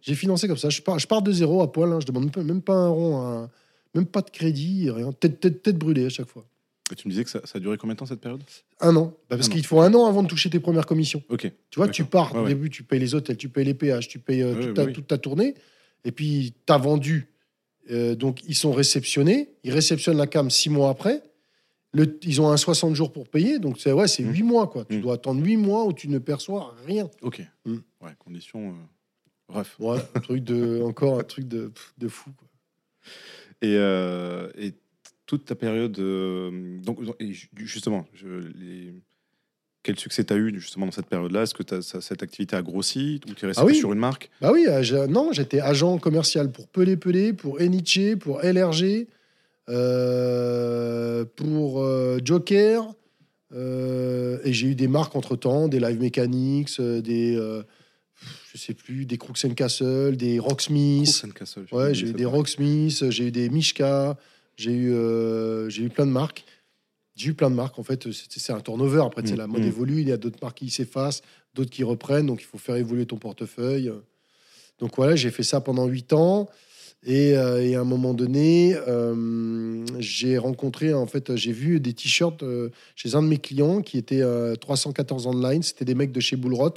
J'ai 0.01 0.15
financé 0.15 0.47
comme 0.47 0.57
ça. 0.57 0.69
Je 0.69 0.81
pars, 0.81 0.99
je 0.99 1.07
pars 1.07 1.21
de 1.21 1.31
zéro 1.31 1.61
à 1.61 1.71
poil. 1.71 1.91
hein. 1.93 1.99
Je 2.01 2.05
demande 2.05 2.23
même 2.23 2.31
pas, 2.31 2.43
même 2.43 2.61
pas 2.61 2.73
un 2.73 2.89
rond, 2.89 3.17
un- 3.21 3.49
même 3.95 4.05
pas 4.05 4.21
de 4.21 4.29
crédit, 4.29 4.89
rien. 4.89 5.11
Tête, 5.13 5.39
tête, 5.39 5.61
tête 5.63 5.77
brûlée 5.77 6.05
à 6.05 6.09
chaque 6.09 6.27
fois. 6.27 6.45
Et 6.91 6.95
tu 6.95 7.07
me 7.07 7.11
disais 7.11 7.23
que 7.23 7.29
ça, 7.29 7.41
ça 7.45 7.57
a 7.57 7.59
duré 7.61 7.77
combien 7.77 7.93
de 7.93 7.99
temps 7.99 8.07
cette 8.07 8.19
période? 8.19 8.41
Un 8.81 8.95
an. 8.95 9.13
Bah, 9.29 9.37
parce 9.37 9.47
qu'il 9.47 9.61
te 9.61 9.67
faut 9.67 9.79
un 9.79 9.93
an 9.93 10.07
avant 10.07 10.23
de 10.23 10.27
toucher 10.27 10.49
tes 10.49 10.59
premières 10.59 10.87
commissions. 10.87 11.21
Ok. 11.29 11.51
Tu 11.69 11.79
vois, 11.79 11.87
tu 11.87 12.03
pars 12.03 12.33
Ouais, 12.33 12.39
au 12.39 12.43
ouais. 12.43 12.49
début, 12.49 12.69
tu 12.71 12.81
payes 12.83 12.99
les 12.99 13.13
hôtels, 13.13 13.37
tu 13.37 13.47
payes 13.47 13.63
les 13.65 13.75
péages, 13.75 14.07
tu 14.07 14.17
payes 14.19 14.41
euh, 14.41 14.55
Ouais, 14.55 14.59
toute, 14.61 14.75
bah 14.75 14.81
ta, 14.83 14.87
oui. 14.87 14.93
toute 14.93 15.07
ta 15.07 15.17
tournée. 15.19 15.53
Et 16.03 16.11
puis, 16.11 16.53
tu 16.65 16.73
as 16.73 16.77
vendu. 16.79 17.27
Euh, 17.91 18.15
donc, 18.15 18.41
ils 18.47 18.55
sont 18.55 18.71
réceptionnés. 18.71 19.49
Ils 19.63 19.71
réceptionnent 19.71 20.17
la 20.17 20.27
cam 20.27 20.49
six 20.49 20.69
mois 20.71 20.89
après. 20.89 21.21
Le, 21.93 22.19
ils 22.23 22.39
ont 22.39 22.49
un 22.49 22.57
60 22.57 22.93
jours 22.95 23.11
pour 23.11 23.27
payer. 23.29 23.57
Donc, 23.59 23.79
c'est 23.79 23.91
ouais, 23.91 24.07
c'est 24.07 24.23
Mm. 24.23 24.31
huit 24.31 24.43
mois. 24.43 24.67
Quoi. 24.67 24.85
Tu 24.85 24.97
Mm. 24.97 25.01
dois 25.01 25.13
attendre 25.15 25.43
huit 25.43 25.57
mois 25.57 25.85
où 25.85 25.93
tu 25.93 26.07
ne 26.07 26.19
perçois 26.19 26.75
rien. 26.85 27.09
Ok. 27.21 27.41
Mm. 27.65 27.77
Ouais, 28.01 28.11
conditions. 28.19 28.69
euh, 28.69 29.53
un 29.55 29.63
truc 30.23 30.43
de, 30.43 30.81
encore 30.83 31.19
un 31.19 31.23
truc 31.23 31.47
de, 31.47 31.71
de 31.97 32.07
fou. 32.07 32.29
Quoi. 32.37 32.47
Et, 33.61 33.75
euh, 33.75 34.49
et 34.57 34.73
toute 35.25 35.45
ta 35.45 35.55
période. 35.55 35.97
euh, 35.99 36.77
donc, 36.81 36.99
et 37.19 37.33
ju- 37.33 37.49
justement, 37.57 38.05
je, 38.13 38.27
les, 38.27 38.93
quel 39.81 39.97
succès 39.97 40.23
tu 40.23 40.33
as 40.33 40.37
eu 40.37 40.53
justement 40.59 40.85
dans 40.85 40.91
cette 40.91 41.07
période-là? 41.07 41.41
Est-ce 41.43 41.55
que 41.55 41.81
ça- 41.81 42.01
cette 42.01 42.21
activité 42.21 42.55
a 42.55 42.61
grossi 42.61 43.19
ou 43.27 43.33
tu 43.33 43.45
es 43.45 43.47
resté 43.47 43.61
Ah 43.63 43.65
oui. 43.65 43.75
sur 43.75 43.91
une 43.91 43.99
marque? 43.99 44.29
Bah 44.41 44.51
oui, 44.53 44.65
euh, 44.67 45.07
non, 45.07 45.31
j'étais 45.33 45.59
agent 45.61 45.97
commercial 45.97 46.51
pour 46.51 46.67
Pelé 46.67 46.95
Pelé, 46.97 47.33
pour 47.33 47.59
Eniche, 47.59 48.15
pour 48.19 48.41
LRG, 48.43 49.07
euh, 49.69 51.25
pour 51.35 51.81
euh, 51.81 52.19
Joker. 52.23 52.93
euh, 53.53 54.39
et 54.43 54.53
j'ai 54.53 54.67
eu 54.67 54.75
des 54.75 54.87
marques 54.87 55.15
entre 55.15 55.35
temps, 55.35 55.67
des 55.67 55.79
Live 55.79 55.99
Mechanics, 55.99 56.79
des, 56.81 57.35
je 58.51 58.57
sais 58.57 58.73
plus, 58.73 59.05
des 59.05 59.17
Crooks 59.17 59.45
and 59.45 59.53
Castle, 59.53 60.17
des 60.17 60.39
Rocksmith. 60.39 61.05
Crooks 61.11 61.25
and 61.29 61.33
Castle, 61.37 61.65
j'ai 61.69 61.75
Ouais, 61.75 61.93
j'ai 61.93 62.07
eu 62.09 62.13
des. 62.13 62.25
Rocksmith, 62.25 63.09
j'ai 63.09 63.27
eu 63.27 63.31
des 63.31 63.49
Mishka, 63.49 64.17
j'ai 64.57 64.71
eu, 64.73 64.93
euh, 64.93 65.69
j'ai 65.69 65.83
eu 65.83 65.89
plein 65.89 66.05
de 66.05 66.11
marques. 66.11 66.43
J'ai 67.15 67.29
eu 67.29 67.33
plein 67.33 67.49
de 67.49 67.55
marques. 67.55 67.77
En 67.77 67.83
fait, 67.83 68.07
c'est 68.13 68.53
un 68.53 68.61
turnover. 68.61 69.01
Après, 69.05 69.21
c'est 69.25 69.33
Mm, 69.33 69.37
la 69.39 69.47
mode 69.47 69.63
mm. 69.63 69.67
évolue. 69.67 70.01
Il 70.01 70.07
y 70.07 70.11
a 70.13 70.17
d'autres 70.17 70.39
marques 70.41 70.59
qui 70.59 70.69
s'effacent, 70.69 71.21
d'autres 71.53 71.69
qui 71.69 71.83
reprennent. 71.83 72.27
Donc, 72.27 72.41
il 72.41 72.45
faut 72.45 72.57
faire 72.57 72.75
évoluer 72.77 73.05
ton 73.05 73.17
portefeuille. 73.17 73.91
Donc, 74.79 74.95
voilà, 74.95 75.17
j'ai 75.17 75.29
fait 75.29 75.43
ça 75.43 75.59
pendant 75.59 75.85
huit 75.87 76.13
ans. 76.13 76.47
Et, 77.05 77.37
euh, 77.37 77.63
et 77.65 77.75
à 77.75 77.81
un 77.81 77.85
moment 77.85 78.13
donné, 78.13 78.75
euh, 78.87 79.85
j'ai 79.99 80.37
rencontré, 80.37 80.93
en 80.93 81.05
fait, 81.07 81.35
j'ai 81.37 81.53
vu 81.53 81.79
des 81.79 81.93
t-shirts 81.93 82.43
euh, 82.43 82.69
chez 82.95 83.15
un 83.15 83.23
de 83.23 83.27
mes 83.27 83.37
clients 83.37 83.81
qui 83.81 83.97
était 83.97 84.21
euh, 84.21 84.55
314 84.55 85.25
online. 85.27 85.63
C'était 85.63 85.85
des 85.85 85.95
mecs 85.95 86.11
de 86.11 86.19
chez 86.19 86.35
Bullrot 86.35 86.73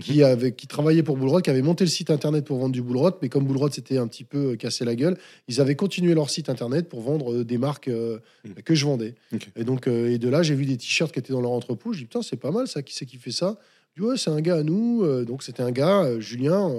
qui, 0.00 0.22
avaient, 0.22 0.52
qui 0.52 0.68
travaillaient 0.68 1.02
pour 1.02 1.16
Bullrot, 1.18 1.40
qui 1.42 1.50
avaient 1.50 1.60
monté 1.60 1.84
le 1.84 1.90
site 1.90 2.08
internet 2.10 2.44
pour 2.46 2.56
vendre 2.58 2.72
du 2.72 2.80
Bullrot. 2.82 3.10
Mais 3.20 3.28
comme 3.28 3.44
Bullrot 3.44 3.70
s'était 3.70 3.98
un 3.98 4.06
petit 4.06 4.24
peu 4.24 4.56
cassé 4.56 4.84
la 4.86 4.94
gueule, 4.94 5.18
ils 5.48 5.60
avaient 5.60 5.74
continué 5.76 6.14
leur 6.14 6.30
site 6.30 6.48
internet 6.48 6.88
pour 6.88 7.02
vendre 7.02 7.42
des 7.42 7.58
marques 7.58 7.88
Mhm. 7.88 8.20
que 8.64 8.74
je 8.74 8.84
vendais. 8.86 9.16
Et 9.56 9.64
donc, 9.64 9.86
et 9.88 10.16
de 10.18 10.28
là, 10.30 10.42
j'ai 10.42 10.54
vu 10.54 10.64
des 10.64 10.76
t-shirts 10.78 11.12
qui 11.12 11.18
étaient 11.18 11.32
dans 11.34 11.40
leur 11.42 11.50
entrepôt. 11.50 11.92
Je 11.92 11.98
dis, 11.98 12.04
putain, 12.04 12.22
c'est 12.22 12.36
pas 12.36 12.52
mal 12.52 12.68
ça. 12.68 12.80
Qui 12.82 12.94
c'est 12.94 13.04
qui 13.06 13.16
fait 13.18 13.32
ça? 13.32 13.58
Je 13.96 14.02
dis, 14.02 14.08
ouais, 14.08 14.16
c'est 14.16 14.30
un 14.30 14.40
gars 14.40 14.56
à 14.56 14.62
nous. 14.62 15.04
Donc, 15.24 15.42
c'était 15.42 15.62
un 15.64 15.72
gars, 15.72 16.18
Julien, 16.20 16.70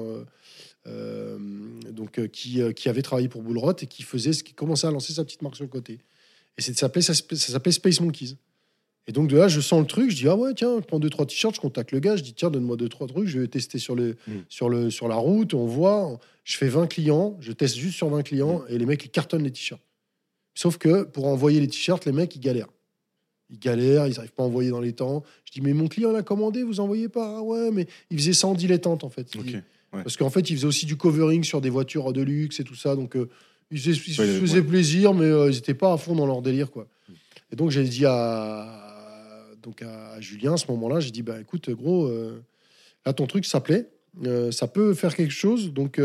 donc, 0.86 2.18
euh, 2.20 2.28
qui, 2.28 2.62
euh, 2.62 2.72
qui 2.72 2.90
avait 2.90 3.02
travaillé 3.02 3.28
pour 3.28 3.42
Bullrot 3.44 3.74
et 3.82 3.86
qui 3.88 4.04
faisait, 4.04 4.34
ce 4.34 4.44
qui 4.44 4.54
commençait 4.54 4.88
à 4.88 4.92
lancer 4.92 5.14
sa 5.14 5.24
petite 5.24 5.42
marque 5.42 5.56
sur 5.56 5.66
le 5.66 5.70
côté. 5.70 6.00
Et 6.58 6.62
ça 6.62 6.74
s'appelait 6.74 7.02
ça, 7.02 7.14
ça 7.14 7.72
Space 7.72 8.00
Monkeys. 8.02 8.38
Et 9.08 9.12
donc, 9.12 9.28
de 9.28 9.38
là, 9.38 9.48
je 9.48 9.60
sens 9.60 9.80
le 9.82 9.88
truc. 9.88 10.12
Je 10.12 10.16
dis, 10.16 10.28
ah 10.28 10.36
ouais, 10.36 10.54
tiens, 10.54 10.76
je 10.80 10.86
prends 10.86 11.00
deux, 11.00 11.10
trois 11.10 11.26
t-shirts. 11.26 11.56
Je 11.56 11.62
contacte 11.62 11.92
le 11.92 12.00
gars. 12.00 12.16
Je 12.16 12.24
dis, 12.24 12.34
tiens, 12.34 12.52
donne-moi 12.52 12.78
deux, 12.78 12.90
trois 12.90 13.08
trucs. 13.08 13.28
Je 13.28 13.40
vais 13.40 13.48
tester 13.48 13.80
sur, 13.80 13.96
le, 13.96 14.18
Mm. 14.28 14.32
sur, 14.50 14.70
le, 14.70 14.90
sur 14.92 15.08
la 15.08 15.16
route. 15.16 15.54
On 15.54 15.66
voit. 15.66 16.20
Je 16.44 16.58
fais 16.58 16.68
20 16.68 16.88
clients. 16.88 17.36
Je 17.40 17.52
teste 17.52 17.76
juste 17.76 17.96
sur 17.96 18.10
20 18.10 18.22
clients. 18.24 18.64
Et 18.70 18.78
les 18.78 18.86
mecs, 18.86 19.04
ils 19.04 19.10
cartonnent 19.10 19.44
les 19.44 19.52
t-shirts. 19.52 19.82
Sauf 20.54 20.78
que 20.78 21.04
pour 21.04 21.26
envoyer 21.26 21.60
les 21.60 21.68
t-shirts, 21.68 22.06
les 22.06 22.12
mecs, 22.12 22.36
ils 22.36 22.40
galèrent. 22.40 22.70
Ils 23.50 23.58
galèrent, 23.58 24.06
ils 24.08 24.14
n'arrivent 24.16 24.34
pas 24.34 24.44
à 24.44 24.46
envoyer 24.46 24.70
dans 24.70 24.82
les 24.82 24.94
temps. 24.94 25.24
Je 25.46 25.54
dis, 25.54 25.62
mais 25.62 25.74
mon 25.74 25.88
client 25.88 26.12
l'a 26.12 26.22
commandé, 26.22 26.62
vous 26.62 26.80
envoyez 26.80 27.10
pas 27.10 27.38
Ah 27.38 27.42
ouais, 27.42 27.72
mais 27.72 27.88
il 28.12 28.18
faisait 28.20 28.34
ça 28.34 28.48
en 28.48 28.54
dilettante, 28.54 29.04
en 29.04 29.10
fait. 29.10 29.36
Ouais. 29.94 30.04
Parce 30.04 30.18
qu'en 30.18 30.30
fait, 30.30 30.50
il 30.50 30.56
faisait 30.56 30.68
aussi 30.68 30.86
du 30.86 30.96
covering 30.98 31.44
sur 31.44 31.62
des 31.62 31.70
voitures 31.70 32.12
de 32.14 32.22
luxe 32.22 32.60
et 32.60 32.64
tout 32.64 32.76
ça. 32.76 32.96
Donc, 32.96 33.16
euh, 33.16 33.30
ils, 33.72 33.80
faisaient- 33.80 34.02
ils 34.08 34.14
se 34.14 34.22
Ouais, 34.22 34.40
faisaient 34.40 34.60
ouais. 34.60 34.62
plaisir, 34.64 35.14
mais 35.14 35.26
euh, 35.26 35.50
ils 35.50 35.56
n'étaient 35.56 35.74
pas 35.74 35.94
à 35.94 35.98
fond 35.98 36.16
dans 36.16 36.26
leur 36.26 36.42
délire, 36.42 36.72
quoi. 36.72 36.88
Et 37.52 37.56
donc, 37.56 37.72
j'ai 37.72 37.84
dit 37.84 38.06
à, 38.06 39.46
donc 39.64 39.82
à 39.82 40.20
Julien, 40.22 40.54
à 40.54 40.58
ce 40.58 40.68
moment-là, 40.72 41.00
j'ai 41.00 41.12
dit, 41.12 41.24
bah 41.24 41.40
écoute, 41.42 41.70
gros, 41.72 42.06
euh, 42.08 42.42
là, 43.06 43.14
ton 43.14 43.26
truc, 43.28 43.46
ça 43.46 43.60
plaît. 43.60 43.90
Ça 44.52 44.68
peut 44.68 44.94
faire 44.94 45.16
quelque 45.16 45.32
chose. 45.34 45.72
Donc, 45.74 46.00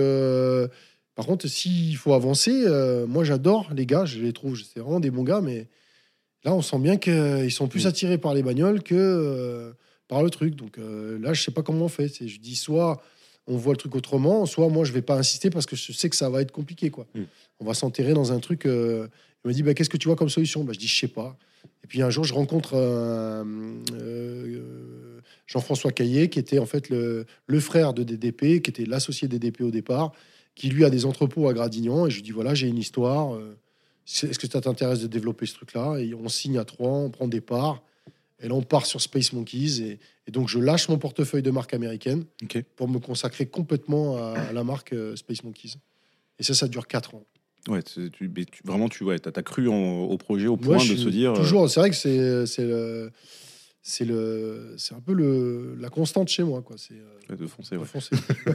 par 1.14 1.26
contre, 1.26 1.46
s'il 1.48 1.96
faut 1.96 2.12
avancer, 2.14 2.64
moi, 3.08 3.24
j'adore 3.24 3.70
les 3.74 3.86
gars. 3.86 4.04
Je 4.04 4.20
les 4.20 4.32
trouve, 4.32 4.58
c'est 4.60 4.80
vraiment 4.80 5.00
des 5.00 5.10
bons 5.10 5.24
gars, 5.24 5.40
mais 5.40 5.68
là, 6.44 6.54
on 6.54 6.62
sent 6.62 6.78
bien 6.78 6.96
qu'ils 6.96 7.50
sont 7.52 7.66
plus 7.68 7.84
Mm. 7.84 7.88
attirés 7.88 8.18
par 8.18 8.34
les 8.34 8.42
bagnoles 8.42 8.82
que 8.82 9.72
par 10.08 10.22
le 10.22 10.30
truc. 10.30 10.54
Donc 10.54 10.76
là, 10.78 11.32
je 11.32 11.42
sais 11.42 11.50
pas 11.50 11.62
comment 11.62 11.86
on 11.86 11.88
fait. 11.88 12.08
Je 12.26 12.38
dis 12.38 12.56
soit 12.56 13.02
on 13.46 13.56
voit 13.56 13.72
le 13.74 13.76
truc 13.78 13.94
autrement, 13.94 14.46
soit 14.46 14.68
moi, 14.68 14.84
je 14.84 14.92
vais 14.92 15.02
pas 15.02 15.16
insister 15.18 15.50
parce 15.50 15.66
que 15.66 15.76
je 15.76 15.92
sais 15.92 16.08
que 16.08 16.16
ça 16.16 16.30
va 16.30 16.40
être 16.40 16.52
compliqué. 16.52 16.90
Quoi. 16.90 17.06
Mm. 17.14 17.22
On 17.60 17.64
va 17.66 17.74
s'enterrer 17.74 18.14
dans 18.14 18.32
un 18.32 18.38
truc. 18.40 18.64
euh, 18.66 19.06
il 19.44 19.48
me 19.48 19.52
dit, 19.54 19.62
bah, 19.62 19.74
qu'est-ce 19.74 19.90
que 19.90 19.98
tu 19.98 20.08
vois 20.08 20.16
comme 20.16 20.30
solution? 20.30 20.64
Bah, 20.64 20.72
Je 20.72 20.78
dis, 20.78 20.86
je 20.88 20.98
sais 20.98 21.08
pas. 21.08 21.36
Et 21.82 21.86
puis 21.86 22.00
un 22.02 22.08
jour, 22.10 22.24
je 22.24 22.32
rencontre 22.32 22.74
un, 22.74 23.46
euh, 23.92 25.20
Jean-François 25.46 25.92
Caillé, 25.92 26.28
qui 26.30 26.38
était 26.38 26.58
en 26.58 26.66
fait 26.66 26.88
le, 26.88 27.26
le 27.46 27.60
frère 27.60 27.92
de 27.92 28.02
DDP, 28.02 28.62
qui 28.62 28.70
était 28.70 28.86
l'associé 28.86 29.28
DDP 29.28 29.60
au 29.62 29.70
départ, 29.70 30.12
qui 30.54 30.68
lui 30.68 30.84
a 30.84 30.90
des 30.90 31.04
entrepôts 31.04 31.48
à 31.48 31.52
Gradignan. 31.54 32.06
Et 32.06 32.10
je 32.10 32.16
lui 32.16 32.22
dis, 32.22 32.30
voilà, 32.30 32.54
j'ai 32.54 32.68
une 32.68 32.78
histoire. 32.78 33.34
euh, 33.34 33.56
c'est- 34.06 34.28
Est-ce 34.30 34.38
que 34.38 34.48
ça 34.48 34.60
t'intéresse 34.60 35.00
de 35.00 35.06
développer 35.06 35.46
ce 35.46 35.54
truc-là? 35.54 35.98
Et 35.98 36.14
on 36.14 36.28
signe 36.28 36.58
à 36.58 36.64
trois, 36.64 36.90
on 36.90 37.10
prend 37.10 37.28
des 37.28 37.40
parts. 37.42 37.82
Et 38.44 38.48
là, 38.48 38.54
on 38.54 38.62
part 38.62 38.84
sur 38.86 39.00
Space 39.00 39.32
Monkeys. 39.32 39.82
Et, 39.82 39.98
et 40.26 40.30
donc, 40.30 40.48
je 40.48 40.58
lâche 40.58 40.88
mon 40.90 40.98
portefeuille 40.98 41.42
de 41.42 41.50
marque 41.50 41.72
américaine 41.74 42.24
pour 42.76 42.88
me 42.88 42.98
consacrer 42.98 43.46
complètement 43.46 44.18
à, 44.18 44.48
à 44.50 44.52
la 44.52 44.62
marque 44.62 44.92
euh, 44.92 45.16
Space 45.16 45.42
Monkeys. 45.42 45.76
Et 46.38 46.42
ça, 46.42 46.52
ça 46.54 46.68
dure 46.68 46.86
4 46.86 47.14
ans. 47.14 47.24
Ouais, 47.68 47.82
tu, 47.82 48.10
vraiment, 48.64 48.88
tu 48.90 49.04
ouais, 49.04 49.16
as, 49.26 49.42
cru 49.42 49.68
en- 49.68 50.02
au 50.02 50.18
projet 50.18 50.46
au 50.46 50.58
point 50.58 50.76
de 50.76 50.96
se 50.96 51.08
dire. 51.08 51.32
euh, 51.32 51.36
Toujours, 51.36 51.68
c'est 51.70 51.80
vrai 51.80 51.88
que 51.90 51.96
c'est 51.96 52.46
c'est 52.46 52.64
le. 52.66 53.10
C'est 53.86 54.06
le, 54.06 54.74
c'est 54.78 54.94
un 54.94 55.00
peu 55.00 55.12
le, 55.12 55.74
la 55.78 55.90
constante 55.90 56.28
chez 56.28 56.42
moi, 56.42 56.62
quoi. 56.62 56.76
C'est 56.78 56.94
euh, 57.30 57.36
de 57.36 57.46
foncer. 57.46 57.76
ouais. 57.76 57.84
foncer. 57.84 58.16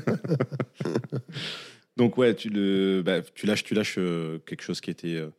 Donc 1.98 2.18
ouais, 2.18 2.36
tu 2.36 2.50
le, 2.50 3.02
bah, 3.06 3.22
tu 3.22 3.46
lâches, 3.46 3.64
tu 3.64 3.74
lâches 3.74 3.96
euh, 3.98 4.40
quelque 4.46 4.62
chose 4.64 4.82
qui 4.82 4.92
était. 4.92 5.16
euh, 5.16 5.30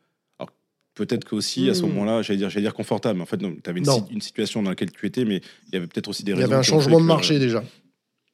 peut-être 0.95 1.23
que 1.25 1.35
aussi 1.35 1.69
à 1.69 1.73
ce 1.73 1.83
Mm. 1.83 1.87
moment-là, 1.89 2.21
j'allais 2.21 2.37
dire, 2.37 2.49
j'allais 2.49 2.65
dire 2.65 2.73
confortable. 2.73 3.17
Mais 3.17 3.23
en 3.23 3.25
fait, 3.25 3.37
tu 3.37 3.45
avais 3.69 3.79
une, 3.79 3.85
Non. 3.85 4.05
si- 4.07 4.13
une 4.13 4.21
situation 4.21 4.61
dans 4.63 4.69
laquelle 4.69 4.91
tu 4.91 5.05
étais, 5.05 5.25
mais 5.25 5.41
il 5.67 5.73
y 5.73 5.77
avait 5.77 5.87
peut-être 5.87 6.07
aussi 6.07 6.23
des 6.23 6.31
Il 6.31 6.35
y 6.35 6.37
raisons. 6.37 6.47
avait 6.47 6.55
un 6.55 6.59
ont 6.59 6.63
changement 6.63 6.97
de 6.97 7.03
que- 7.03 7.07
marché 7.07 7.39
déjà. 7.39 7.63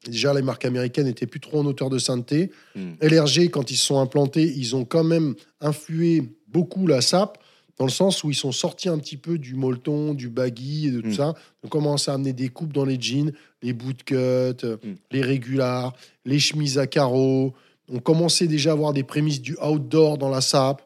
Déjà, 0.06 0.34
les 0.34 0.42
marques 0.42 0.64
américaines 0.66 1.08
étaient 1.08 1.26
plus 1.28 1.40
trop 1.40 1.60
en 1.60 1.66
hauteur 1.66 1.90
de 1.90 1.98
sainteté. 2.00 2.52
Mm. 2.76 2.92
LRG, 3.02 3.50
quand 3.50 3.72
ils 3.72 3.78
se 3.78 3.86
sont 3.86 4.00
implantés, 4.00 4.44
ils 4.56 4.76
ont 4.76 4.86
quand 4.86 5.04
même 5.04 5.36
influé 5.60 6.24
beaucoup 6.48 6.88
la 6.88 7.02
SAP, 7.02 7.38
dans 7.78 7.86
le 7.86 7.92
sens 7.92 8.24
où 8.24 8.30
ils 8.32 8.36
sont 8.36 8.52
sortis 8.52 8.90
un 8.90 8.98
petit 8.98 9.18
peu 9.18 9.38
du 9.38 9.54
molleton, 9.56 10.14
du 10.14 10.30
baggy 10.30 10.88
et 10.88 10.92
de 10.92 11.02
tout 11.02 11.10
Mm. 11.10 11.14
ça. 11.14 11.34
On 11.64 11.68
commence 11.68 12.08
à 12.10 12.14
amener 12.14 12.34
des 12.34 12.50
coupes 12.50 12.74
dans 12.74 12.86
les 12.86 13.00
jeans, 13.00 13.32
les 13.62 13.74
bootcuts, 13.74 14.16
euh, 14.16 14.54
Mm. 14.84 14.94
les 15.12 15.22
régulars, 15.22 15.94
les 16.26 16.40
chemises 16.40 16.78
à 16.78 16.88
carreaux. 16.88 17.54
On 17.90 18.00
commençait 18.00 18.48
déjà 18.48 18.72
à 18.72 18.74
avoir 18.74 18.94
des 18.94 19.04
prémices 19.04 19.42
du 19.42 19.56
outdoor 19.62 20.18
dans 20.18 20.30
la 20.30 20.42
SAP. 20.42 20.82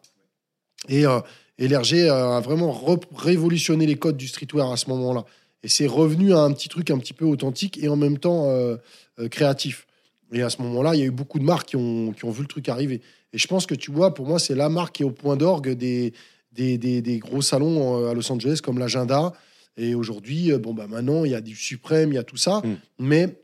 Et, 0.90 1.06
euh, 1.06 1.20
et 1.64 1.68
LRG 1.68 2.10
a 2.10 2.40
vraiment 2.42 2.72
révolutionné 3.16 3.86
les 3.86 3.96
codes 3.96 4.18
du 4.18 4.28
streetwear 4.28 4.72
à 4.72 4.78
ce 4.78 4.90
moment-là. 4.90 5.26
Et 5.64 5.68
c'est 5.68 5.86
revenu 5.88 6.34
à 6.34 6.40
un 6.40 6.52
petit 6.54 6.70
truc 6.70 6.90
un 6.90 6.98
petit 6.98 7.14
peu 7.14 7.26
authentique 7.26 7.78
et 7.84 7.88
en 7.88 7.96
même 7.96 8.18
temps 8.18 8.50
euh, 8.50 8.78
euh, 9.20 9.28
créatif. 9.30 9.86
Et 10.34 10.42
à 10.42 10.50
ce 10.50 10.62
moment-là, 10.64 10.96
il 10.96 11.00
y 11.00 11.04
a 11.04 11.06
eu 11.06 11.12
beaucoup 11.12 11.38
de 11.40 11.44
marques 11.44 11.70
qui 11.70 11.76
ont, 11.76 12.14
qui 12.14 12.26
ont 12.26 12.32
vu 12.32 12.42
le 12.42 12.48
truc 12.48 12.68
arriver. 12.70 13.02
Et 13.34 13.38
je 13.38 13.48
pense 13.48 13.66
que 13.68 13.76
tu 13.76 13.92
vois, 13.92 14.14
pour 14.14 14.26
moi, 14.28 14.40
c'est 14.40 14.56
la 14.56 14.70
marque 14.70 14.96
qui 14.96 15.04
est 15.04 15.06
au 15.06 15.12
point 15.12 15.36
d'orgue 15.38 15.70
des, 15.74 16.14
des, 16.52 16.78
des- 16.78 17.02
des 17.02 17.20
gros 17.20 17.42
salons 17.42 18.02
euh, 18.06 18.10
à 18.10 18.14
Los 18.14 18.32
Angeles 18.32 18.60
comme 18.64 18.80
l'Agenda. 18.80 19.34
Et 19.78 19.94
aujourd'hui, 19.94 20.52
bon, 20.58 20.74
bah 20.74 20.88
maintenant, 20.88 21.26
il 21.26 21.32
y 21.32 21.36
a 21.36 21.42
du 21.42 21.56
Suprême, 21.56 22.12
il 22.12 22.16
y 22.16 22.18
a 22.18 22.24
tout 22.24 22.38
ça. 22.38 22.62
Mm. 22.66 22.76
Mais 23.00 23.36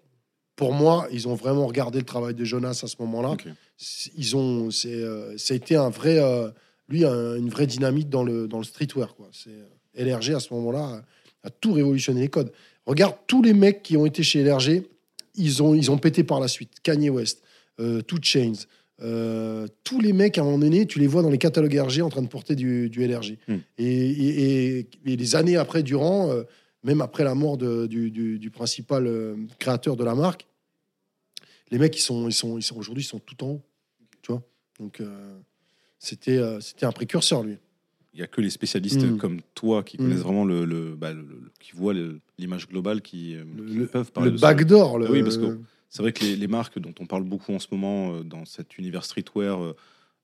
pour 0.55 0.73
moi, 0.73 1.07
ils 1.11 1.27
ont 1.27 1.35
vraiment 1.35 1.67
regardé 1.67 1.99
le 1.99 2.05
travail 2.05 2.33
de 2.33 2.43
Jonas 2.43 2.81
à 2.83 2.87
ce 2.87 2.95
moment-là. 2.99 3.29
Ok. 3.31 3.45
C'est- 3.77 4.11
Ils 4.17 4.35
ont, 4.35 4.71
c'est, 4.71 4.87
euh, 4.93 5.37
ça 5.37 5.53
a 5.53 5.57
été 5.57 5.75
un 5.75 5.89
vrai, 5.89 6.17
euh, 6.19 6.49
lui, 6.89 7.05
un- 7.05 7.35
une 7.35 7.49
vraie 7.49 7.67
dynamite 7.67 8.09
dans 8.09 8.23
le, 8.23 8.47
dans 8.47 8.57
le 8.59 8.63
streetwear. 8.63 9.15
Quoi. 9.15 9.29
C'est, 9.31 9.49
euh, 9.49 9.65
LRG, 10.05 10.33
à 10.35 10.39
ce 10.39 10.53
moment-là, 10.53 11.03
a, 11.43 11.47
a 11.47 11.49
tout 11.49 11.73
révolutionné 11.73 12.21
les 12.21 12.27
codes. 12.29 12.51
Regarde 12.85 13.15
tous 13.27 13.41
les 13.41 13.53
mecs 13.53 13.83
qui 13.83 13.97
ont 13.97 14.05
été 14.05 14.23
chez 14.23 14.43
LRG, 14.43 14.83
ils 15.35 15.61
ont, 15.63 15.73
ils 15.75 15.91
ont 15.91 15.97
pété 15.97 16.23
par 16.23 16.39
la 16.39 16.47
suite. 16.47 16.79
Kanye 16.83 17.09
West, 17.09 17.41
euh, 17.79 18.01
Two 18.01 18.17
Chains, 18.21 18.53
euh, 19.01 19.67
tous 19.83 19.99
les 20.01 20.13
mecs 20.13 20.37
à 20.37 20.41
un 20.41 20.45
moment 20.45 20.57
donné, 20.59 20.85
tu 20.87 20.99
les 20.99 21.07
vois 21.07 21.21
dans 21.21 21.29
les 21.29 21.37
catalogues 21.37 21.77
RG 21.77 22.01
en 22.01 22.09
train 22.09 22.21
de 22.23 22.27
porter 22.27 22.55
du, 22.55 22.89
du 22.89 23.05
LRG. 23.05 23.37
Mm. 23.47 23.55
Et, 23.77 23.85
et- 23.85 24.77
et- 24.79 24.87
et 25.05 25.15
les 25.15 25.35
années 25.35 25.57
après, 25.57 25.83
durant, 25.83 26.31
euh, 26.31 26.43
même 26.83 27.01
après 27.01 27.23
la 27.23 27.35
mort 27.35 27.57
de- 27.57 27.85
du, 27.87 28.09
du- 28.11 28.39
du 28.39 28.49
principal 28.49 29.05
euh, 29.07 29.35
créateur 29.59 29.95
de 29.97 30.03
la 30.03 30.15
marque, 30.15 30.47
les 31.69 31.77
mecs, 31.79 31.97
ils 31.97 32.01
sont, 32.01 32.27
ils 32.29 32.33
sont, 32.33 32.57
ils 32.57 32.63
sont 32.63 32.77
aujourd'hui, 32.77 33.03
ils 33.03 33.07
sont 33.07 33.19
tout 33.19 33.43
en 33.43 33.47
haut. 33.49 33.61
Tu 34.21 34.31
vois? 34.31 34.41
Donc, 34.79 35.01
c'était, 35.99 36.37
euh, 36.37 36.59
c'était 36.59 36.85
un 36.85 36.91
précurseur, 36.91 37.43
lui. 37.43 37.57
Il 38.13 38.19
y 38.19 38.23
a 38.23 38.27
que 38.27 38.41
les 38.41 38.49
spécialistes 38.49 39.03
Mm. 39.03 39.17
comme 39.17 39.41
toi 39.53 39.83
qui 39.83 39.97
Mm. 39.97 39.99
connaissent 40.01 40.21
vraiment 40.21 40.45
le, 40.45 40.65
le- 40.65 40.95
bah, 40.95 41.13
le- 41.13 41.21
le- 41.21 41.51
qui 41.59 41.71
voient 41.73 41.93
l'image 42.39 42.67
globale, 42.67 43.01
qui, 43.01 43.35
euh, 43.35 43.43
qui 43.67 43.79
peuvent 43.85 44.11
parler 44.11 44.31
Le 44.31 44.37
backdoor. 44.37 44.97
Le... 44.99 45.11
Oui, 45.11 45.21
parce 45.23 45.37
que- 45.37 45.59
C'est 45.89 46.01
vrai 46.01 46.11
que 46.11 46.23
les, 46.23 46.35
les 46.35 46.47
marques 46.47 46.79
dont 46.79 46.93
on 46.99 47.05
parle 47.05 47.23
beaucoup 47.23 47.53
en 47.53 47.59
ce 47.59 47.67
moment 47.71 48.13
euh, 48.15 48.23
dans 48.23 48.43
cet 48.43 48.77
univers 48.77 49.05
streetwear, 49.05 49.61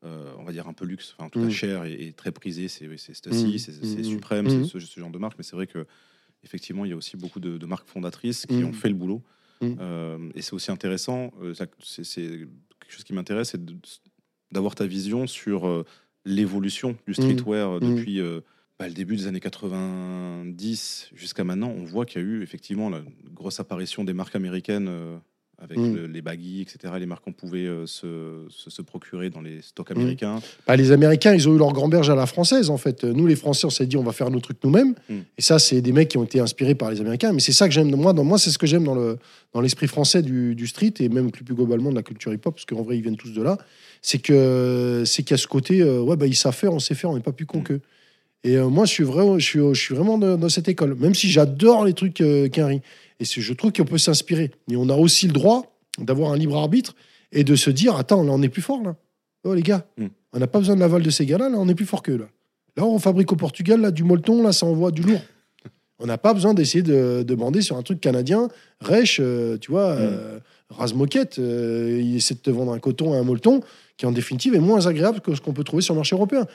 euh, 0.03 0.33
on 0.37 0.43
va 0.43 0.51
dire 0.51 0.67
un 0.67 0.73
peu 0.73 0.85
luxe, 0.85 1.13
enfin 1.15 1.27
en 1.27 1.29
tout 1.29 1.39
cas 1.39 1.45
Mm. 1.45 1.51
cher 1.51 1.85
et, 1.85 1.93
et 2.07 2.11
très 2.13 2.31
prisé, 2.33 2.67
c'est 2.67 2.85
Mm. 2.87 2.97
c'est. 2.97 4.03
Supreme, 4.03 4.49
c'est 4.49 4.65
ce, 4.65 4.79
ce 4.79 4.99
genre 4.99 5.09
de 5.11 5.17
marque. 5.19 5.37
Mais 5.37 5.43
c'est 5.45 5.55
vrai 5.55 5.67
que 5.67 5.85
effectivement, 6.43 6.83
il 6.83 6.89
y 6.89 6.93
a 6.93 6.97
aussi 6.97 7.15
beaucoup 7.15 7.39
de, 7.39 7.57
de 7.57 7.65
marques 7.65 7.87
fondatrices 7.87 8.45
qui 8.45 8.63
ont 8.65 8.73
fait 8.73 8.89
le 8.89 8.95
boulot. 8.95 9.21
Euh, 9.63 10.17
et 10.35 10.41
c'est 10.41 10.53
aussi 10.53 10.71
intéressant. 10.71 11.31
euh, 11.41 11.53
c'est 11.79 12.21
quelque 12.21 12.89
chose 12.89 13.05
qui 13.05 13.13
m'intéresse, 13.13 13.51
c'est 13.51 13.63
de- 13.63 13.75
d'avoir 14.53 14.75
ta 14.75 14.85
vision 14.85 15.27
sur 15.27 15.67
euh, 15.67 15.83
l'évolution 16.25 16.95
du 17.07 17.13
streetwear 17.13 17.69
euh, 17.71 17.79
Mm. 17.81 17.95
depuis. 17.95 18.19
euh, 18.21 18.39
bah, 18.79 18.87
le 18.87 18.93
début 18.93 19.15
des 19.15 19.27
années 19.27 19.39
90 19.39 21.09
jusqu'à 21.13 21.43
maintenant, 21.43 21.69
on 21.69 21.83
voit 21.83 22.05
qu'il 22.05 22.21
y 22.21 22.25
a 22.25 22.27
eu 22.27 22.41
effectivement 22.41 22.89
la 22.89 23.01
grosse 23.33 23.59
apparition 23.59 24.03
des 24.03 24.13
marques 24.13 24.35
américaines 24.35 24.89
avec 25.61 25.77
Mm. 25.77 25.95
le- 25.95 26.07
les 26.07 26.21
baggy, 26.21 26.61
etc. 26.61 26.93
Les 26.99 27.05
marques 27.05 27.23
qu'on 27.23 27.31
pouvait 27.31 27.65
euh, 27.67 27.85
se, 27.85 28.45
se- 28.49 28.69
se 28.69 28.81
procurer 28.81 29.29
dans 29.29 29.39
les 29.41 29.61
stocks 29.61 29.91
Mm. 29.91 29.99
américains. 29.99 30.39
Bah, 30.67 30.75
les 30.75 30.91
Américains, 30.91 31.33
ils 31.33 31.47
ont 31.47 31.55
eu 31.55 31.57
leur 31.57 31.71
grand-berge 31.71 32.09
à 32.09 32.15
la 32.15 32.25
française, 32.25 32.69
en 32.69 32.77
fait. 32.77 33.03
Nous, 33.03 33.25
les 33.27 33.35
Français, 33.35 33.65
on 33.65 33.69
s'est 33.69 33.85
dit, 33.85 33.95
on 33.95 34.03
va 34.03 34.11
faire 34.11 34.29
nos 34.29 34.39
trucs 34.41 34.61
nous-mêmes. 34.63 34.93
Mm. 35.09 35.13
Et 35.37 35.41
ça, 35.41 35.59
c'est 35.59 35.81
des 35.81 35.91
mecs 35.93 36.09
qui 36.09 36.17
ont 36.17 36.23
été 36.25 36.39
inspirés 36.39 36.75
par 36.75 36.91
les 36.91 36.99
Américains. 36.99 37.31
Mais 37.33 37.39
c'est 37.39 37.53
ça 37.53 37.67
que 37.67 37.73
j'aime. 37.73 37.95
Moi, 37.95 38.13
dans, 38.13 38.23
moi 38.25 38.37
c'est 38.37 38.49
ce 38.49 38.57
que 38.57 38.67
j'aime 38.67 38.83
dans, 38.83 38.95
le, 38.95 39.17
dans 39.53 39.61
l'esprit 39.61 39.87
français 39.87 40.21
du, 40.21 40.53
du 40.55 40.67
street 40.67 40.93
et 40.99 41.07
même 41.09 41.31
plus, 41.31 41.43
plus 41.45 41.55
globalement 41.55 41.91
de 41.91 41.95
la 41.95 42.03
culture 42.03 42.33
hip-hop, 42.33 42.55
parce 42.55 42.65
qu'en 42.65 42.81
vrai, 42.81 42.97
ils 42.97 43.01
viennent 43.01 43.17
tous 43.17 43.31
de 43.33 43.41
là. 43.41 43.57
C'est, 44.01 44.19
que, 44.19 45.03
c'est 45.05 45.23
qu'il 45.23 45.31
y 45.31 45.35
a 45.35 45.37
ce 45.37 45.47
côté, 45.47 45.81
euh, 45.81 46.01
ouais, 46.01 46.17
bah, 46.17 46.27
ils 46.27 46.35
savent 46.35 46.55
faire, 46.55 46.73
on 46.73 46.79
sait 46.79 46.95
faire, 46.95 47.09
on 47.09 47.15
n'est 47.15 47.21
pas 47.21 47.31
plus 47.31 47.45
con 47.45 47.61
qu'eux. 47.61 47.79
Et 48.43 48.57
euh, 48.57 48.67
moi, 48.67 48.85
je 48.85 48.91
suis, 48.91 49.05
vraiment, 49.05 49.39
je, 49.39 49.45
suis, 49.45 49.59
je 49.59 49.79
suis 49.79 49.95
vraiment 49.95 50.17
dans, 50.17 50.37
dans 50.37 50.49
cette 50.49 50.67
école, 50.67 50.95
même 50.95 51.15
si 51.15 51.29
j'adore 51.29 51.85
les 51.85 51.93
trucs 51.93 52.15
Quinry. 52.51 52.81
Et 53.23 53.41
je 53.41 53.53
trouve 53.53 53.71
qu'on 53.71 53.85
peut 53.85 53.97
s'inspirer. 53.97 54.51
Mais 54.69 54.75
on 54.75 54.89
a 54.89 54.95
aussi 54.95 55.27
le 55.27 55.33
droit 55.33 55.75
d'avoir 55.97 56.31
un 56.31 56.37
libre 56.37 56.57
arbitre 56.57 56.95
et 57.31 57.43
de 57.43 57.55
se 57.55 57.69
dire 57.69 57.95
attends, 57.95 58.23
là, 58.23 58.31
on 58.31 58.41
est 58.41 58.49
plus 58.49 58.61
fort, 58.61 58.81
là. 58.83 58.95
Oh, 59.43 59.53
les 59.53 59.61
gars, 59.61 59.85
Mm. 59.97 60.05
on 60.33 60.39
n'a 60.39 60.47
pas 60.47 60.59
besoin 60.59 60.75
de 60.75 60.79
l'aval 60.79 61.01
de 61.03 61.09
ces 61.09 61.25
gars-là, 61.25 61.49
là, 61.49 61.57
on 61.57 61.67
est 61.67 61.75
plus 61.75 61.85
fort 61.85 62.01
qu'eux, 62.01 62.17
là. 62.17 62.25
Là, 62.77 62.85
on 62.85 62.97
fabrique 62.99 63.31
au 63.31 63.35
Portugal, 63.35 63.81
là, 63.81 63.91
du 63.91 64.03
molleton, 64.03 64.41
là, 64.41 64.51
ça 64.51 64.65
envoie 64.65 64.91
du 64.91 65.03
lourd. 65.03 65.21
On 65.99 66.07
n'a 66.07 66.17
pas 66.17 66.33
besoin 66.33 66.53
d'essayer 66.55 66.81
de, 66.81 67.23
de 67.25 67.35
bander 67.35 67.61
sur 67.61 67.77
un 67.77 67.83
truc 67.83 68.01
canadien, 68.01 68.49
rêche, 68.81 69.19
euh, 69.21 69.57
tu 69.59 69.71
vois, 69.71 69.91
euh, 69.91 70.39
rase 70.69 70.93
moquette. 70.95 71.37
euh, 71.39 72.01
il 72.03 72.15
essaie 72.15 72.33
de 72.33 72.39
te 72.39 72.49
vendre 72.49 72.73
un 72.73 72.79
coton 72.79 73.13
et 73.13 73.17
un 73.17 73.23
molleton 73.23 73.61
qui, 73.95 74.05
en 74.07 74.11
définitive, 74.11 74.55
est 74.55 74.59
moins 74.59 74.87
agréable 74.87 75.21
que 75.21 75.33
ce 75.35 75.39
qu'on 75.39 75.53
peut 75.53 75.63
trouver 75.63 75.81
sur 75.83 75.93
le 75.93 75.99
marché 75.99 76.15
européen. 76.15 76.45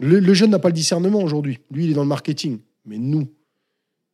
Le, 0.00 0.18
le 0.18 0.34
jeune 0.34 0.50
n'a 0.50 0.58
pas 0.58 0.68
le 0.68 0.74
discernement 0.74 1.20
aujourd'hui. 1.22 1.58
Lui, 1.70 1.84
il 1.84 1.90
est 1.90 1.94
dans 1.94 2.02
le 2.02 2.08
marketing. 2.08 2.58
Mais 2.86 2.96
nous, 2.98 3.28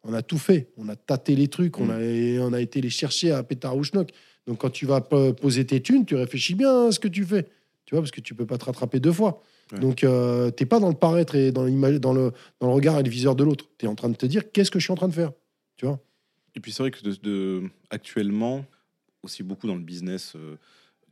on 0.05 0.13
a 0.15 0.23
tout 0.23 0.39
fait. 0.39 0.73
On 0.77 0.89
a 0.89 0.97
tâté 0.97 1.35
les 1.37 1.49
trucs. 1.49 1.79
On, 1.79 1.89
a, 1.91 1.99
on 1.99 2.53
a 2.53 2.61
été 2.61 2.81
les 2.81 2.91
chercher 2.91 3.31
à 3.31 3.43
Pétarouchnock. 3.43 4.11
Donc, 4.47 4.59
quand 4.59 4.71
tu 4.71 4.87
vas 4.87 5.01
po- 5.01 5.33
poser 5.35 5.65
tes 5.65 5.81
thunes, 5.81 6.05
tu 6.05 6.15
réfléchis 6.17 6.55
bien 6.55 6.89
à 6.89 6.93
ce 6.93 6.99
que 6.99 7.09
tu 7.09 7.25
fais. 7.25 7.45
Tu 7.85 7.95
vois, 7.95 8.01
parce 8.01 8.11
que 8.11 8.21
tu 8.21 8.35
peux 8.35 8.47
pas 8.47 8.59
te 8.59 8.65
rattraper 8.65 9.01
deux 9.01 9.13
fois. 9.13 9.43
Ouais. 9.73 9.79
Donc, 9.79 10.05
euh, 10.05 10.51
t'es 10.51 10.67
pas 10.67 10.81
dans 10.81 10.89
le 10.89 10.95
paraître 10.95 11.35
et 11.35 11.53
dans, 11.53 11.65
le, 11.65 11.99
dans 11.99 12.13
le 12.13 12.33
regard 12.61 12.99
et 12.99 13.03
le 13.03 13.11
viseur 13.11 13.37
de 13.37 13.45
l'autre. 13.45 13.67
Tu 13.79 13.87
es 13.87 13.89
en 13.89 13.95
train 13.95 14.09
de 14.09 14.17
te 14.17 14.27
dire 14.27 14.51
qu'est-ce 14.51 14.71
que 14.71 14.79
je 14.79 14.85
suis 14.85 14.93
en 14.93 14.97
train 14.97 15.09
de 15.09 15.15
faire? 15.15 15.33
Tu 15.77 15.87
vois? 15.87 16.01
Et 16.55 16.61
puis 16.61 16.73
c'est 16.73 16.83
vrai 16.83 16.91
que 16.91 17.03
de, 17.03 17.15
de- 17.15 17.63
actuellement, 17.91 18.65
aussi 19.23 19.43
beaucoup 19.43 19.67
dans 19.67 19.77
le 19.77 19.83
business 19.83 20.35
euh, 20.37 20.57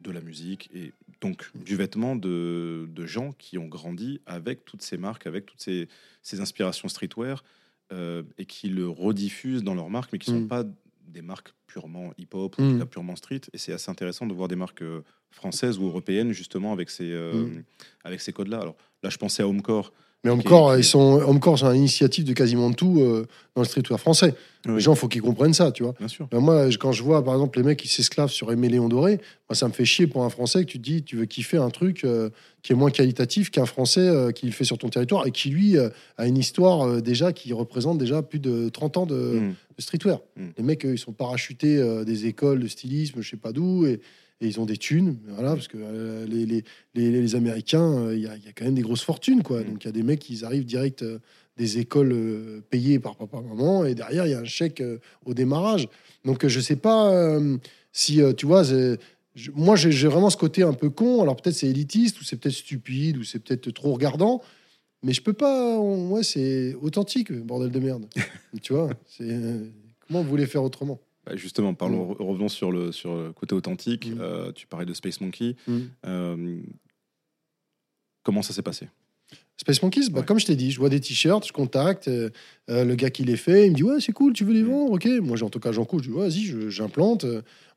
de 0.01 0.11
la 0.11 0.21
musique 0.21 0.69
et 0.75 0.93
donc 1.21 1.51
du 1.65 1.77
vêtement 1.77 2.17
de, 2.17 2.89
de 2.91 3.07
gens 3.07 3.33
qui 3.33 3.57
ont 3.59 3.69
grandi 3.69 4.21
avec 4.27 4.65
toutes 4.65 4.83
ces 4.83 4.97
marques, 4.97 5.27
avec 5.27 5.47
toutes 5.47 5.61
ces, 5.61 5.89
ces 6.23 6.41
inspirations 6.41 6.89
streetwear 6.89 7.45
euh, 7.93 8.23
et 8.39 8.47
qui 8.47 8.69
le 8.69 8.89
rediffusent 8.89 9.63
dans 9.65 9.75
leurs 9.75 9.91
marques, 9.91 10.13
mais 10.13 10.19
qui 10.19 10.31
ne 10.31 10.37
sont 10.39 10.45
Mm. 10.45 10.49
pas 10.49 10.65
des 11.07 11.23
marques 11.23 11.53
purement 11.67 12.13
hip-hop 12.19 12.57
ou 12.59 12.63
en 12.63 12.69
tout 12.71 12.75
Mm. 12.77 12.79
cas 12.81 12.87
purement 12.87 13.17
street. 13.17 13.41
Et 13.53 13.59
c'est 13.59 13.73
assez 13.73 13.91
intéressant 13.91 14.27
de 14.27 14.33
voir 14.35 14.47
des 14.49 14.57
marques 14.57 14.83
euh, 14.83 15.03
françaises 15.31 15.79
ou 15.79 15.87
européennes 15.87 16.33
justement 16.33 16.73
avec 16.73 16.89
ces, 16.91 17.11
euh, 17.11 17.33
Mm. 17.47 17.65
avec 18.05 18.21
ces 18.21 18.33
codes-là. 18.33 18.61
Alors 18.61 18.77
là, 19.03 19.11
je 19.11 19.19
pensais 19.19 19.43
à 19.43 19.49
Homecore. 19.49 19.93
Mais 20.23 20.31
encore, 20.31 20.77
ils 20.77 20.85
sont 20.85 21.23
encore 21.27 21.59
c'est 21.59 21.65
une 21.65 21.77
initiative 21.77 22.25
de 22.25 22.35
quasiment 22.35 22.71
tout 22.73 23.01
euh, 23.01 23.27
dans 23.55 23.63
le 23.63 23.67
streetwear 23.67 23.99
français. 23.99 24.35
Oui. 24.67 24.75
Les 24.75 24.81
gens, 24.81 24.95
faut 24.95 25.09
qu'ils 25.09 25.23
comprennent 25.23 25.55
ça, 25.55 25.73
tu 25.73 25.83
vois. 25.83 25.95
Bien 25.99 26.09
sûr. 26.09 26.29
Ben, 26.31 26.41
moi, 26.41 26.67
quand 26.79 26.93
je 26.93 27.03
vois, 27.03 27.25
par 27.25 27.33
exemple, 27.33 27.59
les 27.59 27.65
mecs 27.65 27.79
qui 27.79 27.89
s'esclavent 27.89 28.31
sur 28.31 28.53
Aimé 28.53 28.69
Léon 28.69 28.91
Doré, 28.91 29.19
moi, 29.49 29.57
ça 29.57 29.67
me 29.67 29.73
fait 29.73 29.87
chier 29.87 30.07
pour 30.07 30.23
un 30.23 30.29
Français 30.29 30.67
que 30.67 30.71
tu 30.71 30.79
te 30.79 30.83
dis, 30.83 31.03
tu 31.03 31.17
veux 31.17 31.25
kiffer 31.25 31.57
un 31.57 31.71
truc 31.71 32.05
euh, 32.05 32.29
qui 32.63 32.73
est 32.73 32.77
moins 32.77 32.91
qualitatif 32.91 33.51
qu'un 33.51 33.65
Français 33.65 34.07
euh, 34.07 34.31
qui 34.31 34.45
le 34.45 34.53
fait 34.53 34.65
sur 34.65 34.77
ton 34.77 34.91
territoire 34.91 35.27
et 35.27 35.31
qui, 35.31 35.49
lui, 35.49 35.79
a 35.79 36.27
une 36.27 36.37
histoire 36.37 37.01
déjà 37.01 37.33
qui 37.33 37.55
représente 37.55 37.97
déjà 37.97 38.21
plus 38.21 38.41
de 38.41 38.69
30 38.69 38.97
ans 38.99 39.07
de, 39.07 39.15
Mm. 39.15 39.55
de 39.79 39.83
streetwear. 39.83 40.21
Mm. 40.37 40.43
Les 40.59 40.65
mecs, 40.65 40.85
ils 40.85 40.99
sont 40.99 41.13
parachutés 41.13 41.83
des 42.05 42.27
écoles 42.27 42.61
de 42.61 42.69
stylisme, 42.69 43.23
je 43.23 43.31
sais 43.31 43.39
pas 43.39 43.53
d'où, 43.53 43.87
et, 43.87 44.01
et 44.41 44.47
ils 44.49 44.59
ont 44.59 44.65
des 44.67 44.77
thunes, 44.79 45.19
voilà, 45.29 45.55
parce 45.55 45.69
que 45.69 45.77
euh, 45.79 46.27
les, 46.27 46.47
les, 46.47 46.65
les, 46.95 47.11
les 47.21 47.35
Américains, 47.35 47.93
euh, 47.93 48.17
il 48.17 48.23
y, 48.23 48.27
a, 48.27 48.37
il 48.37 48.45
y 48.45 48.49
a 48.49 48.53
quand 48.53 48.65
même 48.65 48.75
des 48.75 48.81
grosses 48.83 49.03
fortunes, 49.03 49.43
quoi. 49.43 49.61
Mm. 49.61 49.65
Donc 49.65 49.85
il 49.85 49.87
y 49.87 49.91
a 49.91 49.93
des 49.93 50.03
mecs 50.03 50.21
qui 50.21 50.43
arrivent 50.45 50.65
direct 50.65 51.03
euh, 51.03 51.19
des 51.59 51.79
écoles 51.79 52.63
payées 52.71 52.99
par 52.99 53.17
papa, 53.17 53.41
maman, 53.43 53.85
et 53.85 53.95
derrière 53.95 54.27
il 54.27 54.31
y 54.31 54.35
a 54.35 54.39
un 54.41 54.45
chèque 54.45 54.83
au 55.27 55.35
démarrage. 55.35 55.89
Donc 56.25 56.47
je 56.47 56.59
sais 56.61 56.77
pas 56.77 57.39
si, 57.93 58.21
tu 58.39 58.47
vois, 58.47 58.63
je- 58.63 58.97
moi 59.55 59.77
j'ai 59.77 60.09
vraiment 60.09 60.31
ce 60.31 60.39
côté 60.39 60.63
un 60.63 60.73
peu 60.73 60.89
con. 60.89 61.21
Alors 61.21 61.37
peut-être 61.37 61.55
c'est 61.57 61.67
élitiste, 61.69 62.19
ou 62.21 62.25
c'est 62.25 62.37
peut-être 62.37 62.55
stupide, 62.55 63.19
ou 63.19 63.25
c'est 63.25 63.41
peut-être 63.41 63.71
trop 63.73 63.93
regardant. 63.93 64.41
Mais 65.03 65.13
je 65.13 65.21
peux 65.21 65.35
pas. 65.35 65.79
on- 65.79 66.11
Ouais, 66.13 66.23
c'est 66.23 66.75
authentique, 66.81 67.31
bordel 67.33 67.71
de 67.71 67.79
merde. 67.81 68.07
tu 68.63 68.73
vois, 68.73 68.89
comment 70.07 70.23
vous 70.23 70.29
voulez 70.31 70.47
faire 70.47 70.63
autrement? 70.63 70.99
Bah, 71.27 71.37
justement, 71.37 71.75
parlons, 71.75 72.15
revenons 72.19 72.49
sur 72.49 72.73
le, 72.73 72.93
sur 72.93 73.15
le 73.15 73.33
côté 73.33 73.55
authentique. 73.55 74.07
Mm. 74.11 74.19
Euh, 74.21 74.53
tu 74.53 74.67
parlais 74.67 74.87
de 74.87 74.95
Space 74.95 75.21
Monkey. 75.21 75.55
Euh, 76.07 76.61
comment 78.23 78.43
ça 78.43 78.53
s'est 78.53 78.63
passé? 78.63 78.89
Space 79.57 79.83
Monkeys, 79.83 80.09
bah, 80.11 80.21
Ouais. 80.21 80.27
comme 80.27 80.41
je 80.41 80.47
t'ai 80.47 80.57
dit, 80.57 80.71
je 80.71 80.79
vois 80.79 80.89
des 80.89 81.01
t-shirts, 81.01 81.47
je 81.47 81.53
contacte 81.53 82.09
euh, 82.09 82.31
le 82.69 82.95
gars 82.95 83.11
qui 83.11 83.25
les 83.25 83.37
fait, 83.37 83.67
il 83.67 83.73
me 83.73 83.77
dit 83.77 83.83
ouais 83.83 84.01
c'est 84.01 84.13
cool, 84.13 84.33
tu 84.33 84.45
veux 84.45 84.55
les 84.55 84.63
Mm. 84.63 84.69
vendre, 84.71 84.93
ok. 84.93 85.07
Moi 85.23 85.37
j'ai 85.37 85.45
en 85.45 85.51
tout 85.51 85.61
cas 85.61 85.71
j'en 85.73 85.85
couche, 85.85 86.05
je 86.05 86.09
dis 86.11 86.15
ouais, 86.17 86.29
vas-y, 86.29 86.71
j'implante, 86.71 87.27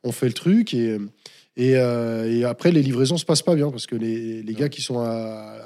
on 0.02 0.10
fait 0.10 0.26
le 0.26 0.32
truc 0.32 0.72
et 0.74 0.98
et, 1.56 1.76
euh, 1.76 2.28
et 2.32 2.44
après 2.44 2.72
les 2.72 2.82
livraisons 2.82 3.16
se 3.16 3.24
passent 3.24 3.42
pas 3.42 3.54
bien 3.54 3.70
parce 3.70 3.86
que 3.86 3.94
les, 3.94 4.42
les 4.42 4.54
gars 4.54 4.68
qui 4.68 4.82
sont 4.82 4.98
à, 4.98 5.06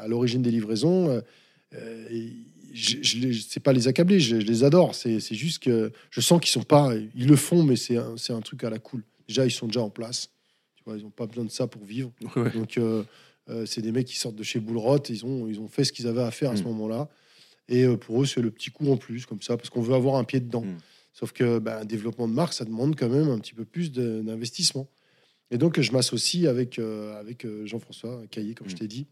à 0.02 0.08
l'origine 0.08 0.42
des 0.42 0.50
livraisons, 0.50 1.22
euh, 1.74 2.08
je, 2.72 2.96
je, 3.02 3.32
c'est 3.46 3.60
pas 3.60 3.72
les 3.72 3.88
accabler, 3.88 4.20
je, 4.20 4.40
je 4.40 4.46
les 4.46 4.64
adore, 4.64 4.94
c'est 4.94 5.20
c'est 5.20 5.34
juste 5.34 5.62
que 5.62 5.92
je 6.10 6.20
sens 6.20 6.40
qu'ils 6.40 6.50
sont 6.50 6.62
pas, 6.62 6.92
ils 7.14 7.26
le 7.26 7.36
font 7.36 7.62
mais 7.62 7.76
c'est 7.76 7.96
un, 7.96 8.16
c'est 8.16 8.32
un 8.32 8.40
truc 8.40 8.64
à 8.64 8.70
la 8.70 8.78
cool. 8.78 9.02
Déjà 9.26 9.44
ils 9.46 9.50
sont 9.50 9.66
déjà 9.66 9.80
en 9.82 9.90
place, 9.90 10.30
tu 10.76 10.82
vois, 10.84 10.96
ils 10.96 11.04
ont 11.04 11.10
pas 11.10 11.26
besoin 11.26 11.44
de 11.44 11.50
ça 11.50 11.66
pour 11.66 11.84
vivre. 11.84 12.12
Ouais. 12.36 12.50
Donc, 12.52 12.78
euh, 12.78 13.02
euh, 13.50 13.64
c'est 13.66 13.82
des 13.82 13.92
mecs 13.92 14.06
qui 14.06 14.16
sortent 14.16 14.36
de 14.36 14.42
chez 14.42 14.60
Boulrot. 14.60 14.98
Ils 15.08 15.24
ont, 15.24 15.48
ils 15.48 15.58
ont 15.60 15.68
fait 15.68 15.84
ce 15.84 15.92
qu'ils 15.92 16.06
avaient 16.06 16.22
à 16.22 16.30
faire 16.30 16.50
à 16.50 16.56
ce 16.56 16.62
Mm. 16.62 16.66
moment-là. 16.66 17.08
Et 17.68 17.84
euh, 17.84 17.96
pour 17.96 18.22
eux, 18.22 18.26
c'est 18.26 18.40
le 18.42 18.50
petit 18.50 18.70
coup 18.70 18.90
en 18.90 18.96
plus, 18.96 19.24
comme 19.26 19.40
ça, 19.42 19.56
parce 19.56 19.70
qu'on 19.70 19.80
veut 19.82 19.94
avoir 19.94 20.16
un 20.16 20.24
pied 20.24 20.40
dedans. 20.40 20.62
Mm. 20.62 20.76
Sauf 21.14 21.32
que 21.32 21.60
un 21.68 21.84
développement 21.84 22.28
de 22.28 22.32
marque, 22.32 22.52
ça 22.52 22.64
demande 22.64 22.94
quand 22.96 23.08
même 23.08 23.28
un 23.28 23.38
petit 23.38 23.54
peu 23.54 23.64
plus 23.64 23.90
d'investissement. 23.92 24.86
Et 25.50 25.58
donc, 25.58 25.80
je 25.80 25.92
m'associe 25.92 26.46
avec, 26.46 26.78
euh, 26.78 27.18
avec 27.18 27.44
euh, 27.44 27.64
Jean-François 27.66 28.20
Caillé, 28.30 28.54
comme 28.54 28.68
je 28.68 28.74
Mm. 28.74 28.78
t'ai 28.78 28.86
dit. 28.86 29.06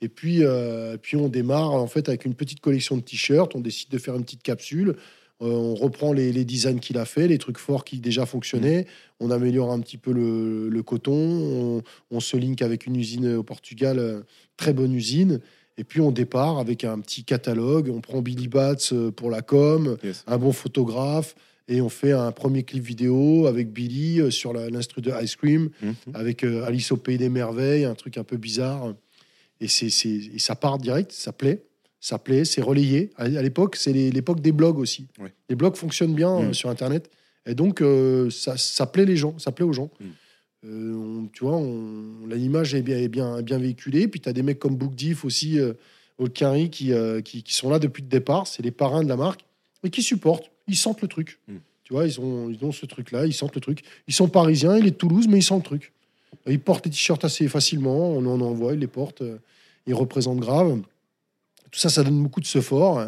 Et 0.00 0.08
puis, 0.08 0.38
euh, 0.42 0.96
puis, 0.96 1.16
on 1.16 1.28
démarre 1.28 1.72
en 1.72 1.86
fait 1.86 2.08
avec 2.08 2.24
une 2.24 2.34
petite 2.34 2.60
collection 2.60 2.96
de 2.96 3.02
t-shirts. 3.02 3.54
On 3.54 3.60
décide 3.60 3.90
de 3.90 3.98
faire 3.98 4.14
une 4.16 4.24
petite 4.24 4.42
capsule. 4.42 4.96
Euh, 5.42 5.46
on 5.46 5.74
reprend 5.74 6.12
les, 6.12 6.32
les 6.32 6.44
designs 6.44 6.78
qu'il 6.78 6.96
a 6.98 7.04
fait, 7.04 7.28
les 7.28 7.38
trucs 7.38 7.58
forts 7.58 7.84
qui 7.84 7.98
déjà 7.98 8.26
fonctionnaient. 8.26 8.86
On 9.20 9.30
améliore 9.30 9.70
un 9.72 9.80
petit 9.80 9.98
peu 9.98 10.12
le, 10.12 10.68
le 10.68 10.82
coton. 10.82 11.12
On, 11.14 11.82
on 12.10 12.20
se 12.20 12.36
link 12.36 12.62
avec 12.62 12.86
une 12.86 12.96
usine 12.96 13.34
au 13.34 13.42
Portugal, 13.42 14.24
très 14.56 14.72
bonne 14.72 14.92
usine. 14.94 15.40
Et 15.78 15.84
puis 15.84 16.00
on 16.00 16.10
départ 16.12 16.58
avec 16.58 16.84
un 16.84 16.98
petit 17.00 17.24
catalogue. 17.24 17.90
On 17.92 18.00
prend 18.00 18.22
Billy 18.22 18.46
Bats 18.48 18.76
euh, 18.92 19.10
pour 19.10 19.30
la 19.30 19.42
com, 19.42 19.96
Yes. 20.04 20.22
un 20.26 20.38
bon 20.38 20.52
photographe. 20.52 21.34
Et 21.68 21.80
on 21.80 21.88
fait 21.88 22.12
un 22.12 22.32
premier 22.32 22.64
clip 22.64 22.82
vidéo 22.82 23.46
avec 23.46 23.72
Billy 23.72 24.20
euh, 24.20 24.30
sur 24.30 24.52
l'instru 24.52 25.00
de 25.00 25.12
Ice 25.22 25.36
Cream, 25.36 25.70
Mhm. 25.82 25.94
avec 26.14 26.44
euh, 26.44 26.64
Alice 26.64 26.90
au 26.92 26.96
Pays 26.96 27.18
des 27.18 27.28
Merveilles, 27.28 27.84
un 27.84 27.94
truc 27.94 28.18
un 28.18 28.24
peu 28.24 28.36
bizarre. 28.36 28.94
Et, 29.60 29.68
c'est, 29.68 29.90
ça 30.38 30.56
part 30.56 30.78
direct, 30.78 31.12
ça 31.12 31.32
plaît. 31.32 31.62
Ça 32.00 32.18
plaît, 32.18 32.44
c'est 32.44 32.62
relayé. 32.62 33.10
À, 33.16 33.24
à 33.24 33.42
l'époque, 33.42 33.76
c'est 33.76 33.92
l'époque 33.92 34.40
des 34.40 34.50
blogs 34.50 34.78
aussi. 34.78 35.06
Les 35.48 35.54
blogs 35.54 35.76
fonctionnent 35.76 36.14
bien 36.14 36.40
Mhm. 36.40 36.48
euh, 36.48 36.52
sur 36.52 36.68
Internet. 36.68 37.08
Et 37.46 37.54
donc, 37.54 37.80
euh, 37.80 38.28
ça, 38.30 38.56
ça 38.56 38.86
plaît 38.86 39.04
les 39.04 39.16
gens, 39.16 39.38
ça 39.38 39.52
plaît 39.52 39.64
aux 39.64 39.72
gens. 39.72 39.90
Mhm. 40.00 40.10
Euh, 40.64 40.94
on- 40.94 41.26
tu 41.32 41.44
vois, 41.44 41.60
l'image 42.34 42.74
est 42.74 42.82
bien, 42.82 42.96
est 42.98 43.08
bien, 43.08 43.40
bien 43.42 43.58
véhiculée. 43.58 44.06
Puis 44.08 44.20
tu 44.20 44.28
as 44.28 44.32
des 44.32 44.42
mecs 44.42 44.58
comme 44.58 44.76
Book 44.76 44.94
Diff 44.94 45.24
aussi, 45.24 45.58
euh, 45.58 45.72
qui, 46.70 46.92
qui, 47.24 47.42
qui 47.42 47.54
sont 47.54 47.68
là 47.70 47.78
depuis 47.80 48.02
le 48.02 48.08
départ. 48.08 48.46
C'est 48.46 48.62
les 48.62 48.70
parrains 48.70 49.02
de 49.02 49.08
la 49.08 49.16
marque 49.16 49.40
et 49.82 49.90
qui 49.90 50.02
supportent. 50.02 50.51
Ils 50.68 50.76
sentent 50.76 51.02
le 51.02 51.08
truc. 51.08 51.38
Mhm. 51.48 51.60
Tu 51.84 51.92
vois, 51.92 52.06
ils 52.06 52.20
ont, 52.20 52.48
ils 52.48 52.64
ont 52.64 52.72
ce 52.72 52.86
truc-là, 52.86 53.26
ils 53.26 53.32
sentent 53.34 53.54
le 53.54 53.60
truc. 53.60 53.82
Ils 54.06 54.14
sont 54.14 54.28
parisiens, 54.28 54.76
il 54.78 54.86
est 54.86 54.92
de 54.92 54.96
Toulouse, 54.96 55.26
mais 55.28 55.38
ils 55.38 55.42
sentent 55.42 55.64
le 55.70 55.78
truc. 55.78 55.92
Ils 56.46 56.60
portent 56.60 56.86
les 56.86 56.90
t-shirts 56.92 57.24
assez 57.24 57.48
facilement. 57.48 58.10
On 58.10 58.24
en 58.26 58.40
envoie, 58.40 58.74
ils 58.74 58.78
les 58.80 58.86
portent. 58.86 59.22
euh, 59.22 59.38
Ils 59.86 59.94
représentent 59.94 60.40
grave. 60.40 60.78
Tout 61.70 61.78
ça, 61.80 61.88
ça 61.88 62.02
donne 62.04 62.22
beaucoup 62.22 62.40
de 62.40 62.46
ce 62.46 62.60
fort. 62.60 63.02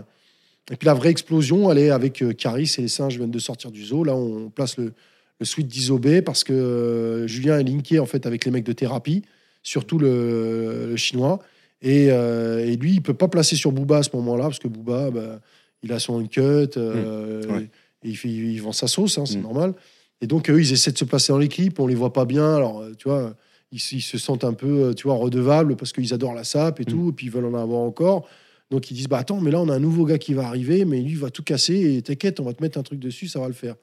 Et 0.71 0.77
puis 0.77 0.87
la 0.87 0.95
vraie 0.95 1.11
explosion, 1.11 1.71
elle 1.71 1.79
est 1.79 1.91
avec 1.91 2.23
euh, 2.23 2.33
Caris 2.33 2.73
et 2.79 2.81
les 2.83 2.89
singes 2.89 3.17
viennent 3.17 3.31
de 3.31 3.39
sortir 3.39 3.71
du 3.71 3.85
zoo. 3.85 4.03
Là, 4.05 4.15
on 4.17 4.51
place 4.51 4.77
le, 4.79 4.93
le 5.41 5.47
suite 5.47 5.67
d'Isobé 5.69 6.23
parce 6.23 6.43
que 6.45 6.53
euh, 6.53 7.27
Julien 7.27 7.59
est 7.59 7.65
linké 7.65 7.99
en 7.99 8.07
fait 8.07 8.27
avec 8.27 8.45
les 8.45 8.51
mecs 8.51 8.65
de 8.65 8.73
thérapie, 8.73 9.23
surtout 9.63 9.99
le, 9.99 10.87
le 10.89 10.97
chinois. 10.97 11.39
Et, 11.83 12.09
euh, 12.11 12.65
et 12.67 12.77
lui, 12.77 12.95
il 12.95 13.03
peut 13.03 13.15
pas 13.15 13.29
placer 13.29 13.57
sur 13.57 13.73
Booba 13.73 13.99
à 13.99 14.03
ce 14.03 14.11
moment-là 14.15 14.45
parce 14.45 14.59
que 14.59 14.69
Booba, 14.69 15.11
bah, 15.11 15.41
il 15.85 15.93
a 15.93 15.99
son 16.01 16.19
uncut, 16.19 16.41
euh, 16.77 17.47
Mmh. 17.47 17.51
Ouais. 17.53 17.71
et 18.03 18.09
il, 18.09 18.17
fait, 18.17 18.29
il 18.29 18.59
vend 18.61 18.73
sa 18.73 18.89
sauce, 18.89 19.19
hein, 19.19 19.27
c'est 19.27 19.39
Mm. 19.39 19.43
normal. 19.43 19.75
Et 20.21 20.27
donc, 20.27 20.51
eux, 20.51 20.61
ils 20.61 20.73
essaient 20.73 20.91
de 20.93 20.99
se 20.99 21.05
placer 21.05 21.33
dans 21.33 21.39
l'équipe, 21.39 21.79
on 21.79 21.87
les 21.87 21.95
voit 21.95 22.13
pas 22.13 22.25
bien. 22.25 22.57
Alors, 22.57 22.81
euh, 22.81 22.93
tu 22.99 23.09
vois, 23.09 23.35
ils, 23.71 23.79
se- 23.81 23.95
ils 23.97 24.01
se 24.03 24.19
sentent 24.19 24.45
un 24.45 24.55
peu, 24.55 24.85
euh, 24.87 24.93
tu 24.95 25.05
vois, 25.07 25.15
redevables 25.17 25.77
parce 25.77 25.93
qu'ils 25.93 26.13
adorent 26.15 26.35
la 26.35 26.45
sape 26.45 26.81
et 26.81 26.85
Mm. 26.85 26.87
tout, 26.87 27.09
et 27.11 27.13
puis 27.13 27.27
ils 27.27 27.33
veulent 27.33 27.45
en 27.47 27.55
avoir 27.55 27.81
encore. 27.81 28.27
Donc, 28.71 28.91
ils 28.91 28.95
disent, 28.95 29.09
bah 29.09 29.19
attends, 29.19 29.41
mais 29.41 29.51
là, 29.51 29.61
on 29.61 29.69
a 29.69 29.75
un 29.75 29.79
nouveau 29.81 30.05
gars 30.07 30.19
qui 30.19 30.33
va 30.35 30.47
arriver, 30.49 30.85
mais 30.87 31.01
lui, 31.01 31.11
il 31.13 31.19
va 31.19 31.31
tout 31.31 31.43
casser, 31.43 31.97
et 31.97 32.03
t'inquiète, 32.03 32.41
on 32.41 32.45
va 32.45 32.55
te 32.55 32.63
mettre 32.63 32.79
un 32.79 32.83
truc 32.83 32.99
dessus, 32.99 33.29
ça 33.29 33.39
va 33.41 33.47
le 33.47 33.53
faire. 33.55 33.77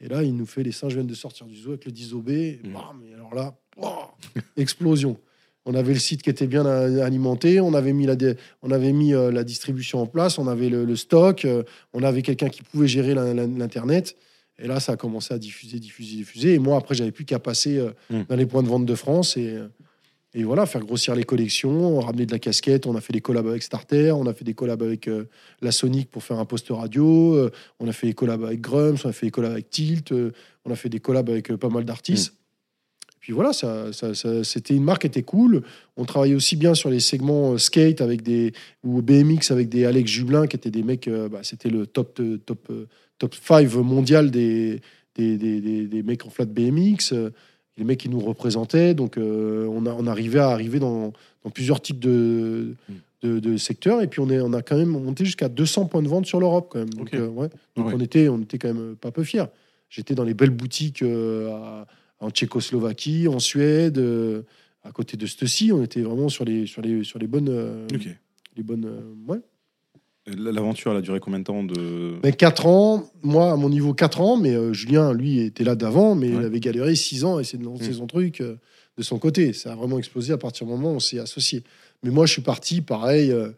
Et 0.00 0.08
là, 0.08 0.22
il 0.24 0.34
nous 0.36 0.44
fait 0.46 0.64
les 0.64 0.72
singes 0.72 0.94
viennent 0.94 1.06
de 1.06 1.14
sortir 1.14 1.46
du 1.46 1.54
zoo 1.56 1.70
avec 1.70 1.84
le 1.84 1.92
disobé. 1.92 2.60
Mm. 2.64 2.72
Bam, 2.72 3.02
et 3.08 3.14
alors 3.14 3.32
là, 3.34 3.54
oh, 3.76 3.90
explosion. 4.56 5.16
On 5.66 5.74
avait 5.74 5.94
le 5.94 5.98
site 5.98 6.22
qui 6.22 6.30
était 6.30 6.46
bien 6.46 6.66
euh, 6.66 7.02
alimenté, 7.04 7.60
on 7.60 7.72
avait 7.74 7.92
mis 7.92 8.06
la, 8.06 8.16
on 8.62 8.70
avait 8.70 8.92
mis 8.92 9.14
euh, 9.14 9.30
la 9.30 9.44
distribution 9.44 10.00
en 10.02 10.06
place, 10.06 10.38
on 10.38 10.46
avait 10.46 10.68
le, 10.68 10.84
le 10.84 10.96
stock, 10.96 11.44
euh, 11.44 11.62
on 11.92 12.02
avait 12.02 12.22
quelqu'un 12.22 12.48
qui 12.50 12.62
pouvait 12.62 12.88
gérer 12.88 13.14
l'internet. 13.14 14.16
Et 14.58 14.68
là, 14.68 14.78
ça 14.78 14.92
a 14.92 14.96
commencé 14.96 15.34
à 15.34 15.38
diffuser, 15.38 15.80
diffuser, 15.80 16.16
diffuser. 16.16 16.54
Et 16.54 16.58
moi, 16.58 16.76
après, 16.76 16.94
j'avais 16.94 17.12
plus 17.12 17.24
qu'à 17.24 17.38
passer 17.38 17.78
euh, 17.78 17.90
Mm. 18.10 18.22
dans 18.28 18.36
les 18.36 18.46
points 18.46 18.62
de 18.62 18.68
vente 18.68 18.86
de 18.86 18.94
France 18.94 19.36
et, 19.36 19.58
et 20.36 20.42
voilà, 20.42 20.66
faire 20.66 20.84
grossir 20.84 21.14
les 21.14 21.22
collections, 21.22 22.00
ramener 22.00 22.26
de 22.26 22.32
la 22.32 22.40
casquette. 22.40 22.86
On 22.86 22.96
a 22.96 23.00
fait 23.00 23.12
des 23.12 23.20
collabs 23.20 23.46
avec 23.46 23.62
Starter, 23.62 24.10
on 24.12 24.26
a 24.26 24.34
fait 24.34 24.44
des 24.44 24.54
collabs 24.54 24.82
avec 24.82 25.06
euh, 25.06 25.28
la 25.62 25.70
Sonic 25.70 26.10
pour 26.10 26.24
faire 26.24 26.40
un 26.40 26.44
poste 26.44 26.68
radio, 26.70 27.34
euh, 27.36 27.50
on 27.78 27.86
a 27.86 27.92
fait 27.92 28.08
des 28.08 28.14
collabs 28.14 28.42
avec 28.44 28.60
Grums, 28.60 28.96
on 29.04 29.08
a 29.08 29.12
fait 29.12 29.26
des 29.26 29.30
collabs 29.30 29.52
avec 29.52 29.70
Tilt, 29.70 30.10
euh, 30.10 30.32
on 30.64 30.72
a 30.72 30.76
fait 30.76 30.88
des 30.88 30.98
collabs 30.98 31.30
avec 31.30 31.54
pas 31.54 31.68
mal 31.68 31.84
d'artistes. 31.84 32.34
Puis 33.24 33.32
voilà, 33.32 33.54
ça, 33.54 33.90
ça- 33.94 34.12
ça- 34.12 34.44
c'était 34.44 34.74
une 34.74 34.84
marque 34.84 35.00
qui 35.00 35.06
était 35.06 35.22
cool. 35.22 35.62
On 35.96 36.04
travaillait 36.04 36.34
aussi 36.34 36.56
bien 36.56 36.74
sur 36.74 36.90
les 36.90 37.00
segments 37.00 37.52
euh, 37.54 37.56
skate 37.58 38.02
avec 38.02 38.20
des 38.22 38.52
ou 38.82 39.00
BMX 39.00 39.50
avec 39.50 39.70
des 39.70 39.86
Alex 39.86 40.10
Jublin 40.10 40.46
qui 40.46 40.56
étaient 40.56 40.70
des 40.70 40.82
mecs. 40.82 41.08
euh, 41.08 41.30
bah, 41.30 41.38
c'était 41.42 41.70
le 41.70 41.86
top 41.86 42.20
euh, 42.20 42.36
top 42.44 42.70
top 43.18 43.34
5 43.34 43.72
mondial 43.76 44.30
des 44.30 44.82
des, 45.14 45.38
des, 45.38 45.62
des- 45.62 45.86
des 45.86 46.02
mecs 46.02 46.26
en 46.26 46.28
flat 46.28 46.44
BMX. 46.44 47.14
les 47.78 47.84
mecs 47.84 47.98
qui 48.00 48.10
nous 48.10 48.20
représentaient. 48.20 48.92
Donc 48.92 49.16
euh, 49.16 49.66
on 49.72 49.86
a 49.86 49.94
on 49.94 50.06
arrivait 50.06 50.40
à 50.40 50.50
arriver 50.50 50.78
dans, 50.78 51.14
dans 51.44 51.50
plusieurs 51.50 51.80
types 51.80 52.00
de, 52.00 52.74
de, 53.22 53.38
de 53.40 53.56
secteurs 53.56 54.02
et 54.02 54.06
puis 54.06 54.20
on 54.20 54.28
est 54.28 54.38
on 54.42 54.52
a 54.52 54.60
quand 54.60 54.76
même 54.76 54.90
monté 54.90 55.24
jusqu'à 55.24 55.48
200 55.48 55.86
points 55.86 56.02
de 56.02 56.08
vente 56.08 56.26
sur 56.26 56.40
l'Europe 56.40 56.68
quand 56.70 56.80
même. 56.80 56.90
Donc, 56.90 57.06
Ok. 57.06 57.14
euh, 57.14 57.26
ouais. 57.28 57.48
Donc 57.74 57.86
Ouais. 57.86 57.94
on 57.96 58.00
était 58.00 58.28
on 58.28 58.42
était 58.42 58.58
quand 58.58 58.74
même 58.74 58.96
pas 58.96 59.10
peu 59.12 59.24
fiers. 59.24 59.46
J'étais 59.88 60.14
dans 60.14 60.24
les 60.24 60.34
belles 60.34 60.50
boutiques 60.50 61.00
euh, 61.02 61.50
à- 61.54 61.86
en 62.24 62.30
Tchécoslovaquie, 62.30 63.28
en 63.28 63.38
Suède, 63.38 63.98
euh, 63.98 64.42
à 64.82 64.92
côté 64.92 65.16
de 65.16 65.26
Stussy. 65.26 65.72
On 65.72 65.82
était 65.82 66.00
vraiment 66.02 66.28
sur 66.28 66.44
les, 66.44 66.66
sur 66.66 66.82
les, 66.82 67.04
sur 67.04 67.18
les 67.18 67.26
bonnes. 67.26 67.48
euh, 67.50 67.86
les 68.56 68.62
bonnes 68.62 68.84
euh, 68.86 69.32
ouais. 69.32 69.40
L'aventure, 70.26 70.92
elle 70.92 70.96
a 70.98 71.00
duré 71.02 71.20
combien 71.20 71.38
de 71.40 71.44
temps 71.44 71.62
de... 71.62 72.14
Mais 72.22 72.32
4 72.32 72.64
ans, 72.66 73.10
moi 73.22 73.52
à 73.52 73.56
mon 73.56 73.68
niveau 73.68 73.92
4 73.92 74.22
ans, 74.22 74.36
mais 74.38 74.54
euh, 74.54 74.72
Julien, 74.72 75.12
lui, 75.12 75.40
était 75.40 75.64
là 75.64 75.74
d'avant, 75.74 76.14
mais 76.14 76.28
il 76.28 76.36
avait 76.36 76.60
galéré 76.60 76.94
6 76.94 77.24
ans 77.24 77.36
à 77.36 77.40
essayer 77.42 77.58
de 77.58 77.64
lancer 77.64 77.90
Mm. 77.90 77.94
son 77.94 78.06
truc 78.06 78.40
euh, 78.40 78.56
de 78.96 79.02
son 79.02 79.18
côté. 79.18 79.52
Ça 79.52 79.72
a 79.72 79.74
vraiment 79.76 79.98
explosé 79.98 80.32
à 80.32 80.38
partir 80.38 80.66
du 80.66 80.72
moment 80.72 80.92
où 80.92 80.96
on 80.96 81.00
s'est 81.00 81.18
associé. 81.18 81.62
Mais 82.04 82.10
moi, 82.10 82.26
je 82.26 82.32
suis 82.32 82.42
parti 82.42 82.80
pareil. 82.80 83.32
euh, 83.32 83.50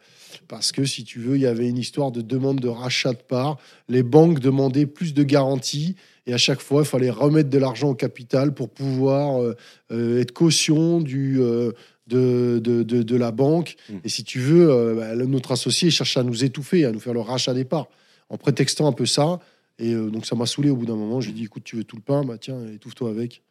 parce 0.49 0.73
que 0.73 0.85
si 0.85 1.05
tu 1.05 1.19
veux, 1.19 1.37
il 1.37 1.43
y 1.43 1.47
avait 1.47 1.69
une 1.69 1.79
histoire 1.79 2.11
de 2.11 2.21
demande 2.21 2.61
de 2.61 2.69
rachat 2.69 3.13
de 3.13 3.19
parts. 3.19 3.59
Les 3.89 4.03
banques 4.03 4.41
demandaient 4.41 4.87
plus 4.87 5.15
de 5.15 5.23
garanties 5.23 5.97
et 6.27 6.35
à 6.35 6.39
chaque 6.39 6.61
fois, 6.61 6.83
il 6.83 6.87
fallait 6.87 7.11
remettre 7.11 7.51
de 7.51 7.59
l'argent 7.59 7.91
au 7.91 7.95
capital 7.95 8.53
pour 8.55 8.69
pouvoir 8.69 9.41
euh, 9.43 9.57
euh, 9.93 10.21
être 10.21 10.33
caution 10.33 11.01
du, 11.01 11.41
euh, 11.41 11.73
de, 12.09 12.61
de, 12.63 12.83
de, 12.83 13.03
de 13.03 13.17
la 13.17 13.31
banque. 13.31 13.77
Mm. 13.89 13.95
Et 14.05 14.09
si 14.09 14.25
tu 14.25 14.41
veux, 14.41 14.95
bah, 14.97 15.15
notre 15.15 15.53
associé 15.53 15.91
cherche 15.91 16.17
à 16.17 16.23
nous 16.23 16.45
étouffer, 16.45 16.85
à 16.85 16.93
nous 16.93 17.01
faire 17.01 17.15
le 17.15 17.21
rachat 17.21 17.55
des 17.55 17.65
parts, 17.65 17.89
en 18.29 18.39
prétextant 18.39 18.87
un 18.87 18.93
peu 18.93 19.07
ça. 19.07 19.41
Et 19.79 19.95
donc 19.95 20.25
ça 20.25 20.35
m'a 20.35 20.47
saoulé 20.47 20.71
au 20.71 20.77
bout 20.77 20.87
d'un 20.87 20.97
moment. 20.97 21.21
J'ai 21.21 21.33
dit, 21.33 21.45
écoute, 21.45 21.63
tu 21.63 21.77
veux 21.77 21.85
tout 21.85 21.97
le 21.97 22.03
pain, 22.03 22.25
bah 22.25 22.39
tiens, 22.39 22.67
étouffe-toi 22.75 23.11
avec. 23.11 23.43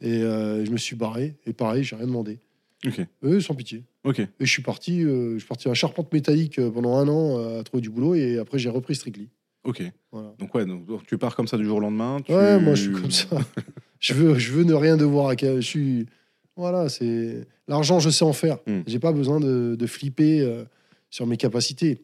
Et 0.00 0.18
je 0.20 0.70
me 0.70 0.76
suis 0.76 0.96
barré. 0.96 1.36
Et 1.46 1.52
pareil, 1.52 1.84
j'ai 1.84 1.94
rien 1.94 2.06
demandé. 2.06 2.40
Ok. 2.86 3.00
Eux, 3.24 3.40
sans 3.40 3.54
pitié. 3.54 3.82
Ok. 4.04 4.20
Et 4.20 4.28
je 4.40 4.50
suis 4.50 4.62
parti, 4.62 5.02
euh, 5.02 5.34
je 5.34 5.38
suis 5.38 5.48
parti 5.48 5.68
à 5.68 5.74
Charpente 5.74 6.12
Métallique 6.12 6.58
euh, 6.58 6.70
pendant 6.70 6.96
un 6.96 7.08
an 7.08 7.38
euh, 7.38 7.60
à 7.60 7.64
trouver 7.64 7.80
du 7.80 7.90
boulot. 7.90 8.14
Et 8.14 8.38
après, 8.38 8.58
j'ai 8.58 8.68
repris 8.70 8.94
Strictly. 8.94 9.28
Ok. 9.64 9.82
Voilà. 10.12 10.32
Donc 10.38 10.54
ouais, 10.54 10.64
donc, 10.64 10.84
tu 11.06 11.18
pars 11.18 11.34
comme 11.34 11.48
ça 11.48 11.56
du 11.56 11.64
jour 11.64 11.78
au 11.78 11.80
lendemain. 11.80 12.18
tu- 12.24 12.32
Ouais, 12.32 12.58
moi, 12.60 12.74
je 12.76 12.82
suis 12.82 12.92
comme 12.92 13.10
ça. 13.10 13.26
je, 14.00 14.14
veux, 14.14 14.38
je 14.38 14.52
veux 14.52 14.62
ne 14.64 14.74
rien 14.74 14.96
devoir. 14.96 15.28
à 15.30 15.34
Je 15.36 15.60
suis. 15.60 16.06
Voilà, 16.56 16.88
c'est. 16.88 17.46
L'argent, 17.66 17.98
je 18.00 18.10
sais 18.10 18.24
en 18.24 18.32
faire. 18.32 18.58
Mm. 18.66 18.80
J'ai 18.86 18.98
pas 19.00 19.12
besoin 19.12 19.40
de, 19.40 19.74
de 19.76 19.86
flipper 19.86 20.40
euh, 20.40 20.64
sur 21.10 21.26
mes 21.26 21.36
capacités. 21.36 22.02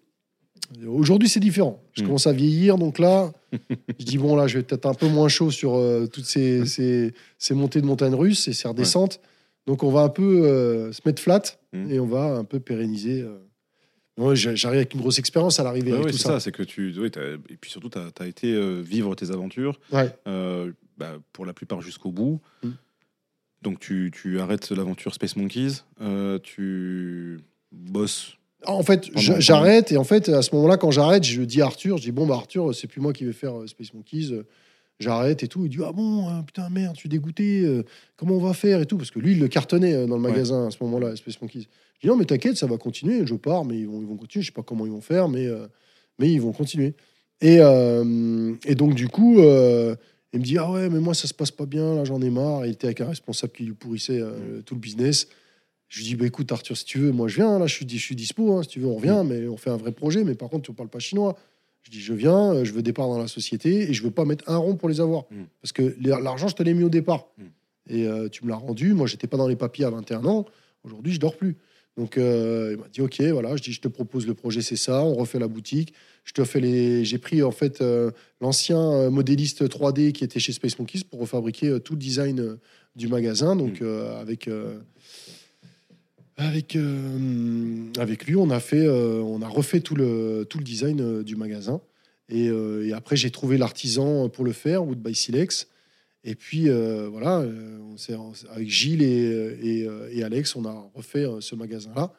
Aujourd'hui, 0.87 1.29
c'est 1.29 1.41
différent. 1.41 1.81
Je 1.93 2.03
Mm. 2.03 2.07
commence 2.07 2.27
à 2.27 2.33
vieillir, 2.33 2.79
donc 2.79 2.99
là, 2.99 3.33
je 3.99 4.05
dis 4.05 4.19
bon, 4.19 4.35
là, 4.35 4.47
je 4.47 4.59
vais 4.59 4.65
peut-être 4.65 4.87
un 4.87 4.95
peu 4.95 5.09
moins 5.09 5.29
chaud 5.29 5.51
sur 5.51 5.75
euh, 5.75 6.07
toutes 6.07 6.25
ces, 6.25 6.67
ces, 6.67 7.13
ces 7.39 7.55
montées 7.55 7.81
de 7.81 7.87
montagnes 7.87 8.15
russes 8.15 8.49
et 8.49 8.53
ces 8.53 8.67
redescentes. 8.69 9.21
Donc, 9.67 9.83
on 9.83 9.91
va 9.91 10.01
un 10.03 10.09
peu 10.09 10.47
euh, 10.47 10.93
se 10.93 11.01
mettre 11.07 11.21
flat 11.23 11.43
Mm. 11.73 11.91
et 11.91 11.99
on 12.01 12.07
va 12.07 12.37
un 12.37 12.45
peu 12.45 12.61
pérenniser. 12.61 13.23
euh. 13.23 13.39
Ouais, 14.17 14.37
J'arrive 14.37 14.79
avec 14.79 14.95
une 14.95 15.01
grosse 15.01 15.19
expérience 15.19 15.59
à 15.59 15.65
l'arrivée. 15.65 15.91
Tout 15.91 16.09
c'est 16.11 16.19
ça, 16.19 16.39
c'est 16.39 16.53
que 16.53 16.63
tu. 16.63 16.95
t'as- 17.11 17.33
et 17.51 17.57
puis 17.61 17.69
surtout, 17.71 17.89
tu 17.91 17.99
as, 17.99 18.27
été 18.29 18.53
euh, 18.55 18.81
vivre 18.81 19.15
tes 19.17 19.31
aventures, 19.33 19.81
Ouais. 19.91 20.09
euh, 20.29 20.71
bah, 20.99 21.19
pour 21.33 21.45
la 21.47 21.53
plupart 21.53 21.81
jusqu'au 21.81 22.13
bout. 22.13 22.41
Mm. 22.63 22.69
Donc 23.63 23.81
tu, 23.81 24.13
tu 24.15 24.39
arrêtes 24.39 24.71
l'aventure 24.71 25.15
Space 25.15 25.35
Monkeys, 25.37 25.83
tu 26.43 27.41
bosses. 27.73 28.35
En 28.67 28.83
fait, 28.83 29.11
j'arrête 29.17 29.93
et 29.93 29.97
en 29.97 30.05
fait, 30.05 30.29
à 30.29 30.43
ce 30.43 30.55
moment-là, 30.55 30.77
quand 30.77 30.91
j'arrête, 30.91 31.25
je 31.25 31.43
dis 31.43 31.61
à 31.61 31.67
Arthur, 31.67 31.99
je 31.99 32.03
dis 32.05 32.13
bon 32.13 32.27
bah 32.27 32.35
Arthur, 32.37 32.75
c'est 32.75 32.87
plus 32.87 33.01
moi 33.01 33.13
qui 33.13 33.25
vais 33.25 33.33
faire 33.33 33.55
Space 33.67 33.93
Monkeys, 33.93 34.43
j'arrête 35.01 35.43
et 35.43 35.49
tout. 35.49 35.65
Il 35.65 35.71
dit 35.71 35.79
ah 35.85 35.93
bon, 35.93 36.29
euh, 36.29 36.43
putain 36.43 36.69
merde, 36.71 36.95
je 36.95 37.01
suis 37.01 37.09
dégoûté, 37.09 37.63
euh, 37.65 37.83
comment 38.17 38.37
on 38.37 38.41
va 38.41 38.55
faire 38.55 38.81
et 38.81 38.87
tout 38.87 38.97
parce 38.97 39.11
que 39.11 39.19
lui 39.19 39.33
il 39.33 39.41
le 39.41 39.49
cartonnait 39.49 39.95
euh, 39.95 40.07
dans 40.07 40.17
le 40.17 40.23
Ouais. 40.23 40.31
magasin 40.31 40.67
à 40.67 40.71
ce 40.71 40.77
moment-là, 40.83 41.15
Space 41.17 41.41
Monkeys. 41.43 41.69
Je 41.97 42.01
dis 42.03 42.07
non 42.09 42.17
mais 42.17 42.25
t'inquiète, 42.25 42.57
ça 42.57 42.67
va 42.67 42.77
continuer, 42.79 43.27
je 43.27 43.35
pars, 43.35 43.65
mais 43.65 43.79
ils 43.79 43.87
vont, 43.89 44.01
ils 44.01 44.07
vont 44.07 44.17
continuer. 44.17 44.43
Je 44.43 44.49
sais 44.49 44.55
pas 44.55 44.63
comment 44.63 44.87
ils 44.87 44.93
vont 44.93 45.01
faire, 45.01 45.29
mais 45.29 45.47
euh, 45.47 45.67
mais 46.19 46.31
ils 46.33 46.41
vont 46.41 46.53
continuer. 46.53 46.95
Et, 47.41 47.59
euh, 47.61 48.55
et 48.65 48.75
donc 48.75 48.95
du 48.95 49.09
coup, 49.09 49.39
il 49.39 50.41
me 50.41 50.45
dit 50.45 50.59
ah 50.59 50.71
ouais 50.71 50.89
mais 50.89 51.01
moi 51.01 51.15
ça 51.15 51.27
se 51.29 51.35
passe 51.35 51.51
pas 51.51 51.67
bien, 51.67 51.95
là 51.95 52.05
j'en 52.05 52.21
ai 52.23 52.31
marre. 52.31 52.65
Il 52.67 52.73
était 52.73 52.87
avec 52.87 53.01
un 53.01 53.07
responsable 53.09 53.53
qui 53.53 53.65
lui 53.65 53.75
pourrissait 53.75 54.21
tout 54.65 54.75
le 54.75 54.81
business. 54.81 55.29
Je 55.89 55.99
lui 56.01 56.07
dis, 56.07 56.17
bah, 56.17 56.27
écoute, 56.27 56.51
Arthur, 56.51 56.77
si 56.77 56.85
tu 56.87 56.99
veux, 56.99 57.13
moi 57.13 57.29
je 57.29 57.37
viens, 57.37 57.57
là, 57.59 57.67
je 57.69 57.75
suis, 57.75 57.89
je 57.89 57.99
suis 57.99 58.17
dispo, 58.17 58.57
hein, 58.57 58.63
si 58.65 58.69
tu 58.71 58.81
veux, 58.81 58.87
on 58.89 58.97
revient, 58.97 59.23
mais 59.25 59.47
on 59.47 59.57
fait 59.57 59.71
un 59.71 59.77
vrai 59.77 59.93
projet, 59.93 60.25
mais 60.25 60.35
par 60.35 60.49
contre, 60.49 60.65
tu 60.65 60.73
ne 60.73 60.77
parles 60.77 60.89
pas 60.89 60.99
chinois. 60.99 61.37
Je 61.85 61.91
dis, 61.91 62.01
je 62.01 62.13
viens, 62.15 62.55
euh, 62.55 62.65
je 62.65 62.73
veux 62.73 62.83
départ 62.83 63.09
dans 63.09 63.19
la 63.19 63.29
société 63.29 63.89
et 63.89 63.93
je 63.93 64.03
veux 64.03 64.11
pas 64.11 64.25
mettre 64.25 64.49
un 64.51 64.57
rond 64.57 64.75
pour 64.75 64.89
les 64.89 65.01
avoir. 65.01 65.25
Mm. 65.31 65.45
Parce 65.63 65.73
que 65.73 65.95
l'argent, 66.01 66.49
je 66.49 66.55
te 66.55 66.63
l'ai 66.63 66.75
mis 66.75 66.83
au 66.85 66.89
départ. 66.89 67.27
Mm. 67.39 67.43
Et 67.91 68.07
euh, 68.07 68.29
tu 68.29 68.45
me 68.45 68.51
l'as 68.51 68.57
rendu. 68.57 68.95
Moi, 68.95 69.07
j'étais 69.07 69.27
pas 69.27 69.37
dans 69.37 69.47
les 69.49 69.57
papiers 69.57 69.85
à 69.85 69.91
21 69.91 70.25
ans. 70.25 70.47
Aujourd'hui, 70.85 71.13
je 71.13 71.21
dors 71.21 71.37
plus. 71.37 71.57
Donc, 71.97 72.19
euh, 72.19 72.71
il 72.73 72.79
m'a 72.79 72.89
dit, 72.89 73.03
OK, 73.03 73.21
voilà, 73.21 73.55
je 73.57 73.63
dis, 73.63 73.73
je 73.73 73.81
te 73.81 73.89
propose 73.89 74.27
le 74.27 74.35
projet, 74.35 74.63
c'est 74.63 74.75
ça, 74.77 75.05
on 75.05 75.15
refait 75.15 75.39
la 75.39 75.47
boutique. 75.47 75.93
Je 76.25 76.33
te 76.33 76.43
fais 76.43 76.59
les. 76.59 77.05
J'ai 77.05 77.19
pris, 77.19 77.43
en 77.43 77.53
fait, 77.53 77.83
euh, 77.83 78.11
l'ancien 78.41 79.11
modéliste 79.11 79.69
3D 79.69 80.13
qui 80.13 80.25
était 80.25 80.41
chez 80.41 80.53
Space 80.53 80.79
Monkeys 80.79 81.05
pour 81.09 81.21
refabriquer 81.21 81.79
tout 81.81 81.93
le 81.93 81.99
design 81.99 82.57
du 82.97 83.09
magasin. 83.09 83.55
Donc, 83.55 83.81
Mm. 83.81 83.87
avec. 84.21 84.49
Avec, 86.37 86.75
euh, 86.75 87.93
avec 87.99 88.27
lui, 88.27 88.37
on 88.37 88.51
a, 88.51 88.61
fait, 88.61 88.87
euh, 88.87 89.21
on 89.21 89.41
a 89.43 89.49
refait 89.49 89.81
tout 89.81 89.95
le, 89.95 90.47
tout 90.49 90.59
le 90.59 90.65
design 90.65 91.01
euh, 91.01 91.23
du 91.23 91.37
magasin. 91.37 91.81
Et, 92.29 92.51
après, 92.95 93.17
j'ai 93.17 93.31
trouvé 93.31 93.59
l'artisan 93.59 94.29
pour 94.31 94.45
le 94.45 94.53
faire, 94.53 94.83
Wood 94.85 94.99
by 94.99 95.15
Silex. 95.15 95.69
Et 96.25 96.35
puis, 96.35 96.71
voilà, 96.71 97.45
on 97.45 98.33
avec 98.51 98.71
Gilles 98.71 99.03
et, 99.03 99.83
et, 99.83 99.89
et 100.11 100.25
Alex, 100.25 100.57
on 100.57 100.65
a 100.65 100.91
refait 100.95 101.27
ce 101.41 101.55
magasin-là, 101.55 102.15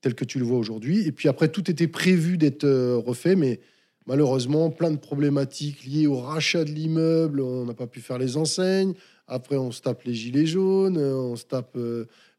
tel 0.00 0.14
que 0.14 0.24
tu 0.24 0.38
le 0.38 0.46
vois 0.46 0.56
aujourd'hui. 0.56 1.06
Et 1.06 1.12
puis 1.12 1.28
après, 1.28 1.48
tout 1.48 1.70
était 1.70 1.86
prévu 1.86 2.38
d'être 2.38 2.66
refait, 2.66 3.36
mais 3.36 3.60
malheureusement, 4.06 4.70
plein 4.70 4.90
de 4.90 4.96
problématiques 4.96 5.84
liées 5.84 6.06
au 6.06 6.16
rachat 6.16 6.64
de 6.64 6.70
l'immeuble. 6.70 7.42
On 7.42 7.66
n'a 7.66 7.74
pas 7.74 7.86
pu 7.86 8.00
faire 8.00 8.16
les 8.16 8.38
enseignes. 8.38 8.94
Après, 9.26 9.56
on 9.56 9.70
se 9.70 9.82
tape 9.82 10.02
les 10.04 10.14
gilets 10.14 10.46
jaunes, 10.46 10.96
on 10.96 11.36
se 11.36 11.44
tape 11.44 11.76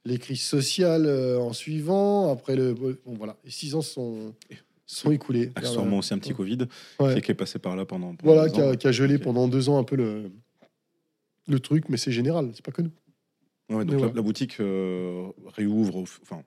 les 0.05 0.17
crises 0.17 0.41
sociales 0.41 1.05
euh, 1.05 1.39
en 1.39 1.53
suivant. 1.53 2.31
Après, 2.31 2.55
le, 2.55 2.73
bon, 2.73 2.95
voilà, 3.05 3.37
les 3.45 3.51
six 3.51 3.73
ans 3.75 3.81
sont, 3.81 4.33
sont 4.85 5.11
écoulés. 5.11 5.51
Accessoirement 5.55 5.99
aussi 5.99 6.13
un 6.13 6.17
petit 6.19 6.33
Covid 6.33 6.59
Ouais. 6.99 7.21
qui, 7.21 7.31
est 7.31 7.35
passé 7.35 7.59
par 7.59 7.75
là 7.75 7.85
pendant. 7.85 8.15
pendant 8.15 8.33
Voilà, 8.33 8.49
qui 8.49 8.59
a, 8.61 8.69
ans. 8.71 8.75
qui 8.75 8.87
a 8.87 8.91
gelé 8.91 9.17
pendant 9.17 9.47
deux 9.47 9.69
ans 9.69 9.77
un 9.77 9.83
peu 9.83 9.95
le, 9.95 10.31
le 11.47 11.59
truc, 11.59 11.89
mais 11.89 11.97
c'est 11.97 12.11
général, 12.11 12.51
c'est 12.53 12.65
pas 12.65 12.71
que 12.71 12.81
nous. 12.81 12.91
Ouais, 13.69 13.85
donc 13.85 13.99
la, 14.01 14.07
ouais. 14.07 14.13
la 14.13 14.21
boutique 14.21 14.59
euh, 14.59 15.27
réouvre, 15.55 16.03
enfin, 16.21 16.43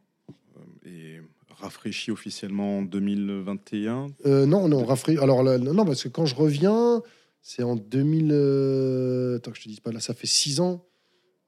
euh, 0.59 0.89
et 0.89 1.21
rafraîchit 1.59 2.11
officiellement 2.11 2.79
en 2.81 2.83
2021. 2.83 4.09
Euh, 4.27 4.45
non, 4.45 4.69
non, 4.69 4.85
rafraî- 4.85 5.19
Alors, 5.19 5.43
là, 5.43 5.57
non, 5.59 5.85
parce 5.87 6.03
que 6.03 6.09
quand 6.09 6.27
je 6.27 6.35
reviens, 6.35 7.03
c'est 7.41 7.63
en 7.63 7.75
2000. 7.77 8.29
euh, 8.33 9.37
Attends 9.37 9.51
que 9.53 9.57
je 9.57 9.63
te 9.63 9.69
dise 9.71 9.81
pas, 9.81 9.93
là, 9.93 10.01
ça 10.01 10.13
fait 10.13 10.27
six 10.27 10.61
ans. 10.61 10.85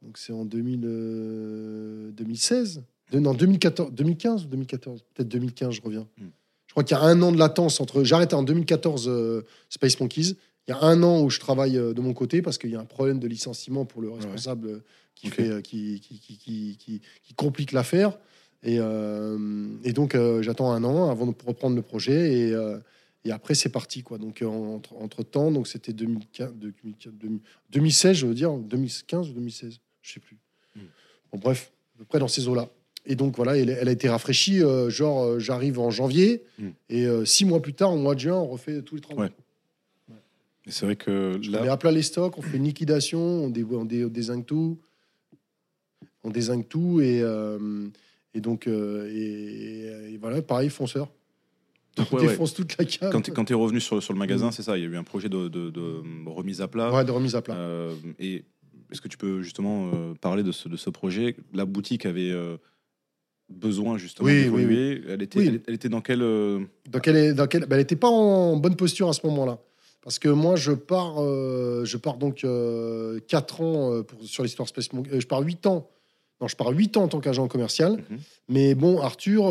Donc, 0.03 0.19
c'est 0.19 0.33
en 0.33 0.45
2000, 0.45 0.83
euh, 0.85 2.11
2016. 2.13 2.83
De- 3.11 3.19
non, 3.19 3.35
2014, 3.35 3.93
2015 3.93 4.45
ou 4.45 4.49
2014 4.49 5.05
Peut-être 5.15 5.29
2015, 5.29 5.75
je 5.75 5.83
reviens. 5.83 6.07
Hmm. 6.19 6.29
Je 6.67 6.73
crois 6.73 6.85
qu'il 6.85 6.97
y 6.97 7.01
a 7.01 7.03
un 7.03 7.21
an 7.23 7.33
de 7.33 7.39
latence 7.39 7.81
entre. 7.81 8.05
J'arrête 8.05 8.35
en 8.35 8.43
2014 8.43 9.09
euh, 9.09 9.43
Space 9.71 9.99
Monkeys. 10.01 10.37
Il 10.69 10.73
y 10.73 10.75
a 10.75 10.83
un 10.83 11.03
an 11.03 11.23
où 11.23 11.31
je 11.31 11.41
travaille 11.41 11.79
euh, 11.79 11.95
de 11.95 12.01
mon 12.01 12.13
côté 12.13 12.43
parce 12.43 12.59
qu'il 12.59 12.71
y 12.71 12.77
a 12.77 12.81
un 12.81 12.85
problème 12.85 13.19
de 13.19 13.27
licenciement 13.27 13.87
pour 13.87 14.03
le 14.03 14.11
responsable 14.11 14.69
euh, 14.69 14.85
qui, 15.15 15.29
fait, 15.29 15.49
euh, 15.49 15.61
qui, 15.63 17.01
complique 17.37 17.73
l'affaire. 17.73 18.19
Et, 18.63 18.77
euh, 18.79 19.69
et 19.83 19.93
donc, 19.93 20.15
euh, 20.15 20.43
j'attends 20.43 20.71
un 20.73 20.85
an 20.85 21.11
avant 21.11 21.27
de 21.27 21.35
reprendre 21.47 21.75
le 21.75 21.83
projet. 21.83 22.33
Et, 22.49 22.53
euh, 22.53 22.79
et 23.25 23.31
après, 23.31 23.55
c'est 23.55 23.71
parti. 23.71 24.03
Quoi. 24.03 24.19
Donc, 24.19 24.43
euh, 24.43 24.47
entre, 24.47 24.95
entre 24.97 25.23
temps, 25.23 25.51
donc 25.51 25.69
c'était 25.69 25.93
2015, 25.93 26.55
2015, 26.55 27.13
2000 27.15 27.41
2016, 27.71 28.17
je 28.17 28.27
veux 28.27 28.35
dire, 28.35 28.53
2015 28.53 29.31
ou 29.31 29.33
2016, 29.33 29.81
je 30.03 30.13
sais 30.15 30.21
plus. 30.21 30.37
Hmm. 30.77 30.81
Bon, 31.33 31.39
bref, 31.39 31.71
à 31.95 31.99
peu 31.99 32.05
près 32.05 32.19
dans 32.19 32.29
ces 32.29 32.49
eaux-là. 32.49 32.69
Et 33.07 33.15
donc, 33.15 33.37
voilà, 33.37 33.57
elle, 33.57 33.71
elle 33.71 33.89
a 33.89 33.93
été 33.93 34.09
rafraîchie. 34.09 34.63
euh, 34.63 34.91
genre, 34.91 35.25
euh, 35.25 35.39
j'arrive 35.39 35.79
en 35.79 35.91
janvier. 35.91 36.43
Hmm. 36.59 36.69
Et 36.91 37.07
euh, 37.07 37.25
six 37.25 37.45
mois 37.45 37.61
plus 37.63 37.75
tard, 37.75 37.93
au 37.93 37.97
mois 37.97 38.15
de 38.15 38.21
juin, 38.21 38.35
on 38.37 38.47
refait 38.47 38.83
tous 38.83 38.97
les 38.97 39.01
travaux. 39.01 39.23
Ouais. 39.23 39.31
Et 40.67 40.71
c'est 40.71 40.85
vrai 40.85 40.97
que 40.97 41.37
On 41.37 41.51
met 41.51 41.65
là, 41.67 41.73
à 41.73 41.77
plat 41.79 41.91
les 41.91 42.03
stocks, 42.03 42.37
on 42.37 42.43
fait 42.43 42.59
une 42.59 42.65
liquidation, 42.65 43.19
on, 43.21 43.49
dé, 43.49 43.65
on, 43.65 43.85
dé- 43.87 44.05
on 44.05 44.09
dézingue 44.09 44.45
tout. 44.45 44.79
On 46.25 46.31
dézingue 46.31 46.67
tout 46.69 47.01
et, 47.01 47.23
et 48.35 48.41
donc, 48.41 48.67
et, 48.67 48.71
et 50.13 50.19
voilà, 50.21 50.43
pareil, 50.43 50.69
fonceur. 50.69 51.09
Donc, 51.97 52.09
on 52.13 52.17
ouais, 52.17 52.23
ouais. 52.23 52.29
défonce 52.29 52.53
toute 52.55 52.77
la 52.77 52.85
cave. 52.85 53.11
quand 53.11 53.45
tu 53.45 53.53
es 53.53 53.57
revenu 53.57 53.81
sur, 53.81 54.03
sur 54.03 54.13
le 54.13 54.19
magasin, 54.19 54.49
Mm. 54.49 54.53
c'est 54.53 54.63
ça, 54.63 54.77
il 54.77 54.83
y 54.85 54.87
a 54.87 54.89
eu 54.91 54.97
un 54.97 55.05
projet 55.05 55.29
de, 55.29 55.49
de- 55.49 55.71
de 55.71 56.03
remise 56.29 56.61
à 56.61 56.69
plat. 56.69 56.93
Ouais, 56.93 57.05
de 57.05 57.11
remise 57.11 57.35
à 57.35 57.41
plat. 57.43 57.57
Et 58.19 58.45
est-ce 58.91 59.01
que 59.01 59.09
tu 59.09 59.17
peux 59.19 59.43
justement 59.43 59.91
euh, 59.93 60.15
parler 60.21 60.43
de 60.43 60.53
ce, 60.53 60.69
de 60.69 60.77
ce 60.77 60.91
projet? 60.91 61.37
La 61.53 61.65
boutique 61.65 62.07
avait 62.07 62.31
euh, 62.31 62.57
besoin 63.49 63.99
justement 63.99 64.29
Oui, 64.29 64.43
d'évoluer. 64.45 65.03
Elle, 65.09 65.23
était, 65.23 65.39
Oui. 65.39 65.47
elle, 65.49 65.61
elle 65.67 65.75
était 65.75 65.89
dans 65.89 66.01
quel 66.01 66.23
euh, 66.23 66.61
Dans 66.89 67.01
quelle, 67.01 67.35
dans 67.35 67.47
quelle, 67.47 67.63
ben, 67.67 67.77
elle 67.77 67.83
n'était 67.83 67.97
pas 67.97 68.09
en 68.09 68.57
bonne 68.57 68.77
posture 68.77 69.09
à 69.09 69.13
ce 69.13 69.27
moment-là. 69.27 69.59
Parce 70.03 70.19
que 70.19 70.29
moi, 70.29 70.57
je 70.57 70.73
pars, 70.73 71.17
je 71.19 71.97
pars 71.97 72.17
donc 72.17 72.37
4 73.27 73.61
ans 73.61 74.03
pour, 74.05 74.23
sur 74.25 74.43
l'histoire 74.43 74.67
Space 74.69 74.93
Monkey. 74.93 75.21
Je 75.21 75.27
pars 75.27 75.41
8 75.43 75.67
ans. 75.67 75.91
Non, 76.41 76.47
je 76.49 76.57
pars 76.57 76.69
8 76.71 76.97
ans 76.97 77.03
en 77.03 77.09
tant 77.09 77.21
qu'agent 77.21 77.47
commercial. 77.49 77.93
Mhm. 78.09 78.19
Mais 78.49 78.75
bon, 78.75 79.01
Arthur, 79.01 79.43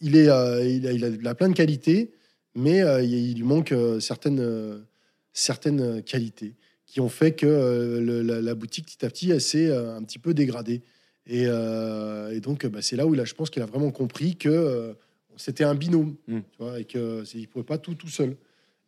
il, 0.00 0.16
est, 0.16 0.24
il, 0.24 0.30
a, 0.30 0.62
il 0.62 0.86
a- 1.04 1.08
il 1.08 1.26
a 1.26 1.34
plein 1.34 1.48
de 1.48 1.54
qualités, 1.54 2.12
mais 2.54 2.78
il, 3.02 3.12
il 3.12 3.34
lui 3.38 3.42
manque 3.44 3.74
certaines, 4.00 4.84
certaines 5.32 6.02
qualités 6.02 6.54
qui 6.96 7.00
ont 7.02 7.10
fait 7.10 7.32
que 7.32 7.44
euh, 7.44 8.00
le- 8.00 8.22
la, 8.22 8.40
la 8.40 8.54
boutique, 8.54 8.86
petit 8.86 9.04
à 9.04 9.10
petit, 9.10 9.30
elle 9.30 9.42
s'est 9.42 9.66
euh, 9.68 9.94
un 9.98 10.02
petit 10.02 10.18
peu 10.18 10.32
dégradée. 10.32 10.80
Et, 11.26 11.42
euh, 11.46 12.30
et 12.32 12.40
donc, 12.40 12.64
bah, 12.64 12.80
c'est 12.80 12.96
là 12.96 13.06
où 13.06 13.12
a, 13.12 13.22
je 13.26 13.34
pense 13.34 13.50
qu'il 13.50 13.60
a 13.60 13.66
vraiment 13.66 13.90
compris 13.90 14.36
que 14.36 14.96
c'était 15.36 15.64
un 15.64 15.74
binôme, 15.74 16.14
Mm. 16.26 16.38
tu 16.38 16.58
vois, 16.58 16.80
et 16.80 16.86
qu'il 16.86 17.00
ne 17.02 17.46
pouvait 17.52 17.66
pas 17.66 17.76
tout 17.76 17.94
tout 17.94 18.08
seul. 18.08 18.34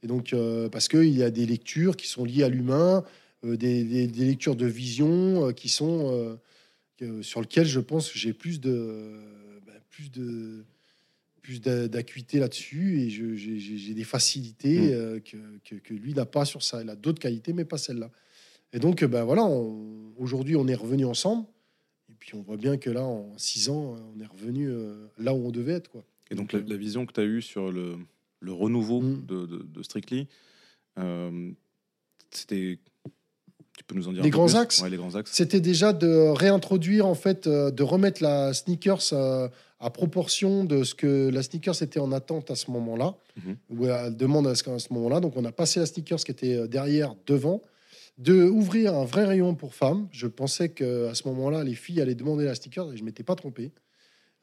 Et 0.03 0.07
donc, 0.07 0.35
parce 0.73 0.89
qu'il 0.89 1.11
y 1.15 1.23
a 1.23 1.31
des 1.31 1.45
lectures 1.45 1.97
qui 1.99 2.07
sont 2.07 2.25
liées 2.25 2.45
à 2.45 2.49
l'humain, 2.49 3.05
des, 3.43 3.85
des- 3.85 4.07
des 4.07 4.25
lectures 4.25 4.57
de 4.57 4.65
vision 4.65 5.53
qui 5.53 5.69
sont 5.69 6.39
sur 7.21 7.43
lesquelles 7.43 7.67
je 7.67 7.81
pense 7.81 8.11
que 8.11 8.19
j'ai 8.19 8.33
plus 8.33 8.59
de 8.59 9.21
bah, 9.67 9.75
plus 9.91 10.11
de 10.11 10.65
plus 11.49 11.63
d'acuité 11.63 12.39
là-dessus 12.41 13.01
et 13.01 13.09
j'ai 13.09 13.95
des 13.95 14.05
facilités 14.05 14.79
Mm. 14.81 14.91
euh, 14.93 15.21
que, 15.21 15.37
que, 15.65 15.75
que 15.77 15.95
lui 15.95 16.13
n'a 16.13 16.27
pas 16.27 16.45
sur 16.45 16.63
ça. 16.63 16.83
Il 16.83 16.91
a 16.91 16.95
d'autres 16.97 17.21
qualités, 17.21 17.55
mais 17.55 17.65
pas 17.65 17.79
celle-là. 17.79 18.11
Et 18.75 18.79
donc, 18.79 19.03
ben 19.03 19.25
voilà, 19.25 19.45
aujourd'hui, 20.19 20.57
on 20.57 20.69
est 20.69 20.75
revenu 20.75 21.07
ensemble. 21.07 21.47
Et 22.11 22.15
puis, 22.19 22.35
on 22.35 22.43
voit 22.43 22.59
bien 22.59 22.77
que 22.77 22.91
là, 22.91 23.03
en 23.03 23.33
six 23.39 23.71
ans, 23.71 23.97
euh, 23.97 23.99
on 24.15 24.21
est 24.21 24.27
revenu 24.27 24.69
euh, 24.69 25.07
là 25.17 25.33
où 25.33 25.39
on 25.47 25.51
devait 25.51 25.73
être. 25.73 25.89
Quoi. 25.91 26.05
Et 26.31 26.35
donc 26.35 26.53
la, 26.53 26.61
la 26.61 26.77
vision 26.77 27.07
que 27.07 27.13
tu 27.15 27.21
as 27.21 27.25
eue 27.25 27.41
sur 27.41 27.73
le, 27.73 27.97
le 28.41 28.53
renouveau 28.53 29.01
Mm. 29.01 29.25
de, 29.27 29.47
de- 29.47 29.63
de 29.63 29.83
Strictly, 29.83 30.29
euh, 30.99 31.51
c'était. 32.31 32.79
Tu 33.79 33.85
peux 33.85 33.95
nous 33.95 34.09
en 34.09 34.13
dire 34.13 34.23
Les 34.25 34.29
un 34.29 34.31
grands 34.31 34.47
plus 34.47 34.57
axes 34.57 34.83
Ouais, 34.83 34.91
les 34.91 34.97
grands 34.97 35.15
axes. 35.15 35.31
C'était 35.33 35.61
déjà 35.61 35.93
de 35.93 36.31
réintroduire, 36.31 37.07
en 37.07 37.15
fait, 37.15 37.47
euh, 37.47 37.71
de 37.71 37.83
remettre 37.85 38.23
la 38.23 38.53
sneakers 38.53 39.13
euh, 39.13 39.49
à 39.79 39.91
proportion 39.91 40.65
de 40.65 40.83
ce 40.83 40.97
que 40.97 41.29
la 41.31 41.45
sneakers 41.45 41.81
était 41.81 42.01
en 42.01 42.11
attente 42.11 42.51
à 42.51 42.57
ce 42.57 42.73
moment-là, 42.73 43.15
Mhm. 43.37 43.57
ou 43.71 43.85
à 43.85 43.89
la 43.89 44.11
demande 44.11 44.49
à 44.49 44.57
ce, 44.57 44.69
à 44.69 44.79
ce 44.81 44.93
moment-là. 44.95 45.21
Donc, 45.21 45.35
on 45.37 45.45
a 45.45 45.53
passé 45.53 45.79
la 45.79 45.87
sneakers 45.87 46.19
qui 46.25 46.33
était 46.33 46.55
euh, 46.57 46.67
derrière, 46.67 47.15
devant, 47.29 47.63
de 48.19 48.43
ouvrir 48.49 48.95
un 48.97 49.05
vrai 49.05 49.25
rayon 49.27 49.55
pour 49.55 49.75
femmes. 49.77 50.09
Je 50.11 50.27
pensais 50.27 50.71
qu'à 50.71 51.15
ce 51.15 51.29
moment-là, 51.29 51.63
les 51.63 51.77
filles 51.77 52.01
allaient 52.01 52.17
demander 52.17 52.47
la 52.47 52.57
sneakers 52.57 52.93
et 52.93 52.97
je 52.97 53.05
m'étais 53.05 53.23
pas 53.23 53.37
trompé. 53.37 53.71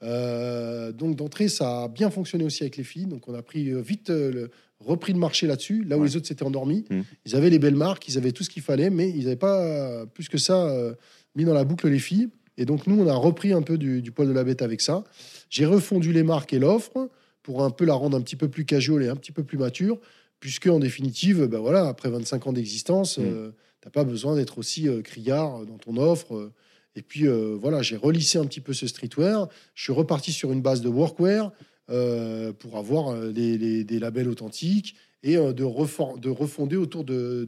Euh, 0.05 0.91
donc 0.91 1.15
d'entrée, 1.15 1.47
ça 1.49 1.83
a 1.83 1.87
bien 1.87 2.09
fonctionné 2.09 2.43
aussi 2.43 2.63
avec 2.63 2.77
les 2.77 2.83
filles. 2.83 3.07
Donc 3.07 3.27
on 3.27 3.33
a 3.33 3.41
pris 3.41 3.69
euh, 3.71 3.81
vite 3.81 4.09
euh, 4.09 4.31
le, 4.31 4.51
repris 4.79 5.13
le 5.13 5.19
marché 5.19 5.47
là-dessus. 5.47 5.83
Là 5.83 5.97
où 5.97 6.01
Ouais. 6.01 6.07
les 6.07 6.15
autres 6.17 6.27
s'étaient 6.27 6.43
endormis, 6.43 6.85
Mhm. 6.89 7.03
ils 7.25 7.35
avaient 7.35 7.49
les 7.49 7.59
belles 7.59 7.75
marques, 7.75 8.07
ils 8.07 8.17
avaient 8.17 8.31
tout 8.31 8.43
ce 8.43 8.49
qu'il 8.49 8.61
fallait, 8.61 8.89
mais 8.89 9.09
ils 9.09 9.23
n'avaient 9.23 9.35
pas 9.35 10.05
plus 10.07 10.29
que 10.29 10.37
ça 10.37 10.67
euh, 10.67 10.93
mis 11.35 11.43
dans 11.45 11.53
la 11.53 11.63
boucle 11.63 11.87
les 11.89 11.99
filles. 11.99 12.29
Et 12.57 12.65
donc, 12.65 12.87
nous, 12.87 13.01
on 13.01 13.07
a 13.07 13.15
repris 13.15 13.51
un 13.51 13.61
peu 13.61 13.77
du, 13.77 14.01
du 14.01 14.11
poil 14.11 14.27
de 14.29 14.33
la 14.33 14.43
bête 14.45 14.61
avec 14.61 14.79
ça. 14.79 15.03
J'ai 15.49 15.65
refondu 15.65 16.13
les 16.13 16.23
marques 16.23 16.53
et 16.53 16.59
l'offre 16.59 17.09
pour 17.43 17.63
un 17.63 17.69
peu 17.69 17.83
la 17.85 17.93
rendre 17.95 18.15
un 18.17 18.21
petit 18.21 18.37
peu 18.37 18.47
plus 18.47 18.63
casual 18.65 19.03
et 19.03 19.09
un 19.09 19.15
petit 19.17 19.33
peu 19.33 19.43
plus 19.43 19.57
mature, 19.57 19.99
puisque 20.39 20.67
en 20.67 20.79
définitive, 20.79 21.45
ben 21.47 21.59
voilà, 21.59 21.87
après 21.87 22.09
25 22.09 22.47
ans 22.47 22.53
d'existence, 22.53 23.17
Mm. 23.17 23.23
euh, 23.25 23.51
t'as 23.81 23.89
pas 23.89 24.03
besoin 24.05 24.35
d'être 24.35 24.57
aussi 24.57 24.87
criard 25.03 25.65
dans 25.65 25.77
ton 25.77 25.97
offre. 25.97 26.51
Et 26.95 27.01
puis 27.01 27.27
euh, 27.27 27.55
voilà, 27.59 27.81
j'ai 27.81 27.97
relissé 27.97 28.37
un 28.37 28.45
petit 28.45 28.61
peu 28.61 28.73
ce 28.73 28.87
streetwear. 28.87 29.49
Je 29.73 29.83
suis 29.83 29.93
reparti 29.93 30.31
sur 30.31 30.51
une 30.51 30.61
base 30.61 30.81
de 30.81 30.89
workwear 30.89 31.51
euh, 31.89 32.53
pour 32.53 32.77
avoir 32.77 33.09
euh, 33.09 33.31
les- 33.31 33.57
les- 33.57 33.83
des 33.83 33.99
labels 33.99 34.29
authentiques 34.29 34.95
et 35.23 35.37
euh, 35.37 35.53
de, 35.53 35.63
refor- 35.63 36.19
de 36.19 36.29
refonder 36.29 36.77
autour 36.77 37.03
de, 37.03 37.47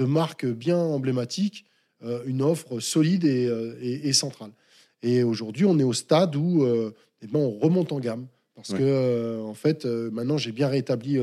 marques 0.00 0.46
bien 0.46 0.78
emblématiques 0.78 1.64
une 2.26 2.42
offre 2.42 2.80
solide 2.80 3.24
et, 3.24 3.44
et- 3.80 4.08
et 4.08 4.12
centrale. 4.12 4.50
Et 5.04 5.22
aujourd'hui, 5.22 5.64
on 5.66 5.78
est 5.78 5.84
au 5.84 5.92
stade 5.92 6.34
où 6.34 6.66
eh 6.66 7.26
ben, 7.28 7.38
on 7.38 7.50
remonte 7.50 7.92
en 7.92 8.00
gamme. 8.00 8.26
Parce 8.56 8.70
Ouais. 8.70 8.78
que, 8.78 9.40
en 9.40 9.54
fait, 9.54 9.84
maintenant, 9.84 10.36
j'ai 10.36 10.50
bien 10.50 10.66
rétabli 10.66 11.18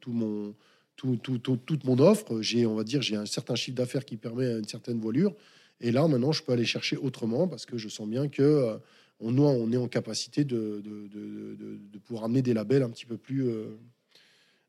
tout 0.00 0.12
mon, 0.12 0.54
tout, 0.94 1.16
tout- 1.20 1.38
tout- 1.38 1.56
toute 1.56 1.82
mon 1.84 1.98
offre. 1.98 2.40
J'ai, 2.42 2.64
on 2.64 2.76
va 2.76 2.84
dire, 2.84 3.02
j'ai 3.02 3.16
un 3.16 3.26
certain 3.26 3.56
chiffre 3.56 3.76
d'affaires 3.76 4.04
qui 4.04 4.16
permet 4.16 4.46
une 4.58 4.68
certaine 4.68 5.00
voilure. 5.00 5.34
Et 5.80 5.92
là, 5.92 6.06
maintenant, 6.08 6.32
je 6.32 6.42
peux 6.42 6.52
aller 6.52 6.64
chercher 6.64 6.96
autrement 6.96 7.48
parce 7.48 7.64
que 7.66 7.78
je 7.78 7.88
sens 7.88 8.08
bien 8.08 8.28
que 8.28 8.42
euh, 8.42 8.76
on, 9.20 9.38
on 9.38 9.72
est 9.72 9.76
en 9.76 9.88
capacité 9.88 10.44
de, 10.44 10.82
de, 10.84 11.08
de- 11.12 11.98
pouvoir 11.98 12.24
amener 12.24 12.42
des 12.42 12.54
labels 12.54 12.82
un 12.82 12.90
petit 12.90 13.06
peu 13.06 13.16
plus, 13.16 13.46
euh, 13.48 13.66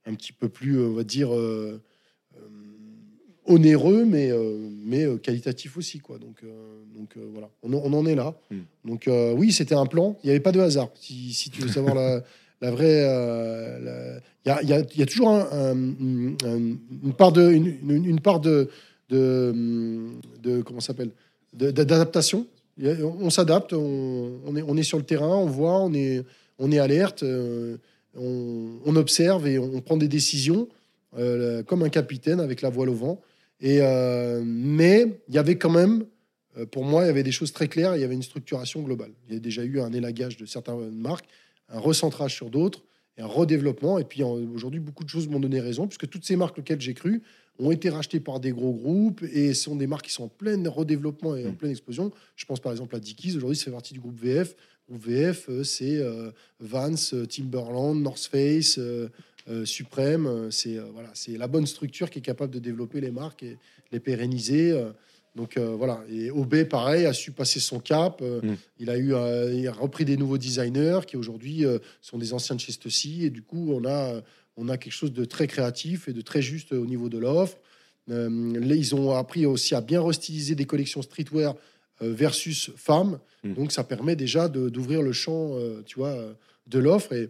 un 0.05 0.13
petit 0.15 0.31
peu 0.33 0.47
plus, 0.49 0.77
euh, 0.77 0.87
on 0.87 0.93
va 0.93 1.03
dire, 1.03 1.33
euh, 1.35 1.81
euh, 2.37 2.39
onéreux, 3.45 4.05
mais, 4.05 4.31
mais 4.85 5.05
qualitatif 5.23 5.77
aussi, 5.77 5.99
quoi. 5.99 6.17
Donc, 6.19 6.43
donc 6.95 7.15
voilà, 7.31 7.49
on, 7.63 7.73
en- 7.73 7.81
on 7.83 7.93
en 7.93 8.05
est 8.05 8.15
là. 8.15 8.35
Mm. 8.51 8.57
Donc 8.85 9.09
oui, 9.35 9.51
c'était 9.51 9.75
un 9.75 9.85
plan. 9.87 10.17
Il 10.23 10.27
n'y 10.27 10.31
avait 10.31 10.39
pas 10.39 10.51
de 10.51 10.59
hasard. 10.59 10.89
Si, 10.99 11.33
si 11.33 11.49
tu 11.49 11.61
veux 11.61 11.67
savoir 11.67 11.95
la, 11.95 12.23
la 12.61 12.71
vraie, 12.71 13.01
la- 13.03 14.19
il 14.45 14.49
y, 14.49 14.51
a, 14.51 14.63
y 14.63 14.73
a- 14.73 14.85
y 14.95 15.01
a 15.01 15.05
toujours 15.05 15.29
un- 15.29 15.47
un- 15.51 16.35
un- 16.45 16.75
une 17.03 17.13
part 17.17 17.31
de, 17.31 17.51
une, 17.51 17.77
une- 17.89 18.05
une 18.05 18.19
part 18.21 18.39
de, 18.39 18.69
de, 19.11 20.09
de 20.41 20.61
comment 20.61 20.79
s'appelle, 20.79 21.11
d'adaptation. 21.53 22.47
On 22.81 23.29
s'adapte, 23.29 23.73
on, 23.73 24.55
est, 24.55 24.63
on 24.63 24.77
est 24.77 24.83
sur 24.83 24.97
le 24.97 25.03
terrain, 25.03 25.35
on 25.35 25.45
voit, 25.45 25.79
on 25.81 25.93
est, 25.93 26.23
on 26.57 26.71
est 26.71 26.79
alerte, 26.79 27.23
euh, 27.23 27.77
on, 28.15 28.95
observe 28.95 29.47
et 29.47 29.59
on 29.59 29.81
prend 29.81 29.97
des 29.97 30.07
décisions 30.07 30.67
euh, 31.17 31.63
comme 31.63 31.83
un 31.83 31.89
capitaine 31.89 32.39
avec 32.39 32.61
la 32.61 32.69
voile 32.69 32.89
au 32.89 32.93
vent. 32.93 33.21
Et, 33.59 33.79
euh, 33.81 34.41
mais 34.43 35.05
il 35.27 35.35
y 35.35 35.37
avait 35.37 35.57
quand 35.57 35.69
même, 35.69 36.05
pour 36.71 36.83
moi, 36.83 37.03
il 37.03 37.07
y 37.07 37.09
avait 37.09 37.23
des 37.23 37.31
choses 37.31 37.51
très 37.51 37.67
claires, 37.67 37.95
il 37.95 38.01
y 38.01 38.03
avait 38.03 38.15
une 38.15 38.23
structuration 38.23 38.81
globale. 38.81 39.11
Il 39.27 39.33
y 39.35 39.37
a 39.37 39.39
déjà 39.39 39.63
eu 39.63 39.79
un 39.79 39.93
élagage 39.93 40.37
de 40.37 40.45
certaines 40.45 40.89
marques, 40.91 41.27
un 41.69 41.79
recentrage 41.79 42.33
sur 42.33 42.49
d'autres, 42.49 42.83
un 43.17 43.27
redéveloppement. 43.27 43.99
Et 43.99 44.03
puis 44.03 44.23
aujourd'hui, 44.23 44.79
beaucoup 44.79 45.03
de 45.03 45.09
choses 45.09 45.27
m'ont 45.27 45.39
donné 45.39 45.59
raison, 45.59 45.87
puisque 45.87 46.09
toutes 46.09 46.25
ces 46.25 46.35
marques 46.35 46.57
auxquelles 46.57 46.81
j'ai 46.81 46.93
cru 46.93 47.21
ont 47.59 47.71
été 47.71 47.89
rachetées 47.89 48.19
par 48.19 48.39
des 48.39 48.51
gros 48.51 48.73
groupes 48.73 49.23
et 49.31 49.53
sont 49.53 49.75
des 49.75 49.87
marques 49.87 50.05
qui 50.05 50.13
sont 50.13 50.23
en 50.23 50.27
plein 50.29 50.67
redéveloppement 50.69 51.35
et 51.35 51.45
en 51.45 51.51
Mm. 51.51 51.55
pleine 51.55 51.71
explosion. 51.71 52.11
Je 52.35 52.45
pense 52.45 52.59
par 52.59 52.71
exemple 52.71 52.95
à 52.95 52.99
Dickies, 52.99 53.35
aujourd'hui, 53.37 53.57
fait 53.59 53.71
partie 53.71 53.93
du 53.93 53.99
groupe 53.99 54.19
VF. 54.19 54.55
Le 54.89 54.95
groupe 54.97 55.07
VF, 55.07 55.49
c'est 55.63 55.97
euh, 55.97 56.31
Vans, 56.59 56.95
euh, 57.13 57.25
Timberland, 57.25 58.01
North 58.01 58.25
Face, 58.25 58.77
euh, 58.79 59.09
euh, 59.49 59.65
Supreme. 59.65 60.25
euh, 60.25 60.49
C'est 60.51 60.77
voilà, 60.93 61.09
c'est 61.13 61.37
la 61.37 61.47
bonne 61.47 61.67
structure 61.67 62.09
qui 62.09 62.19
est 62.19 62.23
capable 62.23 62.53
de 62.53 62.59
développer 62.59 62.99
les 63.01 63.11
marques 63.11 63.43
et 63.43 63.57
les 63.91 63.99
pérenniser. 63.99 64.73
donc 65.35 65.57
voilà. 65.57 66.03
Et 66.09 66.29
OB, 66.31 66.63
pareil, 66.65 67.05
a 67.05 67.13
su 67.13 67.31
passer 67.31 67.59
son 67.59 67.79
cap. 67.79 68.21
Mm. 68.21 68.53
Il 68.79 68.89
a 68.89 68.97
eu, 68.97 69.13
il 69.55 69.67
a 69.67 69.71
repris 69.73 70.03
des 70.05 70.17
nouveaux 70.17 70.37
designers 70.37 70.99
qui 71.07 71.15
aujourd'hui 71.17 71.63
sont 72.01 72.17
des 72.17 72.33
anciens 72.33 72.55
de 72.55 72.59
chez 72.61 72.71
Stussy. 72.71 73.25
Et 73.25 73.29
du 73.29 73.41
coup, 73.41 73.71
on 73.71 73.85
a, 73.85 74.21
on 74.57 74.69
a 74.69 74.77
quelque 74.77 74.93
chose 74.93 75.13
de 75.13 75.25
très 75.25 75.47
créatif 75.47 76.07
et 76.07 76.13
de 76.13 76.21
très 76.21 76.41
juste 76.41 76.71
au 76.73 76.85
niveau 76.85 77.09
de 77.09 77.17
l'offre. 77.17 77.57
Euh, 78.09 78.53
ils 78.75 78.95
ont 78.95 79.15
appris 79.15 79.45
aussi 79.45 79.75
à 79.75 79.81
bien 79.81 80.01
restyliser 80.01 80.55
des 80.55 80.65
collections 80.65 81.01
streetwear 81.01 81.55
euh, 82.01 82.13
versus 82.13 82.71
femmes. 82.75 83.19
Mm. 83.43 83.53
Donc, 83.53 83.71
ça 83.71 83.83
permet 83.83 84.15
déjà 84.15 84.49
d'ouvrir 84.49 85.01
le 85.01 85.13
champ, 85.13 85.51
euh, 85.53 85.81
tu 85.85 85.99
vois, 85.99 86.17
de 86.67 86.79
l'offre. 86.79 87.13
Et, 87.13 87.29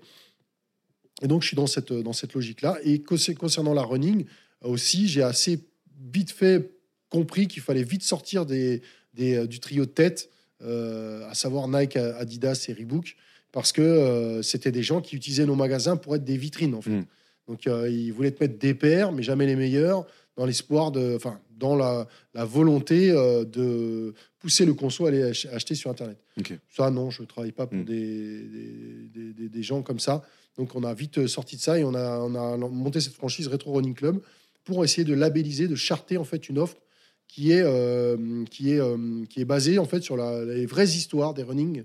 et 1.21 1.27
donc, 1.27 1.41
je 1.43 1.47
suis 1.47 1.57
dans 1.57 1.67
cette, 1.67 1.93
dans 1.93 2.13
cette 2.13 2.33
logique-là. 2.33 2.79
Et 2.83 2.99
concer- 2.99 3.35
concernant 3.35 3.73
la 3.73 3.83
running, 3.83 4.25
aussi, 4.61 5.07
j'ai 5.07 5.23
assez 5.23 5.59
vite 6.11 6.31
fait 6.31 6.71
compris 7.09 7.47
qu'il 7.47 7.61
fallait 7.61 7.83
vite 7.83 8.03
sortir 8.03 8.45
des, 8.45 8.81
des, 9.13 9.47
du 9.47 9.59
trio 9.59 9.85
de 9.85 9.91
tête, 9.91 10.29
à 10.61 11.33
savoir 11.33 11.67
Nike, 11.67 11.97
Adidas 11.97 12.65
et 12.69 12.73
Reebok, 12.73 13.15
parce 13.51 13.71
que 13.71 13.81
euh, 13.81 14.41
c'était 14.41 14.71
des 14.71 14.83
gens 14.83 15.01
qui 15.01 15.15
utilisaient 15.15 15.45
nos 15.45 15.55
magasins 15.55 15.97
pour 15.97 16.15
être 16.15 16.23
des 16.23 16.37
vitrines, 16.37 16.73
en 16.75 16.81
fait. 16.81 16.91
Mm. 16.91 17.05
Donc, 17.47 17.67
euh, 17.67 17.89
ils 17.89 18.11
voulaient 18.11 18.31
te 18.31 18.43
mettre 18.43 18.57
des 18.59 18.73
paires, 18.73 19.11
mais 19.11 19.23
jamais 19.23 19.45
les 19.45 19.55
meilleurs, 19.55 20.05
dans 20.37 20.45
l'espoir 20.45 20.91
de. 20.91 21.15
Enfin, 21.15 21.39
dans 21.57 21.75
la, 21.75 22.07
la 22.33 22.43
volonté 22.43 23.11
euh, 23.11 23.43
de 23.45 24.13
pousser 24.39 24.65
le 24.65 24.73
conso 24.73 25.05
à 25.05 25.09
aller 25.09 25.21
ach- 25.23 25.45
acheter 25.51 25.75
sur 25.75 25.91
Internet. 25.91 26.17
Ça, 26.69 26.89
non, 26.89 27.11
je 27.11 27.21
ne 27.21 27.27
travaille 27.27 27.51
pas 27.51 27.67
pour 27.67 27.77
Mm. 27.77 27.85
des, 27.85 29.33
des, 29.33 29.49
des- 29.49 29.63
gens 29.63 29.81
comme 29.83 29.99
ça. 29.99 30.23
Donc, 30.57 30.73
on 30.75 30.83
a 30.83 30.93
vite 30.93 31.27
sorti 31.27 31.57
de 31.57 31.61
ça 31.61 31.77
et 31.77 31.83
on 31.83 31.93
a, 31.93 32.19
on 32.19 32.33
a 32.35 32.57
monté 32.57 32.99
cette 32.99 33.13
franchise 33.13 33.47
Retro 33.47 33.73
Running 33.73 33.93
Club 33.93 34.21
pour 34.63 34.83
essayer 34.83 35.03
de 35.03 35.13
labelliser, 35.13 35.67
de 35.67 35.75
charter 35.75 36.17
en 36.17 36.23
fait 36.23 36.49
une 36.49 36.57
offre 36.57 36.77
qui 37.27 37.51
est, 37.51 37.63
qui 38.49 38.71
est, 38.71 38.81
qui 39.29 39.41
est 39.41 39.45
basée 39.45 39.77
en 39.79 39.85
fait 39.85 40.01
sur 40.01 40.17
la- 40.17 40.43
les 40.45 40.65
vraies 40.65 40.87
histoires 40.89 41.33
des 41.33 41.43
running 41.43 41.83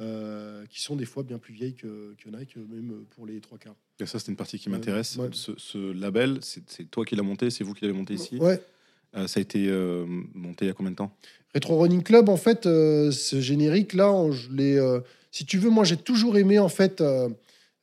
euh, 0.00 0.64
qui 0.70 0.80
sont 0.80 0.96
des 0.96 1.04
fois 1.06 1.22
bien 1.22 1.38
plus 1.38 1.52
vieilles 1.54 1.74
que, 1.74 2.14
que 2.22 2.28
Nike, 2.28 2.56
même 2.56 3.04
pour 3.10 3.26
les 3.26 3.40
trois 3.40 3.58
quarts. 3.58 3.74
Et 4.00 4.06
ça, 4.06 4.18
c'est 4.18 4.28
une 4.28 4.36
partie 4.36 4.58
qui 4.58 4.68
Ouais, 4.68 4.76
m'intéresse. 4.76 5.16
ouais. 5.16 5.28
Ce, 5.32 5.52
ce 5.56 5.92
label, 5.92 6.38
c'est 6.42 6.90
toi 6.90 7.04
qui 7.04 7.16
l'as 7.16 7.22
monté, 7.22 7.50
c'est 7.50 7.64
vous 7.64 7.74
qui 7.74 7.84
l'avez 7.84 7.96
monté 7.96 8.14
ici. 8.14 8.36
Ouais. 8.36 8.60
Euh, 9.16 9.26
ça 9.26 9.40
a 9.40 9.42
été 9.42 9.66
euh, 9.68 10.04
monté 10.34 10.66
il 10.66 10.68
y 10.68 10.70
a 10.70 10.74
combien 10.74 10.90
de 10.92 10.96
temps? 10.96 11.10
Retro 11.54 11.78
Running 11.78 12.02
Club, 12.02 12.28
en 12.28 12.36
fait, 12.36 12.66
euh, 12.66 13.10
ce 13.10 13.40
générique-là, 13.40 14.12
on- 14.12 14.30
je 14.32 14.52
l'ai. 14.52 14.76
euh, 14.76 15.00
si 15.32 15.46
tu 15.46 15.58
veux, 15.58 15.70
moi, 15.70 15.84
j'ai 15.84 15.96
toujours 15.96 16.36
aimé, 16.36 16.58
en 16.58 16.68
fait, 16.68 17.00
euh, 17.00 17.28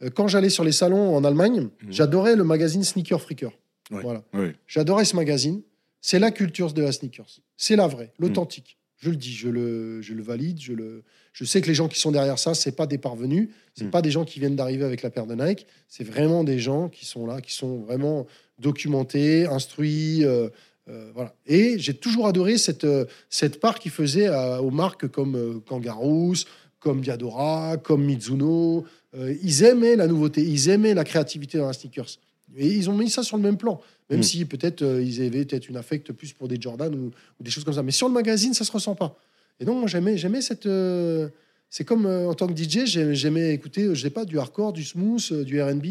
euh, 0.04 0.10
quand 0.10 0.28
j'allais 0.28 0.50
sur 0.52 0.64
les 0.64 0.72
salons 0.72 1.16
en 1.16 1.24
Allemagne, 1.24 1.62
Mhm. 1.84 1.92
j'adorais 1.92 2.36
le 2.36 2.44
magazine 2.44 2.84
Sneaker 2.84 3.20
Freaker. 3.22 3.52
Ouais. 3.92 4.02
Voilà. 4.02 4.24
J'adorais 4.68 5.06
ce 5.06 5.16
magazine. 5.16 5.62
C'est 6.02 6.20
la 6.20 6.30
culture 6.32 6.72
de 6.72 6.84
la 6.84 6.92
sneakers. 6.92 7.40
C'est 7.58 7.76
la 7.76 7.88
vraie, 7.88 8.14
l'authentique. 8.20 8.78
Je 8.98 9.10
le 9.10 9.16
dis, 9.16 9.34
je 9.34 9.50
le, 9.50 10.02
je 10.02 10.14
le 10.14 10.24
valide. 10.24 10.60
Je, 10.62 10.74
le, 10.74 11.04
je 11.34 11.44
sais 11.46 11.62
que 11.62 11.68
les 11.68 11.76
gens 11.76 11.88
qui 11.88 12.00
sont 12.00 12.12
derrière 12.12 12.40
ça, 12.40 12.54
c'est 12.54 12.72
pas 12.76 12.88
des 12.88 12.98
parvenus. 12.98 13.50
C'est 13.74 13.86
Mm. 13.86 13.92
pas 13.92 14.02
des 14.02 14.12
gens 14.12 14.24
qui 14.26 14.40
viennent 14.40 14.56
d'arriver 14.56 14.86
avec 14.86 15.02
la 15.02 15.10
paire 15.10 15.28
de 15.28 15.36
Nike. 15.36 15.68
C'est 15.90 16.04
vraiment 16.06 16.44
des 16.44 16.60
gens 16.60 16.88
qui 16.90 17.06
sont 17.06 17.26
là, 17.28 17.42
qui 17.42 17.54
sont 17.54 17.80
vraiment 17.80 18.26
documentés, 18.60 19.46
instruits. 19.46 20.24
euh, 20.24 20.50
euh, 20.88 21.10
voilà. 21.14 21.34
Et 21.48 21.78
j'ai 21.80 21.94
toujours 21.96 22.28
adoré 22.28 22.58
cette, 22.58 22.84
euh, 22.84 23.06
cette 23.30 23.60
part 23.60 23.80
qui 23.80 23.90
faisait 23.90 24.28
à- 24.28 24.62
aux 24.62 24.70
marques 24.72 25.08
comme 25.08 25.62
Kangaroos, 25.68 26.36
comme 26.80 27.02
Diadora, 27.02 27.78
comme 27.78 28.04
Mizuno. 28.06 28.86
Euh, 29.16 29.34
ils 29.42 29.64
aimaient 29.64 29.96
la 29.96 30.08
nouveauté, 30.08 30.42
ils 30.44 30.70
aimaient 30.70 30.94
la 30.94 31.04
créativité 31.04 31.58
dans 31.58 31.68
la 31.68 31.74
sneakers. 31.74 32.18
Et 32.58 32.68
ils 32.68 32.90
ont 32.90 32.98
mis 32.98 33.10
ça 33.10 33.24
sur 33.24 33.38
le 33.38 33.44
même 33.44 33.58
plan. 33.58 33.82
Même 34.10 34.20
Mm. 34.20 34.24
si 34.24 34.46
peut-être 34.46 34.82
euh, 34.82 35.02
ils 35.04 35.22
avaient 35.22 35.46
peut-être 35.46 35.68
une 35.68 35.78
affecte 35.78 36.12
plus 36.14 36.32
pour 36.34 36.48
des 36.48 36.58
Jordan 36.60 36.94
ou, 36.94 37.08
ou 37.40 37.44
des 37.44 37.50
choses 37.52 37.64
comme 37.64 37.74
ça. 37.74 37.84
Mais 37.84 37.92
sur 37.92 38.08
le 38.08 38.14
magazine, 38.14 38.54
ça 38.54 38.64
se 38.64 38.72
ressent 38.72 38.96
pas. 38.96 39.18
Et 39.60 39.66
donc, 39.66 39.78
moi, 39.80 39.88
j'aimais, 39.88 40.18
j'aimais 40.18 40.42
cette. 40.42 40.66
euh, 40.66 41.30
c'est 41.70 41.84
comme 41.84 42.06
euh, 42.06 42.28
en 42.28 42.34
tant 42.34 42.48
que 42.48 42.54
DJ, 42.56 42.86
j'ai- 42.86 43.16
j'aimais 43.16 43.54
écouter, 43.54 43.94
je 43.94 44.02
sais 44.02 44.10
pas, 44.10 44.24
du 44.26 44.38
hardcore, 44.40 44.72
du 44.74 44.84
smooth, 44.84 45.34
du 45.44 45.62
RB, 45.62 45.84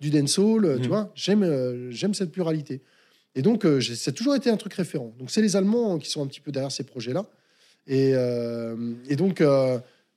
du 0.00 0.10
dancehall, 0.10 0.76
tu 0.76 0.82
Mhm. 0.82 0.88
vois. 0.88 1.12
J'aime, 1.14 1.90
j'aime 1.90 2.14
cette 2.14 2.30
pluralité. 2.32 2.80
Et 3.34 3.42
donc, 3.42 3.66
ça 3.94 4.10
a 4.10 4.12
toujours 4.12 4.34
été 4.36 4.50
un 4.50 4.56
truc 4.56 4.74
référent. 4.74 5.12
Donc, 5.18 5.30
c'est 5.30 5.42
les 5.42 5.56
Allemands 5.56 5.98
qui 5.98 6.08
sont 6.10 6.22
un 6.22 6.26
petit 6.26 6.40
peu 6.40 6.52
derrière 6.52 6.70
ces 6.72 6.84
projets-là. 6.84 7.26
Et, 7.86 8.10
et 9.08 9.16
donc, 9.16 9.42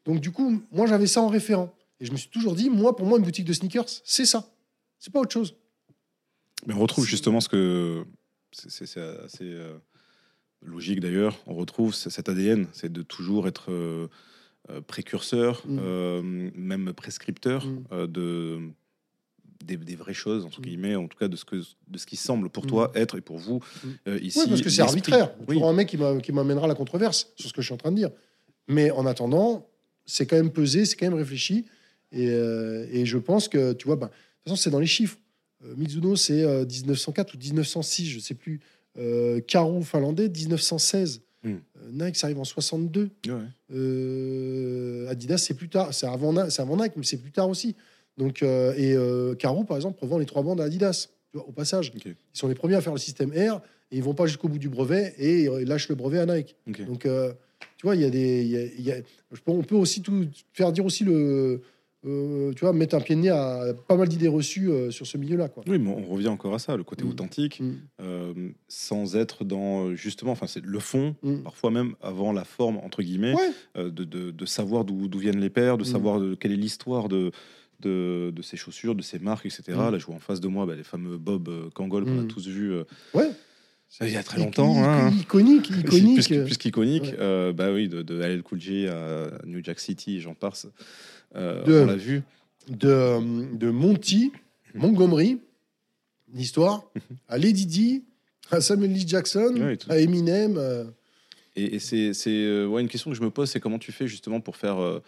donc, 0.05 0.19
du 0.19 0.31
coup, 0.31 0.61
moi, 0.71 0.85
j'avais 0.85 1.07
ça 1.07 1.21
en 1.21 1.27
référent. 1.29 1.73
Et 1.99 2.05
je 2.05 2.11
me 2.11 2.17
suis 2.17 2.29
toujours 2.29 2.55
dit, 2.55 2.69
moi, 2.69 2.95
pour 2.95 3.05
moi, 3.05 3.17
une 3.17 3.23
boutique 3.23 3.45
de 3.45 3.53
sneakers, 3.53 3.85
c'est 4.03 4.25
ça. 4.25 4.47
C'est 4.99 5.11
pas 5.13 5.19
autre 5.21 5.31
chose. 5.31 5.55
Mais 6.65 6.73
on 6.73 6.79
retrouve 6.79 7.05
justement 7.05 7.41
ce 7.41 7.49
que. 7.49 8.03
c'est- 8.51 8.83
assez 8.97 9.43
euh, 9.43 9.77
logique 10.61 10.99
d'ailleurs. 11.01 11.37
On 11.45 11.55
retrouve 11.55 11.93
cet 11.93 12.29
ADN, 12.29 12.67
c'est 12.71 12.91
de 12.91 13.01
toujours 13.01 13.47
être 13.47 13.71
euh, 13.71 14.07
euh, 14.69 14.81
précurseur, 14.81 15.61
Mm. 15.67 15.79
euh, 15.81 16.21
même 16.55 16.93
prescripteur 16.93 17.65
Mm. 17.65 17.83
euh, 17.91 18.07
de. 18.07 18.59
Des, 19.63 19.77
des 19.77 19.95
vraies 19.95 20.13
choses, 20.13 20.45
entre 20.45 20.59
Mm. 20.59 20.63
guillemets, 20.63 20.95
en 20.95 21.07
tout 21.07 21.17
cas 21.17 21.27
de 21.27 21.35
ce, 21.35 21.43
que, 21.45 21.55
de 21.87 21.97
ce 21.97 22.05
qui 22.05 22.17
semble 22.17 22.49
pour 22.49 22.67
toi 22.67 22.91
être 22.93 23.17
et 23.17 23.21
pour 23.21 23.37
vous 23.37 23.61
ici. 24.21 24.39
Oui, 24.39 24.45
parce 24.49 24.61
que 24.61 24.69
c'est 24.69 24.81
arbitraire. 24.83 25.31
Il 25.49 25.55
y 25.55 25.57
a 25.59 25.61
Oui. 25.65 25.69
un 25.69 25.73
mec 25.73 25.87
qui 25.89 25.97
m'a- 25.97 26.19
qui 26.19 26.31
m'amènera 26.31 26.65
à 26.65 26.67
la 26.67 26.75
controverse 26.75 27.31
sur 27.35 27.49
ce 27.49 27.53
que 27.53 27.61
je 27.61 27.67
suis 27.67 27.73
en 27.73 27.77
train 27.77 27.91
de 27.91 27.95
dire. 27.95 28.11
Mais 28.67 28.91
en 28.91 29.05
attendant, 29.07 29.67
c'est 30.05 30.27
quand 30.27 30.35
même 30.35 30.51
pesé, 30.51 30.85
c'est 30.85 30.95
quand 30.97 31.07
même 31.07 31.17
réfléchi. 31.17 31.65
Et, 32.11 32.25
et 32.27 33.05
je 33.05 33.17
pense 33.17 33.47
que, 33.47 33.73
tu 33.73 33.87
vois, 33.87 33.95
ben, 33.95 34.07
de 34.07 34.11
toute 34.11 34.43
façon, 34.49 34.55
c'est 34.55 34.69
dans 34.69 34.79
les 34.79 34.85
chiffres. 34.87 35.17
Euh, 35.65 35.73
Mizuno, 35.77 36.15
c'est 36.15 36.43
euh, 36.43 36.65
1904 36.65 37.33
ou 37.33 37.37
1906, 37.37 38.05
je 38.07 38.15
ne 38.17 38.21
sais 38.21 38.33
plus. 38.35 38.59
Euh, 38.97 39.41
Karoo 39.41 39.81
finlandais, 39.81 40.29
1916. 40.29 41.21
Hmm. 41.43 41.49
Euh, 41.49 41.57
Nike, 41.91 42.15
ça 42.15 42.27
arrive 42.27 42.39
en 42.39 42.43
62. 42.43 43.09
Ouais. 43.27 43.31
Euh, 43.73 45.07
Adidas, 45.09 45.37
c'est 45.37 45.53
plus 45.53 45.69
tard. 45.69 45.93
C'est 45.93 46.07
avant, 46.07 46.33
Nike, 46.33 46.93
mais 46.95 47.03
c'est 47.03 47.17
plus 47.17 47.31
tard 47.31 47.49
aussi. 47.49 47.75
Donc, 48.17 48.41
euh, 48.43 48.73
et 48.77 48.93
euh, 48.93 49.35
Caro, 49.35 49.63
par 49.63 49.75
exemple, 49.77 49.99
revend 50.01 50.17
les 50.17 50.25
trois 50.25 50.41
bandes 50.43 50.61
à 50.61 50.65
Adidas, 50.65 51.09
tu 51.31 51.37
vois, 51.37 51.47
au 51.47 51.51
passage. 51.51 51.91
Ils 52.33 52.39
sont 52.39 52.47
les 52.47 52.55
premiers 52.55 52.75
à 52.75 52.81
faire 52.81 52.93
le 52.93 52.99
système 52.99 53.31
R 53.31 53.61
et 53.91 53.97
ils 53.97 54.03
vont 54.03 54.13
pas 54.13 54.25
jusqu'au 54.25 54.47
bout 54.47 54.57
du 54.59 54.69
brevet 54.69 55.13
et 55.17 55.43
ils 55.43 55.67
lâchent 55.67 55.89
le 55.89 55.95
brevet 55.95 56.19
à 56.19 56.25
Nike. 56.25 56.55
Donc, 56.85 57.05
euh, 57.05 57.33
tu 57.77 57.85
vois, 57.85 57.95
il 57.95 58.01
y 58.01 58.05
a 58.05 58.09
des. 58.09 58.43
y 58.45 58.57
a- 58.57 58.65
y 58.81 58.91
a- 58.91 59.01
on 59.47 59.61
peut 59.63 59.75
aussi 59.75 60.01
tout 60.01 60.25
faire 60.53 60.71
dire 60.71 60.85
aussi 60.85 61.03
le. 61.03 61.61
Euh, 62.05 62.53
tu 62.53 62.61
vois, 62.61 62.73
mettre 62.73 62.95
un 62.95 63.01
pied 63.01 63.15
de 63.15 63.21
nez 63.21 63.29
à 63.29 63.73
pas 63.87 63.95
mal 63.97 64.07
d'idées 64.07 64.27
reçues 64.27 64.69
euh, 64.69 64.91
sur 64.91 65.07
ce 65.07 65.17
milieu-là. 65.17 65.47
Quoi. 65.49 65.63
Oui, 65.67 65.79
mais 65.79 65.89
on 65.89 66.05
revient 66.13 66.27
encore 66.27 66.53
à 66.53 66.59
ça, 66.59 66.75
le 66.77 66.83
côté 66.83 67.03
Mm. 67.03 67.09
authentique, 67.09 67.59
Mm. 67.61 67.73
euh, 68.01 68.33
sans 68.67 69.15
être 69.15 69.43
dans 69.43 69.95
justement, 69.95 70.31
enfin 70.33 70.47
c'est 70.47 70.63
le 70.63 70.79
fond, 70.79 71.15
Mm. 71.23 71.37
parfois 71.43 71.71
même 71.71 71.95
avant 72.01 72.31
la 72.31 72.43
forme 72.43 72.77
entre 72.77 73.01
guillemets, 73.01 73.33
Ouais. 73.33 73.83
de, 73.89 74.03
de- 74.03 74.31
de 74.31 74.45
savoir 74.45 74.85
d'où 74.85 75.07
d'où 75.07 75.19
viennent 75.19 75.39
les 75.41 75.49
paires, 75.49 75.77
de 75.77 75.83
savoir 75.83 76.19
de- 76.19 76.35
quelle 76.35 76.51
est 76.51 76.57
l'histoire 76.57 77.07
de, 77.09 77.31
de, 77.81 78.31
de 78.35 78.41
ces 78.41 78.55
chaussures, 78.57 78.95
de 78.95 79.01
ces 79.01 79.19
marques, 79.19 79.45
etc. 79.45 79.63
Là, 79.69 79.97
je 79.97 80.05
vois 80.05 80.15
en 80.15 80.19
face 80.19 80.39
de 80.39 80.47
moi 80.47 80.65
bah, 80.65 80.75
les 80.75 80.83
fameux 80.83 81.17
Bob 81.17 81.49
Kangol 81.73 82.05
qu'on 82.05 82.21
a 82.21 82.23
tous 82.23 82.47
vus 82.47 82.71
Ouais. 83.13 83.29
il 84.01 84.09
y 84.11 84.15
a 84.17 84.23
très 84.23 84.39
longtemps. 84.39 84.71
Iconique, 84.71 84.85
hein. 84.85 85.11
Iconique, 85.21 85.69
iconique. 85.69 86.25
Plus, 86.27 86.43
plus 86.45 86.57
qu'iconique, 86.57 87.03
Ouais. 87.03 87.15
euh, 87.19 87.53
bah 87.53 87.71
oui, 87.73 87.87
de, 87.89 88.01
de 88.01 88.15
LL 88.21 88.43
Cool 88.43 88.59
J 88.61 88.87
à 88.87 89.27
New 89.45 89.59
Jack 89.63 89.79
City, 89.79 90.19
j'en 90.21 90.33
passe. 90.33 90.67
Euh, 91.35 91.63
De- 91.63 91.81
On 91.81 91.85
l'a 91.85 91.95
vu. 91.95 92.21
de, 92.69 93.55
de 93.55 93.69
Monty, 93.69 94.31
Montgomery, 94.73 95.39
l'histoire, 96.33 96.83
à 97.27 97.37
Lady 97.37 97.65
Di, 97.65 98.03
à 98.51 98.61
Samuel 98.61 98.91
Lee 98.93 99.07
Jackson, 99.07 99.53
Ouais, 99.57 99.77
à 99.89 99.99
Eminem. 99.99 100.55
euh, 100.57 100.85
Et, 101.55 101.75
et 101.75 101.79
c'est 101.79 102.13
c'est, 102.13 102.29
euh, 102.31 102.65
ouais, 102.67 102.81
une 102.81 102.87
question 102.89 103.11
que 103.11 103.17
je 103.17 103.21
me 103.23 103.29
pose, 103.29 103.49
c'est 103.49 103.59
comment 103.59 103.79
tu 103.79 103.91
fais 103.91 104.07
justement 104.07 104.41
pour 104.41 104.55
faire, 104.57 104.77
euh, 104.81 105.01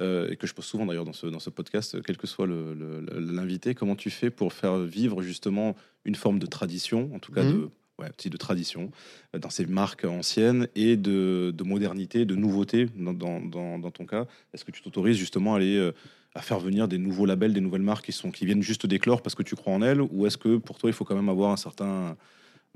euh, 0.00 0.30
et 0.30 0.36
que 0.36 0.46
je 0.46 0.54
pose 0.54 0.64
souvent 0.64 0.86
d'ailleurs 0.86 1.04
dans 1.04 1.12
ce, 1.12 1.26
dans 1.26 1.40
ce 1.40 1.50
podcast, 1.50 1.94
euh, 1.94 2.00
quel 2.04 2.16
que 2.16 2.26
soit 2.26 2.46
le- 2.46 2.72
le- 2.74 3.00
le- 3.00 3.20
l'invité, 3.32 3.74
comment 3.74 3.96
tu 3.96 4.10
fais 4.10 4.30
pour 4.30 4.52
faire 4.52 4.78
vivre 4.78 5.20
justement 5.22 5.76
une 6.04 6.14
forme 6.14 6.38
de 6.38 6.46
tradition, 6.46 7.10
en 7.14 7.18
tout 7.18 7.32
cas 7.32 7.42
Mhm. 7.42 7.52
de, 7.52 7.68
ouais, 8.00 8.30
de 8.30 8.36
tradition, 8.36 8.90
euh, 9.34 9.38
dans 9.38 9.50
ces 9.50 9.66
marques 9.66 10.04
anciennes 10.04 10.66
et 10.74 10.96
de, 10.96 11.52
de 11.56 11.64
modernité, 11.64 12.24
de 12.24 12.34
nouveauté 12.34 12.86
dans, 12.96 13.12
dans, 13.12 13.40
dans- 13.40 13.78
dans 13.78 13.90
ton 13.90 14.06
cas 14.06 14.26
Est-ce 14.54 14.64
que 14.64 14.70
tu 14.70 14.82
t'autorises 14.82 15.16
justement 15.16 15.54
à 15.54 15.58
aller 15.58 15.76
euh, 15.76 15.92
à 16.34 16.42
faire 16.42 16.60
venir 16.60 16.86
des 16.88 16.98
nouveaux 16.98 17.26
labels, 17.26 17.52
des 17.52 17.60
nouvelles 17.60 17.82
marques 17.82 18.06
qui, 18.06 18.12
sont, 18.12 18.30
qui 18.30 18.46
viennent 18.46 18.62
juste 18.62 18.86
d'éclore 18.86 19.20
parce 19.22 19.34
que 19.34 19.42
tu 19.42 19.56
crois 19.56 19.72
en 19.74 19.82
elles 19.82 20.00
Ou 20.00 20.26
est-ce 20.26 20.38
que 20.38 20.56
pour 20.58 20.78
toi, 20.78 20.88
il 20.88 20.92
faut 20.92 21.04
quand 21.04 21.16
même 21.16 21.28
avoir 21.28 21.50
un 21.50 21.56
certain 21.56 22.16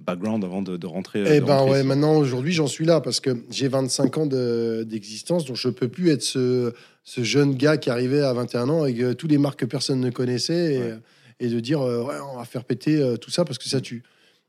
background 0.01 0.43
avant 0.45 0.61
de, 0.61 0.77
de 0.77 0.87
rentrer 0.89 1.21
Eh 1.37 1.41
de 1.41 1.45
ben 1.45 1.55
rentrer 1.55 1.71
ouais, 1.71 1.79
ici? 1.79 1.87
maintenant 1.87 2.17
aujourd'hui 2.17 2.53
j'en 2.53 2.67
suis 2.67 2.85
là 2.85 3.01
parce 3.01 3.21
que 3.21 3.31
j'ai 3.51 3.69
25 3.69 4.19
ans 4.19 4.27
de- 4.27 4.85
d'existence, 4.89 5.45
donc 5.45 5.57
je 5.57 5.69
peux 5.69 5.87
plus 5.89 6.11
être 6.11 6.23
ce, 6.23 6.73
ce 7.05 7.23
jeune 7.23 7.55
gars 7.55 7.77
qui 7.77 7.91
arrivait 7.91 8.23
à 8.23 8.33
21 8.33 8.69
ans 8.71 8.83
avec 8.83 8.99
euh, 9.01 9.15
tous 9.15 9.29
les 9.29 9.39
marques 9.39 9.61
que 9.61 9.67
personne 9.67 10.01
ne 10.01 10.11
connaissait 10.11 10.75
et, 10.75 10.79
Ouais. 10.81 10.99
et 11.39 11.49
de 11.49 11.61
dire 11.61 11.81
euh, 11.81 12.03
ouais, 12.03 12.17
on 12.33 12.37
va 12.39 12.45
faire 12.45 12.65
péter 12.65 13.01
euh, 13.01 13.17
tout 13.17 13.31
ça 13.31 13.45
parce 13.45 13.59
que 13.59 13.69
ça 13.69 13.81
tue. 13.81 14.03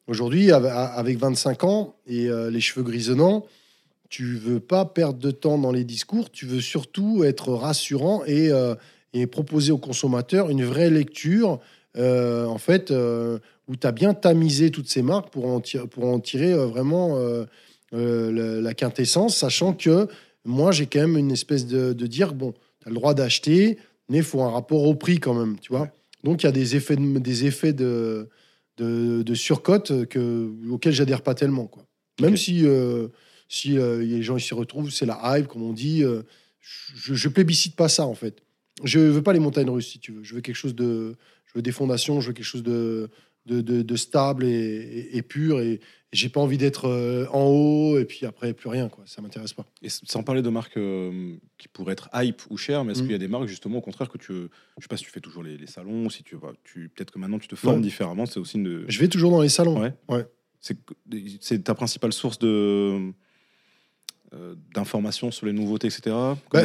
Aujourd'hui, 0.08 0.52
av- 0.52 0.66
avec 0.66 1.18
25 1.18 1.64
ans 1.64 1.96
et 2.08 2.30
euh, 2.30 2.50
les 2.52 2.62
cheveux 2.62 2.84
grisonnants, 2.84 3.46
tu 4.10 4.36
veux 4.36 4.60
pas 4.60 4.86
perdre 4.86 5.20
de 5.20 5.32
temps 5.32 5.58
dans 5.58 5.72
les 5.72 5.84
discours, 5.84 6.30
tu 6.32 6.46
veux 6.46 6.62
surtout 6.62 7.24
être 7.24 7.52
rassurant 7.54 8.24
et, 8.26 8.50
euh, 8.52 8.76
et 9.14 9.26
proposer 9.26 9.72
aux 9.72 9.80
consommateurs 9.80 10.50
une 10.50 10.64
vraie 10.64 10.92
lecture, 10.92 11.60
euh, 11.98 12.46
en 12.46 12.60
fait, 12.60 12.92
euh, 12.92 13.40
où 13.68 13.76
tu 13.76 13.88
as 13.88 13.92
bien 13.92 14.14
tamisé 14.14 14.70
toutes 14.70 14.90
ces 14.90 15.02
marques 15.02 15.32
pour 15.32 15.48
en, 15.48 15.60
tirer, 15.60 15.88
pour 15.88 16.06
en 16.06 16.20
tirer 16.20 16.54
euh, 16.54 16.68
vraiment 16.68 17.18
la, 17.92 18.62
la 18.62 18.74
quintessence, 18.74 19.38
sachant 19.38 19.74
que 19.74 20.08
moi, 20.44 20.72
j'ai 20.72 20.86
quand 20.86 21.00
même 21.00 21.18
une 21.18 21.32
espèce 21.32 21.66
de, 21.66 21.94
de 21.94 22.08
dire, 22.08 22.34
bon, 22.36 22.54
tu 22.82 22.88
as 22.88 22.90
le 22.90 22.96
droit 22.96 23.16
d'acheter, 23.16 23.80
mais 24.10 24.18
il 24.18 24.24
faut 24.24 24.44
un 24.44 24.52
rapport 24.52 24.84
au 24.84 24.94
prix 24.94 25.20
quand 25.20 25.34
même, 25.34 25.58
tu 25.60 25.72
vois. 25.72 25.82
Ouais. 25.82 25.92
Donc, 26.24 26.44
il 26.44 26.46
y 26.46 26.50
a 26.50 26.52
des 26.52 26.76
effets 26.76 26.96
de, 26.96 27.20
des 27.20 27.46
effets 27.46 27.74
de, 27.74 28.30
de, 28.78 29.24
de 29.24 29.34
surcote 29.34 30.06
que, 30.06 30.52
auxquels 30.70 30.94
j'adhère 30.94 31.22
pas 31.22 31.36
tellement, 31.36 31.68
quoi. 31.68 31.86
Même 32.22 32.38
si, 32.38 32.66
euh, 32.66 33.10
si 33.50 33.78
euh, 33.78 34.02
les 34.02 34.24
gens 34.24 34.38
s'y 34.38 34.54
retrouvent, 34.54 34.90
c'est 34.90 35.06
la 35.06 35.20
hype, 35.38 35.48
comme 35.48 35.64
on 35.64 35.74
dit. 35.74 36.04
euh, 36.04 36.24
je, 36.60 37.14
je 37.14 37.30
plébiscite 37.30 37.76
pas 37.76 37.90
ça, 37.90 38.06
en 38.06 38.16
fait. 38.16 38.42
Je 38.84 39.00
veux 39.00 39.22
pas 39.22 39.34
les 39.34 39.40
montagnes 39.40 39.70
russes, 39.70 39.90
si 39.90 40.00
tu 40.00 40.12
veux. 40.12 40.24
Je 40.24 40.36
veux 40.36 40.42
quelque 40.42 40.56
chose 40.56 40.76
de. 40.76 41.16
Je 41.46 41.54
veux 41.56 41.62
des 41.62 41.72
fondations, 41.72 42.20
je 42.22 42.28
veux 42.28 42.34
quelque 42.34 42.46
chose 42.46 42.64
de, 42.64 43.10
de, 43.46 43.62
de- 43.62 43.82
de 43.82 43.96
stable 43.96 44.44
et, 44.46 44.50
et- 44.50 45.18
et 45.18 45.22
pur. 45.22 45.60
Et, 45.60 45.74
et 45.74 45.80
j'ai 46.14 46.30
pas 46.30 46.40
envie 46.40 46.58
d'être 46.58 46.86
euh, 46.88 47.26
en 47.32 47.44
haut 47.46 47.98
et 48.00 48.06
puis 48.06 48.26
après, 48.26 48.54
plus 48.54 48.70
rien, 48.70 48.88
quoi. 48.90 49.04
Ça 49.08 49.22
m'intéresse 49.22 49.54
pas. 49.54 49.66
Et 49.82 49.90
sans 49.90 50.24
parler 50.24 50.42
de 50.42 50.50
marques 50.50 50.78
euh, 50.78 51.36
qui 51.58 51.68
pourraient 51.68 51.94
être 51.94 52.10
hype 52.14 52.42
ou 52.50 52.58
chères, 52.58 52.84
mais 52.86 52.94
est-ce 52.94 53.02
Mm. 53.02 53.04
qu'il 53.04 53.12
y 53.12 53.16
a 53.16 53.20
des 53.20 53.28
marques 53.28 53.48
justement 53.48 53.80
au 53.80 53.82
contraire 53.82 54.10
que 54.10 54.18
tu, 54.18 54.32
je 54.34 54.82
sais 54.82 54.88
pas 54.90 54.98
si 54.98 55.04
tu 55.04 55.12
fais 55.12 55.20
toujours 55.20 55.44
les, 55.44 55.58
les 55.58 55.68
salons, 55.68 56.10
si 56.10 56.24
tu 56.24 56.36
vas, 56.36 56.54
tu 56.64 56.90
peut-être 56.90 57.12
que 57.12 57.20
maintenant 57.20 57.40
tu 57.40 57.48
te 57.48 57.56
formes 57.56 57.78
Ouais. 57.78 57.82
différemment, 57.82 58.26
c'est 58.26 58.40
aussi 58.40 58.58
une, 58.58 58.86
Je 58.88 59.00
vais 59.00 59.08
toujours 59.10 59.32
dans 59.32 59.42
les 59.42 59.50
salons. 59.50 59.80
Ouais. 59.82 59.94
Ouais. 60.10 60.26
c'est 61.42 61.64
ta 61.64 61.76
principale 61.76 62.14
source 62.14 62.40
de 62.40 63.12
euh, 64.34 64.56
d'informations 64.74 65.32
sur 65.32 65.46
les 65.46 65.54
nouveautés, 65.54 65.88
etc. 65.88 66.16
Bah, 66.52 66.64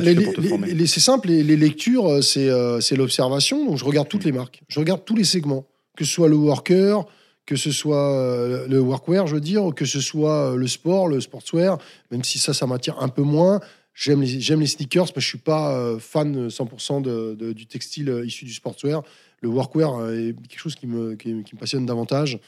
c'est 0.87 1.01
simple, 1.01 1.29
les, 1.29 1.43
les 1.43 1.57
lectures, 1.57 2.23
c'est 2.25 2.49
euh, 2.49 2.81
c'est 2.81 2.97
l'observation. 2.97 3.65
Donc, 3.67 3.77
je 3.77 3.85
regarde 3.85 4.09
toutes 4.09 4.23
Mm. 4.25 4.27
les 4.29 4.33
marques. 4.33 4.63
Je 4.69 4.79
regarde 4.81 5.05
tous 5.05 5.15
les 5.17 5.25
segments. 5.25 5.67
Que 5.97 6.05
ce 6.05 6.13
soit 6.13 6.29
le 6.29 6.37
worker, 6.37 7.05
que 7.47 7.57
ce 7.57 7.71
soit 7.73 8.13
euh, 8.15 8.67
le 8.69 8.79
workwear, 8.81 9.27
je 9.27 9.35
veux 9.35 9.41
dire, 9.41 9.65
ou 9.65 9.73
que 9.73 9.85
ce 9.85 10.01
soit 10.01 10.53
euh, 10.53 10.57
le 10.57 10.67
sport, 10.69 11.09
le 11.09 11.21
sportswear, 11.21 11.79
même 12.11 12.23
si 12.25 12.39
ça, 12.39 12.55
ça 12.55 12.67
m'attire 12.67 12.99
un 13.01 13.09
peu 13.09 13.23
moins. 13.23 13.61
J'aime 13.93 14.23
les, 14.23 14.41
j'aime 14.41 14.61
les 14.61 14.67
sneakers, 14.69 15.07
mais 15.17 15.21
je 15.21 15.27
suis 15.27 15.39
pas 15.39 15.75
euh, 15.77 15.99
fan 15.99 16.47
100% 16.49 17.03
de, 17.03 17.35
de- 17.35 17.53
du 17.53 17.67
textile 17.67 18.23
issu 18.25 18.45
du 18.45 18.55
sportswear. 18.55 19.03
Le 19.43 19.49
workwear 19.49 20.11
est 20.13 20.35
quelque 20.49 20.61
chose 20.61 20.77
qui 20.77 20.87
me, 20.87 21.17
qui, 21.17 21.43
qui 21.43 21.55
me 21.55 21.59
passionne 21.61 21.87
davantage. 21.87 22.39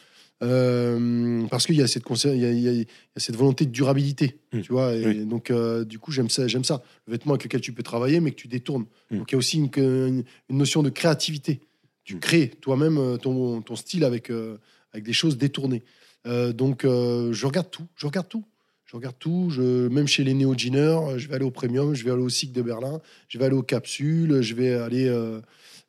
Euh, 0.43 1.47
parce 1.51 1.67
qu'il 1.67 1.77
y 1.77 1.83
a 1.83 1.87
cette 1.87 2.05
conser- 2.05 2.35
il 2.35 2.41
y 2.41 2.45
a- 2.45 2.51
il 2.51 2.61
y 2.61 2.69
a- 2.69 2.73
il 2.73 2.79
y 2.81 2.87
a 3.17 3.21
cette 3.21 3.37
volonté 3.37 3.65
de 3.65 3.71
durabilité, 3.71 4.39
Mm. 4.53 4.61
tu 4.61 4.73
vois. 4.73 4.93
Et 4.95 5.07
Oui. 5.07 5.25
donc, 5.25 5.51
euh, 5.51 5.85
du 5.85 5.99
coup, 5.99 6.11
j'aime 6.13 6.29
ça, 6.31 6.47
j'aime 6.49 6.65
ça. 6.65 6.83
Le 7.07 7.13
vêtement 7.13 7.33
avec 7.35 7.45
lequel 7.45 7.61
tu 7.61 7.73
peux 7.73 7.83
travailler, 7.83 8.21
mais 8.21 8.31
que 8.33 8.37
tu 8.37 8.49
détournes. 8.49 8.87
Mm. 9.11 9.19
Donc, 9.19 9.31
il 9.31 9.35
y 9.35 9.37
a 9.37 9.39
aussi 9.39 9.59
une, 9.59 9.71
une- 9.77 10.25
une 10.51 10.59
notion 10.59 10.83
de 10.83 10.91
créativité. 10.91 11.61
Tu 12.05 12.19
crées 12.19 12.49
toi-même 12.61 12.99
euh, 12.99 13.17
ton, 13.17 13.63
ton 13.63 13.77
style 13.77 14.05
avec, 14.05 14.31
euh, 14.31 14.59
avec 14.93 15.05
des 15.05 15.13
choses 15.13 15.39
détournées. 15.39 15.83
Euh, 16.27 16.53
donc, 16.53 16.85
euh, 16.85 17.33
je 17.33 17.47
regarde 17.47 17.71
tout. 17.71 17.87
Je 17.97 18.07
regarde 18.07 18.29
tout. 18.29 18.45
Je 18.85 18.97
regarde 18.97 19.17
tout. 19.19 19.49
Je, 19.51 19.89
même 19.89 20.07
chez 20.07 20.25
les 20.25 20.35
néo-jeaners, 20.35 21.19
je 21.19 21.29
vais 21.29 21.37
aller 21.37 21.45
au 21.45 21.51
Premium, 21.51 21.95
je 21.95 22.05
vais 22.05 22.11
aller 22.11 22.23
au 22.23 22.29
SIG 22.29 22.53
de 22.53 22.61
Berlin, 22.61 23.01
je 23.29 23.39
vais 23.39 23.47
aller 23.47 23.57
aux 23.57 23.63
capsules, 23.63 24.43
je 24.43 24.55
vais 24.55 24.75
aller 24.75 25.09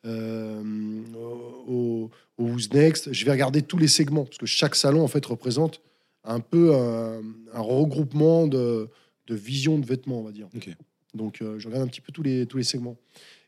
au, 0.04 0.10
au 1.68 2.10
Who's 2.38 2.72
Next. 2.72 3.12
Je 3.12 3.24
vais 3.26 3.32
regarder 3.32 3.62
tous 3.62 3.76
les 3.76 3.88
segments 3.88 4.24
parce 4.24 4.38
que 4.38 4.46
chaque 4.46 4.74
salon 4.74 5.02
en 5.02 5.08
fait 5.08 5.24
représente 5.26 5.82
un 6.24 6.40
peu 6.40 6.74
un, 6.74 7.20
un 7.52 7.60
regroupement 7.60 8.46
de, 8.46 8.88
de 9.26 9.34
visions 9.34 9.78
de 9.78 9.84
vêtements, 9.84 10.20
on 10.20 10.24
va 10.24 10.32
dire. 10.32 10.48
Donc, 11.12 11.40
je 11.40 11.68
regarde 11.68 11.84
un 11.84 11.88
petit 11.88 12.00
peu 12.00 12.10
tous 12.10 12.22
les, 12.22 12.46
tous 12.46 12.56
les 12.56 12.64
segments. 12.64 12.96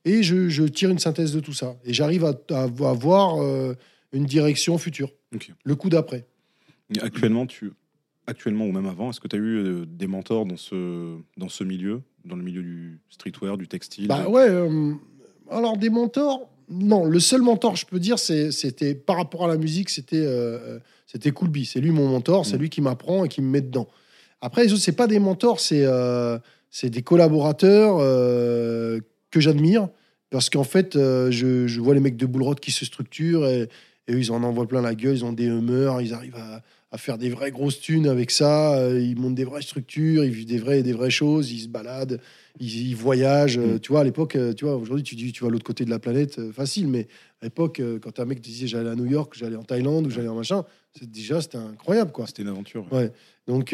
Et 0.07 0.23
je, 0.23 0.49
je 0.49 0.63
tire 0.65 0.89
une 0.91 0.99
synthèse 0.99 1.33
de 1.35 1.41
tout 1.41 1.53
ça. 1.53 1.77
Et 1.85 1.93
j'arrive 1.93 2.25
à, 2.25 2.33
à, 2.51 2.63
à 2.63 2.67
voir 2.95 3.43
euh, 3.43 3.75
une 4.13 4.25
direction 4.25 4.79
future, 4.79 5.11
le 5.65 5.75
coup 5.75 5.91
d'après. 5.91 6.25
Actuellement, 7.03 7.45
tu, 7.47 7.73
actuellement 8.27 8.65
ou 8.67 8.73
même 8.73 8.87
avant, 8.87 9.11
est-ce 9.11 9.21
que 9.21 9.29
tu 9.29 9.37
as 9.37 9.39
eu 9.41 9.57
euh, 9.57 9.85
des 9.87 10.07
mentors 10.07 10.47
dans 10.47 10.57
ce, 10.57 11.17
dans 11.37 11.49
ce 11.49 11.65
milieu, 11.65 12.01
dans 12.25 12.37
le 12.37 12.43
milieu 12.45 12.63
du 12.63 13.01
streetwear, 13.11 13.57
du 13.59 13.67
textile? 13.69 14.07
Bah 14.07 14.29
ouais. 14.29 14.47
euh, 14.49 14.95
alors, 15.51 15.77
des 15.77 15.91
mentors 15.91 16.49
Non, 16.69 17.05
le 17.05 17.19
seul 17.21 17.43
mentor, 17.43 17.75
je 17.77 17.85
peux 17.87 17.99
dire, 17.99 18.19
c'était 18.19 18.95
par 18.95 19.17
rapport 19.17 19.45
à 19.45 19.49
la 19.49 19.57
musique, 19.57 19.91
c'était 19.91 20.25
euh, 20.25 20.79
c'était 21.07 21.33
Coolby. 21.33 21.65
C'est 21.67 21.81
lui 21.81 21.91
mon 21.91 22.09
mentor, 22.09 22.47
c'est 22.47 22.57
Mm. 22.57 22.61
lui 22.61 22.71
qui 22.71 22.81
m'apprend 22.81 23.25
et 23.25 23.29
qui 23.29 23.43
me 23.43 23.49
met 23.49 23.61
dedans. 23.61 23.89
Après, 24.41 24.65
les 24.65 24.73
autres, 24.73 24.83
c'est 24.83 24.93
pas 24.97 25.07
des 25.09 25.19
mentors, 25.19 25.59
c'est 25.61 25.85
euh, 25.85 26.39
c'est 26.71 26.91
des 26.91 27.03
collaborateurs 27.03 27.97
euh, 28.01 29.01
que 29.37 29.43
j'admire 29.43 29.89
parce 30.31 30.49
qu'en 30.51 30.65
fait, 30.65 30.97
euh, 30.97 31.31
je, 31.31 31.67
je 31.67 31.81
vois 31.81 31.95
les 31.95 32.01
mecs 32.01 32.17
de 32.17 32.27
Bullrod 32.27 32.59
qui 32.59 32.73
se 32.73 32.85
structurent 32.85 33.47
et, 33.47 33.69
et 34.09 34.13
eux, 34.15 34.19
ils 34.19 34.33
en 34.33 34.43
envoient 34.43 34.67
plein 34.67 34.81
la 34.81 34.95
gueule, 34.95 35.15
ils 35.17 35.25
ont 35.25 35.33
des 35.33 35.45
humeurs, 35.47 36.01
ils 36.01 36.15
arrivent 36.15 36.37
à, 36.37 36.63
à 36.91 36.99
faire 36.99 37.19
des 37.19 37.29
vraies 37.29 37.51
grosses 37.51 37.81
thunes 37.81 38.07
avec 38.09 38.31
ça, 38.31 38.77
euh, 38.79 38.99
ils 39.01 39.17
montent 39.19 39.35
des 39.35 39.45
vraies 39.45 39.63
structures, 39.63 40.25
ils 40.25 40.31
vivent 40.31 40.47
des 40.47 40.59
vraies, 40.59 40.83
des 40.83 40.93
vraies 40.93 41.11
choses, 41.11 41.53
ils 41.53 41.61
se 41.61 41.69
baladent, 41.69 42.19
ils, 42.59 42.89
ils 42.89 42.97
voyagent. 42.97 43.59
euh, 43.59 43.75
Mm. 43.75 43.81
Tu 43.81 43.93
vois, 43.93 44.01
à 44.01 44.05
l'époque, 44.05 44.37
tu 44.57 44.65
vois, 44.65 44.77
aujourd'hui, 44.77 45.05
tu 45.05 45.15
dis, 45.17 45.33
tu 45.33 45.43
vas 45.45 45.49
à 45.49 45.53
l'autre 45.53 45.65
côté 45.65 45.85
de 45.85 45.91
la 45.91 45.99
planète, 45.99 46.39
euh, 46.39 46.51
facile, 46.53 46.89
mais 46.89 47.07
à 47.43 47.45
l'époque, 47.47 47.83
quand 48.03 48.19
un 48.19 48.25
mec 48.25 48.41
disait 48.41 48.67
j'allais 48.67 48.91
à 48.91 48.95
New 48.95 49.05
York, 49.07 49.35
j'allais 49.37 49.57
en 49.57 49.63
Thaïlande 49.65 50.07
ou 50.07 50.11
j'allais 50.11 50.29
en 50.29 50.35
machin, 50.35 50.65
c'est 50.99 51.11
déjà, 51.11 51.41
c'était 51.43 51.59
incroyable, 51.59 52.11
quoi. 52.11 52.27
C'était 52.27 52.43
une 52.43 52.49
aventure. 52.49 52.87
Ouais. 52.91 53.13
Donc, 53.47 53.67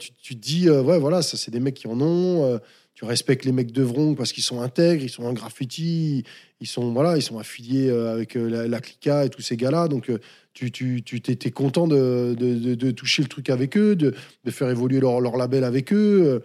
tu, 0.00 0.08
tu 0.20 0.34
te 0.34 0.40
dis, 0.40 0.68
ouais, 0.68 0.98
voilà, 0.98 1.22
ça, 1.22 1.36
c'est 1.36 1.52
des 1.52 1.60
mecs 1.60 1.76
qui 1.76 1.86
en 1.86 2.00
ont. 2.00 2.58
Tu 2.94 3.04
respectes 3.04 3.44
les 3.44 3.52
mecs 3.52 3.72
de 3.72 3.82
Vron 3.82 4.14
parce 4.14 4.32
qu'ils 4.32 4.44
sont 4.44 4.60
intègres, 4.60 5.02
ils 5.02 5.10
sont 5.10 5.24
en 5.24 5.32
graffiti, 5.32 6.22
ils 6.60 6.66
sont 6.66 6.92
voilà, 6.92 7.16
ils 7.16 7.22
sont 7.22 7.38
affiliés 7.38 7.90
euh, 7.90 8.12
avec 8.12 8.36
euh, 8.36 8.68
la, 8.68 8.80
Clica 8.80 9.24
et 9.24 9.30
tous 9.30 9.42
ces 9.42 9.56
gars-là. 9.56 9.88
Donc 9.88 10.10
euh, 10.10 10.18
tu, 10.52 10.70
tu, 10.70 11.02
content 11.50 11.88
de, 11.88 12.90
toucher 12.92 13.22
le 13.22 13.28
truc 13.28 13.50
avec 13.50 13.76
eux, 13.76 13.96
de, 13.96 14.14
faire 14.48 14.70
évoluer 14.70 15.00
leur, 15.00 15.20
label 15.36 15.64
avec 15.64 15.92
eux. 15.92 16.42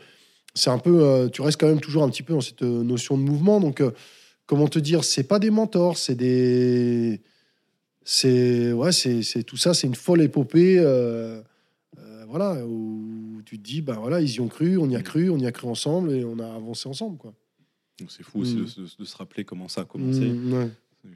C'est 0.56 0.72
un 0.72 0.80
peu, 0.80 1.30
tu 1.32 1.44
restes 1.44 1.60
quand 1.60 1.68
même 1.68 1.80
toujours 1.80 2.02
un 2.02 2.10
petit 2.10 2.24
peu 2.24 2.34
dans 2.34 2.42
cette 2.42 2.64
notion 2.64 3.16
de 3.18 3.22
mouvement. 3.22 3.60
Donc 3.60 3.84
comment 4.48 4.68
te 4.68 4.80
dire, 4.80 5.04
c'est 5.04 5.24
pas 5.24 5.38
des 5.38 5.52
mentors, 5.52 6.00
c'est 6.00 6.16
des, 6.16 7.22
c'est 8.04 8.74
ouais, 8.74 8.92
c'est 8.92 9.44
tout 9.44 9.58
ça, 9.58 9.76
c'est 9.76 9.86
une 9.86 9.94
folle 9.94 10.24
épopée. 10.24 10.84
Voilà, 12.30 12.64
où 12.66 13.42
tu 13.46 13.58
te 13.58 13.64
dis, 13.64 13.82
ben 13.82 13.96
voilà, 13.96 14.22
ils 14.22 14.32
y 14.32 14.40
ont 14.40 14.48
cru, 14.48 14.78
on 14.78 14.90
y 14.90 14.96
a 14.96 15.02
cru, 15.02 15.30
on 15.30 15.38
y 15.38 15.48
a 15.48 15.52
cru 15.52 15.68
ensemble 15.68 16.12
et 16.12 16.24
on 16.24 16.40
a 16.40 16.48
avancé 16.48 16.88
ensemble, 16.88 17.18
quoi. 17.18 17.34
C'est 18.08 18.24
fou 18.24 18.40
aussi 18.40 18.56
mm. 18.56 18.66
de, 19.00 19.06
se 19.06 19.18
rappeler 19.18 19.44
comment 19.44 19.68
ça 19.68 19.82
a 19.82 19.86
commencé. 19.86 20.22
Mm, 20.22 20.70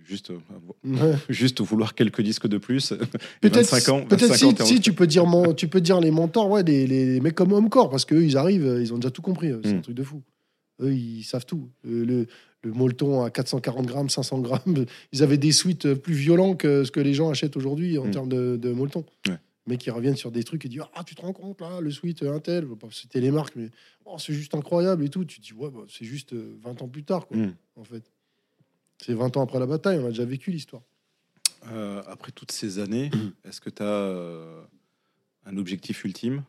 juste, 0.05 0.31
euh, 0.31 1.15
juste 1.29 1.61
vouloir 1.61 1.95
quelques 1.95 2.21
disques 2.21 2.47
de 2.47 2.57
plus. 2.57 2.93
Peut-être 3.41 3.89
ans. 3.89 4.05
Peut-être 4.05 4.35
si, 4.35 4.53
si, 4.65 4.79
tu 4.81 4.91
peux 4.91 5.07
dire 5.07 5.25
tu 5.55 5.67
peux 5.69 5.79
dire 5.79 6.01
les 6.01 6.11
mentors, 6.11 6.49
ouais, 6.49 6.63
les, 6.63 6.85
les 6.87 7.21
mecs 7.21 7.35
comme 7.35 7.53
Homecore, 7.53 7.89
parce 7.89 8.03
qu'eux 8.03 8.23
ils 8.23 8.35
arrivent, 8.35 8.79
ils 8.81 8.93
ont 8.93 8.97
déjà 8.97 9.11
tout 9.11 9.21
compris. 9.21 9.53
C'est 9.63 9.73
mm. 9.73 9.77
un 9.77 9.81
truc 9.81 9.95
de 9.95 10.03
fou. 10.03 10.21
Eux 10.81 10.93
ils 10.93 11.23
savent 11.23 11.45
tout. 11.45 11.69
Euh, 11.85 12.03
le, 12.03 12.27
le 12.63 12.73
molton 12.73 13.23
à 13.23 13.29
440 13.29 13.85
grammes, 13.85 14.09
500 14.09 14.39
grammes, 14.39 14.85
ils 15.13 15.23
avaient 15.23 15.37
des 15.37 15.51
suites 15.51 15.93
plus 15.93 16.15
violents 16.15 16.55
que 16.55 16.83
ce 16.83 16.91
que 16.91 16.99
les 16.99 17.13
gens 17.13 17.29
achètent 17.29 17.55
aujourd'hui 17.55 17.97
en 17.97 18.09
termes 18.09 18.29
de, 18.29 18.57
de. 18.57 18.73
Ouais 18.73 19.37
mais 19.65 19.77
qui 19.77 19.89
reviennent 19.89 20.15
sur 20.15 20.31
des 20.31 20.43
trucs 20.43 20.65
et 20.65 20.69
disent 20.69 20.81
Ah, 20.93 21.03
tu 21.03 21.15
te 21.15 21.21
rends 21.21 21.33
compte 21.33 21.61
là, 21.61 21.79
le 21.79 21.91
suite 21.91 22.23
Intel, 22.23 22.67
c'était 22.91 23.21
les 23.21 23.31
marques, 23.31 23.55
mais 23.55 23.69
oh, 24.05 24.17
c'est 24.17 24.33
juste 24.33 24.55
incroyable 24.55 25.03
et 25.03 25.09
tout. 25.09 25.25
Tu 25.25 25.39
te 25.39 25.45
dis 25.45 25.53
Ouais, 25.53 25.69
bah, 25.69 25.83
c'est 25.87 26.05
juste 26.05 26.33
20 26.33 26.37
euh, 26.37 26.83
ans 26.83 26.87
plus 26.87 27.03
tard, 27.03 27.27
quoi, 27.27 27.37
mm. 27.37 27.55
en 27.77 27.83
fait. 27.83 28.03
C'est 28.99 29.13
20 29.13 29.37
ans 29.37 29.43
après 29.43 29.59
la 29.59 29.65
bataille, 29.65 29.99
on 29.99 30.05
a 30.05 30.09
déjà 30.09 30.25
vécu 30.25 30.51
l'histoire. 30.51 30.81
Euh, 31.71 32.01
après 32.07 32.31
toutes 32.31 32.51
ces 32.51 32.79
années, 32.79 33.09
mm. 33.09 33.47
est-ce 33.47 33.61
que 33.61 33.69
tu 33.69 33.83
as 33.83 33.85
euh, 33.85 34.61
un 35.45 35.57
objectif 35.57 36.03
ultime? 36.03 36.43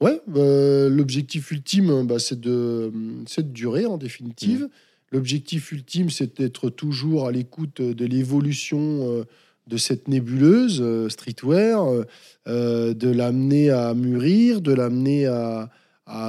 Ouais, 0.00 0.20
bah, 0.26 0.88
l'objectif 0.88 1.50
ultime, 1.50 2.06
bah, 2.06 2.18
c'est 2.18 2.40
de, 2.40 2.92
de 2.92 3.42
durer 3.42 3.86
en 3.86 3.98
définitive. 3.98 4.64
Mm. 4.64 4.70
L'objectif 5.12 5.72
ultime, 5.72 6.10
c'est 6.10 6.38
d'être 6.38 6.68
toujours 6.68 7.28
à 7.28 7.32
l'écoute 7.32 7.80
de 7.80 8.04
l'évolution 8.04 9.24
de 9.66 9.76
cette 9.76 10.08
nébuleuse 10.08 10.80
euh, 10.80 11.08
streetwear, 11.08 11.88
euh, 11.88 12.04
euh, 12.46 12.94
de 12.94 13.08
l'amener 13.08 13.70
à 13.70 13.94
mûrir, 13.94 14.60
de 14.60 14.72
l'amener 14.72 15.26
à, 15.26 15.70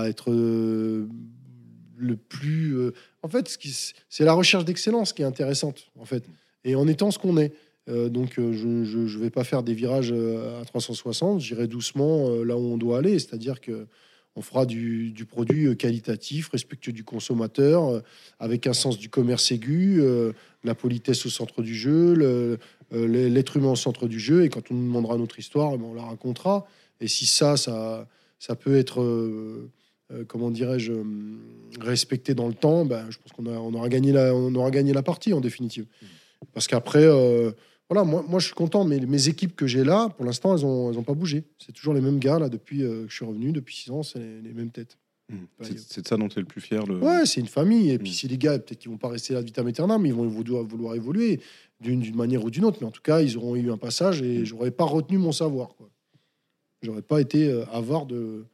être 0.07 0.31
le 0.31 1.07
plus. 2.29 2.75
en 3.21 3.29
fait, 3.29 3.55
c'est 4.09 4.25
la 4.25 4.33
recherche 4.33 4.65
d'excellence 4.65 5.13
qui 5.13 5.21
est 5.21 5.25
intéressante, 5.25 5.91
en 5.99 6.05
fait. 6.05 6.23
Et 6.63 6.73
en 6.73 6.87
étant 6.87 7.11
ce 7.11 7.19
qu'on 7.19 7.37
est. 7.37 7.53
donc, 7.87 8.33
je 8.37 8.67
ne 8.67 9.19
vais 9.19 9.29
pas 9.29 9.43
faire 9.43 9.61
des 9.61 9.75
virages 9.75 10.11
à 10.11 10.65
360, 10.65 11.41
j'irai 11.41 11.67
doucement 11.67 12.27
là 12.43 12.57
où 12.57 12.73
on 12.73 12.77
doit 12.77 12.97
aller. 12.97 13.19
C'est-à-dire 13.19 13.61
que 13.61 13.85
on 14.35 14.41
fera 14.41 14.65
du, 14.65 15.13
produit 15.29 15.77
qualitatif, 15.77 16.49
respectueux 16.49 16.93
du 16.93 17.03
consommateur, 17.03 18.01
avec 18.39 18.65
un 18.65 18.73
sens 18.73 18.97
du 18.97 19.09
commerce 19.09 19.51
aigu, 19.51 20.01
la 20.67 20.75
politesse 20.75 21.25
au 21.25 21.29
centre 21.29 21.63
du 21.63 21.73
jeu, 21.73 22.13
le, 22.13 22.25
euh, 22.25 22.57
l'être 22.91 23.57
humain 23.57 23.71
au 23.71 23.75
centre 23.75 24.07
du 24.07 24.19
jeu. 24.19 24.43
Et 24.43 24.49
quand 24.49 24.71
on 24.71 24.73
nous 24.73 24.87
demandera 24.87 25.17
notre 25.17 25.39
histoire, 25.39 25.77
ben, 25.77 25.85
on 25.85 25.93
la 25.93 26.03
racontera. 26.03 26.67
Et 26.99 27.07
si 27.07 27.25
ça, 27.25 27.57
ça, 27.57 28.07
ça 28.39 28.55
peut 28.55 28.77
être, 28.77 29.01
euh, 29.01 29.69
euh, 30.11 30.23
comment 30.27 30.51
dirais-je, 30.51 30.93
respecté 31.79 32.33
dans 32.33 32.47
le 32.47 32.53
temps, 32.53 32.85
ben, 32.85 33.05
je 33.09 33.17
pense 33.17 33.31
qu'on 33.31 33.45
on 33.45 33.73
aura, 33.73 33.89
gagné 33.89 34.11
la, 34.11 34.33
on 34.33 34.53
aura 34.55 34.71
gagné 34.71 34.93
la 34.93 35.03
partie 35.03 35.33
en 35.33 35.41
définitive. 35.41 35.85
Parce 36.53 36.67
qu'après, 36.67 37.07
voilà, 37.89 38.03
moi, 38.03 38.23
moi 38.27 38.39
je 38.39 38.45
suis 38.45 38.55
content, 38.55 38.83
mais 38.83 38.99
mes 38.99 39.27
équipes 39.29 39.55
que 39.55 39.65
j'ai 39.65 39.83
là, 39.83 40.09
pour 40.09 40.25
l'instant, 40.25 40.55
elles 40.55 40.63
n'ont 40.63 40.91
elles 40.91 40.97
ont 40.97 41.03
pas 41.03 41.13
bougé. 41.13 41.43
C'est 41.57 41.71
toujours 41.71 41.93
les 41.93 42.01
mêmes 42.01 42.19
gars 42.19 42.39
là 42.39 42.49
depuis 42.49 42.79
que 42.79 43.05
je 43.07 43.15
suis 43.15 43.25
revenu, 43.25 43.51
depuis 43.51 43.75
six 43.75 43.91
ans, 43.91 44.03
c'est 44.03 44.19
les, 44.19 44.53
mêmes 44.53 44.71
têtes. 44.71 44.97
Mmh. 45.29 45.35
C'est 45.61 46.01
de 46.01 46.07
ça 46.07 46.17
dont 46.17 46.27
tu 46.27 46.39
es 46.39 46.41
le 46.41 46.47
plus 46.47 46.61
fier. 46.61 46.85
Le... 46.85 46.99
Ouais, 46.99 47.25
c'est 47.25 47.39
une 47.39 47.47
famille. 47.47 47.91
Et 47.91 47.97
puis, 47.97 48.09
mmh. 48.09 48.13
si 48.13 48.27
les 48.27 48.37
gars, 48.37 48.59
peut-être 48.59 48.79
qu'ils 48.79 48.91
vont 48.91 48.97
pas 48.97 49.09
rester 49.09 49.33
là 49.33 49.41
de 49.41 49.45
vitam 49.45 49.67
aeternam, 49.67 50.01
mais 50.01 50.09
ils 50.09 50.15
vont 50.15 50.27
vouloir, 50.27 50.63
vouloir 50.63 50.95
évoluer 50.95 51.39
d'une 51.79 52.15
manière 52.15 52.43
ou 52.43 52.49
d'une 52.49 52.65
autre. 52.65 52.77
Mais 52.81 52.87
en 52.87 52.91
tout 52.91 53.01
cas, 53.01 53.21
ils 53.21 53.37
auront 53.37 53.55
eu 53.55 53.71
un 53.71 53.77
passage 53.77 54.21
et 54.21 54.45
j'aurais 54.45 54.71
pas 54.71 54.85
retenu 54.85 55.17
mon 55.17 55.31
savoir. 55.31 55.75
Quoi. 55.75 55.89
J'aurais 56.81 57.01
pas 57.01 57.21
été 57.21 57.49
euh, 57.49 57.65
avare 57.71 58.05
de, 58.05 58.45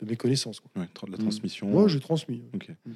de 0.00 0.06
mes 0.06 0.16
connaissances. 0.16 0.60
Quoi. 0.60 0.70
Ouais, 0.82 0.88
de 1.06 1.12
la 1.12 1.18
transmission. 1.18 1.66
Moi, 1.68 1.88
j'ai 1.88 2.00
transmis. 2.00 2.42
Ok. 2.54 2.68
Mm. 2.68 2.92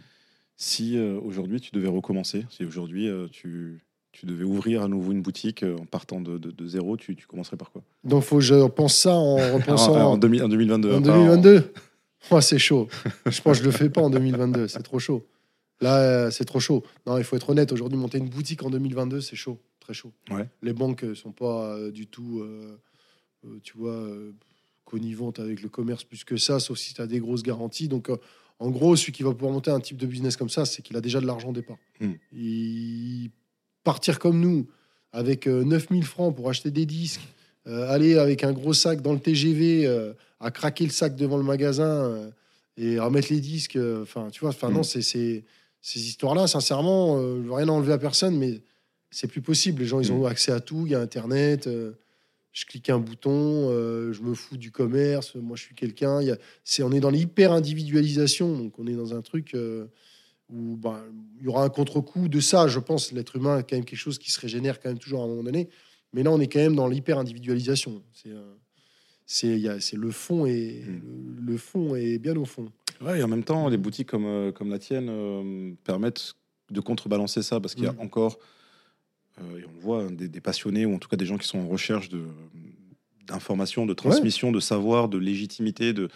Si 0.56 0.98
euh, 0.98 1.18
aujourd'hui 1.20 1.60
tu 1.60 1.70
devais 1.72 1.88
recommencer, 1.88 2.44
si 2.50 2.64
aujourd'hui 2.66 3.08
euh, 3.08 3.28
tu, 3.32 3.80
tu, 4.12 4.26
devais 4.26 4.44
ouvrir 4.44 4.82
à 4.82 4.88
nouveau 4.88 5.12
une 5.12 5.22
boutique 5.22 5.62
en 5.62 5.86
partant 5.86 6.20
de, 6.20 6.36
de, 6.36 6.66
zéro, 6.66 6.98
tu, 6.98 7.16
tu, 7.16 7.26
commencerais 7.26 7.56
par 7.56 7.70
quoi? 7.70 7.82
Donc, 8.04 8.24
faut 8.24 8.36
que 8.36 8.42
je 8.42 8.66
pense 8.66 8.94
ça 8.94 9.14
en 9.14 9.36
repensant. 9.54 9.94
en, 9.94 10.12
en, 10.12 10.18
2022. 10.18 10.92
En 10.96 11.00
2022 11.00 11.72
C'est 12.42 12.58
chaud. 12.58 12.88
je 13.24 13.40
pense 13.40 13.58
que 13.58 13.64
je 13.64 13.70
le 13.70 13.74
fais 13.74 13.88
pas 13.88 14.02
en 14.02 14.10
2022. 14.10 14.68
C'est 14.68 14.82
trop 14.82 14.98
chaud. 14.98 15.24
Là, 15.80 15.98
euh, 15.98 16.30
c'est 16.30 16.44
trop 16.44 16.60
chaud. 16.60 16.84
Non, 17.06 17.18
il 17.18 17.24
faut 17.24 17.36
être 17.36 17.48
honnête. 17.48 17.72
Aujourd'hui, 17.72 17.98
monter 17.98 18.18
une 18.18 18.28
boutique 18.28 18.62
en 18.62 18.70
2022, 18.70 19.20
c'est 19.20 19.36
chaud, 19.36 19.58
très 19.80 19.94
chaud. 19.94 20.12
Les 20.62 20.72
banques 20.72 21.04
sont 21.14 21.32
pas 21.32 21.74
euh, 21.74 21.90
du 21.90 22.06
tout, 22.06 22.40
euh, 22.40 22.78
tu 23.62 23.76
vois, 23.78 24.06
connivantes 24.84 25.38
avec 25.38 25.62
le 25.62 25.68
commerce 25.68 26.04
plus 26.04 26.24
que 26.24 26.36
ça, 26.36 26.60
sauf 26.60 26.78
si 26.78 26.94
tu 26.94 27.00
as 27.00 27.06
des 27.06 27.20
grosses 27.20 27.42
garanties. 27.42 27.88
Donc, 27.88 28.10
en 28.58 28.70
gros, 28.70 28.94
celui 28.96 29.12
qui 29.12 29.22
va 29.22 29.32
pouvoir 29.32 29.52
monter 29.52 29.70
un 29.70 29.80
type 29.80 29.96
de 29.96 30.06
business 30.06 30.36
comme 30.36 30.50
ça, 30.50 30.66
c'est 30.66 30.82
qu'il 30.82 30.96
a 30.96 31.00
déjà 31.00 31.20
de 31.20 31.26
l'argent 31.26 31.48
au 31.48 31.52
départ. 31.52 31.78
Hmm. 32.00 32.12
Partir 33.82 34.18
comme 34.18 34.38
nous, 34.38 34.66
avec 35.12 35.46
9000 35.46 36.04
francs 36.04 36.36
pour 36.36 36.50
acheter 36.50 36.70
des 36.70 36.84
disques, 36.84 37.26
aller 37.64 38.18
avec 38.18 38.44
un 38.44 38.52
gros 38.52 38.74
sac 38.74 39.00
dans 39.00 39.14
le 39.14 39.20
TGV, 39.20 40.12
à 40.40 40.50
craquer 40.50 40.84
le 40.84 40.90
sac 40.90 41.16
devant 41.16 41.38
le 41.38 41.42
magasin 41.42 42.30
et 42.76 42.98
remettre 42.98 43.32
les 43.32 43.40
disques. 43.40 43.78
Enfin, 44.02 44.28
tu 44.30 44.40
vois, 44.40 44.50
enfin, 44.50 44.68
non, 44.68 44.80
hmm. 44.80 45.00
c'est 45.00 45.44
ces 45.82 46.00
histoires-là, 46.00 46.46
sincèrement, 46.46 47.18
euh, 47.18 47.40
je 47.42 47.46
veux 47.46 47.52
rien 47.52 47.68
enlever 47.68 47.92
à 47.92 47.98
personne, 47.98 48.36
mais 48.36 48.60
c'est 49.10 49.28
plus 49.28 49.40
possible. 49.40 49.80
Les 49.80 49.86
gens, 49.86 50.00
ils 50.00 50.12
ont 50.12 50.22
mm. 50.22 50.26
accès 50.26 50.52
à 50.52 50.60
tout. 50.60 50.82
Il 50.86 50.92
y 50.92 50.94
a 50.94 51.00
Internet. 51.00 51.66
Euh, 51.66 51.92
je 52.52 52.66
clique 52.66 52.90
un 52.90 52.98
bouton, 52.98 53.70
euh, 53.70 54.12
je 54.12 54.22
me 54.22 54.34
fous 54.34 54.56
du 54.56 54.72
commerce. 54.72 55.36
Moi, 55.36 55.56
je 55.56 55.62
suis 55.62 55.74
quelqu'un. 55.74 56.20
C'est, 56.64 56.82
on 56.82 56.90
est 56.90 57.00
dans 57.00 57.10
l'hyper 57.10 57.52
individualisation, 57.52 58.56
donc 58.58 58.78
on 58.78 58.88
est 58.88 58.94
dans 58.94 59.14
un 59.14 59.22
truc 59.22 59.56
où 60.48 60.76
ben, 60.76 61.00
il 61.38 61.44
y 61.44 61.48
aura 61.48 61.62
un 61.62 61.68
contre-coup 61.68 62.28
de 62.28 62.40
ça. 62.40 62.66
Je 62.66 62.80
pense 62.80 63.12
l'être 63.12 63.36
humain 63.36 63.58
est 63.58 63.62
quand 63.62 63.76
même 63.76 63.84
quelque 63.84 64.00
chose 64.00 64.18
qui 64.18 64.32
se 64.32 64.40
régénère 64.40 64.80
quand 64.80 64.88
même 64.88 64.98
toujours 64.98 65.22
à 65.22 65.26
un 65.26 65.28
moment 65.28 65.44
donné. 65.44 65.68
Mais 66.12 66.24
là, 66.24 66.32
on 66.32 66.40
est 66.40 66.48
quand 66.48 66.58
même 66.58 66.74
dans 66.74 66.88
l'hyper 66.88 67.18
individualisation. 67.18 68.02
C'est, 68.12 68.30
c'est, 69.26 69.80
c'est 69.80 69.96
le 69.96 70.10
fond 70.10 70.44
et 70.44 70.82
mm. 70.84 71.46
le, 71.46 71.56
fond 71.56 71.94
est 71.94 72.18
bien 72.18 72.34
au 72.34 72.44
fond. 72.44 72.72
Ouais, 73.00 73.20
et 73.20 73.22
en 73.22 73.28
même 73.28 73.44
temps, 73.44 73.68
les 73.68 73.78
boutiques 73.78 74.08
comme, 74.08 74.26
euh, 74.26 74.52
comme 74.52 74.70
la 74.70 74.78
tienne 74.78 75.08
euh, 75.08 75.72
permettent 75.84 76.34
de 76.70 76.80
contrebalancer 76.80 77.42
ça 77.42 77.60
parce 77.60 77.74
qu'il 77.74 77.84
y 77.84 77.88
a 77.88 77.92
mm. 77.92 78.00
encore, 78.00 78.38
euh, 79.40 79.58
et 79.58 79.64
on 79.64 79.72
le 79.72 79.80
voit, 79.80 80.08
des, 80.10 80.40
passionnés 80.40 80.84
ou 80.84 80.94
en 80.94 80.98
tout 80.98 81.08
cas 81.08 81.16
des 81.16 81.26
gens 81.26 81.38
qui 81.38 81.48
sont 81.48 81.58
en 81.58 81.68
recherche 81.68 82.10
de, 82.10 82.24
d'informations, 83.26 83.86
de 83.86 83.94
transmission, 83.94 84.52
de 84.52 84.60
savoir, 84.60 85.08
de 85.08 85.18
légitimité, 85.18 85.92
de, 85.92 86.08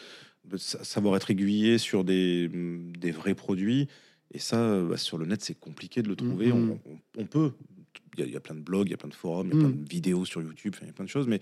savoir 0.58 1.16
être 1.16 1.30
aiguillé 1.30 1.78
sur 1.78 2.04
des, 2.04 2.48
des 2.48 3.10
vrais 3.12 3.34
produits. 3.34 3.88
Et 4.32 4.38
ça, 4.38 4.80
bah, 4.82 4.98
sur 4.98 5.16
le 5.16 5.24
net, 5.24 5.42
c'est 5.42 5.58
compliqué 5.58 6.02
de 6.02 6.08
le 6.08 6.16
trouver. 6.16 6.50
Mm-hmm. 6.50 6.78
On, 7.18 7.24
peut. 7.24 7.52
Il 8.18 8.28
y, 8.28 8.36
a, 8.36 8.40
plein 8.40 8.54
de 8.54 8.60
blogs, 8.60 8.88
il 8.88 8.90
y 8.90 8.94
a 8.94 8.96
plein 8.96 9.08
de 9.08 9.14
forums, 9.14 9.48
il 9.48 9.54
y 9.54 9.56
a 9.56 9.60
plein 9.60 9.70
mm. 9.70 9.84
de 9.84 9.88
vidéos 9.88 10.24
sur 10.24 10.42
YouTube, 10.42 10.74
il 10.82 10.86
y 10.88 10.90
a 10.90 10.92
plein 10.92 11.04
de 11.04 11.10
choses. 11.10 11.26
Mais, 11.26 11.40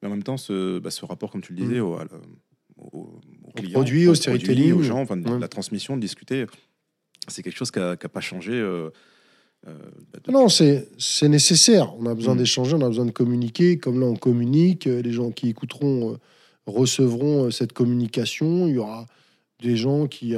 mais 0.00 0.08
en 0.08 0.10
même 0.12 0.22
temps, 0.22 0.36
ce, 0.36 0.78
bah, 0.78 0.90
ce 0.90 1.04
rapport, 1.04 1.32
comme 1.32 1.40
tu 1.40 1.52
le 1.52 1.58
disais, 1.58 1.80
mm. 1.80 1.84
au, 1.84 1.98
aux, 2.76 3.20
clients, 3.54 3.72
produits, 3.72 4.08
au 4.08 4.14
storytelling, 4.14 4.72
aux 4.72 4.82
gens, 4.82 5.00
enfin, 5.00 5.16
la 5.16 5.48
transmission, 5.48 5.96
de 5.96 6.00
discuter. 6.00 6.46
C'est 7.28 7.42
quelque 7.42 7.56
chose 7.56 7.70
qui 7.70 7.78
n'a 7.78 7.96
pas 7.96 8.20
changé. 8.20 8.52
Euh, 8.52 8.90
euh, 9.66 9.72
non, 10.28 10.48
c'est 10.48 10.88
nécessaire. 11.22 11.94
On 11.98 12.06
a 12.06 12.14
besoin 12.14 12.34
mm. 12.34 12.38
d'échanger, 12.38 12.74
on 12.74 12.82
a 12.82 12.88
besoin 12.88 13.06
de 13.06 13.10
communiquer. 13.10 13.78
Comme 13.78 14.00
là, 14.00 14.06
on 14.06 14.16
communique. 14.16 14.84
Les 14.84 15.12
gens 15.12 15.30
qui 15.30 15.48
écouteront 15.48 16.12
euh, 16.12 16.16
recevront 16.66 17.50
cette 17.50 17.72
communication. 17.72 18.66
Il 18.66 18.74
y 18.74 18.78
aura 18.78 19.06
des 19.62 19.76
gens 19.76 20.06
qui 20.06 20.34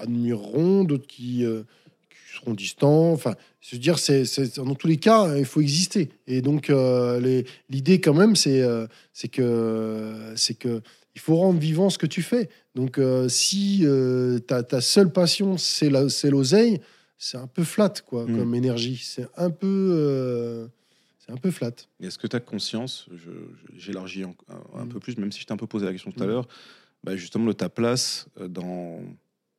admireront, 0.00 0.84
d'autres 0.84 1.06
qui, 1.06 1.44
seront 2.34 2.54
distants. 2.54 3.12
Enfin, 3.12 3.34
je 3.60 3.76
veux 3.76 3.80
dire, 3.80 3.98
c'est 3.98 4.56
dans 4.56 4.74
tous 4.74 4.88
les 4.88 4.96
cas, 4.96 5.36
il 5.36 5.44
faut 5.44 5.60
exister. 5.60 6.08
Et 6.26 6.40
donc, 6.40 6.72
l'idée 7.68 8.00
quand 8.00 8.14
même, 8.14 8.34
c'est 8.34 8.62
c'est 9.12 9.28
que 9.28 10.32
c'est 10.34 10.54
que 10.54 10.80
il 11.20 11.22
faut 11.22 11.36
rendre 11.36 11.60
vivant 11.60 11.90
ce 11.90 11.98
que 11.98 12.06
tu 12.06 12.22
fais. 12.22 12.48
Donc, 12.74 12.96
euh, 12.96 13.28
si 13.28 13.80
euh, 13.82 14.38
ta, 14.38 14.62
ta, 14.62 14.80
seule 14.80 15.12
passion, 15.12 15.58
c'est 15.58 15.90
l'oseille, 15.90 16.80
c'est 17.18 17.36
un 17.36 17.46
peu 17.46 17.62
flat, 17.62 17.92
quoi, 18.06 18.24
mm. 18.24 18.38
comme 18.38 18.54
énergie. 18.54 18.96
C'est 19.04 19.28
un 19.36 19.50
peu... 19.50 19.66
Euh, 19.92 20.66
c'est 21.18 21.30
un 21.30 21.36
peu 21.36 21.50
flat. 21.50 21.72
Est-ce 22.00 22.16
que 22.16 22.26
tu 22.26 22.34
as 22.34 22.40
conscience, 22.40 23.06
j'élargis 23.76 24.22
un, 24.22 24.84
mm. 24.84 24.88
peu 24.88 24.98
plus, 24.98 25.18
même 25.18 25.30
si 25.30 25.40
je 25.40 25.46
t'ai 25.46 25.52
un 25.52 25.58
peu 25.58 25.66
posé 25.66 25.84
la 25.84 25.92
question 25.92 26.10
tout 26.10 26.22
à 26.22 26.26
mm. 26.26 26.30
l'heure, 26.30 26.48
bah, 27.04 27.16
justement 27.16 27.44
de 27.44 27.52
ta 27.52 27.68
place 27.68 28.26
dans, 28.48 29.00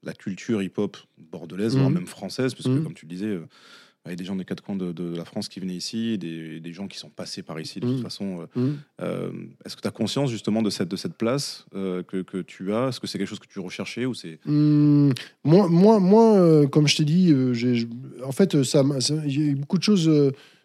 la 0.04 0.14
culture 0.14 0.64
hip-hop 0.64 0.98
bordelaise, 1.32 1.76
voire 1.76 1.92
même 1.92 2.08
française, 2.08 2.56
parce 2.56 2.66
que 2.66 2.80
comme 2.80 2.96
tu 2.96 3.06
le 3.06 3.10
disais, 3.12 3.40
euh, 4.06 4.10
il 4.10 4.12
y 4.12 4.14
a 4.14 4.16
des 4.16 4.24
gens 4.24 4.36
des 4.36 4.46
quatre 4.46 4.62
coins 4.64 4.76
de, 4.76 4.92
de 4.92 5.16
la 5.16 5.26
France 5.26 5.48
qui 5.48 5.60
venaient 5.60 5.76
ici, 5.76 6.18
des, 6.18 6.60
des 6.60 6.74
gens 6.74 6.88
qui 6.88 6.98
sont 6.98 7.10
passés 7.10 7.44
par 7.44 7.60
ici 7.60 7.80
de 7.80 7.88
toute 7.88 7.98
Mhm. 7.98 8.04
façon. 8.04 8.42
euh, 8.42 8.60
Mhm. 8.62 8.78
euh, 9.02 9.32
Est-ce 9.66 9.76
que 9.76 9.82
tu 9.82 9.88
as 9.88 9.92
conscience 9.92 10.30
justement 10.32 10.62
de 10.62 10.70
cette, 10.70 10.88
de 10.90 10.96
cette 10.96 11.16
place 11.16 11.66
euh, 11.76 12.02
que, 12.04 12.22
que 12.22 12.38
tu 12.42 12.74
as? 12.74 12.90
Est-ce 12.90 13.00
que 13.00 13.08
c'est 13.08 13.18
quelque 13.18 13.28
chose 13.30 13.40
que 13.40 13.48
tu 13.48 13.60
recherchais 13.60 14.06
ou 14.06 14.14
c'est 14.14 14.40
Hum, 14.48 15.14
moi, 15.44 15.68
moi, 15.70 16.00
moi 16.00 16.36
euh, 16.38 16.68
comme 16.68 16.88
je 16.88 16.96
t'ai 16.98 17.06
dit, 17.06 17.34
j'ai- 17.54 17.88
en 18.24 18.32
fait, 18.32 18.64
ça, 18.64 18.84
ça- 19.00 19.14
il 19.26 19.40
y 19.40 19.44
a 19.44 19.52
eu 19.52 19.56
beaucoup 19.56 19.78
de 19.78 19.84
choses. 19.84 20.10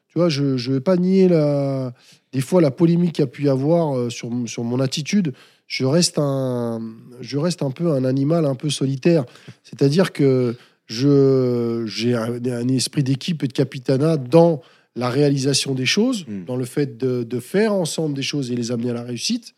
tu 0.08 0.18
vois, 0.18 0.28
je 0.30 0.42
ne 0.44 0.74
vais 0.74 0.80
pas 0.80 0.96
nier 0.96 1.28
la, 1.28 1.92
des 2.32 2.40
fois 2.40 2.62
la 2.62 2.70
polémique 2.70 3.12
qu'il 3.16 3.22
y 3.22 3.28
a 3.28 3.30
pu 3.30 3.44
y 3.44 3.48
avoir 3.50 4.10
sur, 4.10 4.30
sur 4.46 4.64
mon 4.64 4.80
attitude. 4.80 5.34
Je 5.66 5.84
reste, 5.84 6.18
un, 6.18 6.80
je 7.20 7.36
reste 7.38 7.60
un 7.62 7.70
peu 7.72 7.90
un 7.90 8.04
animal 8.04 8.46
un 8.46 8.54
peu 8.54 8.70
solitaire. 8.70 9.24
C'est-à-dire 9.62 10.12
que 10.12 10.56
j'ai 10.88 12.14
un, 12.14 12.44
un 12.44 12.68
esprit 12.68 13.02
d'équipe 13.02 13.42
et 13.42 13.48
de 13.48 13.52
capitanat 13.52 14.16
dans 14.16 14.62
la 14.94 15.10
réalisation 15.10 15.74
des 15.74 15.86
choses, 15.86 16.24
Mm. 16.26 16.44
dans 16.44 16.56
le 16.56 16.64
fait 16.64 16.96
de, 16.96 17.22
de 17.22 17.40
faire 17.40 17.72
ensemble 17.72 18.14
des 18.14 18.22
choses 18.22 18.50
et 18.50 18.56
les 18.56 18.70
amener 18.72 18.90
à 18.90 18.94
la 18.94 19.02
réussite. 19.02 19.54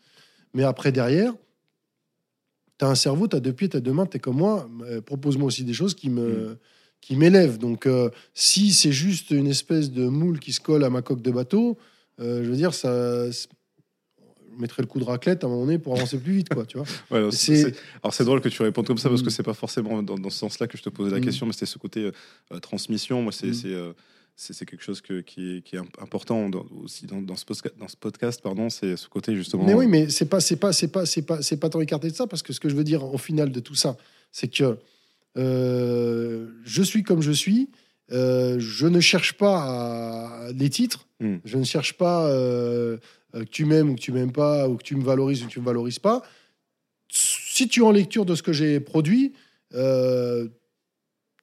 Mais 0.53 0.63
après, 0.63 0.91
derrière, 0.91 1.33
tu 2.77 2.85
as 2.85 2.89
un 2.89 2.95
cerveau, 2.95 3.27
tu 3.27 3.35
as 3.35 3.39
deux 3.39 3.53
pieds, 3.53 3.69
tu 3.69 3.77
as 3.77 3.81
deux 3.81 3.93
mains, 3.93 4.05
tu 4.05 4.17
es 4.17 4.19
comme 4.19 4.37
moi. 4.37 4.67
euh, 4.85 5.01
Propose-moi 5.01 5.47
aussi 5.47 5.63
des 5.63 5.73
choses 5.73 5.93
qui 5.95 6.09
me. 6.09 6.57
qui 7.01 7.15
m'élèvent. 7.15 7.57
Donc, 7.57 7.85
euh, 7.85 8.09
si 8.33 8.73
c'est 8.73 8.91
juste 8.91 9.31
une 9.31 9.47
espèce 9.47 9.89
de 9.91 10.07
moule 10.09 10.39
qui 10.39 10.51
se 10.51 10.59
colle 10.59 10.83
à 10.83 10.89
ma 10.89 11.01
coque 11.01 11.21
de 11.21 11.31
bateau, 11.31 11.77
euh, 12.19 12.43
je 12.43 12.49
veux 12.49 12.57
dire, 12.57 12.73
ça, 12.73 13.25
je 14.59 14.61
mettrais 14.61 14.81
le 14.83 14.87
coup 14.87 14.99
de 14.99 15.05
raclette 15.05 15.43
à 15.45 15.47
un 15.47 15.49
moment 15.49 15.65
donné 15.65 15.79
pour 15.79 15.95
avancer 15.95 16.17
plus 16.19 16.33
vite, 16.33 16.49
quoi, 16.53 16.65
tu 16.65 16.77
vois. 16.77 16.85
Ouais, 17.11 17.17
alors, 17.19 17.31
c'est- 17.33 17.55
C'est- 17.55 17.61
c'est- 17.71 17.75
alors 18.03 18.13
c'est 18.13 18.25
drôle 18.25 18.41
que 18.41 18.49
tu 18.49 18.61
répondes 18.61 18.85
comme 18.85 18.97
ça 18.97 19.07
parce 19.07 19.21
que 19.21 19.27
Mm. 19.27 19.31
c'est 19.31 19.43
pas 19.43 19.53
forcément 19.53 20.03
dans, 20.03 20.15
dans 20.17 20.29
ce 20.29 20.37
sens-là 20.37 20.67
que 20.67 20.77
je 20.77 20.83
te 20.83 20.89
posais 20.89 21.11
la 21.11 21.19
Mm. 21.19 21.23
question, 21.23 21.45
mais 21.45 21.53
c'était 21.53 21.65
ce 21.65 21.77
côté 21.77 22.01
euh, 22.03 22.11
euh, 22.51 22.59
transmission. 22.59 23.21
Moi, 23.21 23.31
c'est 23.31 23.47
Mm. 23.47 23.53
c'est, 23.53 23.67
euh, 23.73 23.93
c'est- 24.35 24.65
quelque 24.65 24.83
chose 24.83 24.99
que- 24.99 25.21
qui, 25.21 25.57
est, 25.57 25.61
qui 25.61 25.77
est 25.77 25.79
imp- 25.79 26.01
important 26.01 26.49
dans- 26.49 26.65
aussi 26.83 27.05
dans, 27.05 27.21
dans 27.21 27.37
ce 27.37 27.45
podcast, 27.45 27.73
dans 27.79 27.87
ce 27.87 27.95
podcast, 27.95 28.41
pardon, 28.41 28.69
c'est 28.69 28.97
ce 28.97 29.07
côté 29.07 29.33
justement. 29.33 29.63
Mais 29.65 29.73
oui, 29.73 29.87
mais 29.87 30.09
c'est 30.09 30.25
pas, 30.27 30.41
c'est 30.41 30.57
pas, 30.57 30.73
c'est 30.73 30.89
pas, 30.89 31.05
c'est 31.05 31.21
pas, 31.21 31.41
c'est 31.41 31.57
pas 31.57 31.69
tant 31.69 31.79
écarté 31.79 32.09
de 32.09 32.15
ça 32.15 32.27
parce 32.27 32.41
que 32.43 32.51
ce 32.51 32.59
que 32.59 32.67
je 32.67 32.75
veux 32.75 32.83
dire 32.83 33.03
au 33.05 33.17
final 33.17 33.51
de 33.53 33.59
tout 33.61 33.75
ça, 33.75 33.95
c'est 34.33 34.49
que 34.49 34.77
euh, 35.37 36.47
je 36.65 36.83
suis 36.83 37.03
comme 37.03 37.21
je 37.21 37.31
suis. 37.31 37.69
euh, 38.11 38.55
je 38.59 38.87
ne 38.87 38.99
cherche 39.01 39.33
pas 39.33 39.61
à- 39.61 40.51
les 40.53 40.71
titres. 40.71 41.05
Mm. 41.19 41.35
Je 41.45 41.57
ne 41.59 41.63
cherche 41.63 41.93
pas 41.95 42.27
euh, 42.27 42.97
que 43.33 43.43
tu 43.43 43.65
m'aimes 43.65 43.91
ou 43.91 43.95
que 43.95 44.01
tu 44.01 44.11
m'aimes 44.11 44.31
pas 44.31 44.67
ou 44.67 44.77
que 44.77 44.83
tu 44.83 44.95
me 44.95 45.03
valorises 45.03 45.43
ou 45.43 45.47
que 45.47 45.51
tu 45.51 45.59
me 45.59 45.65
valorises 45.65 45.99
pas. 45.99 46.21
Si 47.11 47.67
tu 47.67 47.81
es 47.81 47.83
en 47.83 47.91
lecture 47.91 48.25
de 48.25 48.35
ce 48.35 48.43
que 48.43 48.53
j'ai 48.53 48.79
produit, 48.79 49.33
euh, 49.73 50.47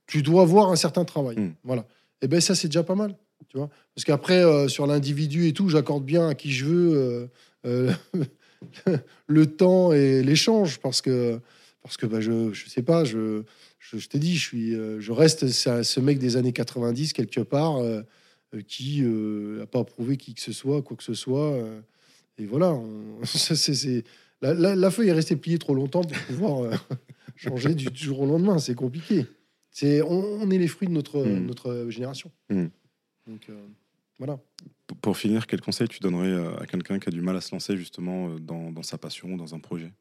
tu 0.07 0.23
dois 0.23 0.45
voir 0.45 0.71
un 0.71 0.77
certain 0.77 1.05
travail. 1.05 1.37
Mm. 1.37 1.55
Voilà. 1.65 1.87
Et 2.23 2.29
ben 2.29 2.41
ça 2.41 2.55
c'est 2.55 2.69
déjà 2.69 2.83
pas 2.83 2.95
mal. 2.95 3.17
Tu 3.49 3.59
vois 3.59 3.69
Parce 3.95 4.05
qu'après 4.05 4.43
euh, 4.43 4.69
sur 4.69 4.87
l'individu 4.87 5.47
et 5.47 5.53
tout, 5.53 5.69
j'accorde 5.69 6.05
bien 6.05 6.29
à 6.29 6.35
qui 6.35 6.53
je 6.53 6.65
veux. 6.65 6.97
euh, 6.97 7.27
euh, 7.67 7.93
le 9.27 9.47
temps 9.47 9.93
et 9.93 10.23
l'échange 10.23 10.79
parce 10.79 11.01
que 11.03 11.41
parce 11.83 11.97
que 11.97 12.07
bah, 12.07 12.21
je 12.21 12.53
je 12.53 12.69
sais 12.69 12.83
pas 12.83 13.05
je 13.05 13.43
je, 13.79 13.99
je 13.99 14.09
t'ai 14.09 14.19
dit 14.19 14.37
je 14.37 14.43
suis 14.43 14.75
euh, 14.75 15.01
je 15.01 15.13
reste 15.13 15.49
ce, 15.49 16.01
mec 16.01 16.19
des 16.19 16.37
années 16.37 16.53
90 16.53 17.13
quelque 17.13 17.41
part 17.41 17.77
euh, 17.77 17.83
euh, 17.85 18.03
qui 18.61 19.03
n'a 19.03 19.67
pas 19.67 19.81
approuvé 19.81 20.17
qui 20.17 20.35
que 20.35 20.41
ce 20.41 20.53
soit 20.53 20.83
quoi 20.83 20.97
que 20.97 21.03
ce 21.05 21.15
soit 21.15 21.53
euh, 21.53 21.81
et 22.39 22.47
voilà 22.47 22.73
on- 22.73 23.21
ça, 23.25 23.55
c'est 23.57 23.75
c'est- 23.75 24.05
la, 24.43 24.53
la- 24.55 24.77
la 24.77 24.91
feuille 24.91 25.09
est 25.09 25.13
restée 25.13 25.37
pliée 25.37 25.59
trop 25.59 25.75
longtemps 25.75 26.03
pour 26.03 26.19
pouvoir 26.27 26.63
euh, 26.65 26.71
changer 27.37 27.75
du 27.75 27.89
jour 27.95 28.21
au 28.21 28.27
lendemain 28.27 28.59
c'est 28.59 28.75
compliqué 28.75 29.27
c'est 29.71 30.03
on, 30.03 30.41
on 30.43 30.51
est 30.51 30.59
les 30.59 30.69
fruits 30.69 30.89
de 30.89 30.93
notre 30.93 31.25
Mm. 31.25 31.47
notre 31.47 31.87
génération 31.91 32.31
Mm. 32.51 32.67
donc 33.27 33.47
euh, 33.51 33.67
voilà 34.19 34.39
Pour 35.03 35.17
finir, 35.19 35.47
quel 35.47 35.61
conseil 35.61 35.89
tu 35.89 36.01
donnerais 36.01 36.29
euh, 36.31 36.57
à 36.59 36.67
quelqu'un 36.67 36.99
qui 36.99 37.09
a 37.09 37.13
du 37.13 37.21
mal 37.21 37.37
à 37.37 37.41
se 37.43 37.53
lancer 37.53 37.77
justement 37.77 38.29
euh, 38.31 38.39
dans, 38.39 38.71
dans 38.73 38.83
sa 38.83 38.97
passion 38.99 39.33
ou 39.35 39.37
dans 39.37 39.55
un 39.55 39.59
projet? 39.59 39.93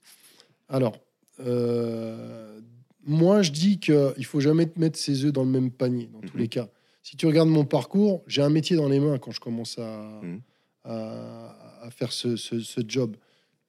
Alors, 0.69 0.97
euh, 1.41 2.59
moi, 3.05 3.41
je 3.41 3.51
dis 3.51 3.79
qu'il 3.79 4.25
faut 4.25 4.39
jamais 4.39 4.65
te 4.67 4.79
mettre 4.79 4.97
ses 4.97 5.25
œufs 5.25 5.33
dans 5.33 5.43
le 5.43 5.49
même 5.49 5.69
panier, 5.71 6.07
dans 6.13 6.21
tous 6.21 6.35
Mhm. 6.35 6.41
les 6.41 6.47
cas. 6.47 6.69
Si 7.05 7.15
tu 7.17 7.27
regardes 7.27 7.49
mon 7.49 7.65
parcours, 7.65 8.23
j'ai 8.25 8.41
un 8.41 8.49
métier 8.49 8.75
dans 8.75 8.89
les 8.89 8.99
mains 8.99 9.19
quand 9.19 9.29
je 9.29 9.39
commence 9.39 9.77
à, 9.77 10.21
Mhm. 10.23 10.41
à, 10.85 11.83
à 11.85 11.91
faire 11.91 12.11
ce, 12.11 12.35
ce- 12.35 12.59
ce 12.59 12.81
job. 12.87 13.15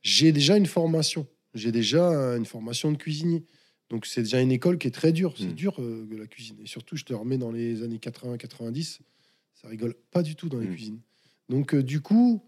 J'ai 0.00 0.32
déjà 0.32 0.56
une 0.56 0.64
formation. 0.64 1.26
J'ai 1.52 1.70
déjà 1.70 2.02
une 2.38 2.46
formation 2.46 2.90
de 2.90 2.96
cuisinier. 2.96 3.44
Donc, 3.90 4.06
c'est 4.06 4.22
déjà 4.22 4.40
une 4.40 4.52
école 4.52 4.78
qui 4.78 4.86
est 4.88 4.90
très 4.90 5.12
dure. 5.12 5.34
C'est 5.36 5.48
Mhm. 5.48 5.52
dur, 5.52 5.74
euh, 5.82 6.08
la 6.18 6.26
cuisine. 6.26 6.56
Et 6.62 6.66
surtout, 6.66 6.96
je 6.96 7.04
te 7.04 7.12
remets 7.12 7.36
dans 7.36 7.50
les 7.52 7.82
années 7.82 7.98
80-90. 7.98 9.00
Ça 9.52 9.68
rigole 9.68 9.94
pas 10.12 10.22
du 10.22 10.34
tout 10.34 10.48
dans 10.48 10.58
les 10.58 10.68
Mhm. 10.68 10.74
cuisines. 10.74 11.00
Donc, 11.50 11.74
euh, 11.74 11.82
du 11.82 12.00
coup, 12.00 12.42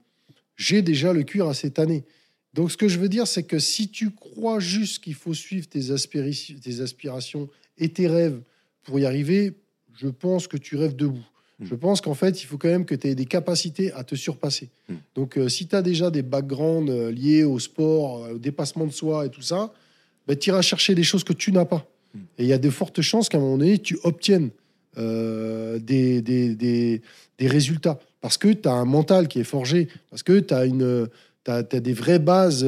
j'ai 0.57 0.81
déjà 0.81 1.13
le 1.13 1.23
cuir 1.23 1.49
assez 1.49 1.71
tanné. 1.71 2.07
Donc, 2.55 2.73
ce 2.73 2.79
que 2.79 2.89
je 2.89 2.99
veux 2.99 3.11
dire, 3.11 3.27
c'est 3.27 3.43
que 3.45 3.59
si 3.59 3.91
tu 3.91 4.11
crois 4.11 4.59
juste 4.59 5.05
qu'il 5.05 5.15
faut 5.15 5.35
suivre 5.35 5.69
tes, 5.69 5.91
aspirations- 5.91 6.59
tes 6.59 6.81
aspirations 6.81 7.51
et 7.77 7.91
tes 7.93 8.09
rêves 8.09 8.41
pour 8.85 8.99
y 8.99 9.05
arriver, 9.05 9.53
je 10.01 10.09
pense 10.09 10.47
que 10.47 10.57
tu 10.57 10.77
rêves 10.77 10.95
debout. 10.97 11.27
Mm. 11.59 11.67
Je 11.67 11.75
pense 11.75 12.01
qu'en 12.01 12.15
fait, 12.15 12.43
il 12.43 12.47
faut 12.47 12.57
quand 12.57 12.69
même 12.69 12.85
que 12.85 12.95
tu 12.95 13.09
aies 13.09 13.15
des 13.15 13.27
capacités 13.27 13.93
à 13.93 14.05
te 14.05 14.15
surpasser. 14.15 14.69
Mm. 14.89 14.95
Donc, 15.17 15.37
euh, 15.37 15.49
si 15.49 15.67
tu 15.67 15.75
as 15.75 15.83
déjà 15.83 16.11
des 16.11 16.23
backgrounds 16.23 16.91
euh, 16.91 17.11
liés 17.11 17.43
au 17.45 17.59
sport, 17.59 18.25
euh, 18.25 18.35
au 18.35 18.39
dépassement 18.39 18.87
de 18.87 18.93
soi 18.93 19.27
et 19.27 19.31
tout 19.31 19.43
ça, 19.43 19.73
ben, 20.27 20.37
tu 20.37 20.51
iras 20.51 20.63
chercher 20.63 20.95
des 20.95 21.03
choses 21.03 21.25
que 21.25 21.33
tu 21.33 21.51
n'as 21.51 21.65
pas. 21.65 21.85
Mm. 22.15 22.19
Et 22.39 22.43
il 22.45 22.49
y 22.49 22.53
a 22.53 22.59
de 22.59 22.71
fortes 22.71 23.01
chances 23.01 23.29
qu'à 23.29 23.39
un 23.39 23.41
moment 23.41 23.59
donné, 23.59 23.79
tu 23.79 23.99
obtiennes 24.05 24.51
des, 24.97 26.23
des, 26.23 26.55
des- 26.57 27.03
des 27.39 27.47
résultats. 27.47 28.01
Parce 28.21 28.37
que 28.37 28.49
tu 28.49 28.69
as 28.69 28.73
un 28.73 28.85
mental 28.85 29.29
qui 29.29 29.39
est 29.39 29.45
forgé, 29.45 29.87
parce 30.11 30.25
que 30.25 30.41
tu 30.41 30.53
as, 30.53 30.67
as, 31.53 31.63
des 31.63 31.93
vraies 31.93 32.19
bases 32.19 32.67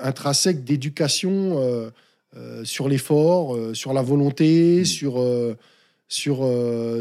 intrinsèques 0.00 0.64
d'éducation 0.64 1.90
euh, 2.36 2.64
sur 2.64 2.88
l'effort, 2.88 3.54
euh, 3.54 3.74
sur 3.74 3.92
la 3.92 4.02
volonté, 4.02 4.80
Mm. 4.80 4.84
sur, 4.84 5.20
euh, 5.20 5.54
sur, 6.08 6.48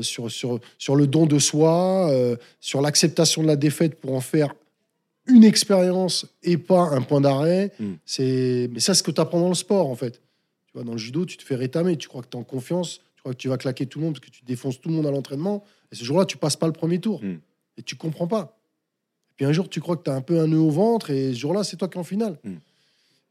sur, 0.02 0.32
sur, 0.32 0.60
sur 0.78 0.96
le 0.96 1.08
don 1.08 1.26
de 1.26 1.40
soi, 1.40 2.10
sur 2.60 2.82
l'acceptation 2.82 3.42
de 3.42 3.48
la 3.48 3.56
défaite 3.56 4.00
pour 4.00 4.14
en 4.14 4.22
faire 4.22 4.54
une 5.28 5.44
expérience 5.44 6.26
et 6.44 6.58
pas 6.58 6.90
un 6.92 7.02
point 7.02 7.22
d'arrêt. 7.22 7.72
Mm. 7.80 7.94
C'est 8.06 8.70
mais 8.74 8.80
ça, 8.80 8.94
c'est 8.94 9.00
ce 9.00 9.04
que 9.04 9.12
tu 9.12 9.22
apprends 9.22 9.40
dans 9.40 9.50
le 9.50 9.56
sport, 9.56 9.90
en 9.90 9.96
fait. 9.96 10.22
Tu 10.68 10.74
vois, 10.74 10.84
dans 10.84 10.94
le 10.94 10.98
judo, 10.98 11.26
tu 11.26 11.38
te 11.38 11.44
fais 11.44 11.56
rétamer, 11.56 11.98
tu 11.98 12.08
crois 12.08 12.22
que 12.22 12.28
tu 12.30 12.38
es 12.38 12.40
en 12.40 12.44
confiance, 12.44 13.02
tu 13.16 13.22
crois 13.22 13.34
que 13.34 13.38
tu 13.38 13.50
vas 13.50 13.58
claquer 13.58 13.86
tout 13.86 14.00
le 14.00 14.06
monde 14.06 14.14
parce 14.16 14.26
que 14.26 14.32
tu 14.32 14.44
défonces 14.46 14.80
tout 14.80 14.90
le 14.90 14.96
monde 14.96 15.08
à 15.08 15.12
l'entraînement. 15.12 15.64
Et 15.92 15.96
ce 15.96 16.04
jour-là, 16.06 16.26
tu 16.26 16.38
passes 16.38 16.56
pas 16.56 16.68
le 16.68 16.74
premier 16.74 17.00
tour. 17.00 17.22
Mm. 17.24 17.40
Et 17.78 17.84
tu 17.84 17.96
comprends 17.96 18.28
pas. 18.28 18.58
Et 19.30 19.34
puis 19.36 19.46
un 19.46 19.52
jour, 19.54 19.70
tu 19.70 19.82
crois 19.82 19.98
que 19.98 20.04
tu 20.04 20.10
as 20.10 20.16
un 20.16 20.22
peu 20.22 20.40
un 20.40 20.48
nœud 20.48 20.60
au 20.60 20.70
ventre 20.72 21.10
et 21.10 21.34
ce 21.34 21.40
jour-là, 21.40 21.64
c'est 21.64 21.78
toi 21.78 21.88
qui 21.88 21.98
es 21.98 22.00
en 22.00 22.04
finale. 22.04 22.38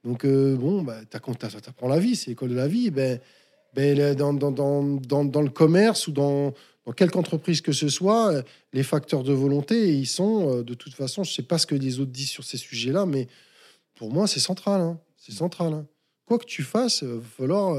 Donc, 0.05 0.25
euh, 0.25 0.57
bon, 0.57 0.83
bah, 0.83 0.99
tu 1.11 1.17
apprends 1.17 1.89
la 1.89 1.99
vie, 1.99 2.17
c'est 2.17 2.31
l'école 2.31 2.51
de 2.51 2.55
la 2.55 2.69
vie. 2.69 2.91
Ben, 2.91 3.21
ben, 3.75 4.15
dans, 4.15 5.43
le 5.43 5.49
commerce 5.49 6.09
ou 6.09 6.13
dans, 6.13 6.55
quelque 6.97 7.17
entreprise 7.17 7.61
que 7.61 7.73
ce 7.73 7.89
soit, 7.89 8.33
euh, 8.33 8.43
les 8.73 8.83
facteurs 8.83 9.23
de 9.23 9.33
volonté, 9.33 9.97
ils 9.97 10.07
sont, 10.07 10.57
euh, 10.57 10.63
de 10.65 10.75
toute 10.75 10.95
façon, 10.95 11.23
je 11.23 11.33
sais 11.33 11.43
pas 11.43 11.59
ce 11.59 11.67
que 11.67 11.75
les 11.75 12.01
autres 12.01 12.11
disent 12.11 12.31
sur 12.31 12.45
ces 12.45 12.57
sujets-là, 12.57 13.07
mais 13.07 13.29
pour 13.95 14.13
moi, 14.13 14.27
c'est 14.27 14.41
central. 14.41 14.81
hein. 14.81 14.99
C'est 15.17 15.33
central. 15.33 15.75
hein. 15.75 15.87
Quoi 16.25 16.39
que 16.39 16.47
tu 16.47 16.63
fasses, 16.63 17.03
il 17.03 17.09
va 17.09 17.21
falloir, 17.21 17.77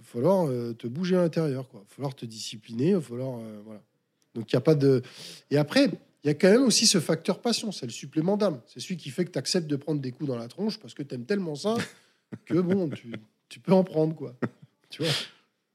falloir 0.00 0.48
te 0.78 0.86
bouger 0.86 1.16
à 1.16 1.22
l'intérieur. 1.22 1.66
Il 1.72 1.78
va 1.78 1.84
falloir 1.88 2.14
te 2.14 2.24
discipliner. 2.24 2.98
Falloir. 3.00 3.40
voilà. 3.64 3.82
Donc, 4.36 4.52
il 4.52 4.54
n'y 4.54 4.58
a 4.58 4.60
pas 4.60 4.76
de. 4.76 5.02
Et 5.50 5.56
après, 5.56 5.90
il 6.24 6.28
y 6.28 6.30
a 6.30 6.34
quand 6.34 6.50
même 6.50 6.62
aussi 6.64 6.86
ce 6.86 6.98
facteur 6.98 7.40
passion. 7.40 7.72
C'est 7.72 7.86
le 7.86 7.92
supplément 7.92 8.36
d'âme. 8.36 8.60
C'est 8.66 8.80
celui 8.80 8.96
qui 8.96 9.10
fait 9.10 9.24
que 9.24 9.30
tu 9.30 9.38
acceptes 9.38 9.66
de 9.68 9.76
prendre 9.76 10.00
des 10.00 10.10
coups 10.12 10.28
dans 10.28 10.36
la 10.38 10.48
tronche 10.48 10.78
parce 10.78 10.94
que 10.94 11.02
tu 11.02 11.14
aimes 11.14 11.24
tellement 11.26 11.54
ça 11.54 11.76
que, 12.46 12.54
bon, 12.60 12.88
tu, 12.90 13.12
tu 13.48 13.60
peux 13.60 13.72
en 13.72 13.84
prendre. 13.84 14.14
quoi. 14.14 14.34
Tu 14.90 15.02
vois? 15.02 15.12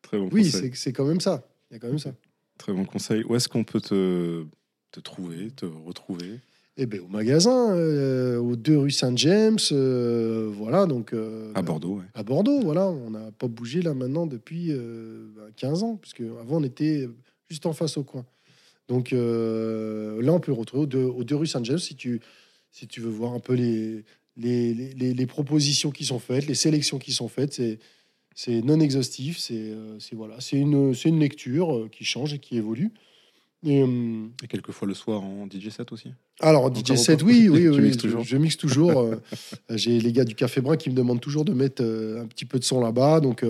Très 0.02 0.18
bon 0.18 0.30
Oui, 0.32 0.44
conseil. 0.46 0.70
c'est 0.72 0.76
c'est 0.76 0.94
quand 0.94 1.06
même 1.06 1.22
ça. 1.22 1.48
Il 1.70 1.76
y 1.76 1.78
a 1.78 1.80
quand 1.80 1.88
même 1.88 2.00
ça. 2.00 2.12
Très 2.58 2.74
bon 2.74 2.86
conseil. 2.86 3.24
Où 3.24 3.36
est-ce 3.36 3.48
qu'on 3.48 3.64
peut 3.64 3.82
te, 3.82 4.46
te 4.92 5.00
trouver, 5.00 5.52
te 5.52 5.66
retrouver? 5.66 6.40
Eh 6.78 6.86
ben, 6.86 7.02
au 7.02 7.08
magasin, 7.08 7.76
euh, 7.76 8.38
aux 8.38 8.56
deux 8.56 8.78
rue 8.78 8.92
Saint-James, 8.92 9.58
euh, 9.74 10.50
voilà, 10.54 10.86
donc 10.86 11.14
euh, 11.14 11.52
À 11.54 11.62
Bordeaux, 11.62 11.98
ouais. 11.98 12.06
à 12.14 12.24
Bordeaux, 12.24 12.62
voilà, 12.62 12.88
on 12.88 13.10
n'a 13.12 13.30
pas 13.32 13.48
bougé 13.48 13.82
là 13.82 13.94
maintenant 13.94 14.26
depuis 14.26 14.68
euh, 14.72 15.28
bah, 15.36 15.48
15 15.58 15.84
ans, 15.84 15.98
puisque 15.98 16.22
avant 16.22 16.58
on 16.58 16.64
était 16.64 17.10
juste 17.50 17.66
en 17.66 17.74
face 17.74 17.98
au 17.98 18.04
coin. 18.04 18.26
Donc 18.92 19.14
euh, 19.14 20.22
là, 20.22 20.34
on 20.34 20.42
peut 20.42 20.52
le 20.52 20.58
retrouver 20.58 20.84
aux 20.84 20.86
deux, 20.86 21.06
aux 21.06 21.24
deux 21.24 21.38
rue 21.38 21.48
Saint-James 21.48 21.78
si 21.80 21.96
tu, 21.96 22.20
si 22.72 22.88
tu 22.88 23.00
veux 23.00 23.10
voir 23.10 23.32
un 23.34 23.40
peu 23.40 23.54
les, 23.54 24.04
les, 24.36 24.74
les, 24.74 24.94
les- 24.94 25.14
les 25.14 25.26
propositions 25.26 25.92
qui 25.92 26.04
sont 26.04 26.20
faites, 26.20 26.46
les 26.46 26.56
sélections 26.56 27.00
qui 27.00 27.14
sont 27.14 27.30
faites. 27.30 27.54
C'est, 27.54 27.80
c'est 28.36 28.62
non 28.62 28.82
exhaustif, 28.82 29.38
c'est, 29.38 29.54
euh, 29.72 29.98
c'est, 30.00 30.16
voilà, 30.18 30.36
c'est, 30.42 30.58
une, 30.58 30.94
c'est 30.94 31.08
une 31.08 31.20
lecture 31.22 31.74
euh, 31.74 31.88
qui 31.90 32.04
change 32.04 32.34
et 32.34 32.40
qui 32.40 32.58
évolue. 32.58 32.92
Et, 33.66 33.82
euh, 33.82 34.28
Et 34.44 34.48
quelquefois 34.48 34.90
le 34.90 34.94
soir 34.94 35.22
en 35.24 35.48
DJ 35.48 35.70
set 35.70 35.90
aussi. 35.94 36.10
alors, 36.42 36.66
Encore 36.66 36.84
DJ 36.84 36.98
7, 36.98 37.20
pas 37.20 37.26
oui, 37.26 37.48
oui, 37.50 37.70
oui, 37.70 37.80
mixes 37.82 38.08
je- 38.24 38.38
mixe 38.38 38.58
toujours. 38.58 39.00
euh, 39.00 39.16
j'ai 39.70 40.00
les 40.02 40.12
gars 40.12 40.26
du 40.26 40.36
Café 40.36 40.60
Brun 40.60 40.76
qui 40.76 40.90
me 40.90 40.96
demandent 40.96 41.22
toujours 41.22 41.46
de 41.46 41.54
mettre 41.54 41.82
euh, 41.82 42.22
un 42.22 42.28
petit 42.28 42.46
peu 42.46 42.60
de 42.60 42.66
son 42.66 42.82
là-bas. 42.82 43.22
Donc, 43.22 43.46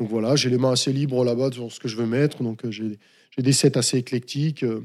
donc 0.00 0.08
voilà, 0.08 0.34
j'ai 0.34 0.50
les 0.50 0.58
mains 0.58 0.72
assez 0.72 0.92
libres 0.92 1.24
là-bas 1.24 1.50
sur 1.52 1.70
ce 1.70 1.78
que 1.78 1.86
je 1.86 1.96
veux 1.96 2.06
mettre. 2.06 2.42
Donc, 2.42 2.68
j'ai 2.70 2.98
j'ai 3.36 3.42
des 3.42 3.52
sets 3.52 3.76
assez 3.78 3.98
éclectiques. 3.98 4.62
euh, 4.64 4.80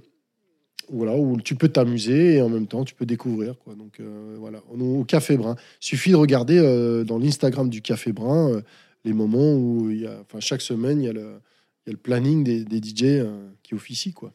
voilà, 0.91 1.15
où 1.15 1.39
tu 1.39 1.53
peux 1.53 1.69
t'amuser 1.69 2.37
et 2.37 2.41
en 2.41 2.49
même 2.49 2.65
temps 2.65 2.83
tu 2.83 2.95
peux 2.95 3.05
découvrir. 3.05 3.59
Quoi. 3.59 3.75
Donc 3.75 3.99
euh, 3.99 4.35
voilà, 4.39 4.63
au 4.71 5.03
Café 5.03 5.37
Brun. 5.37 5.55
Suffit 5.79 6.09
de 6.11 6.15
regarder 6.15 6.57
euh, 6.57 7.03
dans 7.03 7.19
l'Instagram 7.19 7.69
du 7.69 7.81
Café 7.83 8.11
Brun 8.11 8.61
les 9.05 9.13
moments 9.13 9.53
où 9.53 9.91
il 9.91 10.01
y 10.01 10.07
a, 10.07 10.19
enfin 10.21 10.39
chaque 10.39 10.61
semaine 10.61 10.99
il 11.01 11.05
y 11.05 11.09
a 11.09 11.13
le, 11.13 11.39
il 11.85 11.89
y 11.89 11.89
a 11.89 11.91
le 11.91 11.97
planning 11.97 12.43
des, 12.43 12.65
des 12.65 12.77
DJ 12.79 13.23
qui 13.61 13.75
officient 13.75 14.13
quoi. 14.13 14.33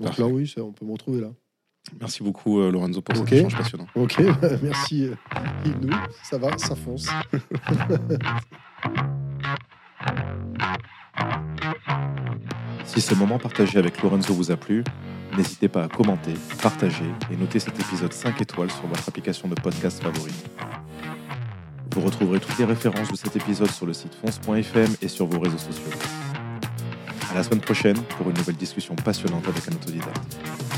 Donc 0.00 0.08
Parfait. 0.08 0.22
là 0.22 0.28
oui, 0.28 0.48
ça, 0.48 0.64
on 0.64 0.72
peut 0.72 0.84
me 0.84 0.92
retrouver 0.92 1.20
là. 1.20 1.30
Merci 2.00 2.22
beaucoup, 2.22 2.60
euh, 2.60 2.70
Lorenzo, 2.72 3.00
pour 3.00 3.18
Ok. 3.20 3.28
cet 3.28 3.38
échange 3.38 3.56
passionnant. 3.56 3.86
Ok, 3.94 4.20
merci 4.62 5.04
euh, 5.06 5.14
ça 6.24 6.36
va, 6.36 6.56
ça 6.58 6.74
fonce. 6.74 7.08
Si 12.84 13.00
ce 13.00 13.14
moment 13.14 13.38
partagé 13.38 13.78
avec 13.78 14.02
Lorenzo 14.02 14.34
vous 14.34 14.50
a 14.50 14.56
plu, 14.56 14.84
n'hésitez 15.36 15.68
pas 15.68 15.84
à 15.84 15.88
commenter, 15.88 16.34
partager 16.62 17.04
et 17.32 17.36
noter 17.36 17.58
cet 17.58 17.78
épisode 17.78 18.12
5 18.12 18.40
étoiles 18.40 18.70
sur 18.70 18.86
votre 18.86 19.08
application 19.08 19.48
de 19.48 19.54
podcast 19.54 20.02
favori. 20.02 20.32
Vous 21.94 22.00
retrouverez 22.00 22.40
toutes 22.40 22.58
les 22.58 22.64
références 22.64 23.10
de 23.10 23.16
cet 23.16 23.36
épisode 23.36 23.70
sur 23.70 23.86
le 23.86 23.92
site 23.92 24.14
fonce.fm 24.14 24.94
et 25.02 25.08
sur 25.08 25.26
vos 25.26 25.40
réseaux 25.40 25.58
sociaux. 25.58 25.90
À 27.30 27.34
la 27.34 27.42
semaine 27.42 27.60
prochaine 27.60 27.96
pour 28.16 28.28
une 28.28 28.36
nouvelle 28.36 28.56
discussion 28.56 28.94
passionnante 28.96 29.46
avec 29.48 29.68
un 29.68 29.72
autodidacte. 29.72 30.69